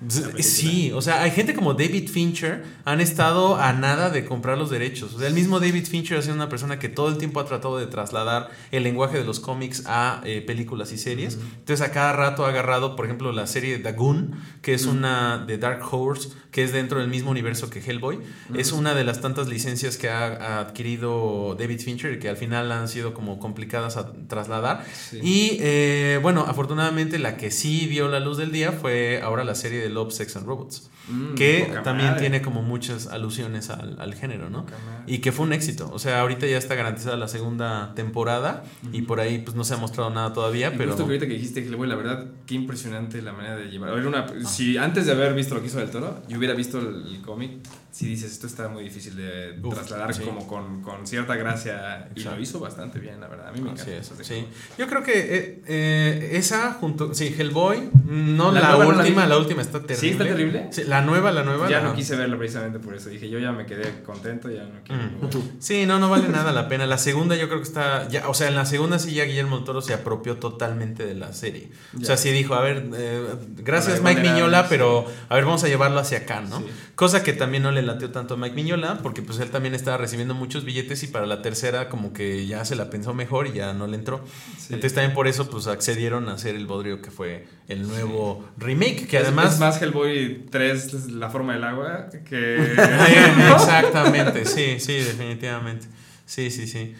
Negro. 0.00 0.42
Sí, 0.42 0.92
o 0.92 1.02
sea, 1.02 1.22
hay 1.22 1.30
gente 1.30 1.54
como 1.54 1.74
David 1.74 2.08
Fincher 2.08 2.64
han 2.84 3.00
estado 3.00 3.56
a 3.56 3.72
nada 3.72 4.10
de 4.10 4.24
comprar 4.24 4.58
los 4.58 4.70
derechos. 4.70 5.14
O 5.14 5.18
sea, 5.18 5.28
el 5.28 5.34
mismo 5.34 5.60
David 5.60 5.86
Fincher 5.86 6.18
ha 6.18 6.22
sido 6.22 6.34
una 6.34 6.48
persona 6.48 6.78
que 6.78 6.88
todo 6.88 7.08
el 7.08 7.18
tiempo 7.18 7.40
ha 7.40 7.44
tratado 7.44 7.78
de 7.78 7.86
trasladar 7.86 8.50
el 8.70 8.82
lenguaje 8.82 9.18
de 9.18 9.24
los 9.24 9.40
cómics 9.40 9.84
a 9.86 10.20
eh, 10.24 10.42
películas 10.46 10.92
y 10.92 10.98
series. 10.98 11.34
Entonces, 11.34 11.86
a 11.86 11.92
cada 11.92 12.12
rato 12.12 12.44
ha 12.44 12.48
agarrado, 12.48 12.96
por 12.96 13.04
ejemplo, 13.04 13.32
la 13.32 13.46
serie 13.46 13.78
Dagoon, 13.78 14.36
que 14.62 14.74
es 14.74 14.86
una 14.86 15.44
de 15.46 15.58
Dark 15.58 15.82
Horse, 15.90 16.30
que 16.50 16.64
es 16.64 16.72
dentro 16.72 16.98
del 16.98 17.08
mismo 17.08 17.30
universo 17.30 17.70
que 17.70 17.80
Hellboy. 17.80 18.18
Es 18.54 18.72
una 18.72 18.94
de 18.94 19.04
las 19.04 19.20
tantas 19.20 19.48
licencias 19.48 19.96
que 19.96 20.08
ha, 20.08 20.26
ha 20.26 20.60
adquirido 20.60 21.56
David 21.58 21.80
Fincher 21.80 22.14
y 22.14 22.18
que 22.18 22.28
al 22.28 22.36
final 22.36 22.72
han 22.72 22.88
sido 22.88 23.14
como 23.14 23.38
complicadas 23.38 23.96
a 23.96 24.12
trasladar. 24.28 24.84
Sí. 24.92 25.20
Y 25.22 25.58
eh, 25.60 26.18
bueno, 26.22 26.44
afortunadamente 26.46 27.18
la 27.18 27.36
que 27.36 27.50
sí 27.50 27.86
vio 27.86 28.08
la 28.08 28.20
luz 28.20 28.36
del 28.38 28.52
día 28.52 28.72
fue 28.72 29.20
ahora 29.22 29.44
la 29.44 29.54
serie 29.54 29.80
de 29.80 29.89
Love, 29.90 30.12
Sex 30.12 30.36
and 30.36 30.46
Robots. 30.46 30.88
Mm, 31.10 31.34
que 31.34 31.70
también 31.84 32.10
madre. 32.10 32.20
tiene 32.20 32.42
como 32.42 32.62
muchas 32.62 33.06
alusiones 33.08 33.70
al, 33.70 34.00
al 34.00 34.14
género, 34.14 34.48
¿no? 34.50 34.64
Y 35.06 35.18
que 35.18 35.32
fue 35.32 35.44
un 35.46 35.52
éxito. 35.52 35.90
O 35.92 35.98
sea, 35.98 36.20
ahorita 36.20 36.46
ya 36.46 36.56
está 36.58 36.74
garantizada 36.74 37.16
la 37.16 37.28
segunda 37.28 37.92
temporada 37.94 38.62
y 38.92 39.02
por 39.02 39.20
ahí 39.20 39.38
pues 39.38 39.56
no 39.56 39.64
se 39.64 39.74
ha 39.74 39.76
mostrado 39.76 40.10
nada 40.10 40.32
todavía, 40.32 40.72
Y 40.72 40.76
pero... 40.78 40.90
justo 40.90 41.04
que 41.04 41.12
ahorita 41.12 41.26
que 41.26 41.34
dijiste 41.34 41.60
Hellboy, 41.66 41.88
la 41.88 41.96
verdad, 41.96 42.26
qué 42.46 42.54
impresionante 42.54 43.20
la 43.22 43.32
manera 43.32 43.56
de 43.56 43.66
llevar. 43.70 43.96
Era 43.98 44.08
una, 44.08 44.26
si 44.46 44.76
antes 44.76 45.06
de 45.06 45.12
haber 45.12 45.34
visto 45.34 45.54
lo 45.54 45.60
que 45.60 45.66
hizo 45.66 45.78
del 45.78 45.90
toro, 45.90 46.22
yo 46.28 46.38
hubiera 46.38 46.54
visto 46.54 46.78
el, 46.78 47.06
el 47.06 47.20
cómic, 47.22 47.52
si 47.90 48.06
dices 48.06 48.30
esto 48.32 48.46
está 48.46 48.68
muy 48.68 48.84
difícil 48.84 49.16
de 49.16 49.58
Uf, 49.62 49.74
trasladar 49.74 50.14
sí. 50.14 50.22
como 50.22 50.46
con, 50.46 50.80
con 50.82 51.06
cierta 51.06 51.34
gracia. 51.34 52.08
Y 52.14 52.20
lo 52.22 52.38
hizo 52.40 52.60
bastante 52.60 53.00
bien, 53.00 53.20
la 53.20 53.26
verdad. 53.26 53.48
A 53.48 53.52
mí 53.52 53.60
me 53.60 53.70
Así 53.70 53.82
encanta 53.82 53.96
es, 54.00 54.06
eso 54.06 54.14
de 54.14 54.24
sí. 54.24 54.46
Yo 54.78 54.86
creo 54.86 55.02
que 55.02 55.12
eh, 55.18 55.62
eh, 55.66 56.30
esa 56.34 56.72
junto, 56.74 57.14
sí, 57.14 57.34
Hellboy, 57.36 57.90
No, 58.06 58.52
La 58.52 58.60
la, 58.60 58.68
nueva 58.68 58.84
no 58.84 58.92
la 58.92 58.98
última, 59.02 59.26
la 59.26 59.38
última 59.38 59.62
está 59.62 59.80
terrible. 59.80 59.96
¿Sí 60.00 60.08
está 60.10 60.24
terrible? 60.24 60.68
Sí, 60.70 60.84
la 60.86 60.99
nueva, 61.02 61.32
la 61.32 61.42
nueva. 61.42 61.68
Ya 61.68 61.78
la- 61.78 61.88
no 61.88 61.94
quise 61.94 62.16
verla 62.16 62.36
precisamente 62.38 62.78
por 62.78 62.94
eso. 62.94 63.08
Dije, 63.10 63.28
yo 63.28 63.38
ya 63.38 63.52
me 63.52 63.66
quedé 63.66 64.02
contento, 64.02 64.50
ya 64.50 64.64
no 64.64 64.80
quiero. 64.84 65.02
Mm. 65.02 65.60
Sí, 65.60 65.86
no, 65.86 65.98
no 65.98 66.08
vale 66.10 66.28
nada 66.28 66.52
la 66.52 66.68
pena. 66.68 66.86
La 66.86 66.98
segunda 66.98 67.36
yo 67.36 67.48
creo 67.48 67.60
que 67.60 67.66
está, 67.68 68.08
ya, 68.08 68.28
o 68.28 68.34
sea, 68.34 68.48
en 68.48 68.54
la 68.54 68.66
segunda 68.66 68.98
sí 68.98 69.12
ya 69.14 69.24
Guillermo 69.24 69.56
del 69.56 69.64
Toro 69.64 69.80
se 69.82 69.94
apropió 69.94 70.36
totalmente 70.36 71.04
de 71.06 71.14
la 71.14 71.32
serie. 71.32 71.70
O 72.00 72.04
sea, 72.04 72.16
sí 72.16 72.30
dijo, 72.30 72.54
a 72.54 72.60
ver, 72.62 72.88
eh, 72.96 73.22
gracias 73.56 74.02
Mike 74.02 74.20
Miñola, 74.22 74.68
pero 74.68 75.06
a 75.28 75.34
ver, 75.34 75.44
vamos 75.44 75.64
a 75.64 75.68
llevarlo 75.68 75.98
hacia 76.00 76.18
acá, 76.18 76.40
¿no? 76.40 76.58
Sí. 76.58 76.66
Cosa 76.94 77.22
que 77.22 77.32
también 77.32 77.62
no 77.62 77.70
le 77.70 77.82
latió 77.82 78.10
tanto 78.10 78.34
a 78.34 78.36
Mike 78.36 78.54
Miñola, 78.54 78.98
porque 79.02 79.22
pues 79.22 79.38
él 79.40 79.50
también 79.50 79.74
estaba 79.74 79.96
recibiendo 79.96 80.34
muchos 80.34 80.64
billetes 80.64 81.02
y 81.02 81.06
para 81.06 81.26
la 81.26 81.40
tercera 81.42 81.88
como 81.88 82.12
que 82.12 82.46
ya 82.46 82.64
se 82.64 82.76
la 82.76 82.90
pensó 82.90 83.14
mejor 83.14 83.46
y 83.46 83.52
ya 83.52 83.72
no 83.72 83.86
le 83.86 83.96
entró. 83.96 84.22
Sí. 84.58 84.74
Entonces 84.74 84.94
también 84.94 85.14
por 85.14 85.26
eso 85.26 85.48
pues 85.48 85.66
accedieron 85.66 86.28
a 86.28 86.34
hacer 86.34 86.54
el 86.56 86.66
bodrio 86.66 87.00
que 87.00 87.10
fue 87.10 87.46
el 87.68 87.86
nuevo 87.88 88.44
remake, 88.58 89.06
que 89.06 89.18
además... 89.18 89.54
Es 89.54 89.60
más 89.60 89.80
Hellboy 89.80 90.46
3, 90.50 90.89
La 91.10 91.30
forma 91.30 91.54
del 91.54 91.64
agua, 91.64 92.08
que. 92.28 92.56
Exactamente, 93.54 94.44
sí, 94.44 94.78
sí, 94.80 94.94
definitivamente. 94.94 95.86
Sí, 96.26 96.50
sí, 96.50 96.66
sí. 96.66 96.94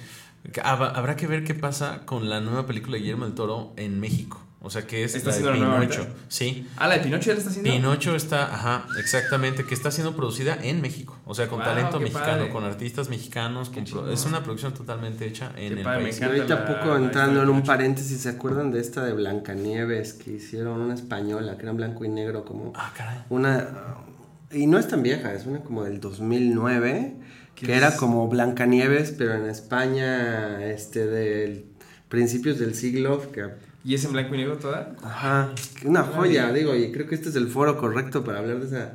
Hab- 0.62 0.92
Habrá 0.96 1.16
que 1.16 1.26
ver 1.26 1.44
qué 1.44 1.54
pasa 1.54 2.00
con 2.06 2.28
la 2.28 2.40
nueva 2.40 2.66
película 2.66 2.94
de 2.96 3.00
Guillermo 3.02 3.24
del 3.26 3.34
Toro 3.34 3.72
en 3.76 4.00
México. 4.00 4.42
O 4.62 4.68
sea, 4.68 4.86
que 4.86 5.04
es 5.04 5.14
¿Está 5.14 5.30
la 5.30 5.36
de 5.36 5.52
Pinocho. 5.52 6.06
Sí. 6.28 6.68
Ah, 6.76 6.86
la 6.86 6.96
de 6.98 7.00
Pinocho 7.00 7.28
ya 7.28 7.32
la 7.32 7.38
está 7.38 7.48
haciendo. 7.50 7.70
Pinocho 7.70 8.14
está, 8.14 8.54
ajá, 8.54 8.84
exactamente, 8.98 9.64
que 9.64 9.72
está 9.74 9.90
siendo 9.90 10.14
producida 10.14 10.58
en 10.62 10.82
México. 10.82 11.18
O 11.24 11.34
sea, 11.34 11.48
con 11.48 11.60
Wow, 11.60 11.68
talento 11.68 11.98
mexicano, 11.98 12.26
padre. 12.40 12.50
con 12.50 12.64
artistas 12.64 13.08
mexicanos. 13.08 13.70
Con 13.70 13.84
pro- 13.86 14.10
es 14.12 14.22
una 14.26 14.42
producción 14.44 14.74
totalmente 14.74 15.26
hecha 15.26 15.52
en 15.56 15.72
Qué 15.74 15.78
el 15.78 15.82
padre, 15.82 15.98
me 15.98 16.04
país. 16.04 16.16
Encanta. 16.18 16.34
ahorita 16.36 16.54
la- 16.54 16.66
poco 16.66 16.96
entrando 16.96 17.40
en 17.40 17.46
de 17.46 17.52
un 17.52 17.62
paréntesis, 17.62 18.20
¿se 18.20 18.28
acuerdan 18.28 18.70
de 18.70 18.80
esta 18.80 19.02
de 19.02 19.14
Blancanieves 19.14 20.12
que 20.12 20.32
hicieron 20.32 20.78
una 20.82 20.92
española, 20.94 21.56
que 21.56 21.62
era 21.62 21.70
en 21.70 21.76
blanco 21.78 22.04
y 22.04 22.08
negro, 22.10 22.44
como 22.44 22.72
Ah, 22.76 22.92
caray. 22.94 23.18
una... 23.30 23.66
Y 24.52 24.66
no 24.66 24.78
es 24.78 24.88
tan 24.88 25.02
vieja, 25.02 25.32
es 25.32 25.46
una 25.46 25.60
como 25.60 25.84
del 25.84 26.00
2009, 26.00 27.16
que 27.54 27.66
¿Quién 27.66 27.78
era 27.78 27.96
como 27.96 28.28
Blancanieves, 28.28 29.12
pero 29.16 29.34
en 29.34 29.46
España, 29.48 30.64
este, 30.66 31.06
del 31.06 31.64
principios 32.10 32.58
del 32.58 32.74
siglo, 32.74 33.30
que... 33.32 33.69
¿Y 33.84 33.94
es 33.94 34.04
en 34.04 34.12
blanco 34.12 34.34
y 34.34 34.38
negro 34.38 34.56
toda? 34.58 34.92
Ajá, 35.02 35.50
una 35.84 36.02
joya, 36.02 36.52
digo, 36.52 36.74
y 36.74 36.92
creo 36.92 37.06
que 37.06 37.14
este 37.14 37.30
es 37.30 37.36
el 37.36 37.48
foro 37.48 37.76
correcto 37.78 38.22
para 38.24 38.38
hablar 38.40 38.58
de 38.60 38.66
esa... 38.66 38.92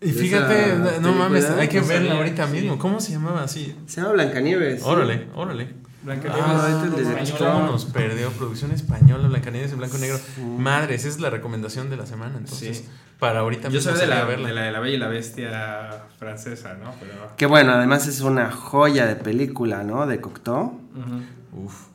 Y 0.00 0.10
fíjate, 0.12 0.60
esa 0.66 0.76
no 0.76 0.84
película. 0.90 1.12
mames, 1.14 1.50
hay 1.50 1.68
que 1.68 1.80
verla 1.80 2.14
ahorita 2.16 2.46
sí. 2.46 2.52
mismo. 2.52 2.78
¿Cómo 2.78 3.00
se 3.00 3.12
llamaba 3.12 3.42
así? 3.44 3.74
Se 3.86 4.00
llama 4.02 4.12
Blancanieves. 4.12 4.82
sí. 4.82 4.86
Órale, 4.88 5.26
órale. 5.34 5.68
Blanca 6.02 6.28
Ah, 6.32 6.60
ahorita 6.60 6.66
el 6.84 6.90
no 6.90 6.96
director. 6.98 7.14
manches, 7.16 7.34
¿Cómo 7.36 7.66
nos 7.66 7.84
perdió? 7.86 8.30
Producción 8.32 8.70
española, 8.72 9.26
Blancanieves 9.28 9.72
en 9.72 9.78
blanco 9.78 9.96
y 9.96 10.00
negro. 10.02 10.20
Madres, 10.58 11.00
esa 11.00 11.08
es 11.08 11.18
la 11.20 11.30
recomendación 11.30 11.88
de 11.88 11.96
la 11.96 12.04
semana. 12.06 12.34
Entonces, 12.36 12.76
Sí. 12.78 12.84
para 13.18 13.40
ahorita 13.40 13.68
Yo 13.70 13.78
mismo 13.78 13.90
soy 13.92 14.00
de 14.02 14.06
la, 14.06 14.20
a 14.20 14.24
verla. 14.26 14.48
de 14.48 14.54
la 14.54 14.62
de 14.64 14.72
la 14.72 14.80
Bella 14.80 14.94
y 14.96 14.98
la 14.98 15.08
Bestia 15.08 16.02
francesa, 16.18 16.74
¿no? 16.74 16.92
Pero. 17.00 17.34
Que 17.38 17.46
bueno, 17.46 17.72
además 17.72 18.06
es 18.06 18.20
una 18.20 18.52
joya 18.52 19.06
de 19.06 19.16
película, 19.16 19.82
¿no? 19.82 20.06
De 20.06 20.20
Cocteau. 20.20 20.78
Ujú. 20.94 21.64
Uf. 21.64 21.86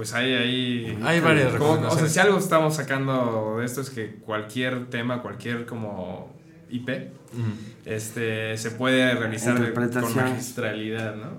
Pues 0.00 0.14
hay 0.14 0.32
ahí. 0.32 0.98
Hay 1.04 1.20
varias 1.20 1.52
como- 1.56 1.72
O 1.86 1.90
sea, 1.94 2.08
si 2.08 2.18
algo 2.18 2.38
estamos 2.38 2.74
sacando 2.74 3.56
de 3.58 3.66
esto 3.66 3.82
es 3.82 3.90
que 3.90 4.14
cualquier 4.14 4.86
tema, 4.88 5.20
cualquier 5.20 5.66
como 5.66 6.34
IP, 6.70 7.10
Mm. 7.34 7.52
este, 7.84 8.56
se 8.56 8.70
puede 8.70 9.14
realizar 9.14 9.56
con 9.74 10.16
magistralidad, 10.16 11.16
¿no? 11.16 11.32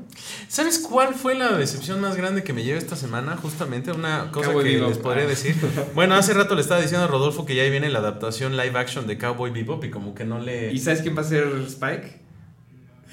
¿Sabes 0.48 0.78
cuál 0.78 1.16
fue 1.16 1.34
la 1.34 1.54
decepción 1.58 2.02
más 2.02 2.16
grande 2.16 2.44
que 2.44 2.54
me 2.54 2.64
lleva 2.64 2.78
esta 2.78 2.96
semana? 2.96 3.36
Justamente 3.36 3.92
una 3.92 4.30
cosa 4.32 4.50
Cowboy 4.50 4.64
que 4.64 4.76
Bebop. 4.76 4.90
les 4.90 4.98
podría 5.00 5.24
Ah. 5.24 5.28
decir. 5.28 5.56
Bueno, 5.96 6.14
hace 6.14 6.36
rato 6.36 6.54
le 6.54 6.62
estaba 6.62 6.82
diciendo 6.82 7.06
a 7.06 7.08
Rodolfo 7.08 7.48
que 7.48 7.56
ya 7.56 7.64
ahí 7.64 7.72
viene 7.72 7.90
la 7.90 7.98
adaptación 7.98 8.58
live 8.58 8.78
action 8.78 9.08
de 9.08 9.18
Cowboy 9.18 9.50
Bebop 9.50 9.84
y 9.86 9.90
como 9.90 10.14
que 10.14 10.24
no 10.24 10.38
le... 10.38 10.72
¿Y 10.72 10.78
sabes 10.78 11.02
quién 11.02 11.18
va 11.18 11.22
a 11.22 11.24
ser 11.24 11.48
Spike? 11.66 12.20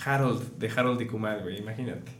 Harold, 0.04 0.58
de 0.58 0.68
Harold 0.68 1.00
y 1.00 1.06
Kumar, 1.06 1.40
güey, 1.42 1.56
imagínate. 1.58 2.12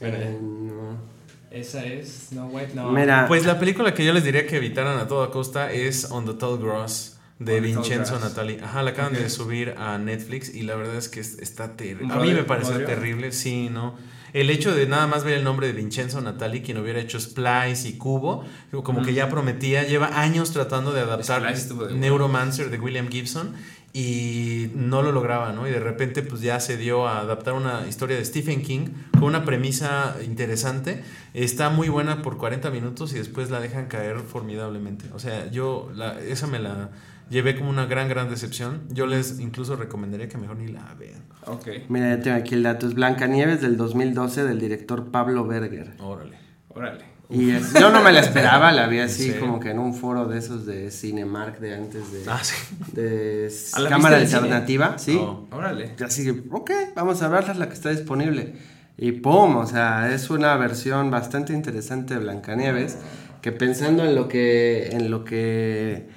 Bueno. 0.00 0.16
Eh, 0.18 0.38
no. 0.42 1.17
Esa 1.50 1.84
es 1.84 2.28
No 2.32 2.46
White, 2.46 2.72
no. 2.74 2.90
Mira, 2.92 3.26
Pues 3.26 3.46
la 3.46 3.58
película 3.58 3.94
que 3.94 4.04
yo 4.04 4.12
les 4.12 4.24
diría 4.24 4.46
que 4.46 4.56
evitaran 4.56 4.98
a 4.98 5.06
toda 5.08 5.30
costa 5.30 5.72
es 5.72 6.10
On 6.10 6.26
the 6.26 6.34
Tall 6.34 6.58
Grass 6.58 7.18
de 7.38 7.56
On 7.56 7.62
Vincenzo. 7.62 8.18
Natali. 8.18 8.58
Ajá, 8.62 8.82
la 8.82 8.90
acaban 8.90 9.12
de 9.14 9.28
subir 9.30 9.74
a 9.78 9.96
Netflix 9.98 10.54
y 10.54 10.62
la 10.62 10.74
verdad 10.76 10.96
es 10.96 11.08
que 11.08 11.20
es- 11.20 11.38
está 11.38 11.76
terrible. 11.76 12.04
¿Un 12.04 12.12
A 12.12 12.16
mí 12.16 12.32
me 12.32 12.42
pareció 12.44 12.72
¿Bodrio? 12.72 12.86
terrible, 12.88 13.32
sí, 13.32 13.68
¿no? 13.70 13.94
El 14.34 14.50
hecho 14.50 14.74
de 14.74 14.86
nada 14.86 15.06
más 15.06 15.24
ver 15.24 15.38
el 15.38 15.44
nombre 15.44 15.68
de 15.68 15.72
Vincenzo 15.72 16.20
Natali, 16.20 16.60
quien 16.60 16.76
hubiera 16.76 17.00
hecho 17.00 17.18
Splice 17.18 17.88
y 17.88 17.96
Cubo, 17.96 18.44
como 18.84 19.02
que 19.02 19.14
ya 19.14 19.30
prometía, 19.30 19.84
lleva 19.84 20.20
años 20.20 20.52
tratando 20.52 20.92
de 20.92 21.00
adaptar 21.00 21.40
Splice 21.40 21.62
estuvo 21.62 21.86
de 21.86 21.94
Neuromancer 21.94 22.68
de 22.68 22.78
William 22.78 23.08
Gibson 23.08 23.54
y 23.92 24.70
no 24.74 25.02
lo 25.02 25.12
lograba, 25.12 25.52
¿no? 25.52 25.66
Y 25.66 25.70
de 25.70 25.80
repente 25.80 26.22
pues 26.22 26.40
ya 26.40 26.60
se 26.60 26.76
dio 26.76 27.06
a 27.08 27.20
adaptar 27.20 27.54
una 27.54 27.86
historia 27.88 28.16
de 28.16 28.24
Stephen 28.24 28.62
King 28.62 28.88
con 29.12 29.24
una 29.24 29.44
premisa 29.44 30.16
interesante. 30.24 31.02
Está 31.34 31.70
muy 31.70 31.88
buena 31.88 32.22
por 32.22 32.36
40 32.36 32.70
minutos 32.70 33.12
y 33.12 33.18
después 33.18 33.50
la 33.50 33.60
dejan 33.60 33.86
caer 33.86 34.18
formidablemente. 34.20 35.06
O 35.14 35.18
sea, 35.18 35.50
yo 35.50 35.90
la, 35.94 36.20
esa 36.20 36.46
me 36.46 36.58
la 36.58 36.90
llevé 37.30 37.56
como 37.56 37.70
una 37.70 37.86
gran, 37.86 38.08
gran 38.08 38.28
decepción. 38.28 38.82
Yo 38.90 39.06
les 39.06 39.40
incluso 39.40 39.76
recomendaría 39.76 40.28
que 40.28 40.38
mejor 40.38 40.56
ni 40.58 40.68
la 40.68 40.94
vean. 40.94 41.24
Ok. 41.46 41.68
mira, 41.88 42.14
ya 42.16 42.22
tengo 42.22 42.36
aquí 42.36 42.54
el 42.54 42.62
dato. 42.62 42.86
Es 42.86 42.94
Blancanieves 42.94 43.60
del 43.60 43.76
2012 43.76 44.44
del 44.44 44.60
director 44.60 45.10
Pablo 45.10 45.46
Berger. 45.46 45.94
Órale. 45.98 46.38
Órale. 46.68 47.17
Y 47.30 47.50
es- 47.50 47.74
yo 47.74 47.90
no 47.90 48.02
me 48.02 48.10
la 48.12 48.20
esperaba, 48.20 48.72
la 48.72 48.86
vi 48.86 48.98
así 49.00 49.32
como 49.32 49.60
que 49.60 49.70
en 49.70 49.78
un 49.78 49.94
foro 49.94 50.26
de 50.26 50.38
esos 50.38 50.64
de 50.64 50.90
Cinemark 50.90 51.58
de 51.60 51.74
antes 51.74 52.10
de, 52.12 52.22
Ah, 52.26 52.40
sí. 52.42 52.54
de 52.92 53.50
¿A 53.74 53.80
la 53.80 53.88
cámara 53.90 54.16
alternativa, 54.16 54.98
sí. 54.98 55.16
Oh. 55.20 55.46
Órale. 55.52 55.94
Así 56.04 56.24
que, 56.24 56.42
ok, 56.50 56.70
vamos 56.94 57.20
a 57.22 57.28
verla, 57.28 57.54
la 57.54 57.68
que 57.68 57.74
está 57.74 57.90
disponible. 57.90 58.54
Y 58.96 59.12
pum, 59.12 59.56
o 59.56 59.66
sea, 59.66 60.12
es 60.12 60.28
una 60.30 60.56
versión 60.56 61.10
bastante 61.10 61.52
interesante 61.52 62.14
de 62.14 62.20
Blancanieves, 62.20 62.96
que 63.42 63.52
pensando 63.52 64.04
en 64.04 64.14
lo 64.16 64.26
que, 64.26 64.88
en 64.90 65.10
lo 65.10 65.24
que 65.24 66.08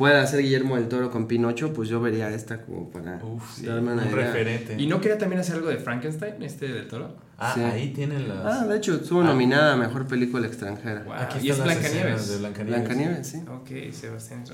pueda 0.00 0.22
hacer 0.22 0.40
Guillermo 0.40 0.76
del 0.76 0.88
Toro 0.88 1.10
con 1.10 1.26
Pinocho, 1.28 1.74
pues 1.74 1.90
yo 1.90 2.00
vería 2.00 2.30
esta 2.30 2.62
como 2.62 2.90
para 2.90 3.22
Uf, 3.22 3.56
sí, 3.56 3.66
darme 3.66 3.92
una 3.92 4.02
un 4.04 4.08
idea. 4.08 4.16
referente. 4.26 4.74
¿Y 4.78 4.86
no 4.86 4.98
quería 5.00 5.18
también 5.18 5.40
hacer 5.40 5.56
algo 5.56 5.68
de 5.68 5.76
Frankenstein, 5.76 6.42
este 6.42 6.68
del 6.68 6.88
toro? 6.88 7.14
Ah, 7.36 7.52
Sí. 7.54 7.60
ahí 7.60 7.92
tienen 7.92 8.26
las... 8.28 8.38
Ah, 8.62 8.66
de 8.66 8.76
hecho, 8.78 8.94
estuvo 8.94 9.22
nominada 9.22 9.74
a 9.74 9.76
Mejor 9.76 10.06
Película 10.06 10.46
Extranjera. 10.46 11.02
Wow. 11.04 11.12
Aquí 11.12 11.46
y 11.46 11.50
es 11.50 11.62
Blancanieves. 11.62 12.28
de 12.30 12.38
Blancanieves. 12.38 12.80
Blancanieves, 12.80 13.26
sí. 13.26 13.42
Ok, 13.46 13.92
Sebastián. 13.92 14.44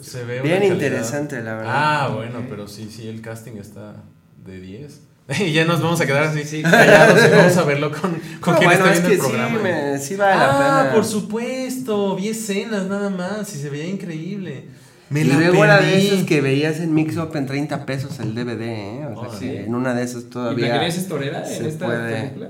Se 0.00 0.24
ve 0.24 0.40
Bien 0.40 0.62
interesante, 0.64 1.40
la 1.42 1.54
verdad. 1.54 1.72
Ah, 1.74 2.10
bueno, 2.14 2.44
pero 2.48 2.66
sí, 2.66 2.88
sí, 2.90 3.06
el 3.08 3.20
casting 3.22 3.52
está 3.58 4.02
de 4.44 4.60
10. 4.60 5.00
Y 5.40 5.52
ya 5.52 5.64
nos 5.64 5.80
vamos 5.80 6.00
a 6.00 6.06
quedar 6.06 6.24
así, 6.24 6.44
Sí. 6.44 6.62
callados 6.62 7.20
y 7.26 7.30
vamos 7.36 7.56
a 7.56 7.62
verlo 7.64 7.90
con, 7.92 8.10
con 8.40 8.54
No, 8.54 8.58
quien 8.58 8.70
bueno, 8.70 8.86
está 8.86 8.92
es 8.92 8.92
viendo 8.92 9.08
que 9.08 9.14
el 9.14 9.20
programa. 9.20 9.56
sí, 9.58 9.62
me- 9.62 9.98
sí 9.98 10.16
vale 10.16 10.36
la 10.36 10.50
ah, 10.50 10.80
pena. 10.82 10.92
por 10.94 11.04
supuesto, 11.04 12.16
vi 12.16 12.28
escenas 12.28 12.86
nada 12.86 13.08
más 13.10 13.54
y 13.54 13.58
se 13.58 13.70
veía 13.70 13.86
increíble. 13.86 14.66
Me 15.10 15.20
y 15.20 15.24
la 15.24 15.34
luego 15.36 15.64
era 15.64 15.78
de 15.80 15.98
esas 16.06 16.24
que 16.24 16.40
veías 16.40 16.80
en 16.80 16.94
Mix 16.94 17.16
Up 17.18 17.36
en 17.36 17.46
30 17.46 17.84
pesos 17.86 18.18
el 18.18 18.34
DVD, 18.34 18.62
¿eh? 18.62 19.06
O 19.14 19.20
sea, 19.20 19.28
Órale. 19.28 19.38
que 19.38 19.64
en 19.64 19.74
una 19.74 19.94
de 19.94 20.02
esas 20.04 20.22
¿Y 20.24 20.26
todavía. 20.26 20.64
Blancanieves 20.66 20.96
es 20.98 21.08
torera 21.08 21.46
en 21.46 21.54
se 21.58 21.68
esta 21.68 21.84
puede. 21.84 22.16
película? 22.20 22.48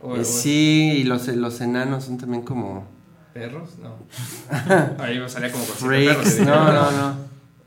¿O, 0.00 0.16
Eh, 0.16 0.20
o 0.20 0.24
sí, 0.24 0.92
y 0.98 1.04
los, 1.04 1.26
los 1.28 1.60
enanos 1.60 2.04
son 2.04 2.16
también 2.18 2.42
como 2.42 2.86
¿Perros? 3.32 3.70
No. 3.82 3.96
Ahí 5.02 5.20
salía 5.28 5.50
como 5.50 5.64
con 5.64 5.74
freaks. 5.74 6.14
perros, 6.14 6.38
y 6.38 6.42
No, 6.44 6.72
no, 6.72 6.90
no. 6.92 7.16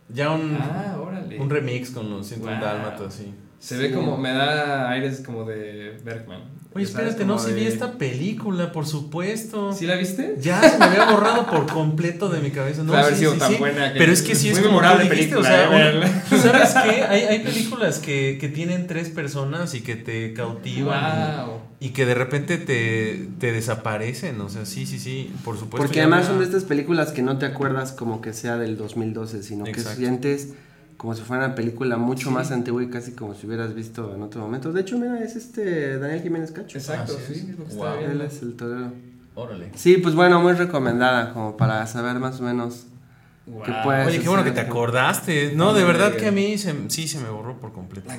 Ya 0.09 0.31
un, 0.31 0.57
Ah, 0.61 0.95
órale. 0.97 1.37
un 1.41 1.49
remix 1.49 1.89
con 1.89 2.09
los 2.09 2.25
101 2.27 2.57
Wow. 2.59 2.65
dálmatas, 2.65 3.13
sí. 3.15 3.33
Se 3.59 3.75
ve 3.77 3.91
como, 3.91 4.17
me 4.17 4.31
da 4.33 4.89
aires 4.91 5.21
como 5.25 5.43
de 5.43 5.99
Bergman. 6.05 6.41
Oye, 6.75 6.85
espérate, 6.85 7.25
no, 7.25 7.39
si 7.39 7.53
vi 7.53 7.65
esta 7.65 7.93
película, 7.93 8.71
por 8.71 8.85
supuesto. 8.85 9.73
¿Sí 9.73 9.87
la 9.87 9.95
viste? 9.95 10.35
Ya 10.39 10.61
se 10.61 10.77
me 10.77 10.85
había 10.85 11.09
borrado 11.09 11.47
por 11.47 11.65
completo 11.65 12.29
de 12.29 12.39
mi 12.39 12.51
cabeza. 12.51 12.83
No, 12.83 12.93
haber 12.93 13.13
sí, 13.13 13.21
sido 13.21 13.33
sí, 13.33 13.39
tan 13.39 13.51
sí. 13.53 13.57
buena 13.57 13.93
que- 13.93 13.97
Pero 13.99 14.11
es 14.11 14.21
que 14.21 14.35
sí 14.35 14.49
es 14.49 14.59
muy 14.59 14.67
como 14.67 14.79
dijiste, 14.81 15.09
película, 15.09 15.39
o 15.39 15.43
sea, 15.43 15.63
eh, 15.63 15.67
un- 15.67 15.99
verla. 16.01 16.23
¿sabes 16.29 16.73
qué? 16.83 17.03
Hay, 17.03 17.21
hay 17.23 17.39
películas 17.39 17.97
que, 17.97 18.37
que 18.39 18.47
tienen 18.49 18.85
tres 18.85 19.09
personas 19.09 19.73
y 19.73 19.81
que 19.81 19.95
te 19.95 20.33
cautivan 20.33 21.47
Wow. 21.47 21.55
y 21.79 21.89
que 21.89 22.05
de 22.05 22.13
repente 22.13 22.57
te, 22.59 23.27
te 23.39 23.51
desaparecen. 23.51 24.39
O 24.41 24.49
sea, 24.49 24.65
sí, 24.67 24.85
sí, 24.85 24.99
sí, 24.99 25.33
por 25.43 25.55
supuesto. 25.57 25.77
Porque 25.87 26.01
además 26.01 26.19
había- 26.25 26.29
son 26.29 26.39
de 26.39 26.45
estas 26.45 26.63
películas 26.65 27.11
que 27.11 27.23
no 27.23 27.39
te 27.39 27.47
acuerdas 27.47 27.91
como 27.91 28.21
que 28.21 28.33
sea 28.33 28.57
del 28.57 28.77
2012, 28.77 29.41
sino 29.41 29.63
que 29.65 29.79
sientes 29.79 30.49
como 30.97 31.13
si 31.15 31.21
fuera 31.21 31.45
una 31.45 31.55
película 31.55 31.95
mucho 31.97 32.29
Sí. 32.29 32.33
más 32.33 32.51
antigua 32.51 32.81
y 32.83 32.89
casi 32.89 33.11
como 33.13 33.33
si 33.35 33.45
hubieras 33.47 33.73
visto 33.75 34.13
en 34.15 34.21
otro 34.23 34.41
momento. 34.41 34.73
De 34.73 34.81
hecho, 34.81 34.97
mira, 34.97 35.23
es 35.23 35.35
este 35.35 35.99
Daniel 35.99 36.21
Jiménez 36.21 36.51
Cacho. 36.51 36.77
Exacto, 36.77 37.13
Ah, 37.15 37.21
sí, 37.27 37.33
sí, 37.35 37.39
sí. 37.41 37.51
es 37.51 37.59
lo 37.59 37.65
que 37.65 37.73
Wow. 37.75 37.85
estaba 37.87 38.01
Él 38.11 38.21
es 38.21 38.41
el 38.41 38.53
torero. 38.55 38.91
Órale. 39.35 39.71
Sí, 39.75 39.97
pues 39.97 40.15
bueno, 40.15 40.41
muy 40.41 40.53
recomendada 40.53 41.31
como 41.33 41.55
para 41.57 41.85
saber 41.85 42.17
más 42.19 42.39
o 42.39 42.43
menos 42.43 42.87
Wow. 43.49 43.63
Oye, 44.07 44.19
qué 44.19 44.27
bueno 44.27 44.43
que 44.43 44.51
te 44.51 44.59
acordaste. 44.59 45.53
No, 45.55 45.67
No 45.67 45.73
de 45.73 45.85
verdad 45.85 46.15
que 46.17 46.27
a 46.27 46.31
mí 46.31 46.57
se- 46.57 46.75
sí 46.89 47.07
se 47.07 47.17
me 47.19 47.29
borró 47.29 47.57
por 47.59 47.71
completo. 47.71 48.09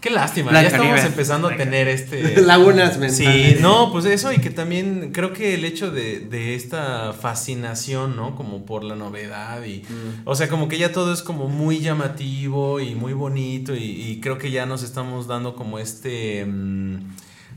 Qué 0.00 0.10
lástima, 0.10 0.50
Blanca 0.50 0.68
ya 0.70 0.76
estamos 0.76 1.04
empezando 1.04 1.48
a 1.48 1.56
tener 1.56 1.88
este... 1.88 2.40
Lagunas 2.42 2.96
mentales. 2.98 3.16
Sí, 3.56 3.56
no, 3.60 3.90
pues 3.90 4.04
eso 4.04 4.32
y 4.32 4.38
que 4.38 4.50
también 4.50 5.10
creo 5.12 5.32
que 5.32 5.54
el 5.54 5.64
hecho 5.64 5.90
de, 5.90 6.20
de 6.20 6.54
esta 6.54 7.12
fascinación, 7.12 8.14
¿no? 8.14 8.36
Como 8.36 8.64
por 8.64 8.84
la 8.84 8.94
novedad 8.94 9.64
y... 9.64 9.82
O 10.24 10.36
sea, 10.36 10.48
como 10.48 10.68
que 10.68 10.78
ya 10.78 10.92
todo 10.92 11.12
es 11.12 11.22
como 11.22 11.48
muy 11.48 11.80
llamativo 11.80 12.78
y 12.78 12.94
muy 12.94 13.12
bonito 13.12 13.74
y, 13.74 13.82
y 13.84 14.20
creo 14.20 14.38
que 14.38 14.52
ya 14.52 14.66
nos 14.66 14.84
estamos 14.84 15.26
dando 15.26 15.56
como 15.56 15.80
este... 15.80 16.44
mm, 16.46 16.96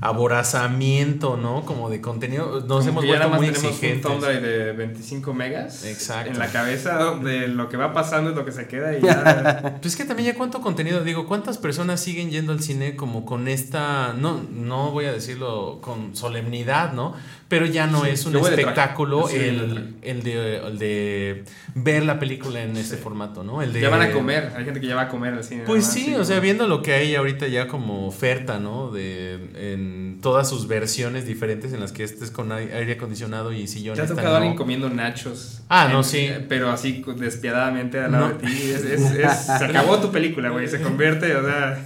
aborazamiento, 0.03 1.37
¿no? 1.37 1.63
Como 1.65 1.89
de 1.89 2.01
contenido. 2.01 2.61
Nos 2.67 2.85
Como 2.85 3.01
hemos 3.01 3.05
vuelto 3.05 3.29
muy 3.29 3.47
exigentes. 3.47 4.11
un 4.11 4.19
de 4.19 4.73
25 4.73 5.33
megas 5.33 5.85
Exacto. 5.85 6.29
en 6.31 6.39
la 6.39 6.47
cabeza 6.47 6.95
donde 6.97 7.47
lo 7.47 7.69
que 7.69 7.77
va 7.77 7.93
pasando 7.93 8.31
es 8.31 8.35
lo 8.35 8.43
que 8.43 8.51
se 8.51 8.67
queda 8.67 8.97
y 8.97 9.01
ya. 9.01 9.77
Pues 9.81 9.93
es 9.93 9.95
que 9.95 10.05
también 10.05 10.33
ya 10.33 10.37
cuánto 10.37 10.61
contenido, 10.61 11.03
digo, 11.03 11.25
cuántas 11.25 11.57
personas 11.57 12.01
siguen 12.01 12.29
yendo 12.31 12.51
al 12.51 12.61
cine 12.61 12.95
como 12.95 13.25
con 13.25 13.47
esta, 13.47 14.13
no, 14.13 14.41
no 14.51 14.91
voy 14.91 15.05
a 15.05 15.13
decirlo 15.13 15.79
con 15.81 16.15
solemnidad, 16.15 16.93
¿no? 16.93 17.13
Pero 17.53 17.67
ya 17.67 17.85
no 17.85 18.03
Sí, 18.03 18.09
es 18.09 18.25
un 18.25 18.35
espectáculo 18.35 19.27
Sí, 19.27 19.37
de 19.37 19.49
el, 19.49 19.95
el, 20.01 20.23
de, 20.23 20.57
el 20.57 20.79
de 20.79 21.43
ver 21.75 22.03
la 22.03 22.19
película 22.19 22.63
en 22.63 22.75
este 22.77 22.97
formato, 22.97 23.43
¿no? 23.43 23.61
El 23.61 23.71
de, 23.73 23.81
ya 23.81 23.89
van 23.89 24.01
a 24.01 24.11
comer, 24.11 24.51
hay 24.57 24.65
gente 24.65 24.81
que 24.81 24.87
ya 24.87 24.95
va 24.95 25.03
a 25.03 25.07
comer 25.07 25.33
al 25.35 25.43
cine. 25.43 25.63
Pues 25.65 25.85
sí, 25.85 26.15
o 26.15 26.23
sea, 26.25 26.39
viendo 26.39 26.67
lo 26.67 26.81
que 26.81 26.93
hay 26.93 27.13
ahorita 27.13 27.47
ya 27.47 27.67
como 27.67 28.07
oferta, 28.07 28.57
¿no? 28.59 28.91
De 28.91 29.33
en 29.55 30.19
todas 30.21 30.49
sus 30.49 30.67
versiones 30.67 31.27
diferentes 31.27 31.73
en 31.73 31.79
las 31.79 31.91
que 31.91 32.03
estés 32.03 32.31
con 32.31 32.51
ai- 32.51 32.71
aire 32.71 32.93
acondicionado 32.93 33.51
y 33.53 33.61
¿Te 33.61 33.67
sillones. 33.67 33.99
ha 34.03 34.07
tan 34.07 34.15
tocado 34.17 34.35
alguien 34.37 34.53
no. 34.53 34.57
comiendo 34.57 34.89
nachos? 34.89 35.61
Ah, 35.69 35.89
no, 35.91 36.01
sí. 36.03 36.29
Pero 36.49 36.71
así 36.71 37.03
despiadadamente 37.17 37.99
al 37.99 38.11
lado 38.13 38.29
No. 38.29 38.33
de 38.33 38.47
ti. 38.47 38.71
Es, 38.73 38.83
es- 38.83 39.11
es- 39.11 39.45
se 39.45 39.65
acabó 39.65 39.99
tu 39.99 40.11
película, 40.11 40.49
güey. 40.49 40.67
Se 40.67 40.81
convierte, 40.81 41.35
o 41.35 41.45
sea. 41.45 41.85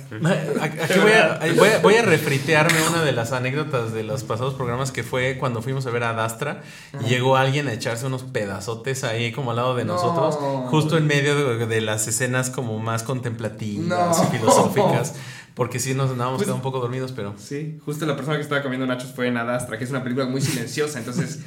Aquí 0.61 0.99
voy 0.99 1.11
a, 1.11 1.39
voy, 1.57 1.69
a, 1.69 1.79
voy 1.79 1.95
a 1.95 2.01
refritearme 2.03 2.77
una 2.89 3.03
de 3.03 3.11
las 3.11 3.31
anécdotas 3.31 3.93
de 3.93 4.03
los 4.03 4.23
pasados 4.23 4.53
programas 4.53 4.91
que 4.91 5.03
fue 5.03 5.37
cuando 5.39 5.56
fuimos 5.61 5.85
a 5.85 5.89
ver 5.91 6.03
a 6.03 6.13
Dastra 6.13 6.61
y 7.03 7.09
llegó 7.09 7.37
alguien 7.37 7.67
a 7.67 7.73
echarse 7.73 8.05
unos 8.05 8.23
pedazotes 8.23 9.03
ahí 9.03 9.31
como 9.31 9.51
al 9.51 9.57
lado 9.57 9.75
de 9.75 9.85
No. 9.85 9.93
nosotros, 9.93 10.35
justo 10.69 10.97
en 10.97 11.07
medio 11.07 11.57
de, 11.57 11.65
de 11.65 11.81
las 11.81 12.07
escenas 12.07 12.49
como 12.49 12.79
más 12.79 13.03
contemplativas 13.03 13.87
No. 13.87 14.23
y 14.23 14.37
filosóficas, 14.37 15.13
porque 15.53 15.79
sí 15.79 15.93
nos 15.93 16.11
andábamos 16.11 16.37
Pues- 16.37 16.45
quedando 16.47 16.55
un 16.57 16.61
poco 16.61 16.79
dormidos, 16.79 17.11
pero... 17.13 17.33
Sí, 17.37 17.79
justo 17.85 18.05
la 18.05 18.15
persona 18.15 18.37
que 18.37 18.43
estaba 18.43 18.61
comiendo 18.61 18.85
nachos 18.85 19.11
fue 19.13 19.27
en 19.27 19.37
Adastra, 19.37 19.77
que 19.77 19.83
es 19.85 19.89
una 19.89 20.03
película 20.03 20.25
muy 20.27 20.39
silenciosa. 20.41 20.99
Entonces, 20.99 21.39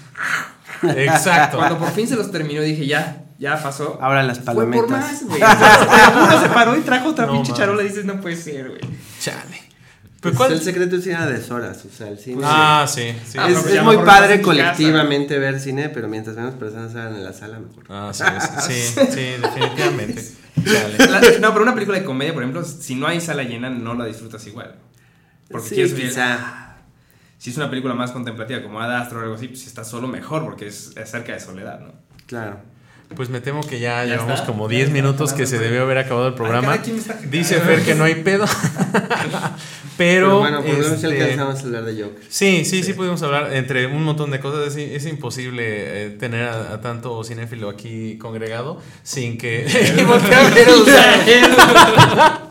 Exacto. 0.83 1.59
cuando 1.59 1.79
por 1.79 1.91
fin 1.91 2.09
se 2.09 2.17
los 2.17 2.31
terminó, 2.31 2.63
dije, 2.63 2.87
ya, 2.87 3.25
ya 3.39 3.63
pasó. 3.63 3.99
Ahora 4.01 4.23
las 4.23 4.39
Fue 4.39 4.47
palomitas. 4.47 4.81
por 4.87 4.91
más, 4.91 5.25
güey. 5.27 5.41
Uno 6.25 6.41
se 6.41 6.49
paró 6.49 6.77
y 6.77 6.81
trajo 6.81 7.11
otra 7.11 7.27
No, 7.27 7.33
pinche 7.33 7.53
charola 7.53 7.83
y 7.83 7.89
dices, 7.89 8.05
no 8.05 8.21
puede 8.21 8.37
ser, 8.37 8.69
güey. 8.71 8.81
Chale. 9.21 9.60
Pues 10.21 10.35
Pero 10.35 10.37
¿cuál- 10.37 10.53
El 10.53 10.61
secreto 10.61 10.97
es 10.97 11.07
ir 11.07 11.15
a 11.15 11.27
deshoras, 11.27 11.83
o 11.85 11.89
sea, 11.97 12.09
el 12.09 12.19
cine. 12.19 12.43
Ah, 12.45 12.87
sí, 12.87 13.13
sí. 13.27 13.39
Ah, 13.39 13.49
es 13.49 13.83
muy 13.83 13.95
estás 13.95 14.05
padre 14.07 14.29
casa. 14.37 14.43
colectivamente 14.43 15.39
ver 15.39 15.59
cine, 15.59 15.89
pero 15.89 16.09
mientras 16.09 16.37
menos 16.37 16.55
personas 16.57 16.95
hagan 16.95 17.15
en 17.17 17.25
la 17.25 17.33
sala, 17.33 17.59
mejor. 17.59 17.85
Ah, 17.89 18.11
sí, 18.13 18.25
sí, 18.67 18.73
sí, 18.73 19.03
sí, 19.15 19.21
definitivamente. 19.41 20.23
La- 21.11 21.21
no, 21.41 21.53
pero 21.53 21.63
una 21.63 21.73
película 21.75 21.99
de 21.99 22.05
comedia, 22.05 22.35
por 22.35 22.43
ejemplo, 22.43 22.63
si 22.65 22.95
no 22.97 23.07
hay 23.07 23.21
sala 23.23 23.45
llena, 23.45 23.71
no 23.71 23.95
la 23.95 24.05
disfrutas 24.05 24.47
igual. 24.47 24.75
Porque 25.51 25.69
Sí, 25.71 25.75
quieres 25.77 25.95
quizá. 25.95 26.77
Si 27.39 27.49
es 27.51 27.57
una 27.57 27.71
película 27.71 27.95
más 27.95 28.11
contemplativa, 28.11 28.63
como 28.63 28.79
Adastra 28.81 29.21
o 29.21 29.23
algo 29.23 29.35
así, 29.37 29.49
pues 29.49 29.61
si 29.61 29.69
está 29.69 29.85
solo 29.85 30.07
mejor, 30.07 30.45
porque 30.45 30.67
es 30.67 30.95
acerca 30.99 31.33
de 31.33 31.41
soledad, 31.41 31.81
¿no? 31.81 31.93
Claro. 32.27 32.61
Pues 33.15 33.29
me 33.29 33.41
temo 33.41 33.63
que 33.63 33.81
ya, 33.81 34.05
Ya 34.05 34.13
llevamos 34.13 34.35
está. 34.41 34.47
como 34.47 34.69
Ya 34.69 34.77
10 34.77 34.83
está, 34.83 34.95
minutos 34.95 35.33
que 35.33 35.47
se 35.47 35.59
debió 35.59 35.83
haber 35.83 35.99
acabado 35.99 36.29
el 36.29 36.35
programa. 36.35 36.79
Dice 37.29 37.61
Fer 37.61 37.83
que 37.83 37.95
no 37.95 38.05
hay 38.05 38.17
pedo. 38.17 38.45
Pero, 39.97 40.29
Pero, 40.29 40.39
bueno, 40.39 40.63
por 40.63 40.71
este, 40.71 41.07
alcanzamos 41.09 41.57
a 41.57 41.63
hablar 41.63 41.85
de 41.85 42.03
Joker. 42.03 42.23
Sí, 42.31 42.65
sí, 42.65 42.83
sí, 42.83 42.95
pudimos 42.95 43.23
hablar 43.23 43.55
entre 43.55 43.87
un 43.87 44.03
montón 44.03 44.31
de 44.31 44.41
cosas. 44.41 44.69
Es, 44.69 44.77
es 44.77 45.05
imposible 45.05 46.07
eh, 46.07 46.11
tener 46.11 46.49
a, 46.49 46.73
a 46.73 46.81
tanto 46.81 47.23
cinéfilo 47.23 47.69
aquí 47.69 48.17
congregado 48.17 48.81
sin 49.03 49.37
que. 49.37 49.67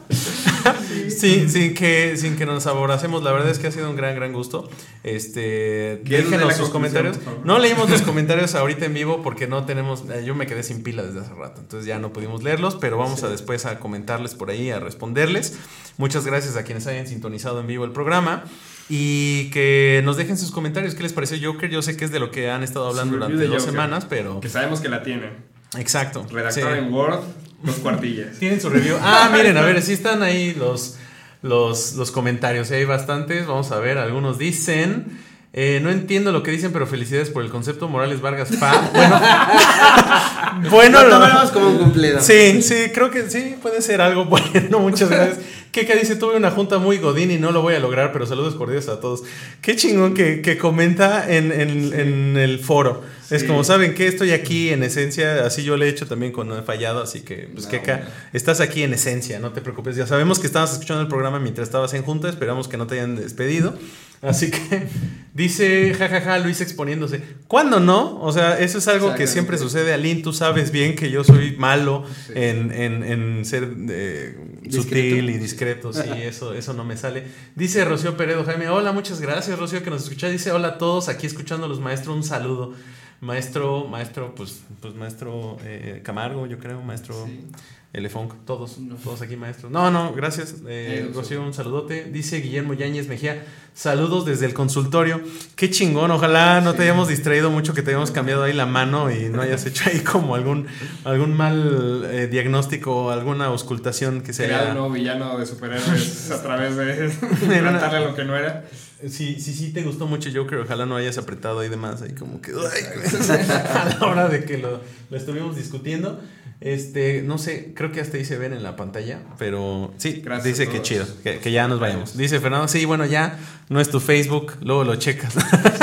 Sí, 1.20 1.50
sin 1.50 1.74
que, 1.74 2.16
sin 2.18 2.38
que 2.38 2.46
nos 2.46 2.66
aboracemos. 2.68 3.24
La 3.24 3.32
verdad 3.32 3.50
es 3.50 3.60
que 3.60 3.68
ha 3.68 3.72
sido 3.72 3.90
un 3.90 3.96
gran, 3.96 4.16
gran 4.16 4.32
gusto. 4.34 4.70
Este, 5.04 6.02
¿Quieres 6.06 6.30
déjenos 6.30 6.56
sus 6.56 6.70
comentarios. 6.70 7.20
No 7.44 7.60
leímos 7.60 7.90
los 7.90 8.02
comentarios 8.02 8.56
ahorita 8.56 8.86
en 8.86 8.94
vivo 8.94 9.22
porque 9.22 9.48
no 9.48 9.66
tenemos. 9.66 10.04
eh, 10.10 10.24
yo 10.26 10.36
me 10.36 10.48
quedé 10.48 10.64
sin 10.64 10.84
pila 10.84 11.04
desde 11.04 11.20
hace 11.20 11.34
rato, 11.34 11.62
entonces 11.62 11.86
ya 11.86 12.00
no 12.00 12.14
pudimos 12.14 12.44
leerlos, 12.44 12.76
pero 12.76 12.98
vamos 12.98 13.24
a 13.24 13.30
después 13.30 13.66
a 13.66 13.80
comentarles 13.80 14.36
por 14.36 14.50
ahí, 14.50 14.72
a 14.72 14.80
responderles. 14.80 15.58
Muchas 15.98 16.26
gracias 16.26 16.56
a 16.56 16.64
quienes 16.64 16.88
hayan 16.88 17.08
sintonizado 17.08 17.60
en 17.60 17.68
vivo 17.68 17.86
el 17.86 17.92
programa. 17.92 18.44
Y 18.92 19.52
que 19.52 20.02
nos 20.04 20.18
dejen 20.18 20.36
sus 20.36 20.50
comentarios. 20.50 20.96
¿Qué 20.96 21.04
les 21.04 21.14
pareció 21.14 21.38
Joker? 21.54 21.70
Yo 21.70 21.84
sé 21.84 21.96
que 21.96 22.06
es 22.06 22.12
de 22.12 22.20
lo 22.20 22.32
que 22.32 22.50
han 22.50 22.64
estado 22.64 22.88
hablando 22.88 23.14
durante 23.18 23.46
dos 23.46 23.58
Joker. 23.58 23.72
semanas, 23.72 24.06
pero. 24.10 24.40
Que 24.40 24.50
sabemos 24.50 24.80
que 24.80 24.90
la 24.90 25.04
tienen. 25.04 25.32
Exacto. 25.78 26.26
Redactado 26.32 26.74
sí. 26.74 26.80
en 26.80 26.92
Word, 26.92 27.20
dos 27.62 27.76
cuartillas. 27.76 28.40
Tienen 28.40 28.60
su 28.60 28.70
review. 28.70 28.98
Ah, 29.00 29.30
miren, 29.32 29.58
a 29.58 29.62
ver, 29.62 29.80
si 29.84 29.94
están 29.94 30.24
ahí 30.24 30.56
los, 30.56 30.98
los, 31.42 31.94
los 31.96 32.12
comentarios. 32.12 32.68
sí, 32.68 32.76
hay 32.76 32.86
bastantes. 32.86 33.48
Vamos 33.48 33.72
a 33.72 33.80
ver, 33.80 33.98
algunos 33.98 34.38
dicen. 34.38 35.20
Eh, 35.54 35.80
no 35.82 35.90
entiendo 35.90 36.32
lo 36.32 36.44
que 36.44 36.52
dicen, 36.52 36.72
pero 36.72 36.86
felicidades 36.88 37.30
por 37.30 37.44
el 37.44 37.50
concepto 37.50 37.88
Morales 37.88 38.22
Vargas. 38.22 38.50
Bueno, 38.94 39.20
bueno, 40.72 41.04
Lo 41.04 41.10
lo- 41.10 41.16
tomamos 41.20 41.52
como 41.52 41.70
un 41.70 41.78
cumplido. 41.78 42.22
Sí, 42.22 42.62
sí, 42.62 42.76
creo 42.94 43.10
que 43.12 43.30
sí, 43.30 43.56
puede 43.62 43.82
ser 43.82 44.02
algo 44.02 44.26
bueno. 44.26 44.80
Muchas 44.80 45.10
gracias. 45.10 45.40
Keka 45.72 45.96
dice: 45.96 46.16
Tuve 46.16 46.36
una 46.36 46.52
junta 46.52 46.80
muy 46.80 46.98
godín 46.98 47.30
y 47.32 47.38
no 47.38 47.52
lo 47.52 47.62
voy 47.62 47.76
a 47.76 47.80
lograr, 47.80 48.12
pero 48.12 48.26
saludos 48.26 48.56
cordiales 48.56 48.90
a 48.90 49.00
todos. 49.00 49.24
Qué 49.62 49.76
chingón 49.76 50.14
que, 50.16 50.42
que 50.42 50.58
comenta 50.58 51.32
en, 51.32 51.52
en- 51.52 51.94
en 51.94 52.38
el 52.38 52.60
foro. 52.60 53.04
Es 53.30 53.44
como, 53.44 53.64
¿saben 53.64 53.94
que 53.94 54.08
Estoy 54.08 54.32
aquí 54.32 54.70
en 54.70 54.82
esencia. 54.82 55.46
Así 55.46 55.64
yo 55.64 55.78
le 55.78 55.86
he 55.86 55.90
hecho 55.90 56.08
también 56.08 56.32
cuando 56.32 56.58
he 56.58 56.64
fallado. 56.64 57.04
Así 57.04 57.22
que, 57.22 57.48
pues, 57.54 57.66
No, 57.66 57.72
Keka, 57.72 57.96
bueno. 57.98 58.10
estás 58.34 58.60
aquí 58.60 58.82
en 58.82 58.94
esencia, 58.94 59.38
no 59.40 59.52
te 59.52 59.62
preocupes. 59.62 59.96
Ya 59.96 60.08
sabemos 60.08 60.40
que 60.40 60.48
estabas 60.48 60.74
escuchando 60.74 61.04
el 61.04 61.08
programa 61.08 61.40
mientras 61.40 61.68
estabas 61.68 61.94
en 61.94 62.02
junta. 62.02 62.28
Esperamos 62.30 62.68
que 62.68 62.78
no 62.78 62.88
te 62.88 62.96
hayan 62.96 63.16
despedido. 63.16 63.76
Así 64.22 64.52
que 64.52 64.88
dice, 65.34 65.94
jajaja, 65.98 66.40
Luis 66.40 66.60
exponiéndose. 66.62 67.22
¿Cuándo 67.48 67.80
no? 67.80 68.20
O 68.22 68.32
sea, 68.34 68.60
eso 68.60 68.80
es 68.80 68.88
algo 68.90 69.16
que 69.16 69.28
siempre 69.28 69.58
sucede. 69.58 69.94
Alin, 69.94 70.22
tú 70.22 70.34
sabes 70.34 70.72
bien 70.72 70.96
que 70.96 71.10
yo 71.10 71.24
soy 71.24 71.56
malo 71.58 72.04
Sí. 72.28 72.34
en, 72.36 72.72
en- 72.74 73.04
en 73.04 73.46
ser 73.46 73.70
eh, 73.90 74.38
sutil 74.70 75.30
y 75.30 75.38
discreto. 75.38 75.94
Sí, 75.94 76.02
eso, 76.22 76.54
eso 76.54 76.74
no 76.74 76.84
me 76.84 76.98
sale. 76.98 77.24
Dice 77.56 77.86
Rocío 77.86 78.18
Peredo 78.18 78.44
Jaime, 78.44 78.68
hola, 78.70 78.92
muchas 78.92 79.22
gracias, 79.22 79.58
Rocío, 79.58 79.84
que 79.84 79.90
nos 79.90 80.04
escucha. 80.04 80.28
Dice, 80.28 80.52
hola 80.52 80.68
a 80.70 80.78
todos, 80.78 81.08
aquí 81.08 81.26
escuchándolos, 81.26 81.80
maestro, 81.80 82.14
un 82.14 82.24
saludo. 82.24 82.74
Maestro, 83.22 83.86
maestro, 83.86 84.34
pues, 84.36 84.62
pues 84.82 84.96
maestro 84.96 85.58
eh, 85.64 86.02
Camargo, 86.04 86.46
yo 86.48 86.58
creo, 86.58 86.82
maestro 86.82 87.26
Sí. 87.26 87.48
Elefunk, 87.92 88.34
todos, 88.46 88.78
todos 89.04 89.22
aquí 89.24 89.36
maestros. 89.36 89.72
No, 89.72 89.90
no, 89.90 90.14
gracias. 90.14 90.58
Eh, 90.68 91.10
Rocío, 91.14 91.42
un 91.42 91.56
saludote. 91.56 92.04
Dice 92.04 92.38
Guillermo 92.40 92.76
Yáñez 92.76 93.08
Mejía, 93.08 93.44
saludos 93.74 94.26
desde 94.28 94.46
el 94.46 94.54
consultorio. 94.54 95.20
Qué 95.56 95.72
chingón, 95.72 96.12
ojalá 96.12 96.62
no 96.62 96.76
te 96.76 96.84
hayamos 96.84 97.08
distraído 97.08 97.50
mucho, 97.50 97.74
que 97.74 97.82
te 97.82 97.90
hayamos 97.90 98.12
cambiado 98.12 98.44
ahí 98.44 98.54
la 98.54 98.68
mano 98.68 99.10
y 99.10 99.30
no 99.30 99.42
hayas 99.42 99.66
hecho 99.66 99.86
ahí 99.90 100.02
como 100.02 100.36
algún, 100.36 100.68
algún 101.04 101.36
mal 101.36 102.08
eh, 102.12 102.28
diagnóstico 102.28 103.06
o 103.06 103.10
alguna 103.10 103.46
auscultación 103.46 104.22
que 104.22 104.34
se 104.34 104.46
Crear 104.46 104.62
un 104.62 104.66
haya... 104.68 104.74
nuevo 104.76 104.92
villano 104.94 105.38
de 105.40 105.48
superhéroes 105.48 106.30
a 106.30 106.44
través 106.44 106.76
de 106.78 107.08
una- 107.44 107.56
implantarle 107.58 108.02
lo 108.06 108.16
que 108.16 108.24
no 108.24 108.36
era. 108.38 108.66
Sí, 109.08 109.40
sí, 109.40 109.54
sí, 109.54 109.72
te 109.72 109.82
gustó 109.84 110.08
mucho 110.08 110.30
Joker, 110.34 110.60
ojalá 110.60 110.86
no 110.86 110.98
hayas 110.98 111.18
apretado 111.18 111.60
ahí 111.60 111.70
de 111.70 111.78
más, 111.78 112.02
ahí 112.02 112.12
como 112.12 112.42
que... 112.42 112.52
ay, 112.52 112.84
a 113.30 113.98
la 113.98 114.06
hora 114.06 114.28
de 114.28 114.44
que 114.44 114.58
lo, 114.58 114.82
lo 115.10 115.18
estuvimos 115.18 115.56
discutiendo. 115.56 116.20
Este, 116.62 117.22
no 117.22 117.38
sé, 117.38 117.74
creo 117.74 117.94
que 117.94 118.02
hasta 118.02 118.18
ahí 118.18 118.26
se 118.26 118.38
ven 118.38 118.52
en 118.52 118.64
la 118.64 118.76
pantalla, 118.76 119.22
pero 119.38 119.94
sí, 119.96 120.22
Gracias 120.22 120.58
dice 120.58 120.70
que 120.70 120.82
chido, 120.82 121.06
que, 121.24 121.40
que 121.40 121.52
ya 121.54 121.70
nos 121.70 121.80
vayamos. 121.80 122.18
Dice 122.18 122.42
Fernando, 122.42 122.68
sí, 122.68 122.84
bueno, 122.84 123.06
ya 123.06 123.40
no 123.70 123.80
es 123.80 123.90
tu 123.90 124.02
Facebook, 124.02 124.58
luego 124.62 124.84
lo 124.84 124.98
checas. 124.98 125.34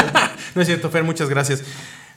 no 0.55 0.61
es 0.61 0.69
cierto, 0.69 0.91
Fer, 0.91 1.03
muchas 1.03 1.31
gracias. 1.31 1.63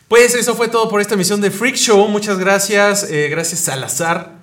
Pues 0.09 0.35
eso 0.35 0.55
fue 0.55 0.67
todo 0.67 0.89
por 0.89 0.99
esta 0.99 1.13
emisión 1.13 1.39
de 1.39 1.51
Freak 1.51 1.75
Show. 1.75 2.09
Muchas 2.09 2.37
gracias, 2.37 3.09
eh, 3.09 3.29
gracias 3.29 3.61
Salazar, 3.61 4.39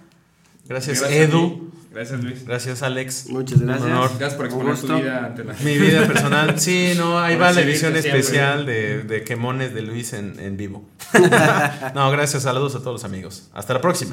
gracias, 0.67 1.03
a 1.03 1.11
Edu. 1.13 1.71
Gracias, 1.97 2.23
Luis. 2.23 2.45
gracias 2.47 2.83
Alex. 2.83 3.27
Muchas 3.31 3.59
Un 3.59 3.67
gracias. 3.69 3.87
honor. 3.87 4.11
Gracias 4.19 4.35
por 4.35 4.45
exponer 4.47 4.77
tu 4.79 4.95
vida 4.97 5.25
ante 5.25 5.45
la 5.45 5.55
Mi 5.65 5.79
vida 5.79 6.07
personal. 6.07 6.61
Sí, 6.61 6.93
no, 6.97 7.19
ahí 7.19 7.35
Por 7.37 7.43
va 7.45 7.53
la 7.53 7.63
edición 7.63 7.97
especial 7.97 8.67
de, 8.67 9.03
de 9.03 9.25
quemones 9.25 9.73
de 9.73 9.81
Luis 9.81 10.13
en, 10.13 10.39
en 10.39 10.59
vivo. 10.59 10.87
no, 11.95 12.11
gracias, 12.11 12.43
saludos 12.43 12.75
a 12.75 12.81
todos 12.81 12.93
los 12.93 13.05
amigos. 13.05 13.49
Hasta 13.55 13.73
la 13.73 13.81
próxima. 13.81 14.13